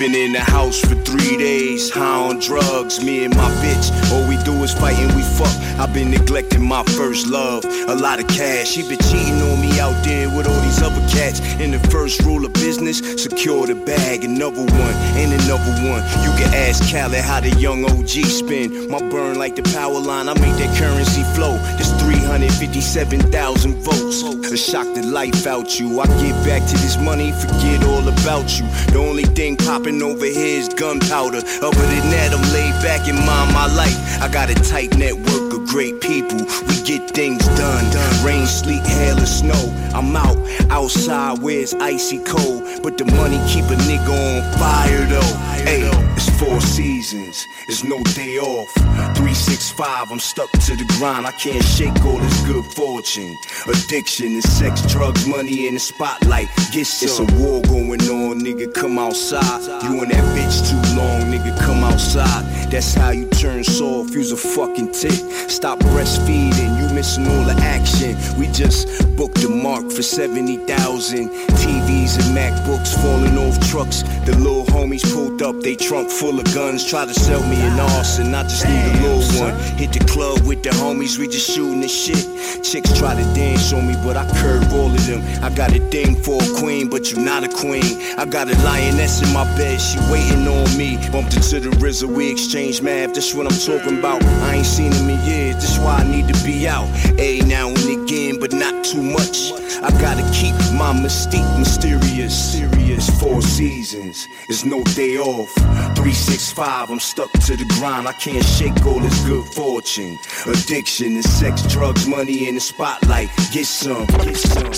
Been 0.00 0.14
in 0.14 0.32
the 0.32 0.40
house 0.40 0.80
for 0.80 0.94
three 0.94 1.36
days, 1.36 1.90
high 1.90 2.30
on 2.30 2.38
drugs. 2.38 3.04
Me 3.04 3.22
and 3.26 3.36
my 3.36 3.50
bitch, 3.60 3.92
all 4.10 4.26
we 4.26 4.42
do 4.44 4.64
is 4.64 4.72
fight 4.72 4.96
and 4.96 5.14
we 5.14 5.20
fuck. 5.20 5.54
I've 5.78 5.92
been 5.92 6.10
neglecting 6.10 6.66
my 6.66 6.82
first 6.84 7.26
love. 7.26 7.66
A 7.66 7.94
lot 7.94 8.18
of 8.18 8.26
cash, 8.26 8.68
she 8.68 8.80
been 8.88 8.96
cheating 8.96 9.42
on 9.42 9.60
me 9.60 9.78
out 9.78 10.02
there 10.02 10.34
with 10.34 10.46
all 10.46 10.60
these 10.62 10.80
other 10.80 11.06
cats. 11.12 11.40
And 11.60 11.74
the 11.74 11.80
first 11.90 12.22
rule 12.22 12.46
of 12.46 12.54
business, 12.54 13.00
secure 13.22 13.66
the 13.66 13.74
bag. 13.74 14.24
Another 14.24 14.64
one, 14.64 14.94
and 15.20 15.34
another 15.42 15.72
one. 15.92 16.00
You 16.24 16.32
can 16.40 16.48
ask 16.54 16.80
Khaled 16.90 17.20
how 17.20 17.40
the 17.40 17.50
young 17.60 17.84
OG 17.84 18.24
spin. 18.24 18.90
My 18.90 19.00
burn 19.10 19.38
like 19.38 19.54
the 19.54 19.64
power 19.74 20.00
line, 20.00 20.30
I 20.30 20.34
make 20.40 20.56
that 20.56 20.74
currency 20.78 21.24
flow. 21.36 21.58
This 21.76 21.92
357,000 22.00 23.74
votes. 23.82 24.22
A 24.50 24.56
shock 24.56 24.86
the 24.94 25.02
life 25.02 25.46
out 25.46 25.78
you. 25.78 26.00
I 26.00 26.06
get 26.06 26.34
back 26.44 26.66
to 26.66 26.74
this 26.78 26.96
money, 26.96 27.30
forget 27.30 27.84
all 27.84 28.08
about 28.08 28.58
you. 28.58 28.66
The 28.92 28.98
only 28.98 29.22
thing 29.22 29.56
popping 29.56 29.89
over 29.98 30.26
his 30.26 30.68
gunpowder. 30.68 31.38
Other 31.38 31.86
than 31.92 32.06
that, 32.14 32.30
I'm 32.32 32.46
laid 32.54 32.74
back 32.82 33.08
and 33.08 33.18
mind 33.18 33.52
my 33.52 33.66
life. 33.74 33.98
I 34.22 34.28
got 34.28 34.50
a 34.50 34.54
tight 34.54 34.96
network 34.96 35.52
of 35.52 35.66
great 35.66 36.00
people. 36.00 36.38
We 36.68 36.76
get 36.84 37.10
things 37.10 37.44
done. 37.58 37.84
Rain, 38.24 38.46
sleet, 38.46 38.86
hail, 38.86 39.18
or 39.18 39.26
snow. 39.26 39.64
I'm 39.94 40.14
out, 40.14 40.38
outside 40.70 41.40
where 41.42 41.60
it's 41.60 41.74
icy 41.74 42.18
cold. 42.24 42.82
But 42.82 42.98
the 42.98 43.04
money 43.04 43.38
keep 43.48 43.64
a 43.64 43.76
nigga 43.88 44.10
on 44.10 44.58
fire 44.58 45.06
though. 45.06 45.34
Hey, 45.64 45.82
it's 46.16 46.28
four 46.38 46.60
seasons, 46.60 47.46
it's 47.68 47.84
no 47.84 48.02
day 48.14 48.38
off. 48.38 48.72
365, 49.16 50.10
I'm 50.10 50.18
stuck 50.18 50.50
to 50.52 50.76
the 50.76 50.84
grind. 50.98 51.26
I 51.26 51.32
can't 51.32 51.64
shake 51.64 52.04
all 52.04 52.18
this 52.18 52.46
good 52.46 52.64
fortune. 52.64 53.36
Addiction 53.68 54.36
is 54.36 54.50
sex, 54.50 54.82
drugs, 54.86 55.26
money 55.26 55.66
in 55.66 55.74
the 55.74 55.80
spotlight. 55.80 56.48
Get 56.72 56.86
some. 56.86 57.08
It's 57.08 57.18
a 57.18 57.36
war 57.36 57.62
going 57.62 58.02
on, 58.02 58.40
nigga. 58.40 58.72
Come 58.72 58.98
outside. 58.98 59.79
You 59.82 60.02
and 60.02 60.10
that 60.10 60.24
bitch 60.36 60.68
too 60.68 60.94
long, 60.94 61.22
nigga. 61.32 61.58
Come 61.58 61.82
outside. 61.82 62.44
That's 62.70 62.92
how 62.92 63.10
you 63.10 63.26
turn 63.28 63.64
soft. 63.64 64.12
Use 64.12 64.30
a 64.30 64.36
fucking 64.36 64.92
tick. 64.92 65.12
Stop 65.48 65.78
breastfeeding. 65.78 66.78
You 66.78 66.94
missing 66.94 67.26
all 67.26 67.44
the 67.44 67.56
action. 67.62 68.14
We 68.38 68.48
just 68.48 68.99
booked 69.20 69.42
the 69.42 69.50
mark 69.50 69.84
for 69.92 70.02
70,000. 70.02 71.28
TVs 71.60 72.16
and 72.16 72.34
MacBooks 72.34 72.94
falling 73.02 73.36
off 73.36 73.60
trucks. 73.68 74.02
The 74.24 74.34
little 74.38 74.64
homies 74.64 75.04
pulled 75.12 75.42
up, 75.42 75.60
they 75.60 75.76
trunk 75.76 76.08
full 76.08 76.40
of 76.40 76.46
guns. 76.54 76.88
Try 76.88 77.04
to 77.04 77.12
sell 77.12 77.42
me 77.46 77.60
an 77.60 77.78
arson. 77.78 78.34
I 78.34 78.44
just 78.44 78.64
need 78.64 78.80
a 78.80 79.02
little 79.02 79.42
one. 79.44 79.54
Hit 79.76 79.92
the 79.92 80.02
club 80.06 80.40
with 80.46 80.62
the 80.62 80.70
homies, 80.70 81.18
we 81.18 81.28
just 81.28 81.50
shooting 81.50 81.82
the 81.82 81.88
shit. 81.88 82.24
Chicks 82.64 82.98
try 82.98 83.14
to 83.14 83.24
dance 83.34 83.74
on 83.74 83.86
me, 83.86 83.94
but 84.02 84.16
I 84.16 84.24
curve 84.40 84.72
all 84.72 84.90
of 84.90 85.06
them. 85.06 85.20
I 85.44 85.50
got 85.54 85.76
a 85.76 85.80
thing 85.90 86.16
for 86.16 86.42
a 86.42 86.48
queen, 86.58 86.88
but 86.88 87.12
you're 87.12 87.20
not 87.20 87.44
a 87.44 87.48
queen. 87.48 88.00
I 88.16 88.24
got 88.24 88.48
a 88.48 88.56
lioness 88.64 89.20
in 89.20 89.34
my 89.34 89.44
bed, 89.58 89.82
she 89.82 89.98
waiting 90.10 90.48
on 90.48 90.64
me. 90.78 90.96
Bumped 91.12 91.36
into 91.36 91.60
the 91.60 91.68
RZA, 91.76 92.08
we 92.08 92.30
exchange 92.32 92.80
math. 92.80 93.12
That's 93.12 93.34
what 93.34 93.44
I'm 93.44 93.58
talking 93.58 93.98
about. 93.98 94.24
I 94.48 94.54
ain't 94.54 94.66
seen 94.66 94.92
him 94.92 95.10
in 95.10 95.20
years, 95.28 95.56
that's 95.56 95.78
why 95.78 95.96
I 95.98 96.04
need 96.04 96.26
to 96.32 96.44
be 96.44 96.66
out. 96.66 96.88
A 97.18 97.40
now 97.40 97.68
and 97.68 97.99
again, 98.10 98.38
but 98.40 98.52
not 98.52 98.84
too 98.84 99.02
much. 99.02 99.52
I 99.82 99.90
gotta 100.00 100.22
keep 100.32 100.54
my 100.74 100.92
mystique 100.92 101.58
mysterious. 101.58 102.34
Serious 102.52 103.08
four 103.20 103.40
seasons, 103.40 104.28
it's 104.48 104.64
no 104.64 104.82
day 104.94 105.16
off. 105.18 105.52
365, 105.94 106.90
I'm 106.90 106.98
stuck 106.98 107.30
to 107.32 107.56
the 107.56 107.64
grind. 107.78 108.08
I 108.08 108.12
can't 108.12 108.44
shake 108.44 108.84
all 108.84 108.98
this 109.00 109.24
good 109.24 109.46
fortune. 109.54 110.18
Addiction 110.46 111.14
and 111.14 111.24
sex, 111.24 111.62
drugs, 111.72 112.06
money 112.06 112.48
in 112.48 112.56
the 112.56 112.60
spotlight. 112.60 113.28
Get 113.52 113.66
some, 113.66 114.06
get 114.06 114.36
some. 114.36 114.70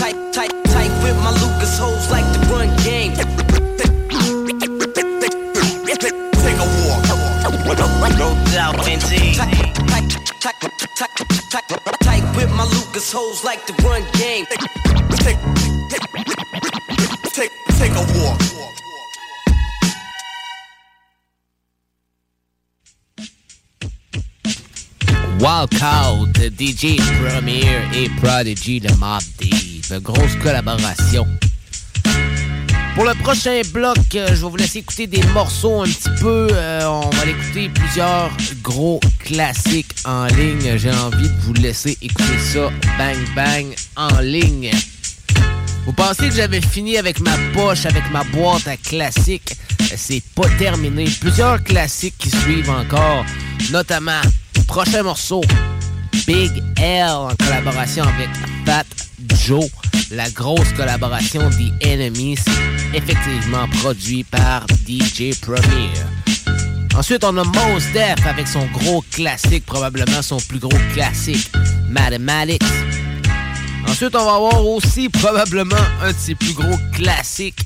Tight, 0.00 0.16
tight, 0.32 0.52
tight 0.64 0.92
with 1.02 1.16
my 1.24 1.32
Lucas 1.42 1.78
hoes 1.78 2.10
like 2.10 2.26
to 2.34 2.40
run 2.52 2.68
game. 2.84 3.14
Take 6.42 6.58
a 6.58 6.68
walk. 6.86 7.02
No 8.18 8.34
doubt, 8.52 8.86
indeed. 8.86 9.91
Tight, 10.42 10.56
with 12.34 12.50
my 12.50 12.64
Lucas 12.64 13.12
hoes 13.12 13.44
like 13.44 13.64
run 13.84 14.02
game. 14.18 14.44
Take, 15.18 15.38
take, 17.32 17.52
take 17.78 17.92
a 17.92 18.04
walk. 18.18 18.40
Walkout, 25.38 26.32
DJ 26.56 26.98
Premier 27.20 27.88
et 27.94 28.08
Prodigy 28.20 28.80
de 28.80 28.92
Mob 28.96 29.22
Deep. 29.38 30.02
Grosse 30.02 30.34
collaboration. 30.42 31.38
Pour 32.94 33.04
le 33.04 33.14
prochain 33.14 33.62
bloc, 33.72 33.96
euh, 34.14 34.28
je 34.28 34.34
vais 34.34 34.50
vous 34.50 34.56
laisser 34.56 34.80
écouter 34.80 35.06
des 35.06 35.22
morceaux 35.28 35.80
un 35.80 35.86
petit 35.86 36.10
peu. 36.20 36.48
Euh, 36.52 36.84
on 36.84 37.08
va 37.08 37.24
écouter 37.24 37.70
plusieurs 37.70 38.30
gros 38.62 39.00
classiques 39.20 39.94
en 40.04 40.26
ligne. 40.26 40.76
J'ai 40.76 40.90
envie 40.90 41.28
de 41.28 41.40
vous 41.40 41.54
laisser 41.54 41.96
écouter 42.02 42.38
ça 42.38 42.70
bang 42.98 43.16
bang 43.34 43.66
en 43.96 44.20
ligne. 44.20 44.70
Vous 45.86 45.92
pensez 45.94 46.28
que 46.28 46.34
j'avais 46.34 46.60
fini 46.60 46.98
avec 46.98 47.20
ma 47.20 47.36
poche, 47.54 47.86
avec 47.86 48.04
ma 48.12 48.24
boîte 48.24 48.68
à 48.68 48.76
classiques? 48.76 49.56
C'est 49.96 50.22
pas 50.34 50.48
terminé. 50.58 51.06
Plusieurs 51.20 51.64
classiques 51.64 52.18
qui 52.18 52.30
suivent 52.30 52.70
encore, 52.70 53.24
notamment 53.70 54.20
prochain 54.66 55.02
morceau, 55.02 55.40
Big 56.26 56.62
L 56.76 57.08
en 57.08 57.34
collaboration 57.36 58.04
avec 58.04 58.28
Fat 58.66 58.84
Joe. 59.44 59.68
La 60.10 60.30
grosse 60.30 60.72
collaboration 60.76 61.50
The 61.50 61.84
Enemy, 61.84 62.36
c'est 62.36 62.96
effectivement 62.96 63.66
produit 63.80 64.24
par 64.24 64.66
DJ 64.86 65.38
Premier. 65.40 65.90
Ensuite, 66.96 67.24
on 67.24 67.36
a 67.36 67.44
Mos 67.44 67.80
Def 67.92 68.24
avec 68.26 68.46
son 68.46 68.66
gros 68.66 69.02
classique, 69.10 69.66
probablement 69.66 70.22
son 70.22 70.36
plus 70.36 70.58
gros 70.58 70.78
classique, 70.92 71.50
Mathematics. 71.88 72.62
Ensuite, 73.88 74.14
on 74.14 74.24
va 74.24 74.34
avoir 74.34 74.66
aussi 74.66 75.08
probablement 75.08 75.76
un 76.02 76.12
de 76.12 76.18
ses 76.18 76.34
plus 76.34 76.52
gros 76.54 76.78
classiques, 76.92 77.64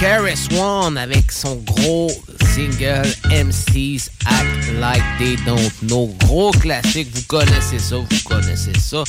Karis 0.00 0.48
One 0.56 0.96
avec 0.96 1.32
son 1.32 1.56
gros 1.56 2.08
single 2.54 3.02
MC's 3.30 4.10
Act 4.26 4.78
Like 4.78 5.02
They 5.18 5.36
Don't 5.44 5.72
Know. 5.82 6.14
Gros 6.20 6.52
classique, 6.52 7.08
vous 7.12 7.22
connaissez 7.22 7.80
ça, 7.80 7.96
vous 7.96 8.22
connaissez 8.24 8.72
ça. 8.78 9.02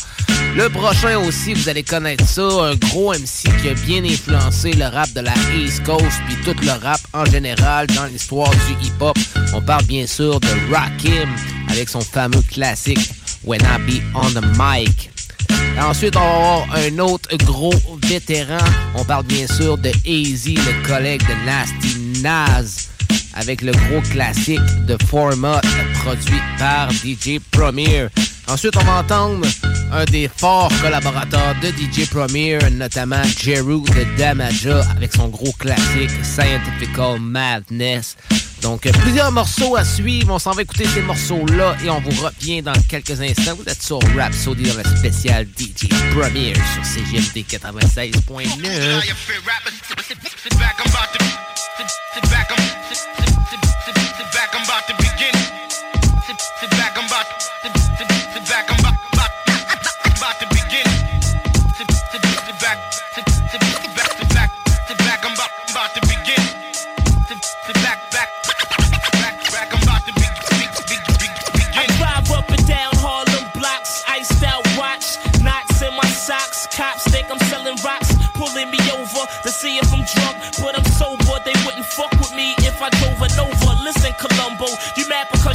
Le 0.56 0.68
prochain 0.70 1.20
aussi, 1.20 1.54
vous 1.54 1.70
allez 1.70 1.84
connaître 1.84 2.28
ça, 2.28 2.42
un 2.42 2.76
gros 2.76 3.14
MC 3.14 3.50
qui 3.62 3.70
a 3.70 3.74
bien 3.86 4.04
influencé 4.04 4.74
le 4.74 4.86
rap 4.86 5.12
de 5.14 5.22
la 5.22 5.34
East 5.56 5.84
Coast 5.84 6.22
puis 6.28 6.38
tout 6.44 6.60
le 6.64 6.72
rap 6.72 7.00
en 7.14 7.26
général 7.26 7.86
dans 7.88 8.06
l'histoire 8.06 8.50
du 8.50 8.88
hip-hop. 8.88 9.18
On 9.54 9.62
parle 9.62 9.86
bien 9.86 10.08
sûr 10.08 10.40
de 10.40 10.74
Rakim 10.74 11.30
avec 11.70 11.88
son 11.88 12.02
fameux 12.02 12.42
classique 12.42 13.12
When 13.44 13.62
I 13.62 13.78
Be 13.92 14.02
On 14.16 14.32
The 14.32 14.44
Mic. 14.58 15.12
Ensuite, 15.82 16.16
on 16.16 16.20
va 16.20 16.26
avoir 16.26 16.68
un 16.76 17.00
autre 17.00 17.36
gros 17.46 17.74
vétéran. 18.04 18.58
On 18.96 19.04
parle 19.04 19.26
bien 19.26 19.48
sûr 19.48 19.78
de 19.78 19.92
Easy, 20.06 20.56
le 20.56 20.88
collègue 20.88 21.22
de 21.22 21.46
Nasty 21.46 22.22
Naz, 22.22 22.90
avec 23.34 23.62
le 23.62 23.72
gros 23.72 24.02
classique 24.12 24.60
de 24.86 24.98
Format 25.08 25.62
produit 26.04 26.42
par 26.58 26.92
DJ 26.92 27.40
Premier. 27.52 28.08
Ensuite, 28.48 28.76
on 28.78 28.84
va 28.84 29.00
entendre 29.00 29.48
un 29.92 30.06
des 30.06 30.28
forts 30.28 30.72
collaborateurs 30.82 31.56
de 31.62 31.68
DJ 31.68 32.10
Premier, 32.10 32.58
notamment 32.72 33.24
Jeru 33.24 33.82
de 33.82 34.18
Damaja, 34.18 34.82
avec 34.96 35.14
son 35.14 35.30
gros 35.30 35.52
classique 35.54 36.12
Scientifical 36.24 37.20
Madness. 37.20 38.18
Donc, 38.62 38.86
euh, 38.86 38.92
plusieurs 38.92 39.32
morceaux 39.32 39.76
à 39.76 39.84
suivre. 39.84 40.34
On 40.34 40.40
s'en 40.40 40.52
va 40.52 40.62
écouter 40.64 40.86
ces 40.86 41.02
morceaux-là 41.02 41.78
et 41.84 41.90
on 41.90 42.00
vous 42.02 42.24
revient 42.24 42.62
dans 42.62 42.74
quelques 42.88 43.20
instants. 43.22 43.56
Vous 43.56 43.70
êtes 43.70 43.82
sur 43.82 44.00
Rhapsody 44.16 44.64
dans 44.64 44.78
le 44.78 44.84
spécial 44.98 45.48
DJ 45.58 45.88
Premier 46.14 46.54
sur 46.74 46.86
CGMD 46.86 47.46
96.9. 47.48 48.10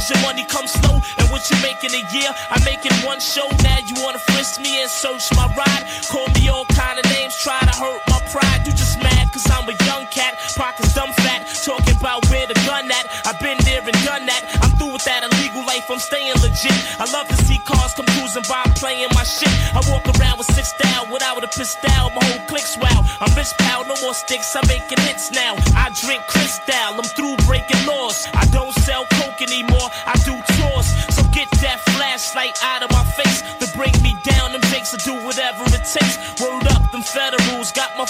mad 0.05 0.11
because 0.11 0.11
your 0.11 0.21
money 0.27 0.45
comes 0.45 0.71
slow, 0.71 1.01
and 1.17 1.29
what 1.29 1.49
you 1.49 1.57
make 1.61 1.83
in 1.83 1.91
a 1.93 2.03
year, 2.13 2.29
I 2.49 2.59
make 2.65 2.85
in 2.85 2.93
one 3.05 3.19
show. 3.19 3.47
Now 3.63 3.77
you 3.85 3.95
wanna 4.03 4.19
frisk 4.19 4.61
me 4.61 4.81
and 4.81 4.89
search 4.89 5.33
my 5.35 5.47
ride, 5.55 5.85
call 6.09 6.27
me 6.35 6.49
all 6.49 6.65
kind 6.65 6.99
of 6.99 7.05
names, 7.11 7.35
try 7.37 7.59
to 7.59 7.75
hurt 7.77 8.01
my 8.09 8.19
pride. 8.31 8.65
You 8.65 8.73
just 8.73 9.01
mad 9.01 9.31
cause 9.31 9.45
I'm 9.49 9.67
a 9.67 9.75
young 9.85 10.05
cat, 10.07 10.37
pockets 10.55 10.93
dumb 10.93 11.11
fat, 11.13 11.47
talking 11.63 11.97
about 11.97 12.27
where 12.29 12.47
the 12.47 12.55
gun 12.65 12.91
at. 12.91 13.05
I've 13.25 13.39
been 13.39 13.57
there 13.65 13.81
and 13.81 13.97
done 14.05 14.25
that. 14.25 14.43
I'm 14.61 14.71
through 14.77 14.93
with 14.93 15.05
that 15.05 15.23
illegal 15.23 15.65
life, 15.65 15.89
I'm 15.89 15.99
staying 15.99 16.33
legit. 16.41 16.77
I 16.99 17.05
love 17.11 17.27
to 17.27 17.37
see 17.45 17.57
cars 17.65 17.93
come 17.93 18.05
cruising 18.17 18.45
by, 18.47 18.63
playing 18.75 19.09
my 19.13 19.23
shit. 19.23 19.51
I 19.73 19.81
walk 19.89 20.05
around 20.17 20.37
with 20.37 20.49
six 20.53 20.69
style 20.69 21.07
without 21.11 21.43
a 21.43 21.47
pistol, 21.47 22.11
my 22.13 22.23
whole 22.29 22.45
clique's 22.47 22.77
wow. 22.77 23.03
I'm 23.21 23.33
rich 23.35 23.53
pal, 23.57 23.85
no 23.85 23.95
more 24.01 24.13
sticks, 24.13 24.55
I'm 24.55 24.67
making 24.67 24.99
hits 25.01 25.31
now. 25.31 25.55
I 25.75 25.89
drink 25.93 26.21
crystal, 26.27 26.84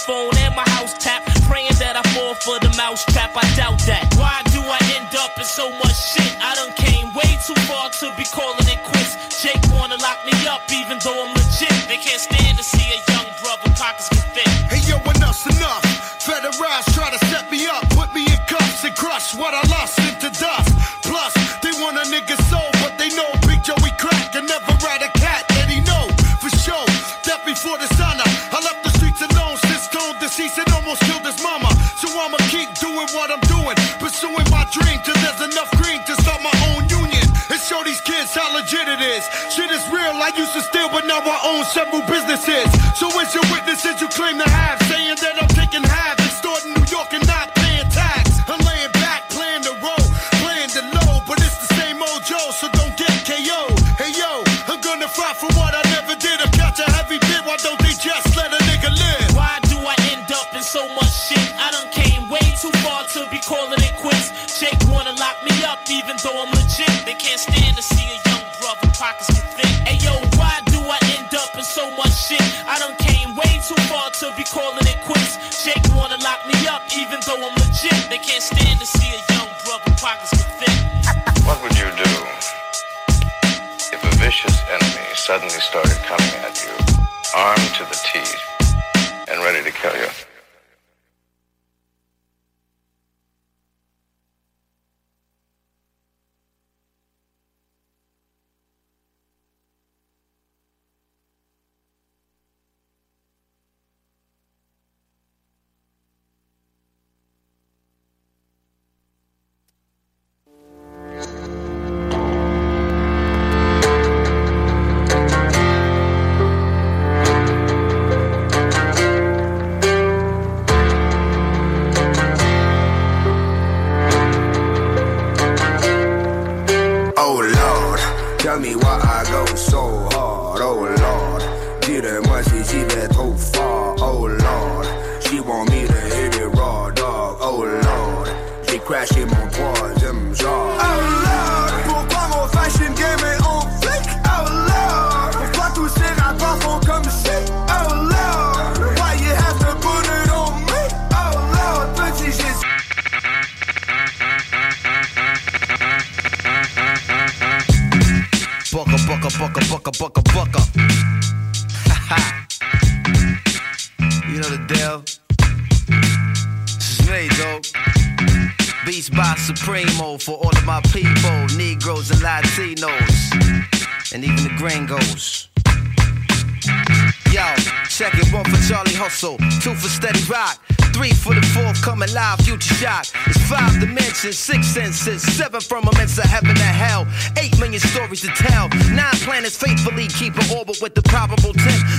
phone 0.06 0.38
and 0.38 0.56
my 0.56 0.68
house 0.78 0.94
tap. 1.00 1.26
Praying 1.50 1.76
that 1.80 1.96
I 1.98 2.04
fall 2.14 2.36
for 2.36 2.60
the 2.60 2.74
mouse 2.78 3.04
trap, 3.06 3.32
I 3.36 3.46
doubt 3.56 3.80
that. 3.90 3.95
Now 41.24 41.32
I 41.32 41.40
own 41.48 41.64
several 41.66 42.02
businesses. 42.12 42.68
So 43.00 43.08
where's 43.16 43.34
your 43.34 43.44
witnesses 43.52 44.02
you 44.02 44.08
claim 44.10 44.38
to 44.40 44.45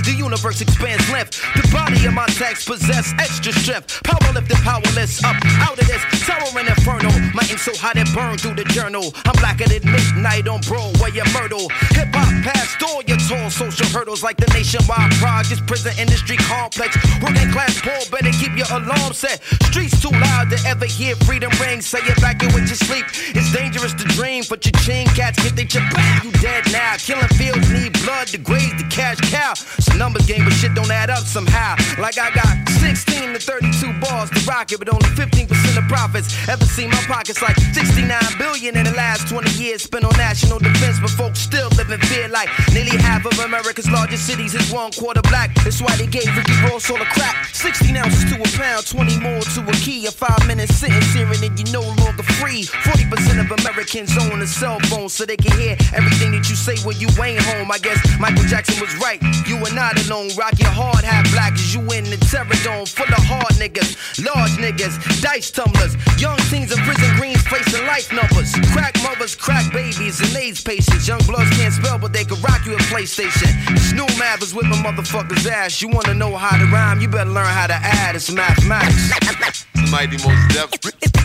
The 0.07 0.15
universe 0.15 0.61
expands 0.61 1.09
length. 1.11 1.41
The 1.55 1.67
body 1.71 2.05
of 2.05 2.13
my 2.13 2.25
tax 2.27 2.65
possess 2.65 3.13
extra 3.19 3.51
strength. 3.53 4.01
Power 4.03 4.33
lifted, 4.33 4.57
powerless, 4.63 5.23
up 5.23 5.35
out 5.59 5.79
of 5.79 5.87
this 5.87 6.01
tower 6.23 6.47
and 6.55 6.67
inferno. 6.67 7.11
My 7.33 7.43
ink 7.51 7.59
so 7.59 7.75
hot 7.75 7.97
it 7.97 8.07
burned 8.13 8.39
through 8.39 8.55
the 8.55 8.63
journal. 8.71 9.13
I'm 9.25 9.35
blacker 9.35 9.67
than 9.67 9.83
midnight 9.91 10.47
on 10.47 10.61
Broadway 10.61 11.11
and 11.19 11.31
Myrtle. 11.33 11.67
Hip 11.99 12.13
hop 12.15 12.31
past 12.43 12.79
all 12.83 13.03
your 13.03 13.17
tall 13.27 13.49
social 13.49 13.87
hurdles 13.91 14.23
like 14.23 14.37
the 14.37 14.47
nationwide 14.53 15.11
projects, 15.19 15.61
prison 15.67 15.93
industry 15.99 16.37
complex. 16.37 16.95
Working 17.21 17.51
class 17.51 17.75
poor, 17.81 17.99
better 18.07 18.31
keep 18.39 18.55
your 18.55 18.71
alarm 18.71 19.11
set. 19.11 19.43
Streets 19.67 19.99
too 20.01 20.11
loud 20.11 20.49
to 20.51 20.57
ever 20.67 20.85
hear 20.85 21.15
freedom 21.27 21.51
ring. 21.59 21.81
Say 21.81 21.99
evacuate 22.07 22.71
your 22.71 22.79
sleep. 22.79 23.05
It's 23.35 23.51
dangerous 23.51 23.93
to 23.95 24.05
dream, 24.15 24.43
but 24.49 24.63
your 24.65 24.77
chain 24.85 25.07
cats 25.17 25.43
get 25.43 25.55
they 25.55 25.65
chip 25.65 25.83
back. 25.91 26.23
You 26.23 26.31
dead 26.39 26.71
now. 26.71 26.95
Killing 26.97 27.27
fields 27.35 27.69
need 27.71 27.93
blood 28.03 28.27
to 28.31 28.37
graze 28.37 28.75
the 28.77 28.87
cash 28.89 29.19
cow. 29.31 29.56
It's 29.77 29.87
a 29.87 29.97
numbers 29.97 30.25
game, 30.25 30.43
but 30.43 30.53
shit 30.53 30.73
don't 30.73 30.91
add 30.91 31.09
up 31.09 31.25
somehow. 31.25 31.75
Like 31.99 32.17
I 32.17 32.31
got 32.33 32.67
16 32.79 33.33
to 33.33 33.39
32 33.39 33.93
bars 33.99 34.29
to 34.31 34.39
rock 34.45 34.71
it, 34.71 34.79
but 34.79 34.89
only 34.89 35.09
15% 35.15 35.77
of 35.77 35.87
profits. 35.87 36.33
Ever 36.47 36.65
seen 36.65 36.89
my 36.89 37.01
pockets 37.07 37.41
like 37.41 37.57
69 37.73 38.09
billion 38.37 38.77
in 38.77 38.85
the 38.85 38.93
last 38.93 39.27
20 39.27 39.49
years 39.51 39.83
spent 39.83 40.05
on 40.05 40.15
national 40.17 40.59
defense, 40.59 40.99
but 40.99 41.09
folks 41.11 41.39
still 41.39 41.69
live 41.77 41.89
in 41.91 41.99
fear 42.01 42.27
like 42.29 42.49
nearly 42.73 42.97
half 42.97 43.25
of 43.25 43.37
America's 43.39 43.89
largest 43.89 44.25
cities 44.25 44.53
is 44.53 44.71
one 44.71 44.91
quarter 44.91 45.21
black. 45.23 45.53
That's 45.63 45.81
why 45.81 45.95
they 45.97 46.07
gave 46.07 46.27
Ricky 46.35 46.53
Ross 46.63 46.89
all 46.89 46.97
the 46.97 47.05
crack. 47.05 47.47
16 47.53 47.95
ounces 47.97 48.25
to 48.31 48.41
a 48.41 48.47
pound, 48.57 48.85
20 48.85 49.19
more 49.19 49.41
to 49.41 49.61
a 49.67 49.73
key. 49.73 50.05
A 50.05 50.11
five 50.11 50.45
minute 50.47 50.69
sentence 50.69 51.13
here 51.13 51.27
and 51.27 51.59
you're 51.59 51.73
no 51.73 51.81
longer 52.03 52.23
free. 52.39 52.63
40% 52.63 53.41
of 53.41 53.51
Americans 53.59 54.17
own 54.17 54.41
a 54.41 54.47
cell 54.47 54.79
phone 54.89 55.09
so 55.09 55.25
they 55.25 55.37
can 55.37 55.57
hear 55.57 55.75
everything 55.93 56.31
that 56.31 56.49
you 56.49 56.55
say 56.55 56.77
when 56.85 56.97
you 56.99 57.07
ain't 57.21 57.41
home. 57.41 57.71
I 57.71 57.77
guess 57.79 57.99
Michael 58.19 58.43
Jackson 58.45 58.79
was 58.81 58.95
right. 58.97 59.21
You 59.47 59.55
are 59.63 59.73
not 59.73 59.95
alone. 60.03 60.27
Rock 60.35 60.59
your 60.59 60.75
hard 60.75 61.07
hat 61.07 61.23
black 61.31 61.53
as 61.53 61.73
you 61.73 61.79
in 61.95 62.03
the 62.11 62.19
terror 62.27 62.51
dome 62.67 62.85
full 62.85 63.07
of 63.07 63.23
hard 63.23 63.55
niggas, 63.55 63.95
large 64.19 64.59
niggas, 64.59 64.99
dice 65.23 65.49
tumblers, 65.51 65.95
young 66.19 66.35
teens 66.51 66.75
in 66.75 66.79
prison 66.83 67.07
greens 67.15 67.39
facing 67.47 67.87
life 67.87 68.11
numbers. 68.11 68.51
Crack 68.75 68.99
mothers, 69.07 69.39
crack 69.39 69.71
babies, 69.71 70.19
and 70.19 70.35
AIDS 70.35 70.61
patients. 70.61 71.07
Young 71.07 71.23
bloods 71.23 71.49
can't 71.55 71.73
spell, 71.73 71.97
but 71.97 72.11
they 72.11 72.25
can 72.25 72.35
rock 72.43 72.65
you 72.67 72.75
a 72.75 72.81
PlayStation. 72.91 73.47
Snoop 73.79 74.11
Mav 74.19 74.43
is 74.43 74.53
with 74.53 74.67
my 74.67 74.75
motherfucker's 74.83 75.47
ass. 75.47 75.81
You 75.81 75.87
wanna 75.87 76.13
know 76.13 76.35
how 76.35 76.59
to 76.59 76.65
rhyme? 76.67 76.99
You 76.99 77.07
better 77.07 77.31
learn 77.31 77.47
how 77.47 77.67
to 77.67 77.79
add. 77.79 78.15
It's 78.15 78.29
mathematics. 78.29 79.63
Mighty 79.89 80.19
Mos 80.27 80.35
Def. 80.51 80.75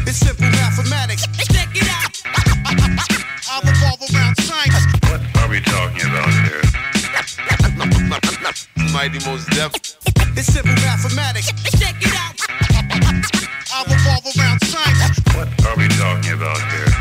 It's 0.06 0.22
simple 0.22 0.46
mathematics. 0.46 1.26
Check 1.50 1.74
it 1.74 1.90
out. 1.90 2.22
I 3.50 3.58
revolve 3.66 3.98
around 4.14 4.36
science. 4.38 4.78
What 5.10 5.20
are 5.42 5.48
we 5.50 5.60
talking 5.60 6.06
about 6.06 6.30
here? 6.46 6.71
Mighty 8.92 9.18
Mos 9.24 9.46
Def. 9.46 9.72
It's 10.36 10.52
simple 10.52 10.74
mathematics. 10.84 11.50
Check 11.80 11.96
it 12.00 12.14
out. 12.14 12.36
I 13.72 13.84
revolve 13.88 14.26
around 14.36 14.60
science. 14.66 15.18
What 15.34 15.48
are 15.66 15.76
we 15.76 15.88
talking 15.88 16.32
about 16.32 16.60
here? 16.72 16.92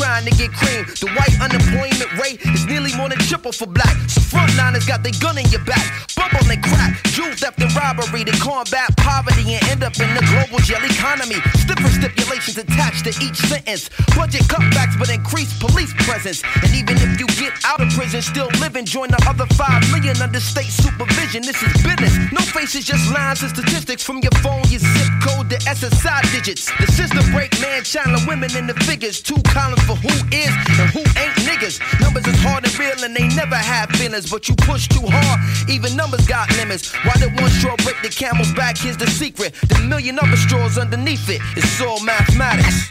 grind 0.00 0.24
to 0.24 0.32
get 0.32 0.50
cream. 0.56 0.88
The 0.96 1.12
white 1.12 1.36
unemployment 1.44 2.10
rate 2.16 2.40
is 2.56 2.64
nearly 2.64 2.96
more 2.96 3.12
than 3.12 3.20
triple 3.28 3.52
for 3.52 3.68
black. 3.68 3.92
So 4.08 4.24
frontliners 4.32 4.88
got 4.88 5.04
their 5.04 5.12
gun 5.20 5.36
in 5.36 5.44
your 5.52 5.62
back. 5.68 5.84
Bubble 6.16 6.48
and 6.48 6.62
crack, 6.64 6.96
jewel 7.12 7.36
theft 7.36 7.60
and 7.60 7.72
robbery 7.76 8.24
to 8.24 8.32
combat 8.40 8.96
poverty 8.96 9.44
and 9.54 9.62
end 9.68 9.84
up 9.84 9.92
in 10.00 10.08
the 10.16 10.24
global 10.32 10.58
jail 10.64 10.80
economy. 10.80 11.36
Stiffer 11.60 11.92
stipulations 11.92 12.56
attached 12.56 13.04
to 13.04 13.12
each 13.20 13.36
sentence. 13.36 13.90
Budget 14.16 14.48
cutbacks 14.48 14.96
but 14.98 15.12
increased 15.12 15.60
police 15.60 15.92
presence. 16.08 16.40
And 16.64 16.72
even 16.72 16.96
if 16.96 17.20
you 17.20 17.26
get 17.36 17.52
out 17.64 17.80
of 17.80 17.92
prison, 17.92 18.22
still 18.22 18.48
living, 18.60 18.84
join 18.84 19.08
the 19.12 19.20
other 19.28 19.46
five 19.60 19.84
million 19.92 20.16
under 20.22 20.40
state 20.40 20.72
supervision. 20.72 21.42
This 21.42 21.60
is 21.62 21.72
business. 21.84 22.16
No 22.32 22.40
faces, 22.40 22.84
just 22.86 23.04
lines 23.12 23.42
and 23.42 23.50
statistics 23.52 24.02
from 24.02 24.18
your 24.24 24.32
phone, 24.40 24.64
your 24.72 24.80
zip 24.80 25.12
code, 25.20 25.50
the 25.50 25.60
SSI 25.68 26.20
digits. 26.32 26.72
The 26.80 26.88
system 26.92 27.24
break 27.32 27.52
man, 27.60 27.84
China 27.84 28.18
women 28.26 28.56
in 28.56 28.66
the 28.66 28.74
figures. 28.88 29.20
Two 29.20 29.40
columns 29.52 29.84
for 29.90 30.06
who 30.06 30.14
is 30.30 30.54
and 30.78 30.90
who 30.94 31.02
ain't 31.18 31.34
niggas. 31.42 31.80
Numbers 32.00 32.26
is 32.26 32.38
hard 32.42 32.64
and 32.64 32.78
real 32.78 33.02
and 33.02 33.14
they 33.14 33.26
never 33.34 33.56
have 33.56 33.90
feelings, 33.90 34.30
but 34.30 34.48
you 34.48 34.54
push 34.54 34.86
too 34.88 35.02
hard. 35.02 35.38
Even 35.68 35.96
numbers 35.96 36.26
got 36.26 36.50
limits. 36.56 36.94
Why 37.04 37.14
did 37.18 37.34
one 37.40 37.50
straw 37.50 37.76
break 37.82 38.00
the 38.02 38.08
camel's 38.08 38.52
back? 38.54 38.78
Here's 38.78 38.96
the 38.96 39.06
secret. 39.06 39.54
The 39.68 39.78
million 39.88 40.18
other 40.18 40.36
straws 40.36 40.78
underneath 40.78 41.28
it. 41.28 41.40
It's 41.56 41.80
all 41.80 42.00
mathematics. 42.04 42.88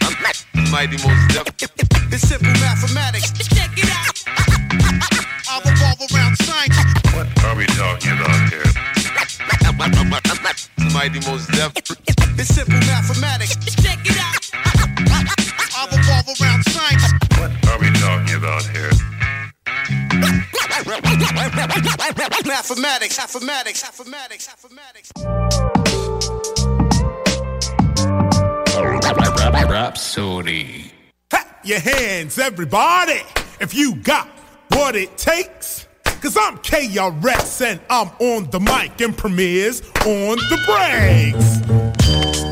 Mighty 0.72 0.98
most 0.98 1.24
definitely. 1.32 1.88
It's 2.12 2.28
simple 2.28 2.52
mathematics. 2.60 3.32
Check 3.48 3.72
it 3.78 3.90
out. 3.90 4.16
I 5.50 5.56
revolve 5.64 6.04
around 6.12 6.36
science. 6.44 6.78
What 7.16 7.28
are 7.46 7.56
we 7.56 7.66
talking 7.80 8.12
about 8.12 8.50
here? 8.50 8.68
Mighty 10.94 11.20
most 11.30 11.48
definitely. 11.52 11.96
It's 12.38 12.54
simple 12.54 12.80
mathematics. 12.92 13.56
Check 13.76 14.00
it 14.04 14.18
out. 14.20 14.99
Mathematics, 21.20 23.18
mathematics, 23.18 23.84
mathematics, 23.84 24.48
mathematics. 24.48 25.12
Rapsodie. 29.68 30.92
Clap 31.30 31.66
your 31.66 31.80
hands, 31.80 32.40
everybody, 32.40 33.22
if 33.60 33.74
you 33.74 33.96
got 33.96 34.28
what 34.70 34.96
it 34.96 35.18
takes. 35.18 35.88
Cause 36.22 36.38
I'm 36.38 36.58
KRS 36.58 37.66
and 37.66 37.80
I'm 37.90 38.10
on 38.20 38.50
the 38.50 38.60
mic 38.60 39.00
and 39.00 39.18
premieres 39.18 39.82
on 40.06 40.38
the 40.38 40.60
breaks. 40.66 42.49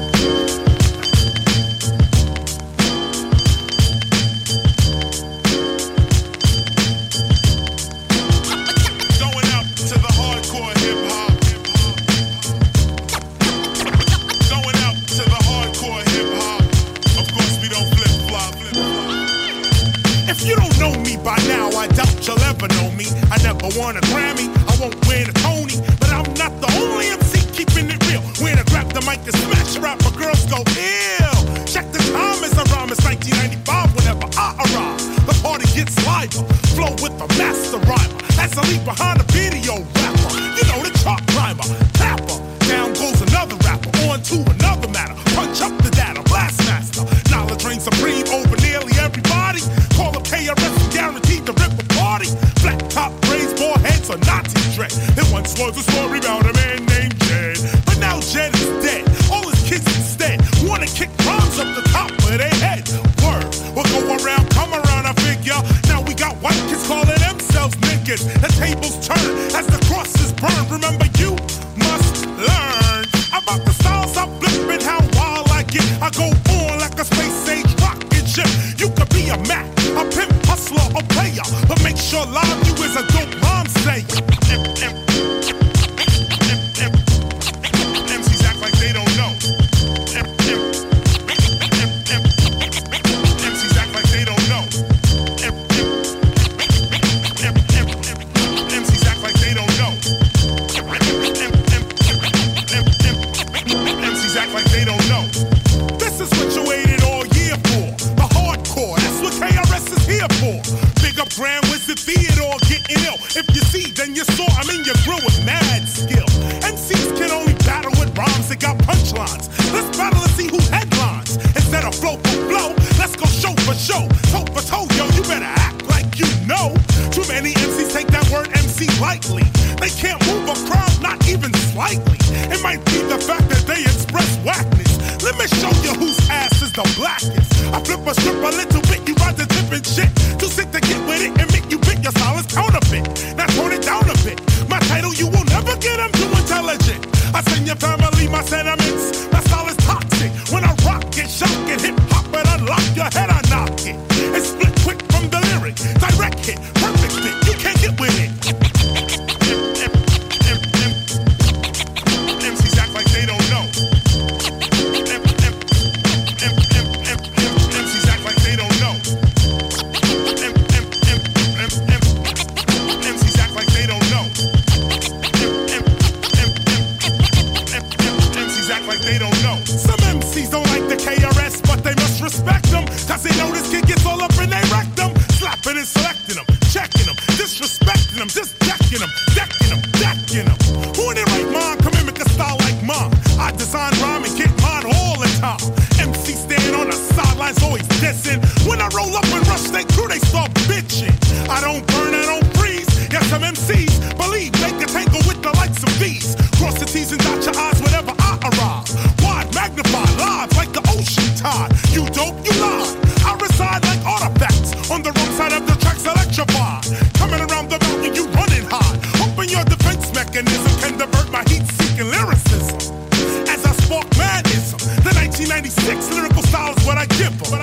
Six 225.87 226.11
lyrical 226.11 226.43
styles, 226.43 226.75
but 226.85 226.97
I 226.97 227.05
give 227.05 227.39
them. 227.39 227.61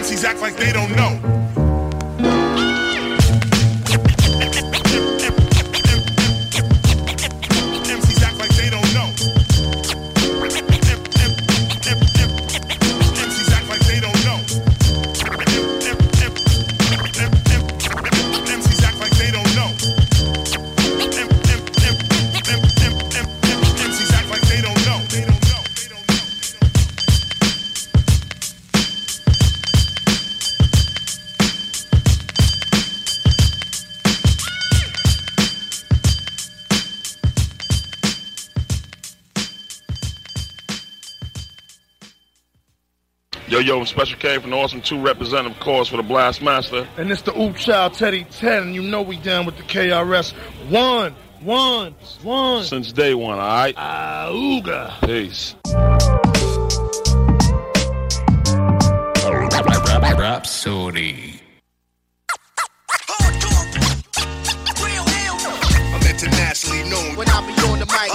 MCs 0.00 0.24
act 0.24 0.40
like 0.40 0.56
they 0.56 0.72
don't 0.72 0.90
know. 0.96 1.67
Special 43.88 44.18
K 44.18 44.38
from 44.38 44.50
the 44.50 44.56
Awesome 44.56 44.82
2 44.82 45.00
representative 45.00 45.58
cause 45.60 45.88
for 45.88 45.96
the 45.96 46.02
Blast 46.02 46.42
Master. 46.42 46.86
And 46.98 47.10
it's 47.10 47.22
the 47.22 47.34
Oop 47.40 47.56
Child 47.56 47.94
Teddy 47.94 48.24
10, 48.24 48.74
you 48.74 48.82
know 48.82 49.00
we 49.00 49.16
down 49.16 49.46
with 49.46 49.56
the 49.56 49.62
KRS. 49.62 50.32
One, 50.68 51.14
one, 51.40 51.94
one. 52.22 52.64
Since 52.64 52.92
day 52.92 53.14
one, 53.14 53.38
alright? 53.38 53.74
Auga. 53.76 54.92
Peace. 55.06 55.54
Rapsodie. 60.18 61.40
I'm 65.94 66.06
internationally 66.06 66.90
known 66.90 67.16
when 67.16 67.28
I 67.30 67.46
be 67.46 67.54
on 67.66 67.78
the 67.78 67.86
mic. 67.86 68.10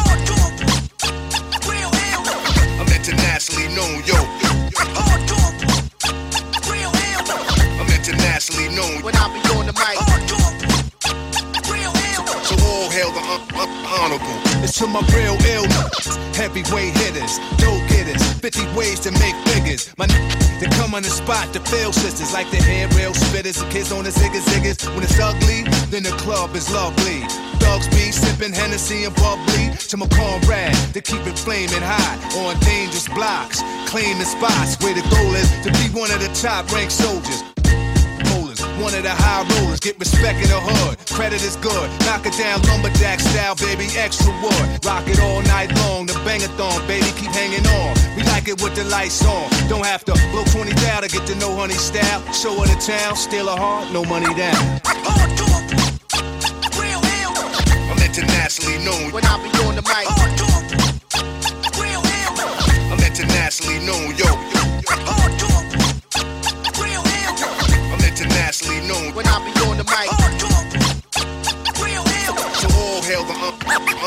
I'm 2.79 2.87
internationally 2.93 3.75
known, 3.75 4.03
yo. 4.05 4.42
Internationally 8.43 8.75
known 8.75 9.03
when 9.03 9.15
I 9.15 9.27
be 9.31 9.39
on 9.55 9.65
the 9.65 9.73
mic. 9.73 9.97
So 12.43 12.55
all 12.67 12.89
hail 12.89 13.11
the 13.11 13.21
un- 13.21 13.47
un- 13.55 13.85
honorable. 13.87 14.39
It's 14.63 14.77
to 14.79 14.87
my 14.87 14.99
real 15.15 15.37
ill 15.55 15.65
heavyweight 16.35 16.97
hitters, 16.97 17.39
dope 17.57 17.79
getters, 17.87 18.21
50 18.41 18.65
ways 18.75 18.99
to 19.01 19.11
make 19.11 19.35
figures. 19.47 19.93
My 19.97 20.05
n- 20.05 20.59
they 20.59 20.67
come 20.77 20.93
on 20.93 21.03
the 21.03 21.09
spot 21.09 21.53
to 21.53 21.59
fail 21.59 21.93
sisters 21.93 22.33
like 22.33 22.49
the 22.51 22.57
hair 22.57 22.87
rail 22.89 23.13
spitters, 23.13 23.63
the 23.63 23.69
kids 23.69 23.91
on 23.91 24.03
the 24.03 24.09
ziggas 24.09 24.43
ziggers. 24.51 24.83
When 24.93 25.03
it's 25.03 25.19
ugly, 25.19 25.63
then 25.89 26.03
the 26.03 26.15
club 26.19 26.55
is 26.55 26.71
lovely. 26.73 27.21
Thugs 27.59 27.87
be 27.89 28.11
sipping 28.11 28.53
Hennessy 28.53 29.05
and 29.05 29.15
bubbly 29.15 29.71
to 29.87 29.95
my 29.97 30.07
comrade 30.07 30.75
to 30.93 31.01
keep 31.01 31.25
it 31.27 31.39
flaming 31.39 31.81
hot 31.81 32.19
on 32.43 32.59
dangerous 32.59 33.07
blocks, 33.07 33.61
claiming 33.87 34.25
spots 34.25 34.75
where 34.83 34.93
the 34.93 35.05
goal 35.15 35.33
is 35.35 35.49
to 35.63 35.71
be 35.79 35.87
one 35.97 36.11
of 36.11 36.19
the 36.19 36.31
top 36.35 36.69
ranked 36.73 36.91
soldiers. 36.91 37.52
One 38.83 38.93
of 38.93 39.03
the 39.03 39.15
high 39.15 39.47
rollers, 39.47 39.79
get 39.79 39.97
respect 39.97 40.43
in 40.43 40.51
the 40.51 40.59
hood. 40.59 40.99
Credit 41.07 41.39
is 41.39 41.55
good. 41.63 41.87
Knock 42.03 42.27
it 42.27 42.35
down, 42.35 42.59
lumberjack 42.67 43.21
style, 43.21 43.55
baby. 43.55 43.87
Extra 43.95 44.27
wood. 44.43 44.67
Rock 44.83 45.07
it 45.07 45.23
all 45.23 45.41
night 45.43 45.71
long. 45.87 46.05
The 46.05 46.11
bangathon, 46.27 46.85
baby, 46.85 47.07
keep 47.15 47.31
hanging 47.31 47.63
on. 47.79 47.95
We 48.19 48.27
like 48.27 48.51
it 48.51 48.61
with 48.61 48.75
the 48.75 48.83
lights 48.91 49.23
on. 49.23 49.47
Don't 49.71 49.85
have 49.87 50.03
to 50.03 50.13
blow 50.35 50.43
20 50.43 50.75
down 50.83 51.01
to 51.03 51.07
get 51.07 51.25
to 51.27 51.35
know 51.39 51.55
honey 51.55 51.79
style. 51.79 52.19
Show 52.35 52.59
her 52.59 52.67
the 52.67 52.75
town, 52.75 53.15
steal 53.15 53.47
a 53.47 53.55
heart, 53.55 53.87
no 53.93 54.03
money 54.03 54.27
down. 54.35 54.59
I'm 57.87 57.99
internationally 58.03 58.83
known 58.83 59.15
when 59.15 59.23
I 59.23 59.39
be 59.39 59.47
on 59.63 59.79
the 59.79 59.83
mic. 59.87 60.11
I'm 62.91 62.99
internationally 62.99 63.79
known, 63.87 64.11
yo. 64.19 64.42
When 69.13 69.25
I 69.27 69.37
be 69.45 69.51
on 69.69 69.77
the 69.77 69.83
mic. 69.83 70.09
So 72.61 72.67
all 72.79 73.01
hail 73.01 73.23
the 73.23 73.33
un- 73.33 73.53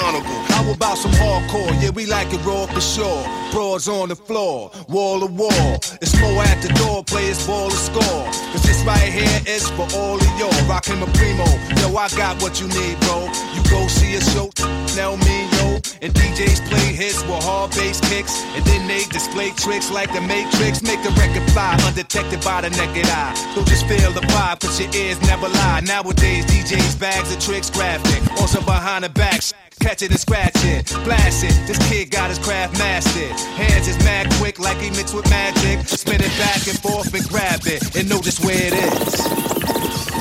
honorable. 0.03 0.41
How 0.53 0.71
about 0.71 0.99
some 0.99 1.13
hardcore? 1.13 1.71
Yeah, 1.83 1.91
we 1.91 2.07
like 2.07 2.33
it 2.33 2.45
raw 2.45 2.67
for 2.67 2.81
sure. 2.81 3.23
Broads 3.53 3.89
on 3.89 4.09
the 4.09 4.17
floor, 4.17 4.71
wall 4.89 5.21
to 5.21 5.27
wall. 5.27 5.75
It's 6.03 6.19
more 6.21 6.43
at 6.43 6.61
the 6.63 6.69
door, 6.75 7.05
players 7.05 7.47
ball 7.47 7.71
to 7.71 7.77
score. 7.77 8.25
Cause 8.53 8.63
this 8.63 8.83
right 8.85 9.13
here 9.13 9.41
is 9.47 9.69
for 9.71 9.87
all 9.95 10.17
of 10.17 10.39
y'all. 10.39 10.69
Rockin' 10.69 10.99
my 11.01 11.07
primo. 11.15 11.47
Yo, 11.81 11.97
I 11.97 12.09
got 12.17 12.41
what 12.43 12.61
you 12.61 12.69
need, 12.69 12.99
bro. 13.01 13.29
You 13.55 13.63
go 13.71 13.87
see 13.89 14.15
a 14.17 14.21
show, 14.21 14.51
tell 14.95 15.17
me, 15.19 15.49
yo. 15.53 15.56
And 16.03 16.13
DJs 16.13 16.69
play 16.69 16.93
hits 16.93 17.23
with 17.23 17.43
hard 17.43 17.71
bass 17.73 18.01
kicks. 18.09 18.45
And 18.55 18.65
then 18.65 18.87
they 18.89 19.05
display 19.05 19.51
tricks 19.51 19.91
like 19.91 20.13
the 20.13 20.21
Matrix. 20.21 20.83
Make 20.83 21.03
the 21.03 21.11
record 21.21 21.49
fly, 21.53 21.77
undetected 21.87 22.43
by 22.43 22.61
the 22.63 22.71
naked 22.71 23.07
eye. 23.07 23.35
Don't 23.55 23.67
just 23.69 23.87
feel 23.87 24.13
the 24.13 24.25
vibe, 24.33 24.61
cause 24.61 24.81
your 24.81 24.93
ears 24.95 25.21
never 25.23 25.49
lie. 25.49 25.81
Nowadays, 25.81 26.45
DJs 26.47 26.99
bags 26.99 27.35
of 27.35 27.41
tricks 27.41 27.71
graphic. 27.71 28.23
Also 28.41 28.61
behind 28.61 29.05
the 29.05 29.11
back. 29.11 29.41
Catch 29.81 30.03
it 30.03 30.11
and 30.11 30.19
scratch 30.19 30.65
it, 30.65 30.87
blast 31.05 31.45
it. 31.45 31.55
This 31.67 31.79
kid 31.89 32.11
got 32.11 32.31
his 32.31 32.39
craft 32.39 32.79
mastered. 32.79 33.31
Hands 33.57 33.87
is 33.87 33.99
mad 34.01 34.27
quick, 34.35 34.59
like 34.59 34.79
he 34.79 34.91
mixed 34.91 35.15
with 35.15 35.29
magic. 35.31 35.87
Spin 35.87 36.21
it 36.21 36.33
back 36.39 36.67
and 36.67 36.79
forth 36.81 37.13
and 37.15 37.29
grab 37.29 37.61
it, 37.67 37.95
and 37.95 38.09
know 38.09 38.21
just 38.21 38.45
where 38.45 38.57
it 38.57 38.73
is. 38.73 39.25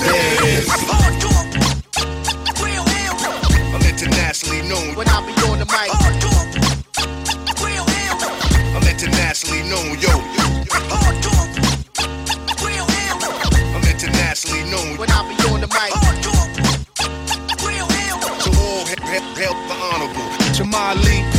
There 0.02 0.34
it 0.34 1.70
is. 1.70 1.75
Internationally 4.36 4.68
known 4.68 4.96
when 4.96 5.08
I 5.08 5.22
be 5.26 5.32
on 5.48 5.60
the 5.60 5.66
mic. 5.66 5.90
I'm 8.76 8.84
internationally 8.84 9.64
known, 9.70 9.98
yo. 9.98 10.12
I'm 13.74 13.84
internationally 13.88 14.64
known 14.70 14.98
when 14.98 15.10
I 15.10 15.24
be 15.30 15.36
on 15.48 15.62
the 15.62 15.68
mic. 15.68 15.94
So 18.42 18.52
all 18.60 18.86
hail, 18.86 19.00
hail, 19.08 19.24
hail 19.36 19.54
the 19.70 19.74
honorable. 19.74 20.28
Peace 20.40 20.60
with 20.60 21.35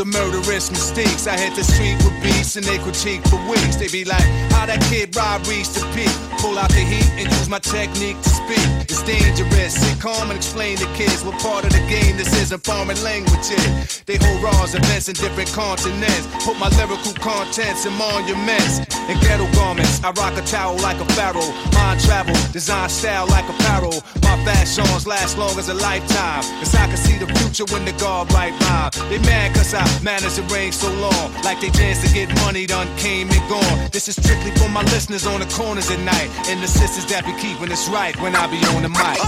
the 0.00 0.06
murderous 0.16 0.70
mistakes. 0.70 1.26
I 1.26 1.36
hit 1.36 1.54
the 1.54 1.62
street 1.62 1.96
with 2.00 2.16
beats 2.22 2.56
and 2.56 2.64
they 2.64 2.78
critique 2.78 3.20
for 3.28 3.36
weeks. 3.44 3.76
They 3.76 3.88
be 3.88 4.08
like, 4.08 4.24
how 4.56 4.64
that 4.64 4.80
kid 4.88 5.14
Rob 5.14 5.44
reached 5.44 5.74
the 5.76 5.84
peak. 5.92 6.08
Pull 6.40 6.56
out 6.56 6.70
the 6.70 6.80
heat 6.80 7.04
and 7.20 7.28
use 7.28 7.50
my 7.50 7.58
technique 7.58 8.16
to 8.16 8.30
speak. 8.30 8.64
It's 8.88 9.02
dangerous. 9.04 9.76
Sit 9.76 10.00
calm 10.00 10.30
and 10.30 10.38
explain 10.38 10.78
to 10.78 10.86
kids 10.96 11.22
what 11.22 11.36
part 11.44 11.66
of 11.66 11.72
the 11.76 11.84
game 11.92 12.16
this 12.16 12.32
is 12.40 12.50
in 12.50 12.60
foreign 12.60 12.96
languages. 13.04 14.00
They 14.06 14.16
hold 14.16 14.42
raws 14.42 14.74
events 14.74 15.12
in 15.12 15.16
different 15.20 15.52
continents. 15.52 16.24
Put 16.48 16.56
my 16.56 16.72
lyrical 16.80 17.12
contents 17.20 17.84
in 17.84 17.92
monuments 18.00 18.80
and 19.08 19.20
ghetto 19.20 19.46
garments. 19.54 20.02
I 20.02 20.10
rock 20.12 20.36
a 20.36 20.42
towel 20.42 20.76
like 20.78 21.00
a 21.00 21.04
pharaoh. 21.16 21.52
Mind 21.74 22.00
travel, 22.00 22.34
design 22.52 22.88
style 22.88 23.26
like 23.28 23.48
apparel. 23.48 24.02
My 24.22 24.36
fashions 24.44 25.06
last 25.06 25.38
long 25.38 25.58
as 25.58 25.68
a 25.68 25.74
lifetime. 25.74 26.42
Cause 26.60 26.74
I 26.74 26.86
can 26.86 26.96
see 26.96 27.18
the 27.18 27.26
future 27.38 27.64
when 27.72 27.84
the 27.84 27.92
guard 27.92 28.32
right 28.32 28.52
rhyme. 28.62 28.90
They 29.08 29.18
mad 29.20 29.54
cause 29.54 29.74
I 29.74 29.84
managed 30.02 30.36
to 30.36 30.42
reign 30.54 30.72
so 30.72 30.90
long. 30.92 31.32
Like 31.44 31.60
they 31.60 31.70
chance 31.70 32.02
to 32.06 32.12
get 32.12 32.28
money 32.42 32.66
done 32.66 32.88
came 32.96 33.28
and 33.30 33.48
gone. 33.48 33.88
This 33.92 34.08
is 34.08 34.16
strictly 34.16 34.52
for 34.52 34.68
my 34.68 34.82
listeners 34.94 35.26
on 35.26 35.40
the 35.40 35.46
corners 35.46 35.90
at 35.90 36.00
night. 36.00 36.30
And 36.48 36.62
the 36.62 36.68
sisters 36.68 37.06
that 37.06 37.24
be 37.24 37.32
keeping 37.40 37.70
us 37.72 37.88
right 37.88 38.16
when 38.20 38.34
I 38.36 38.46
be 38.46 38.58
on 38.74 38.82
the 38.82 38.88
mic. 38.88 39.18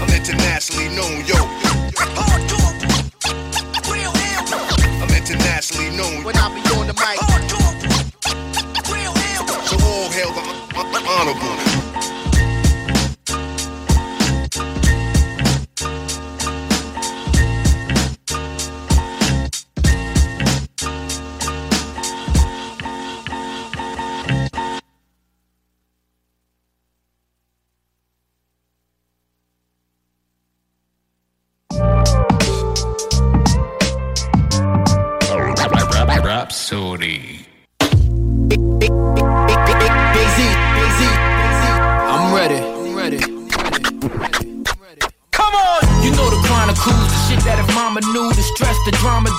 I'm 0.00 0.10
internationally 0.14 0.88
known, 0.94 1.24
yo. 1.26 1.36
I'm 2.16 2.65
internationally 5.56 5.96
known 5.96 6.22
when 6.22 6.36
I 6.36 6.48
be 6.54 6.60
on 6.76 6.86
the 6.86 6.92
mic. 6.92 7.16
So 9.64 9.76
all 9.86 10.10
hail 10.10 10.32
the 10.34 11.00
honorable. 11.08 11.65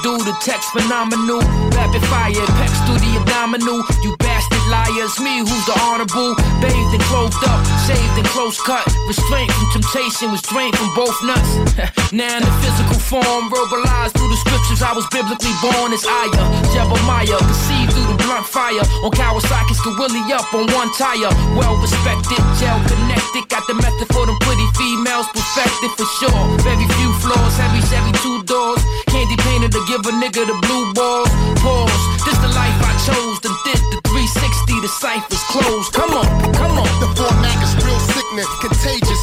Do, 0.03 0.17
the 0.23 0.35
text 0.41 0.71
phenomenal. 0.71 1.39
Rapid 1.71 2.03
fire, 2.11 2.45
pecs 2.59 2.79
through 2.85 2.99
the 2.99 3.11
abdominal. 3.21 3.83
You 4.03 4.15
bastard 4.17 4.63
liars, 4.67 5.19
me 5.19 5.39
who's 5.39 5.65
the 5.65 5.75
honorable. 5.85 6.35
Bathed 6.59 6.93
and 6.93 7.03
clothed 7.07 7.39
up, 7.47 7.61
shaved 7.85 8.17
and 8.17 8.27
close 8.35 8.59
cut. 8.61 8.85
Restraint 9.07 9.51
from 9.51 9.81
temptation 9.81 10.31
was 10.31 10.41
drained 10.41 10.75
from 10.75 10.89
both 10.95 11.15
nuts. 11.23 11.51
now 12.11 12.37
in 12.37 12.43
the 12.43 12.55
physical 12.61 12.99
form, 12.99 13.49
verbalized 13.49 14.17
through 14.17 14.29
the 14.29 14.41
scriptures, 14.41 14.81
I 14.81 14.93
was 14.93 15.07
biblically 15.13 15.53
born 15.61 15.93
as 15.93 16.03
Aya. 16.05 16.29
Uh, 16.33 16.73
Jeremiah, 16.73 17.39
perceived 17.39 17.93
through 17.93 18.09
the 18.11 18.16
blunt 18.27 18.45
fire. 18.45 18.83
On 19.07 19.11
Kawasaki's 19.11 19.79
can 19.79 19.95
willy 19.95 20.19
up 20.35 20.51
on 20.51 20.67
one 20.75 20.91
tire. 20.99 21.31
Well 21.55 21.79
respected, 21.79 22.43
gel 22.59 22.75
connected. 22.83 23.47
Got 23.47 23.63
the 23.71 23.75
method 23.79 24.07
for 24.11 24.27
them 24.27 24.35
pretty 24.43 24.67
females, 24.75 25.31
perfected 25.31 25.91
for 25.95 26.07
sure. 26.19 26.43
Very 26.67 26.87
few 26.99 27.11
flaws, 27.23 27.55
heavy 27.55 27.79
Chevy 27.87 28.11
two 28.19 28.43
doors. 28.43 28.83
Candy 29.07 29.39
painted 29.47 29.71
to 29.71 29.81
give 29.87 30.03
a 30.03 30.13
nigga 30.19 30.43
the 30.43 30.57
blue 30.67 30.91
balls. 30.91 31.31
Pause, 31.63 32.03
this 32.27 32.37
the 32.43 32.51
life 32.51 32.75
I 32.83 32.93
chose. 33.07 33.39
The 33.39 33.51
did 33.63 33.79
the 33.95 33.97
360, 34.11 34.83
the 34.83 34.91
cipher's 34.91 35.43
closed. 35.47 35.95
Come 35.95 36.11
on, 36.11 36.27
come 36.51 36.75
on. 36.75 36.91
The 36.99 37.07
format 37.15 37.57
is 37.63 37.73
real 37.79 38.01
sickness, 38.11 38.49
contagious. 38.59 39.21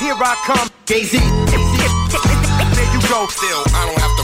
Here 0.00 0.16
I 0.18 0.34
come, 0.48 0.68
Jay-Z. 0.86 1.20
There 1.20 2.90
you 2.92 3.00
go. 3.08 3.26
Still, 3.28 3.62
I 3.72 3.86
don't 3.86 4.00
have 4.00 4.16
to 4.16 4.16
run 4.16 4.23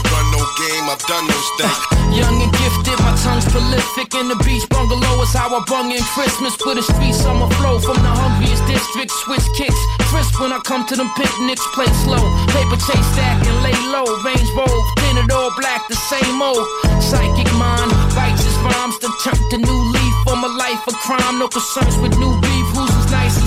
game, 0.67 0.85
I've 0.89 1.01
done 1.09 1.25
those 1.25 1.49
things. 1.57 1.77
Uh, 1.89 2.21
young 2.21 2.37
and 2.41 2.53
gifted, 2.53 2.97
my 3.01 3.13
tongue's 3.23 3.47
prolific. 3.49 4.13
In 4.13 4.27
the 4.27 4.37
beach 4.45 4.65
bungalow 4.69 5.21
is 5.25 5.33
how 5.33 5.49
I 5.49 5.61
bung 5.65 5.91
in 5.91 6.03
Christmas. 6.13 6.55
Put 6.57 6.77
a 6.77 6.83
street 6.83 7.15
summer 7.15 7.49
flow 7.57 7.79
from 7.79 7.97
the 7.97 8.11
hungriest 8.11 8.65
district. 8.67 9.11
Switch 9.25 9.45
kicks, 9.57 9.81
crisp 10.11 10.39
when 10.39 10.53
I 10.53 10.59
come 10.61 10.85
to 10.87 10.95
them 10.95 11.09
picnics. 11.17 11.63
Play 11.73 11.89
slow, 12.05 12.21
paper 12.53 12.77
chase 12.77 13.07
stack 13.13 13.41
and 13.41 13.57
lay 13.65 13.77
low. 13.89 14.05
Range 14.21 14.51
road, 14.53 14.81
tinted 15.01 15.31
all 15.31 15.51
black, 15.57 15.87
the 15.87 15.97
same 16.11 16.41
old. 16.41 16.65
Psychic 17.01 17.49
mind, 17.57 17.91
his 18.37 18.57
rhymes. 18.61 18.99
Then 18.99 19.13
turned 19.23 19.45
the 19.49 19.57
new 19.57 19.79
leaf 19.95 20.15
for 20.25 20.35
my 20.35 20.51
life 20.51 20.83
of 20.87 20.95
crime. 21.01 21.39
No 21.39 21.47
concerns 21.47 21.97
with 21.97 22.13
new 22.17 22.33
beef. 22.41 22.70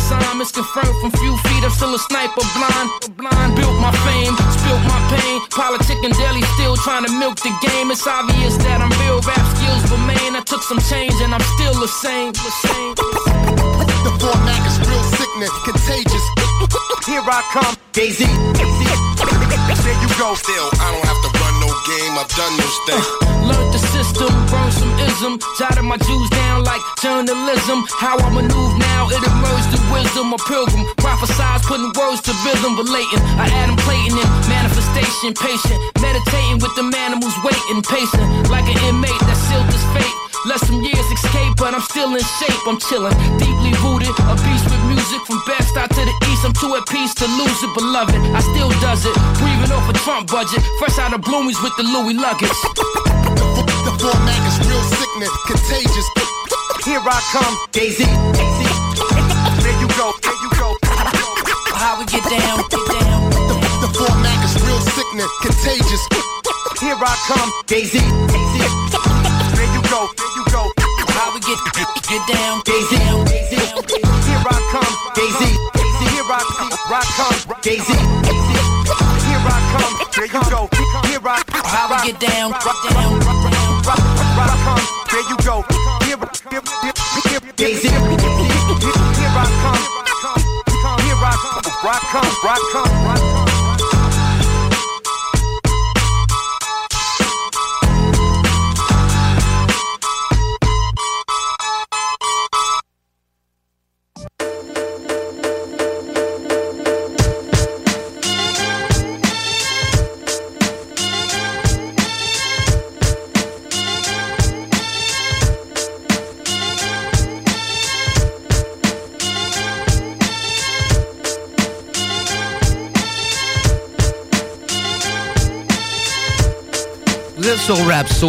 Who's 0.04 0.12
as 0.12 0.20
nice 0.20 0.20
as 0.20 0.28
I'm? 0.28 0.40
It's 0.40 0.52
confirmed 0.52 0.96
from 1.00 1.10
few 1.16 1.36
feet. 1.48 1.64
I'm 1.64 1.70
still 1.70 1.94
a 1.94 1.98
sniper, 1.98 2.44
blind, 2.52 2.88
blind. 3.16 3.56
Built 3.56 3.76
my 3.80 3.92
fame, 4.04 4.36
spilt 4.52 4.82
my 4.84 5.00
pain. 5.08 5.40
Politic 5.48 5.96
and 6.04 6.12
deli 6.12 6.42
still 6.56 6.76
trying 6.76 7.06
to 7.06 7.12
milk 7.16 7.36
the 7.40 7.52
game. 7.64 7.90
It's 7.90 8.06
obvious 8.06 8.56
that 8.68 8.84
I'm 8.84 8.92
real. 9.00 9.20
Rap 9.24 9.44
skills 9.56 9.84
remain. 9.88 10.36
I 10.36 10.42
took 10.44 10.62
some 10.62 10.80
change 10.92 11.16
and 11.24 11.32
I'm 11.32 11.44
still 11.56 11.74
the 11.80 11.88
same. 11.88 12.32
The 12.32 12.52
same. 12.68 12.94
The 14.04 14.12
format 14.20 14.60
is 14.68 14.76
real 14.84 15.04
sickness, 15.16 15.52
contagious. 15.64 16.24
Here 17.08 17.24
I 17.24 17.40
come, 17.52 17.74
Jay-Z. 17.92 18.24
There 18.24 18.68
you 20.04 20.10
go. 20.20 20.34
Still, 20.34 20.68
I 20.84 20.92
don't 20.92 21.06
have 21.08 21.20
to 21.24 21.28
run 21.28 21.43
no 21.43 21.43
game, 21.84 22.16
I've 22.16 22.28
done 22.32 22.54
those 22.56 22.78
things. 22.88 23.06
Uh, 23.20 23.48
learned 23.48 23.72
the 23.76 23.82
system, 23.92 24.32
burn 24.48 24.70
some 24.72 24.92
ism. 25.04 25.38
Jotted 25.60 25.84
my 25.84 26.00
Jews 26.00 26.28
down 26.30 26.64
like 26.64 26.80
journalism. 27.00 27.84
How 28.00 28.16
I 28.16 28.28
maneuver 28.32 28.78
now, 28.80 29.12
it 29.12 29.20
emerged 29.20 29.70
the 29.70 29.80
wisdom. 29.92 30.32
A 30.32 30.38
pilgrim, 30.48 30.88
prophesize, 30.96 31.62
putting 31.68 31.92
words 31.92 32.24
to 32.24 32.32
rhythm, 32.44 32.80
relating. 32.80 33.20
I 33.36 33.52
Adam 33.60 33.76
Clayton 33.84 34.16
in 34.16 34.28
manifestation, 34.48 35.36
patient. 35.36 35.78
Meditating 36.00 36.64
with 36.64 36.72
the 36.76 36.84
who's 37.20 37.38
waiting, 37.44 37.80
pacing 37.84 38.28
Like 38.48 38.66
an 38.68 38.78
inmate 38.88 39.20
that 39.28 39.38
sealed 39.48 39.68
his 39.68 39.84
fate. 39.92 40.16
Let 40.44 40.60
some 40.60 40.80
years 40.80 41.08
escape, 41.08 41.56
but 41.56 41.72
I'm 41.72 41.80
still 41.80 42.12
in 42.12 42.24
shape. 42.40 42.62
I'm 42.68 42.78
chilling, 42.80 43.16
deeply 43.40 43.72
rooted. 43.80 44.12
A 44.28 44.34
beast 44.44 44.64
with 44.68 44.83
music 45.14 45.26
from 45.26 45.40
best 45.46 45.76
out 45.76 45.90
to 45.90 46.02
the 46.02 46.14
east. 46.30 46.44
I'm 46.44 46.52
too 46.52 46.74
at 46.74 46.86
peace 46.88 47.14
to 47.14 47.26
lose 47.26 47.62
it, 47.62 47.72
beloved. 47.74 48.14
I 48.34 48.40
still 48.40 48.70
does 48.82 49.06
it. 49.06 49.14
Breathing 49.38 49.70
off 49.70 49.88
a 49.88 49.92
Trump 50.02 50.30
budget. 50.30 50.62
Fresh 50.78 50.98
out 50.98 51.14
of 51.14 51.20
Bloomies 51.20 51.60
with 51.62 51.74
the 51.76 51.84
Louis 51.84 52.14
luggage. 52.14 52.50
The 53.86 53.92
format 54.00 54.40
is 54.48 54.58
real 54.66 54.82
sickness, 54.98 55.30
contagious. 55.46 56.08
Here 56.84 57.00
I 57.00 57.18
come, 57.32 57.54
Jay-Z. 57.72 58.04
There 58.04 59.78
you 59.80 59.88
go, 59.96 60.12
there 60.22 60.38
you 60.42 60.50
go. 60.58 60.68
How 61.74 61.98
we 61.98 62.04
get 62.06 62.24
down, 62.24 62.58
get 62.68 62.84
down. 62.90 63.30
The, 63.48 63.56
the 63.86 63.90
format 63.94 64.38
is 64.44 64.54
real 64.66 64.80
sickness, 64.80 65.30
contagious. 65.40 66.02
Here 66.80 66.98
I 66.98 67.14
come, 67.28 67.50
Jay-Z. 67.66 67.98
There 69.54 69.70
you 69.72 69.82
go, 69.88 70.08
there 70.16 70.32
you 70.36 70.44
go. 70.50 70.62
How 71.14 71.32
we 71.32 71.40
get 71.40 71.58
get, 71.72 71.88
get 72.08 72.22
down, 72.28 72.62
Jay-Z. 72.66 73.13
Come, 77.64 77.76
Jay-Z. 77.76 77.92
Here 77.92 79.40
I 79.40 79.60
come, 79.72 79.94
there 80.14 80.26
you 80.26 80.42
go. 80.50 80.68
Here 81.08 81.20
I 81.24 81.42
how 81.64 81.88
we 81.88 82.12
get 82.12 82.20
down, 82.20 82.52
get 82.52 82.92
down, 82.92 83.20
I 83.86 84.03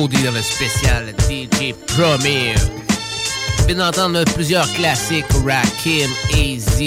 dans 0.07 0.32
le 0.32 0.41
spécial 0.41 1.15
DJ 1.30 1.73
Premier. 1.88 2.53
On 3.61 3.65
vient 3.65 3.77
d'entendre 3.77 4.23
plusieurs 4.34 4.72
classiques, 4.73 5.26
Rakim, 5.44 6.10
AZ. 6.32 6.80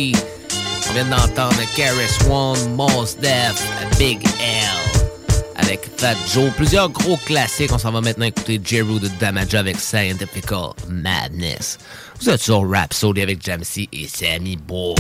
On 0.89 0.93
vient 0.93 1.05
d'entendre 1.05 1.57
Karis 1.75 2.31
One, 2.31 2.77
Mos 2.77 3.17
Def, 3.21 3.61
Big 3.99 4.25
L 4.41 5.03
avec 5.57 5.81
Fat 5.97 6.15
Joe. 6.33 6.53
Plusieurs 6.57 6.91
gros 6.91 7.17
classiques. 7.17 7.73
On 7.73 7.79
s'en 7.79 7.91
va 7.91 8.01
maintenant 8.01 8.27
écouter 8.27 8.61
Jeru 8.65 9.01
de 9.01 9.09
Damage 9.19 9.55
avec 9.55 9.81
Scientifical 9.81 10.71
Madness. 10.89 11.79
Vous 12.21 12.31
êtes 12.31 12.41
sur 12.41 12.69
Rhapsody 12.71 13.23
avec 13.23 13.45
Jamsey 13.45 13.89
et 13.93 14.07
Sammy 14.07 14.57
Boy. 14.57 14.95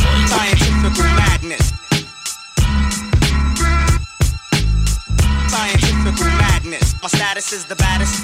Status 7.41 7.53
is 7.53 7.65
the 7.67 7.77
baddest. 7.77 8.15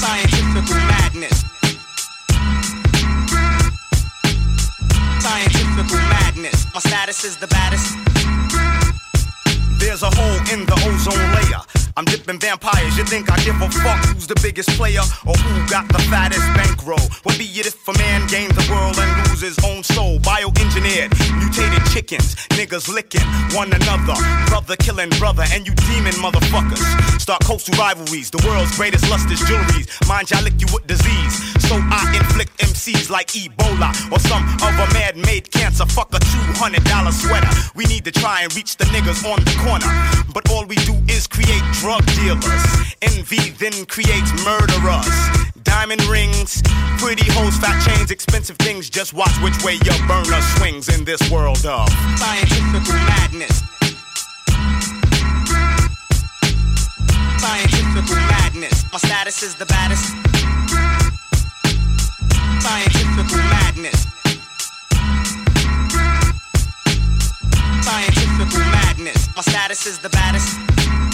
Scientifical 0.00 0.74
madness. 0.74 1.44
Scientifical 5.20 5.98
madness. 5.98 6.66
My 6.74 6.80
status 6.80 7.24
is 7.24 7.36
the 7.36 7.46
baddest. 7.46 7.94
There's 9.78 10.02
a 10.02 10.10
hole 10.10 10.40
in 10.52 10.66
the 10.66 10.74
ozone 10.84 11.34
layer. 11.36 11.85
I'm 11.96 12.04
dipping 12.04 12.38
vampires. 12.38 12.98
You 12.98 13.04
think 13.04 13.32
I 13.32 13.42
give 13.42 13.56
a 13.56 13.70
fuck 13.70 13.96
who's 14.12 14.26
the 14.26 14.38
biggest 14.42 14.68
player 14.76 15.00
or 15.24 15.32
who 15.32 15.52
got 15.70 15.88
the 15.88 15.98
fattest 16.12 16.44
bankroll? 16.52 17.00
What 17.24 17.38
be 17.38 17.48
it 17.56 17.64
if 17.64 17.88
a 17.88 17.96
man 17.96 18.28
gains 18.28 18.52
the 18.52 18.68
world 18.70 18.98
and 19.00 19.08
loses 19.24 19.56
his 19.56 19.58
own 19.64 19.82
soul? 19.82 20.18
Bioengineered, 20.20 21.16
mutated 21.40 21.80
chickens, 21.88 22.36
niggas 22.52 22.92
licking 22.92 23.24
one 23.56 23.72
another, 23.72 24.12
brother 24.52 24.76
killing 24.76 25.08
brother, 25.16 25.44
and 25.56 25.66
you 25.66 25.72
demon 25.88 26.12
motherfuckers. 26.20 26.84
Start 27.18 27.40
coastal 27.44 27.72
rivalries. 27.80 28.28
The 28.30 28.44
world's 28.44 28.76
greatest 28.76 29.08
lust 29.08 29.30
is 29.30 29.40
jewelries. 29.40 29.88
Mind 30.06 30.30
y'all 30.30 30.44
lick 30.44 30.60
you 30.60 30.68
with 30.76 30.86
disease. 30.86 31.34
So 31.64 31.80
I 31.80 32.12
inflict 32.14 32.58
MCs 32.58 33.08
like 33.08 33.28
Ebola 33.28 33.90
or 34.12 34.20
some 34.20 34.44
other 34.60 34.86
man-made 34.92 35.50
cancer. 35.50 35.86
Fuck 35.86 36.12
a 36.12 36.20
$200 36.20 36.76
sweater. 37.12 37.48
We 37.74 37.86
need 37.86 38.04
to 38.04 38.12
try 38.12 38.42
and 38.42 38.54
reach 38.54 38.76
the 38.76 38.84
niggas 38.92 39.24
on 39.24 39.40
the 39.48 39.56
corner. 39.64 39.88
But 40.32 40.50
all 40.50 40.66
we 40.66 40.76
do 40.84 40.94
is 41.08 41.26
create 41.26 41.64
drug 41.86 42.04
dealers. 42.18 42.64
Envy 43.00 43.50
then 43.62 43.86
creates 43.86 44.32
murderers. 44.44 45.06
Diamond 45.62 46.02
rings, 46.06 46.60
pretty 46.98 47.22
hoes, 47.30 47.56
fat 47.58 47.78
chains, 47.86 48.10
expensive 48.10 48.56
things. 48.56 48.90
Just 48.90 49.14
watch 49.14 49.30
which 49.40 49.54
way 49.62 49.78
your 49.84 49.94
burner 50.08 50.42
swings 50.58 50.88
in 50.88 51.04
this 51.04 51.22
world 51.30 51.64
of 51.64 51.88
scientific 52.18 52.82
madness. 53.06 53.62
Scientifical 57.38 58.16
madness. 58.34 58.82
My 58.92 58.98
status 58.98 59.44
is 59.44 59.54
the 59.54 59.66
baddest. 59.66 60.06
Scientifical 62.66 63.38
madness. 63.54 64.06
Scientifical 67.86 68.58
madness. 68.58 68.86
madness. 68.98 69.36
My 69.36 69.42
status 69.42 69.86
is 69.86 69.98
the 69.98 70.08
baddest. 70.08 71.05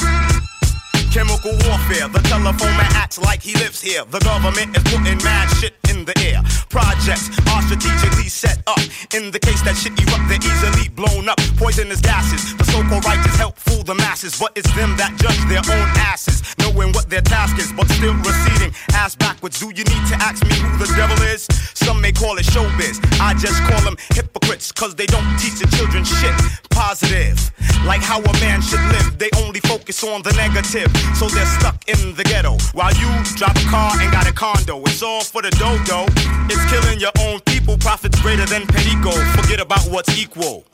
Chemical 1.13 1.53
warfare, 1.69 2.09
the 2.09 2.21
telephone 2.27 2.75
man 2.79 2.91
acts 2.95 3.19
like 3.19 3.43
he 3.43 3.53
lives 3.57 3.83
here. 3.83 4.03
The 4.07 4.19
government 4.21 4.75
is 4.75 4.83
putting 4.85 5.19
mad 5.23 5.47
shit 5.59 5.82
in 5.93 6.05
the 6.05 6.17
air. 6.25 6.41
Projects 6.69 7.29
are 7.53 7.63
strategically 7.63 8.29
set 8.29 8.59
up. 8.67 8.81
In 9.15 9.31
the 9.31 9.39
case 9.39 9.61
that 9.63 9.77
shit 9.77 9.93
erupt, 10.01 10.25
they're 10.29 10.41
easily 10.41 10.89
blown 10.89 11.29
up. 11.29 11.39
Poisonous 11.61 12.01
gases, 12.01 12.57
the 12.57 12.65
so-called 12.65 13.05
righteous 13.05 13.37
help 13.37 13.57
fool 13.57 13.83
the 13.85 13.95
masses. 13.95 14.39
But 14.39 14.53
it's 14.57 14.73
them 14.75 14.97
that 14.97 15.13
judge 15.21 15.43
their 15.53 15.65
own 15.69 15.89
asses, 16.01 16.41
knowing 16.59 16.93
what 16.93 17.11
their 17.11 17.21
task 17.21 17.59
is, 17.59 17.73
but 17.73 17.89
still 17.93 18.15
receding. 18.25 18.73
Ass 18.95 19.15
backwards, 19.15 19.61
do 19.61 19.67
you 19.69 19.85
need 19.85 20.05
to 20.09 20.17
ask 20.19 20.43
me 20.45 20.57
who 20.57 20.71
the 20.79 20.91
devil 20.97 21.19
is? 21.29 21.47
Some 21.75 22.01
may 22.01 22.13
call 22.13 22.39
it 22.39 22.47
showbiz. 22.47 22.97
I 23.21 23.35
just 23.35 23.61
call 23.69 23.81
them 23.83 23.97
hypocrites, 24.11 24.73
cause 24.73 24.95
they 24.95 25.07
don't 25.07 25.29
teach 25.39 25.61
the 25.61 25.69
children 25.77 26.05
shit 26.05 26.35
positive. 26.71 27.39
Like 27.85 28.03
how 28.03 28.21
a 28.21 28.33
man 28.39 28.63
should 28.63 28.81
live, 28.95 29.19
they 29.19 29.31
only 29.43 29.61
focus 29.61 30.05
on 30.05 30.23
the 30.23 30.33
negative. 30.35 30.91
So 31.19 31.29
they're 31.29 31.47
stuck 31.59 31.77
in 31.89 32.15
the 32.15 32.25
ghetto. 32.25 32.57
While 32.73 32.95
you 32.95 33.11
drive 33.35 33.57
a 33.57 33.67
car 33.69 33.93
and 34.01 34.11
got 34.13 34.29
a 34.29 34.33
condo, 34.33 34.81
it's 34.85 35.03
all 35.03 35.23
for 35.23 35.43
the 35.43 35.51
dodo. 35.85 36.07
It's 36.49 36.65
killing 36.71 36.99
your 37.01 37.13
own 37.21 37.41
people, 37.41 37.77
profits 37.79 38.21
greater 38.21 38.45
than 38.47 38.67
Perico. 38.67 39.11
Forget 39.41 39.61
about 39.61 39.85
what's 39.91 40.17
equal. 40.19 40.65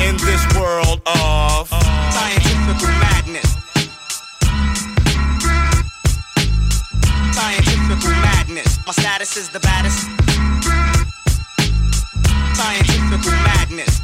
In 0.00 0.16
this 0.16 0.42
world 0.56 1.00
of 1.06 1.68
scientific 1.68 2.88
madness. 3.02 3.48
Scientific 7.34 8.10
madness. 8.22 8.78
My 8.86 8.92
status 8.92 9.36
is 9.36 9.48
the 9.48 9.60
baddest. 9.60 10.08
Scientific 12.54 13.32
madness. 13.48 14.00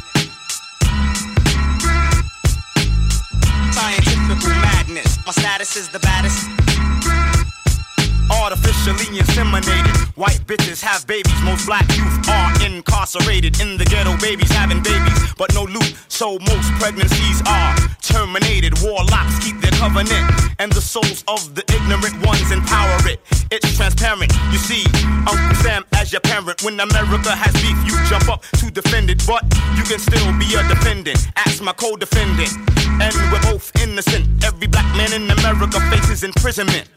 Scientific 3.72 4.48
madness. 4.62 5.18
My 5.26 5.32
status 5.32 5.76
is 5.76 5.88
the 5.88 6.00
baddest. 6.00 7.33
Artificially 8.30 9.18
inseminated. 9.18 9.94
White 10.16 10.40
bitches 10.46 10.80
have 10.82 11.06
babies. 11.06 11.34
Most 11.42 11.66
black 11.66 11.88
youth 11.96 12.28
are 12.28 12.52
incarcerated. 12.64 13.60
In 13.60 13.76
the 13.76 13.84
ghetto, 13.84 14.16
babies 14.18 14.50
having 14.50 14.82
babies, 14.82 15.34
but 15.36 15.52
no 15.54 15.64
loot. 15.64 15.94
So 16.08 16.38
most 16.40 16.70
pregnancies 16.80 17.42
are 17.46 17.76
terminated. 18.00 18.80
Warlocks 18.82 19.38
keep 19.44 19.60
their 19.60 19.72
covenant. 19.72 20.24
And 20.58 20.72
the 20.72 20.80
souls 20.80 21.24
of 21.28 21.54
the 21.54 21.64
ignorant 21.68 22.16
ones 22.24 22.50
empower 22.50 22.96
it. 23.08 23.20
It's 23.50 23.76
transparent. 23.76 24.32
You 24.50 24.58
see, 24.58 24.84
Uncle 25.28 25.56
Sam 25.60 25.84
as 25.92 26.12
your 26.12 26.20
parent. 26.20 26.62
When 26.62 26.80
America 26.80 27.32
has 27.34 27.52
beef, 27.60 27.76
you 27.84 27.92
jump 28.08 28.28
up 28.28 28.42
to 28.60 28.70
defend 28.70 29.10
it. 29.10 29.20
But 29.26 29.44
you 29.76 29.84
can 29.84 29.98
still 29.98 30.32
be 30.38 30.48
a 30.56 30.62
defendant. 30.68 31.28
Ask 31.36 31.62
my 31.62 31.72
co-defendant. 31.72 32.52
And 33.02 33.12
we're 33.30 33.52
both 33.52 33.74
innocent. 33.82 34.44
Every 34.44 34.68
black 34.68 34.88
man 34.96 35.12
in 35.12 35.30
America 35.30 35.80
faces 35.90 36.24
imprisonment 36.24 36.88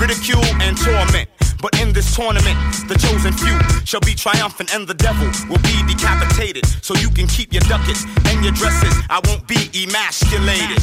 ridicule 0.00 0.44
and 0.62 0.76
torment. 0.76 1.28
But 1.60 1.80
in 1.80 1.92
this 1.92 2.14
tournament, 2.14 2.56
the 2.86 2.94
chosen 2.94 3.32
few 3.34 3.58
shall 3.84 4.00
be 4.00 4.14
triumphant 4.14 4.72
and 4.74 4.86
the 4.86 4.94
devil 4.94 5.26
will 5.50 5.62
be 5.62 5.82
decapitated. 5.90 6.64
So 6.82 6.94
you 6.94 7.10
can 7.10 7.26
keep 7.26 7.52
your 7.52 7.62
ducats 7.62 8.04
and 8.30 8.44
your 8.44 8.52
dresses. 8.52 8.94
I 9.10 9.20
won't 9.26 9.46
be 9.48 9.58
emasculated 9.74 10.78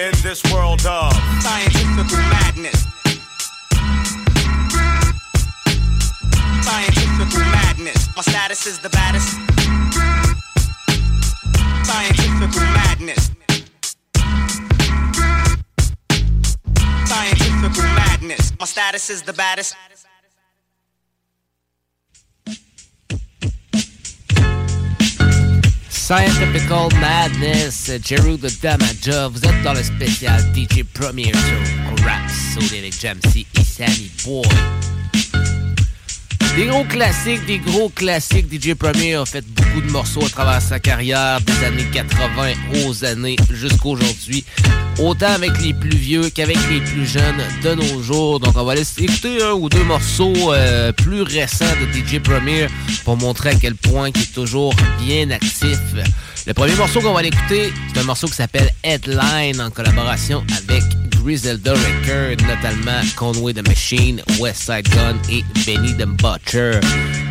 in 0.00 0.12
this 0.22 0.42
world 0.52 0.84
of 0.86 1.12
scientific 1.40 2.10
madness. 2.34 2.86
Scientific 6.66 7.38
madness. 7.54 8.08
My 8.16 8.22
status 8.22 8.66
is 8.66 8.80
the 8.80 8.90
baddest. 8.90 9.38
Scientific 11.86 12.60
madness. 12.74 13.30
Madness. 17.62 18.52
My 18.58 18.66
status 18.66 19.10
is 19.10 19.22
the 19.22 19.32
baddest. 19.32 19.74
Scientifical 25.88 26.88
Madness, 27.00 27.90
Jeru 28.04 28.36
de 28.36 28.48
Damaja, 28.62 29.28
vous 29.28 29.44
êtes 29.44 29.62
dans 29.64 29.72
le 29.72 29.82
spécial 29.82 30.40
DJ 30.54 30.84
Premier 30.84 31.32
Show, 31.32 32.04
rap, 32.04 32.30
Soul 32.30 32.78
avec 32.78 32.94
Jam`C 32.94 33.44
et 33.58 33.64
Sammy 33.64 34.10
Boy. 34.24 34.95
Des 36.54 36.66
gros 36.66 36.84
classiques, 36.84 37.44
des 37.46 37.58
gros 37.58 37.88
classiques. 37.88 38.46
DJ 38.52 38.74
Premier 38.74 39.14
a 39.14 39.24
fait 39.26 39.44
beaucoup 39.44 39.80
de 39.80 39.90
morceaux 39.90 40.24
à 40.24 40.28
travers 40.28 40.62
sa 40.62 40.78
carrière, 40.78 41.40
des 41.40 41.64
années 41.64 41.86
80 41.92 42.86
aux 42.86 43.04
années 43.04 43.36
jusqu'à 43.50 43.86
aujourd'hui. 43.88 44.44
Autant 44.98 45.32
avec 45.32 45.50
les 45.62 45.74
plus 45.74 45.96
vieux 45.96 46.30
qu'avec 46.30 46.56
les 46.70 46.80
plus 46.80 47.06
jeunes 47.06 47.42
de 47.62 47.74
nos 47.74 48.02
jours. 48.02 48.40
Donc 48.40 48.56
on 48.56 48.64
va 48.64 48.74
laisser 48.74 49.04
écouter 49.04 49.42
un 49.42 49.52
ou 49.52 49.68
deux 49.68 49.84
morceaux 49.84 50.52
euh, 50.52 50.92
plus 50.92 51.22
récents 51.22 51.64
de 51.80 51.92
DJ 51.92 52.22
Premier 52.22 52.66
pour 53.04 53.16
montrer 53.16 53.50
à 53.50 53.54
quel 53.54 53.74
point 53.74 54.08
il 54.08 54.20
est 54.20 54.32
toujours 54.32 54.74
bien 55.00 55.30
actif. 55.30 55.78
Le 56.46 56.54
premier 56.54 56.74
morceau 56.76 57.00
qu'on 57.00 57.12
va 57.12 57.22
l'écouter, 57.22 57.72
c'est 57.92 58.00
un 58.00 58.04
morceau 58.04 58.28
qui 58.28 58.34
s'appelle 58.34 58.70
Headline 58.84 59.60
en 59.60 59.70
collaboration 59.70 60.44
avec 60.56 60.82
Griselda 61.26 61.72
Record, 61.72 62.40
notamment 62.46 63.02
Conway 63.16 63.52
the 63.52 63.66
Machine, 63.66 64.22
West 64.38 64.62
Side 64.62 64.88
Gun 64.90 65.16
et 65.28 65.42
Benny 65.66 65.92
the 65.96 66.06
Butcher. 66.06 66.78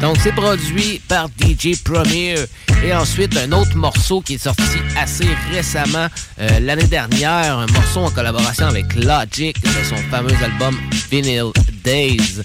Donc 0.01 0.17
c'est 0.21 0.33
produit 0.33 1.01
par 1.07 1.29
DJ 1.39 1.81
Premier. 1.81 2.35
Et 2.83 2.93
ensuite 2.93 3.37
un 3.37 3.53
autre 3.53 3.77
morceau 3.77 4.19
qui 4.19 4.33
est 4.33 4.37
sorti 4.37 4.63
assez 4.97 5.29
récemment, 5.49 6.07
euh, 6.41 6.59
l'année 6.59 6.87
dernière, 6.87 7.57
un 7.57 7.67
morceau 7.67 8.01
en 8.01 8.11
collaboration 8.11 8.67
avec 8.67 8.93
Logic 8.95 9.55
de 9.63 9.83
son 9.89 9.95
fameux 10.11 10.35
album 10.43 10.77
Vinyl 11.09 11.51
Days. 11.81 12.41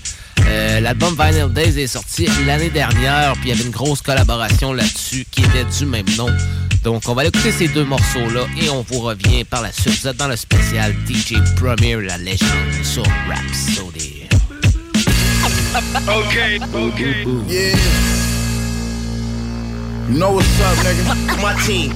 Euh, 0.47 0.79
L'album 0.79 1.17
Vinyl 1.19 1.53
Days 1.53 1.81
est 1.81 1.89
sorti 1.89 2.29
l'année 2.47 2.71
dernière, 2.71 3.33
puis 3.33 3.47
il 3.47 3.49
y 3.49 3.53
avait 3.53 3.65
une 3.65 3.73
grosse 3.73 4.03
collaboration 4.03 4.73
là-dessus 4.73 5.27
qui 5.33 5.43
était 5.43 5.65
du 5.65 5.85
même 5.85 6.07
nom. 6.17 6.29
Donc, 6.83 7.03
on 7.09 7.15
va 7.15 7.27
écouter 7.27 7.53
ces 7.53 7.69
deux 7.69 7.85
morceaux-là 7.85 8.47
et 8.61 8.71
on 8.71 8.83
vous 8.83 9.01
revient 9.01 9.45
par 9.45 9.61
la 9.63 9.71
suite. 9.71 10.01
Vous 10.01 10.09
êtes 10.09 10.17
dans 10.17 10.29
le 10.29 10.37
spécial 10.37 10.95
DJ 11.07 11.35
Premier, 11.57 12.01
la 12.01 12.17
légende 12.17 12.49
sur 12.83 13.05
Rhapsody. 13.29 14.17
Okay, 16.09 16.59
okay. 16.75 17.25
Yeah. 17.47 17.77
You 20.09 20.19
know 20.19 20.33
what's 20.33 20.61
up, 20.61 20.77
nigga? 20.79 21.41
My 21.41 21.55
team. 21.65 21.93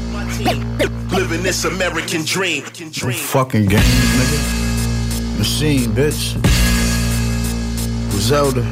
Living 1.10 1.42
this 1.42 1.64
American 1.64 2.24
dream. 2.24 2.62
No 3.02 3.10
fucking 3.10 3.66
games, 3.66 3.82
nigga. 3.82 5.38
Machine, 5.38 5.92
bitch. 5.92 6.34
Griselda. 8.12 8.62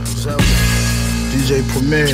DJ 1.32 1.62
Premier. 1.72 2.06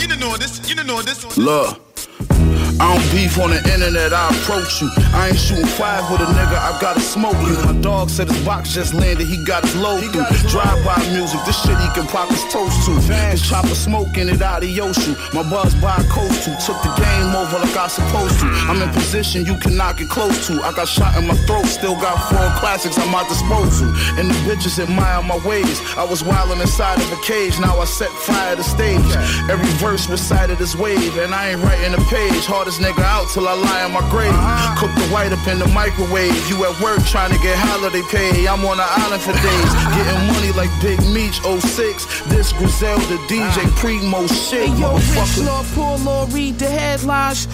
You 0.00 0.08
don't 0.08 0.18
know 0.18 0.36
this. 0.38 0.66
You 0.66 0.74
don't 0.76 0.86
know 0.86 1.02
this. 1.02 1.36
Look. 1.36 1.89
Mm-hmm. 2.30 2.69
I 2.80 2.96
don't 2.96 3.04
beef 3.12 3.36
on 3.36 3.50
the 3.50 3.60
internet, 3.68 4.14
I 4.14 4.32
approach 4.32 4.80
you. 4.80 4.88
I 5.12 5.28
ain't 5.28 5.38
shooting 5.38 5.66
five 5.66 6.08
with 6.10 6.24
a 6.24 6.28
nigga, 6.32 6.56
I 6.56 6.80
gotta 6.80 7.00
smoke 7.00 7.36
you. 7.44 7.52
My 7.68 7.76
dog 7.82 8.08
said 8.08 8.28
his 8.32 8.42
box 8.42 8.72
just 8.72 8.94
landed, 8.94 9.26
he 9.26 9.36
got 9.44 9.64
his 9.64 9.76
load 9.76 10.00
through. 10.08 10.24
Drive 10.48 10.80
by 10.80 10.96
music, 11.12 11.44
this 11.44 11.60
shit 11.60 11.76
he 11.76 11.88
can 11.92 12.06
pop 12.06 12.30
his 12.30 12.40
toast 12.48 12.86
to. 12.86 12.96
His 13.30 13.46
chopper 13.46 13.76
smoking 13.76 14.30
it 14.30 14.40
out 14.40 14.64
of 14.64 14.70
Yoshu. 14.70 15.12
My 15.34 15.44
buzz 15.44 15.74
by 15.74 16.00
coast 16.08 16.44
to. 16.48 16.56
Took 16.64 16.80
the 16.80 16.92
game 16.96 17.36
over 17.36 17.58
like 17.60 17.76
I 17.76 17.86
supposed 17.88 18.40
to. 18.40 18.46
I'm 18.64 18.80
in 18.80 18.88
position 18.96 19.44
you 19.44 19.56
cannot 19.58 19.98
get 19.98 20.08
close 20.08 20.46
to. 20.46 20.62
I 20.62 20.72
got 20.72 20.88
shot 20.88 21.16
in 21.18 21.26
my 21.26 21.36
throat, 21.44 21.66
still 21.66 21.96
got 21.96 22.16
four 22.32 22.48
classics 22.60 22.96
at 22.96 23.12
my 23.12 23.28
disposal. 23.28 23.92
And 24.16 24.30
the 24.30 24.34
bitches 24.48 24.80
admire 24.80 25.22
my 25.22 25.36
ways. 25.44 25.80
I 26.00 26.04
was 26.04 26.22
wildin' 26.22 26.62
inside 26.62 26.98
of 26.98 27.12
a 27.12 27.20
cage, 27.20 27.60
now 27.60 27.78
I 27.78 27.84
set 27.84 28.08
fire 28.08 28.56
to 28.56 28.64
stage. 28.64 29.04
Every 29.52 29.68
verse 29.76 30.08
recited 30.08 30.56
this 30.56 30.74
wave, 30.74 31.18
and 31.18 31.34
I 31.34 31.50
ain't 31.50 31.60
writing 31.60 31.92
a 31.92 32.02
page. 32.08 32.46
Hardest 32.70 32.86
nigga 32.86 33.02
out 33.02 33.28
till 33.30 33.48
I 33.48 33.54
lie 33.54 33.84
in 33.84 33.90
my 33.90 34.04
grave. 34.10 34.30
Cook 34.78 34.94
the 34.94 35.08
white 35.10 35.32
up 35.32 35.44
in 35.48 35.58
the 35.58 35.66
microwave. 35.68 36.34
You 36.48 36.64
at 36.66 36.80
work 36.80 37.02
trying 37.04 37.32
to 37.32 37.38
get 37.42 37.58
holiday 37.58 38.02
pay. 38.10 38.46
I'm 38.46 38.64
on 38.64 38.76
the 38.76 38.86
island 38.86 39.22
for 39.22 39.32
days. 39.32 39.72
Getting 39.98 40.26
money 40.30 40.52
like 40.52 40.70
Big 40.80 41.00
Meech 41.10 41.42
06. 41.42 42.06
This 42.30 42.52
Griselda 42.52 43.16
DJ 43.26 43.66
Primo 43.74 44.26
shit, 44.28 44.68
Hey 44.68 44.80
yo, 44.80 44.94
Rich 44.94 45.02
motherfucker. 45.02 45.46
Lord, 45.46 45.66
poor 45.74 45.98
Lord, 45.98 46.32
read 46.32 46.58
the 46.60 46.70
headlines. 46.70 47.46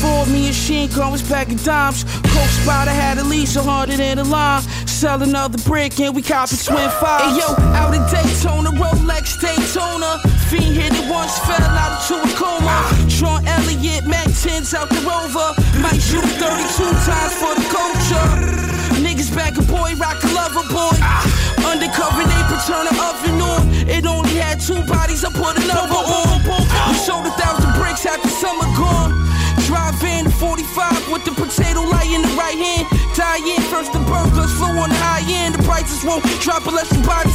04, 0.00 0.26
me 0.32 0.46
and 0.46 0.54
Sheen 0.54 0.88
Gun 0.88 1.12
was 1.12 1.20
packing 1.20 1.58
dimes. 1.58 2.04
Coke 2.32 2.54
Spider 2.64 2.90
had 2.90 3.18
at 3.18 3.26
least 3.26 3.56
a 3.56 3.62
hundred 3.62 4.00
in 4.00 4.16
the 4.16 4.24
line. 4.24 4.62
Sell 4.86 5.22
another 5.22 5.58
brick 5.68 6.00
and 6.00 6.14
we 6.16 6.22
copy 6.22 6.56
twin 6.56 6.88
five. 7.00 7.20
Hey 7.20 7.40
yo, 7.40 7.52
out 7.76 7.92
in 7.92 8.00
Daytona, 8.08 8.70
Rolex 8.70 9.36
Daytona. 9.40 10.20
Fiend 10.48 10.76
hit 10.76 10.92
it 10.94 11.10
once, 11.10 11.38
fell 11.40 11.60
out 11.60 12.00
into 12.00 12.16
a 12.16 12.36
coma. 12.38 12.80
Sean 13.14 13.46
Elliott, 13.46 14.06
Mac 14.06 14.26
10s 14.26 14.74
out 14.74 14.90
the 14.90 14.98
rover. 15.06 15.54
Might 15.78 16.02
shoot 16.02 16.26
32 16.42 16.82
times 17.06 17.34
for 17.38 17.54
the 17.54 17.62
culture. 17.70 18.26
Niggas 18.98 19.30
back 19.30 19.54
a 19.56 19.62
boy, 19.62 19.94
rock 19.94 20.18
a 20.18 20.30
lover 20.34 20.66
boy. 20.66 20.98
Undercover, 21.62 22.26
they 22.26 22.42
turn 22.66 22.90
the 22.90 22.94
oven 22.98 23.38
on. 23.38 23.70
It 23.86 24.04
only 24.04 24.34
had 24.42 24.58
two 24.58 24.82
bodies, 24.90 25.24
I 25.24 25.30
put 25.30 25.54
another 25.62 25.94
on. 25.94 26.42
We 26.90 26.94
sold 26.98 27.26
a 27.26 27.30
thousand 27.38 27.72
bricks 27.78 28.04
after 28.04 28.28
summer 28.28 28.66
gone. 28.74 29.14
Drive 29.62 30.02
in 30.02 30.28
45 30.28 30.94
end. 33.44 33.64
First 33.68 33.92
the 33.92 34.00
burglars 34.08 34.52
flow 34.56 34.72
on 34.80 34.88
the 34.88 34.98
high 34.98 35.24
end. 35.28 35.54
The 35.54 35.62
prices 35.62 36.04
won't 36.04 36.24
drop 36.40 36.66
unless 36.66 36.90
you 36.92 37.02
buy 37.04 37.22
10. 37.24 37.34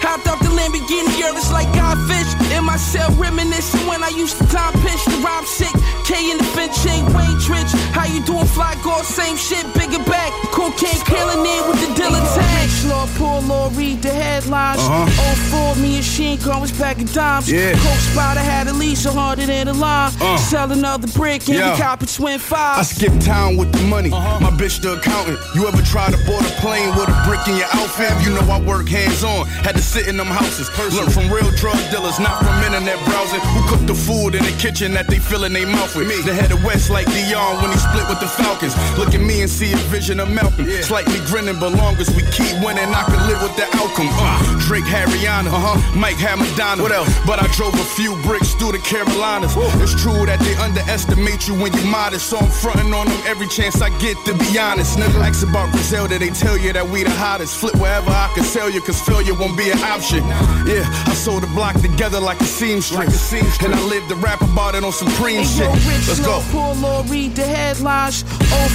Hopped 0.00 0.26
off 0.28 0.40
the 0.40 0.50
Lamborghini, 0.50 1.12
girl, 1.20 1.36
it's 1.36 1.52
like 1.52 1.68
Godfish. 1.76 2.39
In 2.50 2.64
my 2.64 2.76
cell, 2.76 3.10
reminiscing 3.12 3.86
when 3.86 4.02
I 4.02 4.08
used 4.08 4.36
to 4.38 4.46
time 4.48 4.72
pitch. 4.82 5.04
The 5.04 5.16
rhyme 5.24 5.44
sick, 5.46 5.72
K 6.04 6.30
in 6.30 6.38
the 6.38 6.44
Finch, 6.44 6.74
ain't 6.86 7.06
Wayne 7.14 7.38
Trench. 7.40 7.70
How 7.94 8.06
you 8.06 8.22
doing, 8.24 8.46
fly 8.46 8.74
girl? 8.82 9.02
Same 9.02 9.36
shit, 9.36 9.64
bigger 9.74 10.02
back. 10.04 10.32
Cocaine 10.52 11.00
killing 11.06 11.44
it 11.46 11.62
with 11.68 11.80
the 11.80 11.90
Dilla 12.00 12.20
tag. 12.34 12.68
Law, 12.90 13.06
poor 13.16 13.40
law, 13.42 13.70
read 13.74 14.02
the 14.02 14.10
headlines. 14.10 14.80
Uh-huh. 14.80 15.74
04, 15.74 15.82
me 15.82 15.96
and 15.96 16.04
Sheen 16.04 16.38
was 16.60 16.72
back 16.72 16.98
in 16.98 17.06
dimes. 17.06 17.50
Yeah. 17.50 17.72
Coke 17.72 18.00
Spider 18.12 18.40
had 18.40 18.66
a 18.68 18.72
lease, 18.72 19.02
so 19.02 19.12
harder 19.12 19.46
than 19.46 19.68
a 19.68 19.72
line. 19.72 20.12
Uh. 20.20 20.36
Sell 20.38 20.70
another 20.72 21.06
brick 21.08 21.46
and 21.48 21.56
Yeah. 21.58 21.72
we 21.74 21.78
cop 21.80 22.02
a 22.02 22.06
twin 22.06 22.34
I 22.34 22.38
five. 22.38 22.86
skip 22.86 23.12
town 23.20 23.56
with 23.56 23.72
the 23.72 23.82
money. 23.84 24.10
My 24.10 24.50
bitch 24.50 24.80
the 24.82 24.94
accountant. 24.94 25.38
You 25.54 25.66
ever 25.68 25.82
try 25.82 26.10
to 26.10 26.16
board 26.26 26.44
a 26.44 26.50
plane 26.60 26.88
with 26.96 27.08
a 27.08 27.22
brick 27.26 27.46
in 27.48 27.56
your 27.56 27.68
outfit? 27.72 28.10
You 28.26 28.34
know 28.34 28.42
I 28.50 28.60
work 28.60 28.88
hands 28.88 29.22
on. 29.22 29.46
Had 29.46 29.76
to 29.76 29.82
sit 29.82 30.08
in 30.08 30.16
them 30.16 30.26
houses. 30.26 30.68
Learn 30.96 31.10
from 31.10 31.30
real 31.30 31.50
drug 31.52 31.78
dealers, 31.90 32.18
not 32.18 32.39
from 32.40 32.56
internet 32.64 32.98
browsing. 33.04 33.40
Who 33.52 33.60
cook 33.68 33.82
the 33.86 33.94
food 33.94 34.34
in 34.34 34.42
the 34.44 34.56
kitchen 34.58 34.92
that 34.94 35.06
they 35.06 35.18
fill 35.18 35.44
in 35.44 35.52
their 35.52 35.66
mouth 35.66 35.94
with? 35.94 36.08
Me, 36.08 36.20
The 36.22 36.34
head 36.34 36.50
of 36.52 36.64
West 36.64 36.90
like 36.90 37.06
Deion 37.06 37.62
when 37.62 37.70
he 37.70 37.78
split 37.78 38.08
with 38.08 38.20
the 38.20 38.28
Falcons. 38.28 38.74
Look 38.98 39.14
at 39.14 39.20
me 39.20 39.42
and 39.42 39.50
see 39.50 39.72
a 39.72 39.80
vision 39.92 40.20
of 40.20 40.30
Malcolm. 40.30 40.66
Slightly 40.82 41.20
grinning, 41.26 41.58
but 41.58 41.72
long 41.72 41.96
as 41.96 42.08
we 42.16 42.22
keep 42.32 42.52
winning, 42.64 42.90
I 42.92 43.04
can 43.04 43.20
live 43.26 43.40
with 43.42 43.54
the 43.56 43.66
outcome. 43.78 44.08
Uh, 44.12 44.58
Drake 44.66 44.84
had 44.84 45.08
Rihanna, 45.08 45.50
uh-huh. 45.50 45.98
Mike 45.98 46.16
had 46.16 46.38
Madonna. 46.38 46.82
What 46.82 46.92
else? 46.92 47.10
But 47.26 47.42
I 47.42 47.46
drove 47.54 47.74
a 47.74 47.88
few 47.96 48.14
bricks 48.22 48.54
through 48.54 48.72
the 48.72 48.82
Carolinas. 48.82 49.54
It's 49.82 49.94
true 50.00 50.26
that 50.26 50.40
they 50.40 50.54
underestimate 50.56 51.48
you 51.48 51.54
when 51.54 51.72
you're 51.72 51.90
modest, 51.90 52.30
so 52.30 52.38
I'm 52.38 52.50
fronting 52.50 52.92
on 52.94 53.06
them 53.06 53.20
every 53.26 53.48
chance 53.48 53.80
I 53.82 53.90
get 53.98 54.16
to 54.26 54.34
be 54.34 54.58
honest. 54.58 54.98
Nigga 54.98 55.18
likes 55.18 55.42
about 55.42 55.72
Griselda, 55.72 56.18
they 56.18 56.30
tell 56.30 56.56
you 56.56 56.72
that 56.72 56.86
we 56.86 57.02
the 57.04 57.10
hottest. 57.10 57.58
Flip 57.58 57.74
wherever 57.76 58.10
I 58.10 58.30
can 58.34 58.44
sell 58.44 58.70
you, 58.70 58.80
cause 58.80 59.00
failure 59.00 59.34
won't 59.34 59.56
be 59.56 59.70
an 59.70 59.78
option. 59.82 60.22
Yeah, 60.66 60.86
I 61.06 61.14
sold 61.14 61.42
the 61.42 61.48
block 61.48 61.80
together 61.80 62.20
like 62.20 62.29
a 62.38 62.44
seamstress. 62.44 63.32
And 63.64 63.74
I 63.74 63.82
lived 63.86 64.10
to 64.10 64.14
rap 64.16 64.42
about 64.42 64.74
it 64.74 64.84
on 64.84 64.92
Supreme 64.92 65.38
Hey, 65.38 65.44
shit. 65.44 65.64
yo, 65.64 65.72
rich 65.72 66.06
Let's 66.06 66.20
law, 66.20 66.38
go. 66.40 66.44
poor 66.52 66.74
law, 66.76 67.02
read 67.08 67.34
the 67.34 67.42
headlines. 67.44 68.22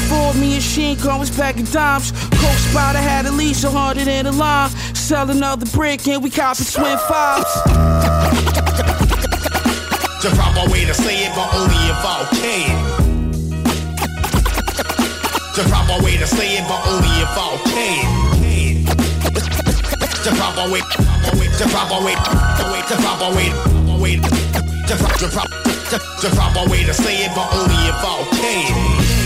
04, 0.10 0.34
me 0.34 0.56
and 0.56 0.64
Sheen 0.64 0.98
was 1.20 1.30
back 1.30 1.58
in 1.58 1.66
dimes. 1.66 2.12
Coke 2.12 2.58
Spider 2.72 2.98
had 3.00 3.26
a 3.28 3.32
lease, 3.32 3.60
so 3.62 3.70
harder 3.70 4.04
than 4.04 4.26
a 4.26 4.32
line. 4.32 4.72
Sell 4.96 5.30
another 5.30 5.68
brick 5.68 6.08
and 6.08 6.24
we 6.24 6.32
cop 6.32 6.58
a 6.58 6.66
twin 6.66 6.98
fives. 7.08 7.54
The 10.24 10.32
proper 10.36 10.72
way 10.72 10.86
to 10.86 10.94
say 10.94 11.26
it, 11.28 11.32
but 11.36 11.54
only 11.54 11.76
if 11.94 12.04
I 12.04 12.28
can. 12.42 12.96
The 15.56 15.64
proper 15.70 16.04
way 16.04 16.18
to 16.18 16.26
say 16.26 16.58
it, 16.58 16.68
but 16.68 16.82
only 16.88 17.22
if 17.22 17.30
I 17.30 17.58
can. 17.70 18.26
The 20.26 20.32
proper 20.32 20.72
way, 20.72 20.80
the 20.82 21.68
proper 21.70 22.04
way, 22.04 22.16
the 22.16 22.66
way, 22.74 22.82
the 22.90 22.96
proper 22.96 23.30
way, 23.36 23.54
way, 24.02 24.16
the 24.18 24.96
pro- 24.98 25.18
the 25.22 25.30
pro- 25.32 25.44
the- 25.92 26.28
the 26.28 26.36
proper 26.36 26.68
way 26.68 26.84
to 26.84 26.96
say 26.96 27.26
it, 27.26 27.32
but 27.36 27.54
only 27.54 27.76
if 27.76 27.94
I 27.94 28.24
can. 28.34 29.25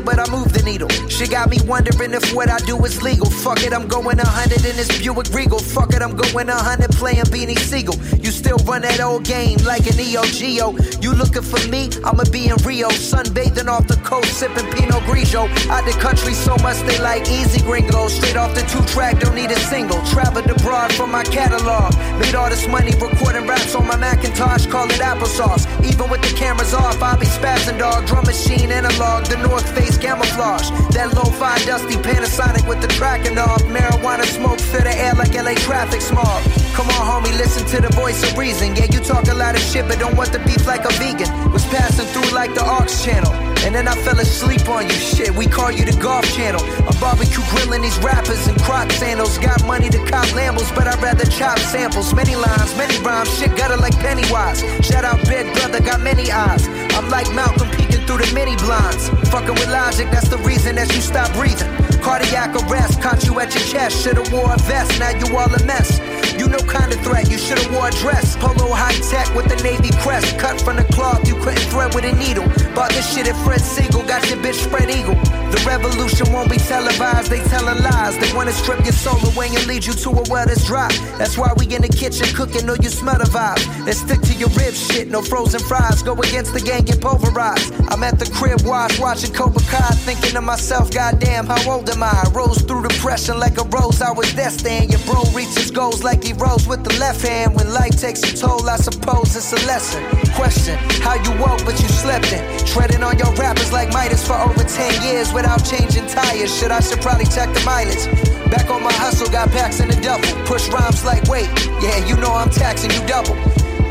But 0.00 0.18
I 0.18 0.30
move 0.32 0.52
the 0.52 0.62
needle. 0.62 0.88
She 1.08 1.28
got 1.28 1.50
me 1.50 1.58
wondering 1.66 2.14
if 2.14 2.32
what 2.34 2.48
I 2.48 2.58
do 2.60 2.82
is 2.84 3.02
legal. 3.02 3.28
Fuck 3.28 3.62
it, 3.62 3.74
I'm 3.74 3.86
going 3.86 4.18
a 4.18 4.26
hundred 4.26 4.64
in 4.64 4.74
this 4.76 4.88
Buick 4.98 5.28
Regal. 5.34 5.58
Fuck 5.58 5.92
it, 5.92 6.00
I'm 6.00 6.16
going 6.16 6.48
a 6.48 6.56
hundred 6.56 6.90
playing 6.92 7.28
Beanie 7.28 7.58
Sigel. 7.58 7.94
You 8.24 8.30
still 8.30 8.56
run 8.64 8.82
that 8.82 9.00
old 9.00 9.24
game 9.24 9.58
like 9.64 9.86
an 9.86 10.00
E 10.00 10.14
EOGO. 10.16 11.02
You 11.02 11.12
looking 11.12 11.42
for 11.42 11.60
me? 11.68 11.90
I'ma 12.04 12.24
be 12.32 12.48
in 12.48 12.56
Rio, 12.64 12.88
sunbathing 12.88 13.68
off 13.68 13.86
the 13.86 13.96
coast, 13.96 14.32
sipping 14.38 14.66
Pinot 14.72 15.02
Grigio. 15.04 15.44
Out 15.68 15.84
the 15.84 15.92
country 16.00 16.32
so 16.32 16.56
much 16.64 16.80
they 16.88 16.98
like 17.00 17.28
easy 17.28 17.60
gringo. 17.60 18.08
Straight 18.08 18.36
off 18.36 18.54
the 18.54 18.62
two 18.62 18.82
track, 18.92 19.20
don't 19.20 19.34
need 19.34 19.50
a 19.50 19.60
single. 19.68 20.00
Traveled 20.06 20.48
abroad 20.48 20.92
from 20.94 21.12
my 21.12 21.22
catalog. 21.24 21.94
Made 22.18 22.34
all 22.34 22.48
this 22.48 22.66
money 22.66 22.92
recording 22.96 23.46
raps 23.46 23.74
on 23.74 23.86
my 23.86 23.96
Macintosh, 23.96 24.66
call 24.66 24.86
it 24.86 25.00
applesauce. 25.00 25.66
Even 25.92 26.08
with 26.08 26.22
the 26.22 26.32
cameras 26.34 26.72
off, 26.72 27.02
I'll 27.02 27.18
be 27.18 27.26
spazzing 27.26 27.78
dog. 27.78 28.06
Drum 28.06 28.24
machine 28.24 28.72
analog, 28.72 29.26
the 29.26 29.36
North 29.36 29.68
Face 29.76 29.98
camouflage. 29.98 30.70
That 30.96 31.12
low-fi 31.12 31.58
dusty 31.66 31.96
Panasonic 31.96 32.66
with 32.66 32.80
the 32.80 32.88
tracking 32.88 33.36
off. 33.36 33.62
Marijuana 33.64 34.24
smoke 34.24 34.58
fill 34.58 34.80
the 34.80 34.94
air 34.96 35.12
like 35.14 35.34
LA 35.34 35.52
traffic 35.54 36.00
smog. 36.00 36.40
Come 36.72 36.88
on, 36.96 37.04
homie, 37.04 37.36
listen 37.36 37.66
to 37.76 37.82
the 37.86 37.92
voice 37.94 38.24
of 38.24 38.38
reason. 38.38 38.74
Yeah, 38.74 38.88
you 38.88 39.00
talk 39.00 39.28
a 39.28 39.34
lot 39.34 39.54
of 39.54 39.60
shit, 39.60 39.86
but 39.86 39.98
don't 39.98 40.16
want 40.16 40.32
the 40.32 40.38
beef 40.40 40.66
like 40.66 40.86
a 40.86 40.92
vegan. 40.96 41.28
Was 41.52 41.66
passing 41.66 42.06
through 42.06 42.32
like 42.34 42.54
the 42.54 42.64
aux 42.64 42.88
channel. 43.04 43.32
And 43.64 43.74
then 43.74 43.86
I 43.86 43.94
fell 43.94 44.18
asleep 44.18 44.66
on 44.68 44.88
you. 44.88 44.96
Shit, 44.96 45.30
we 45.36 45.46
call 45.46 45.70
you 45.70 45.84
the 45.84 45.96
golf 46.00 46.24
channel. 46.34 46.62
I'm 46.88 46.98
barbecue 46.98 47.44
grilling 47.52 47.82
these 47.82 47.98
rappers 47.98 48.48
croc 48.82 48.92
sandals. 48.98 49.38
Got 49.38 49.64
money 49.64 49.88
to 49.88 49.98
cop 50.06 50.26
Lambos, 50.34 50.74
but 50.74 50.86
I'd 50.86 51.00
rather 51.02 51.24
chop 51.26 51.58
samples. 51.58 52.14
Many 52.14 52.36
lines, 52.36 52.76
many 52.76 52.98
rhymes. 52.98 53.30
Shit 53.38 53.56
gutter 53.56 53.76
like 53.76 53.96
Pennywise. 53.98 54.60
Shout 54.84 55.04
out 55.04 55.20
Big 55.26 55.52
Brother, 55.54 55.80
got 55.80 56.00
many 56.00 56.30
eyes. 56.30 56.66
I'm 56.96 57.08
like 57.08 57.32
Malcolm 57.34 57.68
peeking 57.70 58.04
through 58.06 58.18
the 58.18 58.30
mini 58.34 58.56
blinds. 58.56 59.08
Fucking 59.30 59.54
with 59.54 59.70
logic, 59.70 60.10
that's 60.10 60.28
the 60.28 60.38
reason 60.38 60.76
that 60.76 60.92
you 60.94 61.00
stop 61.00 61.32
breathing. 61.34 61.70
Cardiac 62.00 62.54
arrest, 62.62 63.00
caught 63.00 63.24
you 63.24 63.38
at 63.40 63.54
your 63.54 63.64
chest. 63.64 64.02
Should've 64.02 64.32
wore 64.32 64.52
a 64.52 64.58
vest, 64.58 64.98
now 64.98 65.10
you 65.10 65.36
all 65.36 65.52
a 65.52 65.62
mess. 65.64 66.00
You 66.38 66.48
know 66.48 66.61
kind 66.72 66.90
of 66.92 67.00
threat, 67.04 67.30
you 67.30 67.36
should've 67.38 67.70
wore 67.72 67.88
a 67.88 67.92
dress. 67.92 68.36
Polo 68.36 68.72
high 68.72 68.96
tech 69.12 69.28
with 69.36 69.46
the 69.52 69.56
navy 69.62 69.92
crest. 70.00 70.38
Cut 70.38 70.60
from 70.60 70.76
the 70.76 70.84
cloth, 70.96 71.28
you 71.28 71.36
couldn't 71.36 71.68
thread 71.68 71.94
with 71.94 72.04
a 72.04 72.12
needle. 72.16 72.48
Bought 72.74 72.90
this 72.96 73.06
shit 73.12 73.28
at 73.28 73.36
Fred 73.44 73.60
Segal, 73.60 74.06
got 74.08 74.24
your 74.30 74.38
bitch 74.38 74.64
spread 74.64 74.88
eagle. 74.88 75.14
The 75.52 75.60
revolution 75.68 76.32
won't 76.32 76.50
be 76.50 76.56
televised, 76.56 77.30
they 77.30 77.40
telling 77.52 77.82
lies. 77.84 78.16
They 78.18 78.32
wanna 78.32 78.52
strip 78.52 78.80
your 78.84 78.96
soul 78.96 79.20
away 79.30 79.48
and 79.52 79.66
lead 79.66 79.84
you 79.84 79.92
to 79.92 80.08
a 80.10 80.22
well 80.30 80.46
that's 80.46 80.66
dry. 80.66 80.88
That's 81.18 81.36
why 81.36 81.52
we 81.58 81.66
in 81.74 81.82
the 81.82 81.92
kitchen 81.92 82.26
cooking, 82.34 82.64
know 82.66 82.76
you 82.80 82.88
smell 82.88 83.18
the 83.18 83.28
vibe. 83.28 83.60
Let's 83.86 84.00
stick 84.00 84.22
to 84.22 84.34
your 84.34 84.48
rib 84.56 84.72
shit, 84.72 85.08
no 85.08 85.20
frozen 85.20 85.60
fries. 85.60 86.02
Go 86.02 86.14
against 86.14 86.54
the 86.54 86.60
gang, 86.60 86.84
get 86.84 87.00
pulverized. 87.00 87.74
I'm 87.90 88.02
at 88.02 88.18
the 88.18 88.28
crib, 88.32 88.62
watch, 88.62 88.98
watching 88.98 89.32
Cobra 89.34 89.62
Kai, 89.68 89.92
thinking 90.08 90.32
to 90.32 90.40
myself, 90.40 90.90
goddamn, 90.90 91.46
how 91.46 91.60
old 91.70 91.90
am 91.90 92.02
I? 92.02 92.24
Rose 92.32 92.62
through 92.62 92.88
depression 92.88 93.38
like 93.38 93.58
a 93.60 93.64
rose, 93.64 94.00
I 94.00 94.12
was 94.12 94.32
destined. 94.34 94.90
Your 94.90 95.00
bro 95.00 95.22
reaches 95.34 95.70
goals 95.70 96.02
like 96.02 96.24
he 96.24 96.32
rose 96.32 96.61
with 96.66 96.84
the 96.84 96.92
left 96.98 97.22
hand. 97.22 97.54
When 97.54 97.72
life 97.72 97.96
takes 98.00 98.22
a 98.22 98.36
toll, 98.36 98.68
I 98.68 98.76
suppose 98.76 99.34
it's 99.36 99.52
a 99.52 99.60
lesson. 99.66 100.02
Question, 100.34 100.76
how 101.00 101.14
you 101.14 101.30
woke 101.40 101.64
but 101.64 101.80
you 101.80 101.88
slept 101.88 102.32
in. 102.32 102.42
Treading 102.66 103.02
on 103.02 103.18
your 103.18 103.32
rappers 103.34 103.72
like 103.72 103.92
Midas 103.92 104.26
for 104.26 104.34
over 104.34 104.62
10 104.62 105.02
years 105.02 105.32
without 105.32 105.64
changing 105.64 106.06
tires. 106.06 106.52
Should 106.56 106.70
I 106.70 106.80
should 106.80 107.00
probably 107.00 107.26
check 107.26 107.52
the 107.54 107.62
mileage. 107.64 108.04
Back 108.50 108.68
on 108.70 108.82
my 108.82 108.92
hustle, 108.92 109.30
got 109.30 109.50
packs 109.50 109.80
in 109.80 109.88
the 109.88 109.96
double. 110.02 110.28
Push 110.46 110.68
rhymes 110.68 111.04
like 111.04 111.24
weight. 111.24 111.48
Yeah, 111.80 112.04
you 112.06 112.16
know 112.16 112.32
I'm 112.32 112.50
taxing 112.50 112.90
you 112.90 113.00
double. 113.06 113.36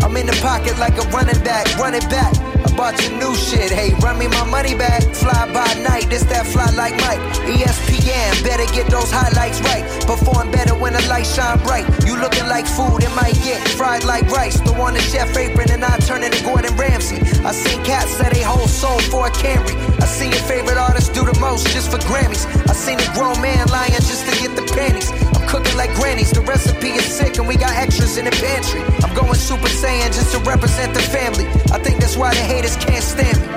I'm 0.03 0.15
in 0.17 0.25
the 0.25 0.37
pocket 0.41 0.77
like 0.77 0.97
a 0.97 1.07
running 1.09 1.41
back, 1.43 1.65
running 1.77 2.07
back. 2.09 2.50
Bought 2.75 2.95
you 3.03 3.17
new 3.17 3.35
shit. 3.35 3.71
Hey, 3.71 3.93
run 3.99 4.17
me 4.17 4.27
my 4.27 4.43
money 4.45 4.75
back. 4.75 5.03
Fly 5.13 5.51
by 5.53 5.67
night, 5.83 6.09
this 6.09 6.23
that 6.31 6.47
fly 6.47 6.69
like 6.71 6.95
Mike. 7.01 7.19
ESPN, 7.45 8.43
better 8.43 8.65
get 8.73 8.87
those 8.89 9.11
highlights 9.11 9.61
right. 9.61 9.83
Perform 10.07 10.51
better 10.51 10.73
when 10.75 10.93
the 10.93 11.01
lights 11.07 11.35
shine 11.35 11.59
bright. 11.59 11.85
You 12.05 12.17
looking 12.17 12.47
like 12.47 12.65
food, 12.65 13.03
it 13.03 13.13
might 13.15 13.35
get 13.43 13.59
fried 13.77 14.03
like 14.03 14.29
rice. 14.31 14.59
The 14.59 14.73
one 14.73 14.93
the 14.93 15.01
chef 15.01 15.35
apron 15.35 15.71
and 15.71 15.83
I 15.83 15.97
turn 15.99 16.23
into 16.23 16.43
Gordon 16.43 16.75
Ramsay. 16.75 17.19
I 17.43 17.51
seen 17.51 17.83
cats 17.83 18.11
say 18.17 18.29
they 18.29 18.41
whole 18.41 18.67
soul 18.67 18.99
for 19.11 19.27
a 19.27 19.31
Camry. 19.31 19.75
I 20.01 20.05
seen 20.05 20.31
your 20.31 20.43
favorite 20.43 20.77
artist 20.77 21.13
do 21.13 21.25
the 21.25 21.37
most 21.39 21.67
just 21.69 21.91
for 21.91 21.97
Grammys. 21.99 22.45
I 22.69 22.73
seen 22.73 22.99
a 22.99 23.09
grown 23.13 23.39
man 23.41 23.67
lying 23.67 23.91
just 23.91 24.25
to 24.27 24.33
get 24.41 24.55
the 24.55 24.63
panties. 24.73 25.11
Cooking 25.51 25.75
like 25.75 25.93
grannies. 25.95 26.31
The 26.31 26.39
recipe 26.41 26.91
is 26.91 27.03
sick 27.03 27.37
and 27.37 27.45
we 27.45 27.57
got 27.57 27.71
extras 27.71 28.17
in 28.17 28.23
the 28.23 28.31
pantry. 28.31 28.81
I'm 29.03 29.13
going 29.13 29.35
Super 29.35 29.67
Saiyan 29.67 30.07
just 30.07 30.31
to 30.33 30.39
represent 30.49 30.93
the 30.93 31.01
family. 31.01 31.45
I 31.75 31.77
think 31.83 31.99
that's 31.99 32.15
why 32.15 32.33
the 32.33 32.39
haters 32.39 32.77
can't 32.77 33.03
stand 33.03 33.37
me. 33.41 33.47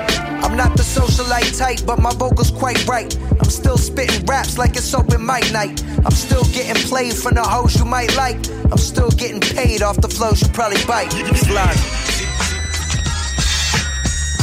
I'm 0.43 0.57
not 0.57 0.77
the 0.77 0.83
socialite 0.83 1.57
type, 1.57 1.87
but 1.87 2.01
my 2.01 2.12
vocals 2.12 2.51
quite 2.51 2.85
right. 2.89 3.16
I'm 3.41 3.49
still 3.49 3.79
spitting 3.79 4.27
raps 4.27 4.59
like 4.59 4.75
it's 4.77 4.93
open 4.93 5.25
mic 5.25 5.53
night. 5.53 5.85
I'm 6.05 6.16
still 6.27 6.45
getting 6.53 6.83
played 6.83 7.15
from 7.15 7.35
the 7.35 7.45
hoes 7.45 7.79
you 7.79 7.85
might 7.85 8.15
like. 8.16 8.39
I'm 8.73 8.79
still 8.79 9.11
getting 9.11 9.41
paid 9.41 9.81
off 9.81 9.97
the 10.01 10.09
flows 10.09 10.43
you 10.43 10.49
probably 10.49 10.85
bite. 10.87 11.12
Slide. 11.12 12.24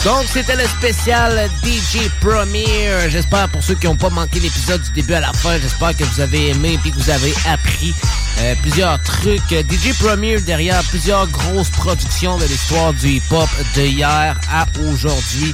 Donc, 0.03 0.26
c'était 0.26 0.56
le 0.56 0.65
spécial 0.65 1.48
DJ 1.64 2.10
Premier. 2.22 3.07
J'espère, 3.10 3.48
pour 3.49 3.61
ceux 3.61 3.76
qui 3.76 3.86
n'ont 3.86 3.95
pas 3.95 4.10
manqué 4.10 4.40
l'épisode 4.40 4.82
du 4.82 4.90
début 4.91 5.14
à 5.14 5.19
la 5.19 5.32
fin, 5.32 5.60
j'espère 5.60 5.95
que 5.95 6.03
vous 6.03 6.19
avez 6.22 6.49
aimé 6.49 6.80
et 6.84 6.90
que 6.90 6.95
vous 6.95 7.10
avez 7.11 7.32
appris 7.48 7.94
euh, 8.40 8.56
plusieurs 8.61 8.99
trucs. 9.03 9.48
DJ 9.49 9.95
Premier 9.99 10.41
derrière 10.41 10.82
plusieurs 10.86 11.28
grosses 11.28 11.69
productions 11.69 12.38
de 12.38 12.45
l'histoire 12.45 12.94
du 12.94 13.10
hip-hop 13.10 13.48
de 13.76 13.82
hier 13.82 14.36
à 14.52 14.65
aujourd'hui. 14.91 15.53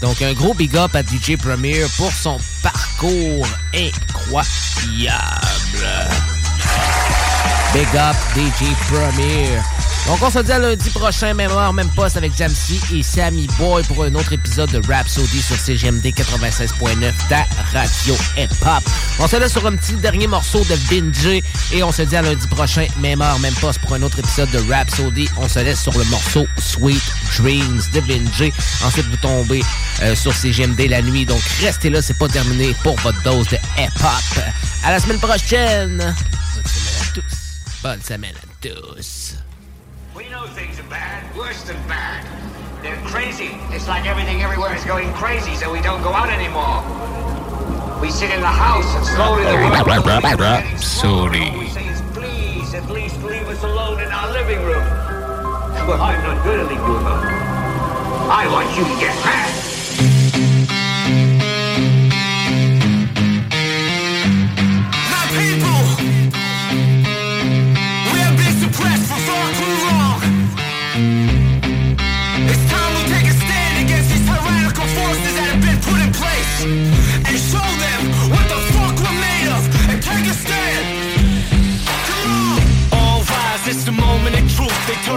Donc, 0.00 0.22
un 0.22 0.32
gros 0.32 0.54
big 0.54 0.76
up 0.76 0.94
à 0.94 1.02
DJ 1.02 1.36
Premier 1.36 1.84
pour 1.96 2.12
son 2.12 2.38
parcours 2.62 3.48
incroyable. 3.74 4.46
Big 7.74 7.96
up 7.96 8.16
DJ 8.36 8.64
Premier. 8.88 9.58
Donc, 10.08 10.22
on 10.22 10.30
se 10.30 10.38
dit 10.38 10.52
à 10.52 10.58
lundi 10.58 10.88
prochain, 10.88 11.34
même 11.34 11.50
heure, 11.50 11.74
même 11.74 11.90
poste 11.90 12.16
avec 12.16 12.34
Jamsey 12.34 12.80
et 12.94 13.02
Sammy 13.02 13.46
Boy 13.58 13.82
pour 13.82 14.02
un 14.04 14.14
autre 14.14 14.32
épisode 14.32 14.70
de 14.70 14.80
Rhapsody 14.90 15.42
sur 15.42 15.56
CGMD 15.56 16.06
96.9, 16.06 17.12
ta 17.28 17.44
radio 17.74 18.16
hip-hop. 18.38 18.82
On 19.18 19.28
se 19.28 19.36
laisse 19.36 19.52
sur 19.52 19.66
un 19.66 19.76
petit 19.76 19.92
dernier 19.96 20.26
morceau 20.26 20.60
de 20.60 20.74
Vinji 20.88 21.42
et 21.74 21.82
on 21.82 21.92
se 21.92 22.00
dit 22.00 22.16
à 22.16 22.22
lundi 22.22 22.46
prochain, 22.46 22.86
même 23.00 23.20
heure, 23.20 23.38
même 23.40 23.52
poste 23.56 23.80
pour 23.80 23.92
un 23.92 24.02
autre 24.02 24.18
épisode 24.18 24.50
de 24.50 24.72
Rhapsody. 24.72 25.28
On 25.36 25.46
se 25.46 25.58
laisse 25.58 25.82
sur 25.82 25.92
le 25.92 26.04
morceau 26.04 26.46
Sweet 26.56 27.02
Dreams 27.36 27.82
de 27.92 28.00
Vinji. 28.00 28.50
Ensuite, 28.86 29.04
vous 29.10 29.16
tombez 29.18 29.62
euh, 30.00 30.16
sur 30.16 30.32
CGMD 30.32 30.88
la 30.88 31.02
nuit. 31.02 31.26
Donc, 31.26 31.42
restez 31.60 31.90
là, 31.90 32.00
c'est 32.00 32.16
pas 32.16 32.28
terminé 32.28 32.74
pour 32.82 32.96
votre 33.00 33.22
dose 33.24 33.48
de 33.48 33.56
hip-hop. 33.76 34.42
À 34.84 34.90
la 34.90 35.00
semaine 35.00 35.20
prochaine. 35.20 35.98
Bonne 36.54 36.64
semaine 36.64 36.94
à 37.02 37.12
tous. 37.12 37.82
Bonne 37.82 38.02
semaine 38.02 38.34
à 38.36 38.66
tous. 38.66 39.34
Know 40.38 40.46
things 40.46 40.78
are 40.78 40.84
bad, 40.84 41.36
worse 41.36 41.64
than 41.64 41.74
bad. 41.88 42.22
They're 42.80 43.02
crazy. 43.10 43.58
It's 43.74 43.88
like 43.88 44.06
everything 44.06 44.40
everywhere 44.40 44.72
is 44.72 44.84
going 44.84 45.12
crazy, 45.14 45.56
so 45.56 45.72
we 45.72 45.80
don't 45.80 46.00
go 46.00 46.10
out 46.10 46.28
anymore. 46.28 46.78
We 48.00 48.12
sit 48.12 48.30
in 48.30 48.40
the 48.40 48.46
house 48.46 48.86
and 48.94 49.04
slowly 49.04 49.42
the 49.42 49.56
world 49.56 50.06
rap, 50.06 50.38
rap, 50.38 50.72
We 50.72 50.78
sorry. 50.78 51.68
say, 51.70 51.90
please, 52.14 52.72
at 52.72 52.88
least 52.88 53.20
leave 53.24 53.48
us 53.48 53.64
alone 53.64 54.00
in 54.00 54.12
our 54.12 54.32
living 54.32 54.62
room. 54.62 54.86
Well, 55.88 56.00
I'm 56.00 56.22
not 56.22 56.44
gonna 56.44 56.70
leave 56.70 56.86
you 56.86 56.96
alone. 57.02 57.26
I 58.30 58.46
want 58.46 58.68
you 58.78 58.84
to 58.84 59.00
get 59.00 59.16
mad. 59.24 59.77
Turn 76.58 76.74
the. 80.24 80.48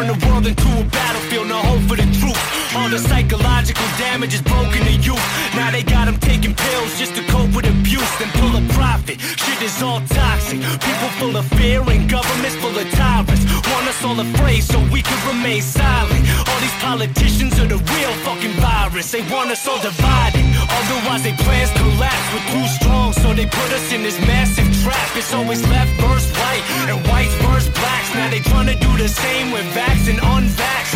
And 0.02 0.18
world 0.26 0.48
into 0.48 0.70
a 0.80 0.84
battlefield, 0.86 1.48
no 1.50 1.60
hope 1.60 1.84
for 1.84 1.96
the 1.96 2.08
truth. 2.18 2.40
All 2.76 2.90
the 2.90 2.98
psychological 2.98 3.86
damage 4.00 4.34
is 4.34 4.42
broken 4.42 4.82
to 4.88 4.94
youth. 5.04 5.22
Now 5.54 5.70
they 5.70 5.84
got 5.84 6.06
them 6.06 6.18
taking 6.18 6.56
pills 6.56 6.98
just 6.98 7.14
to 7.16 7.24
cope 7.28 7.54
with 7.54 7.68
abuse, 7.68 8.12
then 8.18 8.32
pull 8.40 8.56
a 8.56 8.64
profit. 8.74 9.20
Shit 9.20 9.62
is 9.62 9.84
all 9.84 10.02
toxic. 10.08 10.60
People 10.60 11.10
full 11.20 11.36
of 11.36 11.46
fear 11.60 11.82
and 11.82 12.10
governments 12.10 12.56
full 12.56 12.72
of 12.72 12.90
tyrants. 12.92 13.44
Want 13.70 13.88
us 13.92 14.04
all 14.04 14.20
afraid 14.20 14.64
so 14.64 14.80
we 14.92 15.02
can 15.02 15.20
remain 15.28 15.62
silent. 15.62 16.24
All 16.48 16.60
these 16.60 16.78
politicians 16.80 17.60
are 17.60 17.68
the 17.68 17.78
real 17.78 18.14
fucking 18.26 18.56
virus. 18.64 19.12
They 19.12 19.22
want 19.30 19.52
us 19.52 19.68
all 19.68 19.82
divided. 19.82 20.51
Otherwise, 20.80 21.24
they 21.24 21.34
plans 21.34 21.72
collapse. 21.72 22.28
We're 22.34 22.48
too 22.56 22.68
strong, 22.80 23.14
so 23.14 23.34
they 23.34 23.46
put 23.46 23.70
us 23.72 23.92
in 23.92 24.04
this 24.04 24.20
massive 24.22 24.70
trap. 24.84 25.10
It's 25.16 25.34
always 25.34 25.62
left 25.68 25.92
versus 26.00 26.32
white 26.38 26.64
and 26.92 27.02
whites 27.08 27.36
versus 27.46 27.70
blacks. 27.74 28.10
Now 28.16 28.30
they 28.30 28.40
trying 28.40 28.68
to 28.68 28.78
do 28.80 28.92
the 28.98 29.10
same 29.10 29.52
with 29.52 29.66
vax 29.76 30.10
and 30.12 30.20
unvaxxed. 30.20 30.96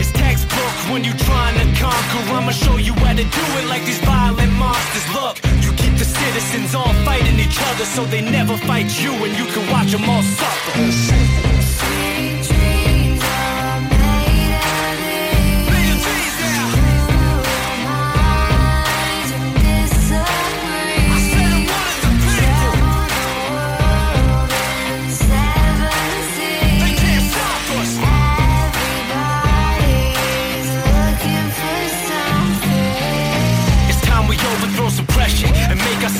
It's 0.00 0.12
textbook 0.12 0.74
when 0.90 1.04
you 1.04 1.12
trying 1.28 1.56
to 1.60 1.66
conquer. 1.80 2.22
I'ma 2.34 2.52
show 2.52 2.76
you 2.76 2.94
how 3.04 3.14
to 3.14 3.24
do 3.24 3.44
it 3.58 3.66
like 3.68 3.84
these 3.84 4.00
violent 4.00 4.52
monsters. 4.54 5.06
Look, 5.14 5.36
you 5.64 5.70
keep 5.80 5.94
the 5.98 6.04
citizens 6.04 6.74
all 6.74 6.94
fighting 7.06 7.38
each 7.38 7.58
other 7.70 7.84
so 7.84 8.04
they 8.04 8.22
never 8.22 8.56
fight 8.68 8.90
you 9.02 9.12
and 9.24 9.32
you 9.38 9.46
can 9.52 9.64
watch 9.70 9.92
them 9.92 10.08
all 10.08 10.22
suffer. 10.22 11.61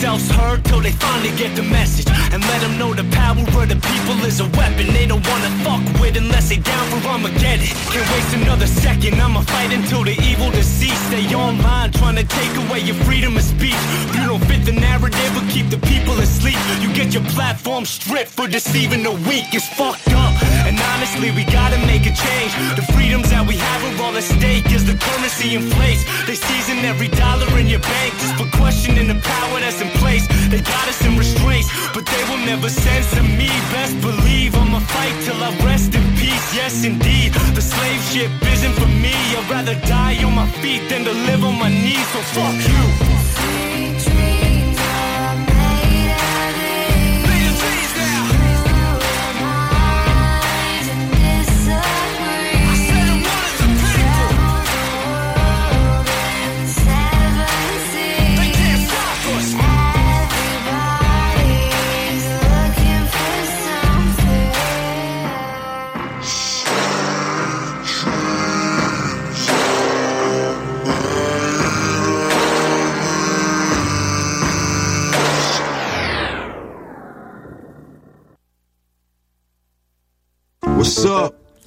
Ourselves 0.04 0.30
heard 0.30 0.64
till 0.64 0.80
they 0.80 0.90
finally 0.90 1.30
get 1.36 1.54
the 1.54 1.62
message. 1.62 2.06
And 2.32 2.42
let 2.42 2.60
them 2.60 2.76
know 2.78 2.92
the 2.92 3.04
power 3.14 3.38
of 3.38 3.68
the 3.68 3.76
people 3.76 4.16
is 4.26 4.40
a 4.40 4.48
weapon 4.58 4.86
they 4.92 5.06
don't 5.06 5.26
wanna 5.28 5.50
fuck 5.62 5.82
with 6.00 6.16
unless 6.16 6.48
they 6.48 6.56
down 6.56 6.84
for 6.90 7.08
Armageddon. 7.08 7.66
Can't 7.92 8.08
waste 8.10 8.34
another 8.34 8.66
second, 8.66 9.20
I'ma 9.20 9.42
fight 9.42 9.72
until 9.72 10.02
the 10.02 10.16
evil 10.22 10.50
deceased. 10.50 11.02
Stay 11.06 11.32
online 11.34 11.92
trying 11.92 12.16
to 12.16 12.24
take 12.24 12.54
away 12.64 12.80
your 12.80 12.96
freedom 13.06 13.36
of 13.36 13.42
speech. 13.42 13.82
You 14.14 14.26
don't 14.26 14.44
fit 14.46 14.64
the 14.64 14.72
narrative 14.72 15.36
or 15.36 15.44
keep 15.50 15.68
the 15.70 15.78
people 15.86 16.18
asleep. 16.18 16.58
You 16.80 16.92
get 16.94 17.14
your 17.14 17.24
platform 17.36 17.84
stripped 17.84 18.30
for 18.30 18.48
deceiving 18.48 19.02
the 19.04 19.12
weak. 19.28 19.46
It's 19.52 19.68
fucked 19.68 20.12
up. 20.14 20.51
And 20.72 20.80
honestly, 20.96 21.30
we 21.36 21.44
gotta 21.44 21.76
make 21.84 22.08
a 22.08 22.14
change. 22.16 22.52
The 22.80 22.84
freedoms 22.96 23.28
that 23.28 23.44
we 23.44 23.60
have 23.60 23.80
are 23.84 23.96
all 24.04 24.16
at 24.16 24.24
stake 24.24 24.64
as 24.72 24.88
the 24.88 24.96
currency 24.96 25.52
inflates. 25.54 26.00
They 26.24 26.34
season 26.34 26.80
every 26.88 27.08
dollar 27.08 27.44
in 27.60 27.68
your 27.68 27.84
bank 27.84 28.16
just 28.16 28.40
for 28.40 28.48
questioning 28.56 29.06
the 29.12 29.20
power 29.20 29.60
that's 29.60 29.82
in 29.84 29.92
place. 30.00 30.24
They 30.48 30.64
got 30.64 30.88
us 30.88 31.04
in 31.04 31.18
restraints, 31.20 31.68
but 31.92 32.08
they 32.08 32.22
will 32.24 32.40
never 32.48 32.70
censor 32.70 33.22
me. 33.22 33.52
Best 33.68 34.00
believe 34.00 34.56
I'ma 34.56 34.80
fight 34.80 35.16
till 35.28 35.36
I 35.44 35.52
rest 35.60 35.92
in 35.94 36.04
peace. 36.16 36.46
Yes, 36.56 36.84
indeed. 36.88 37.36
The 37.52 37.60
slave 37.60 38.00
ship 38.08 38.32
isn't 38.40 38.72
for 38.72 38.88
me. 38.88 39.12
I'd 39.36 39.50
rather 39.52 39.76
die 39.84 40.24
on 40.24 40.32
my 40.32 40.48
feet 40.64 40.88
than 40.88 41.04
to 41.04 41.12
live 41.28 41.44
on 41.44 41.58
my 41.60 41.68
knees. 41.68 42.08
So 42.16 42.20
fuck 42.32 42.56
you. 42.64 43.61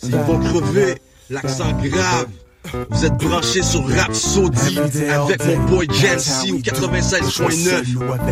Ils 0.03 0.15
vont 0.15 0.39
crever. 0.39 1.01
L'accent 1.29 1.71
grave. 1.81 2.27
Vous 2.89 3.05
êtes 3.05 3.17
branchés 3.17 3.61
sur 3.61 3.87
Rhapsody 3.87 4.79
avec 5.09 5.45
mon 5.45 5.63
boy 5.65 5.87
Jancy 5.91 6.51
au 6.51 6.57
96.9 6.57 7.83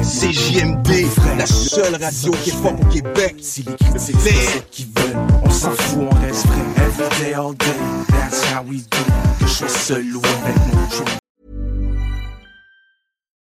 CJMD, 0.03 0.89
la 1.37 1.45
seule 1.45 1.95
radio 2.01 2.31
qui 2.43 2.49
est 2.49 2.53
forte 2.53 2.81
au 2.81 2.85
Québec. 2.85 3.35
Si 3.41 3.63
les 3.63 3.75
critiques 3.75 3.99
c'est 3.99 4.13
ce 4.13 4.59
qu'ils 4.71 4.87
veulent, 4.87 5.17
on 5.43 5.49
s'en 5.49 5.71
fout, 5.71 6.07
on 6.11 6.15
reste 6.19 6.47
vrai. 6.47 6.57
Every 6.77 7.23
day, 7.23 7.33
all 7.33 7.53
day, 7.53 7.65
that's 8.09 8.43
how 8.51 8.63
we 8.63 8.81
do. 8.89 8.97
Que 9.39 9.47
je 9.47 9.53
sois 9.53 9.69
seul 9.69 10.15
ou 10.15 10.21
avec 10.21 10.57
mon. 10.73 10.83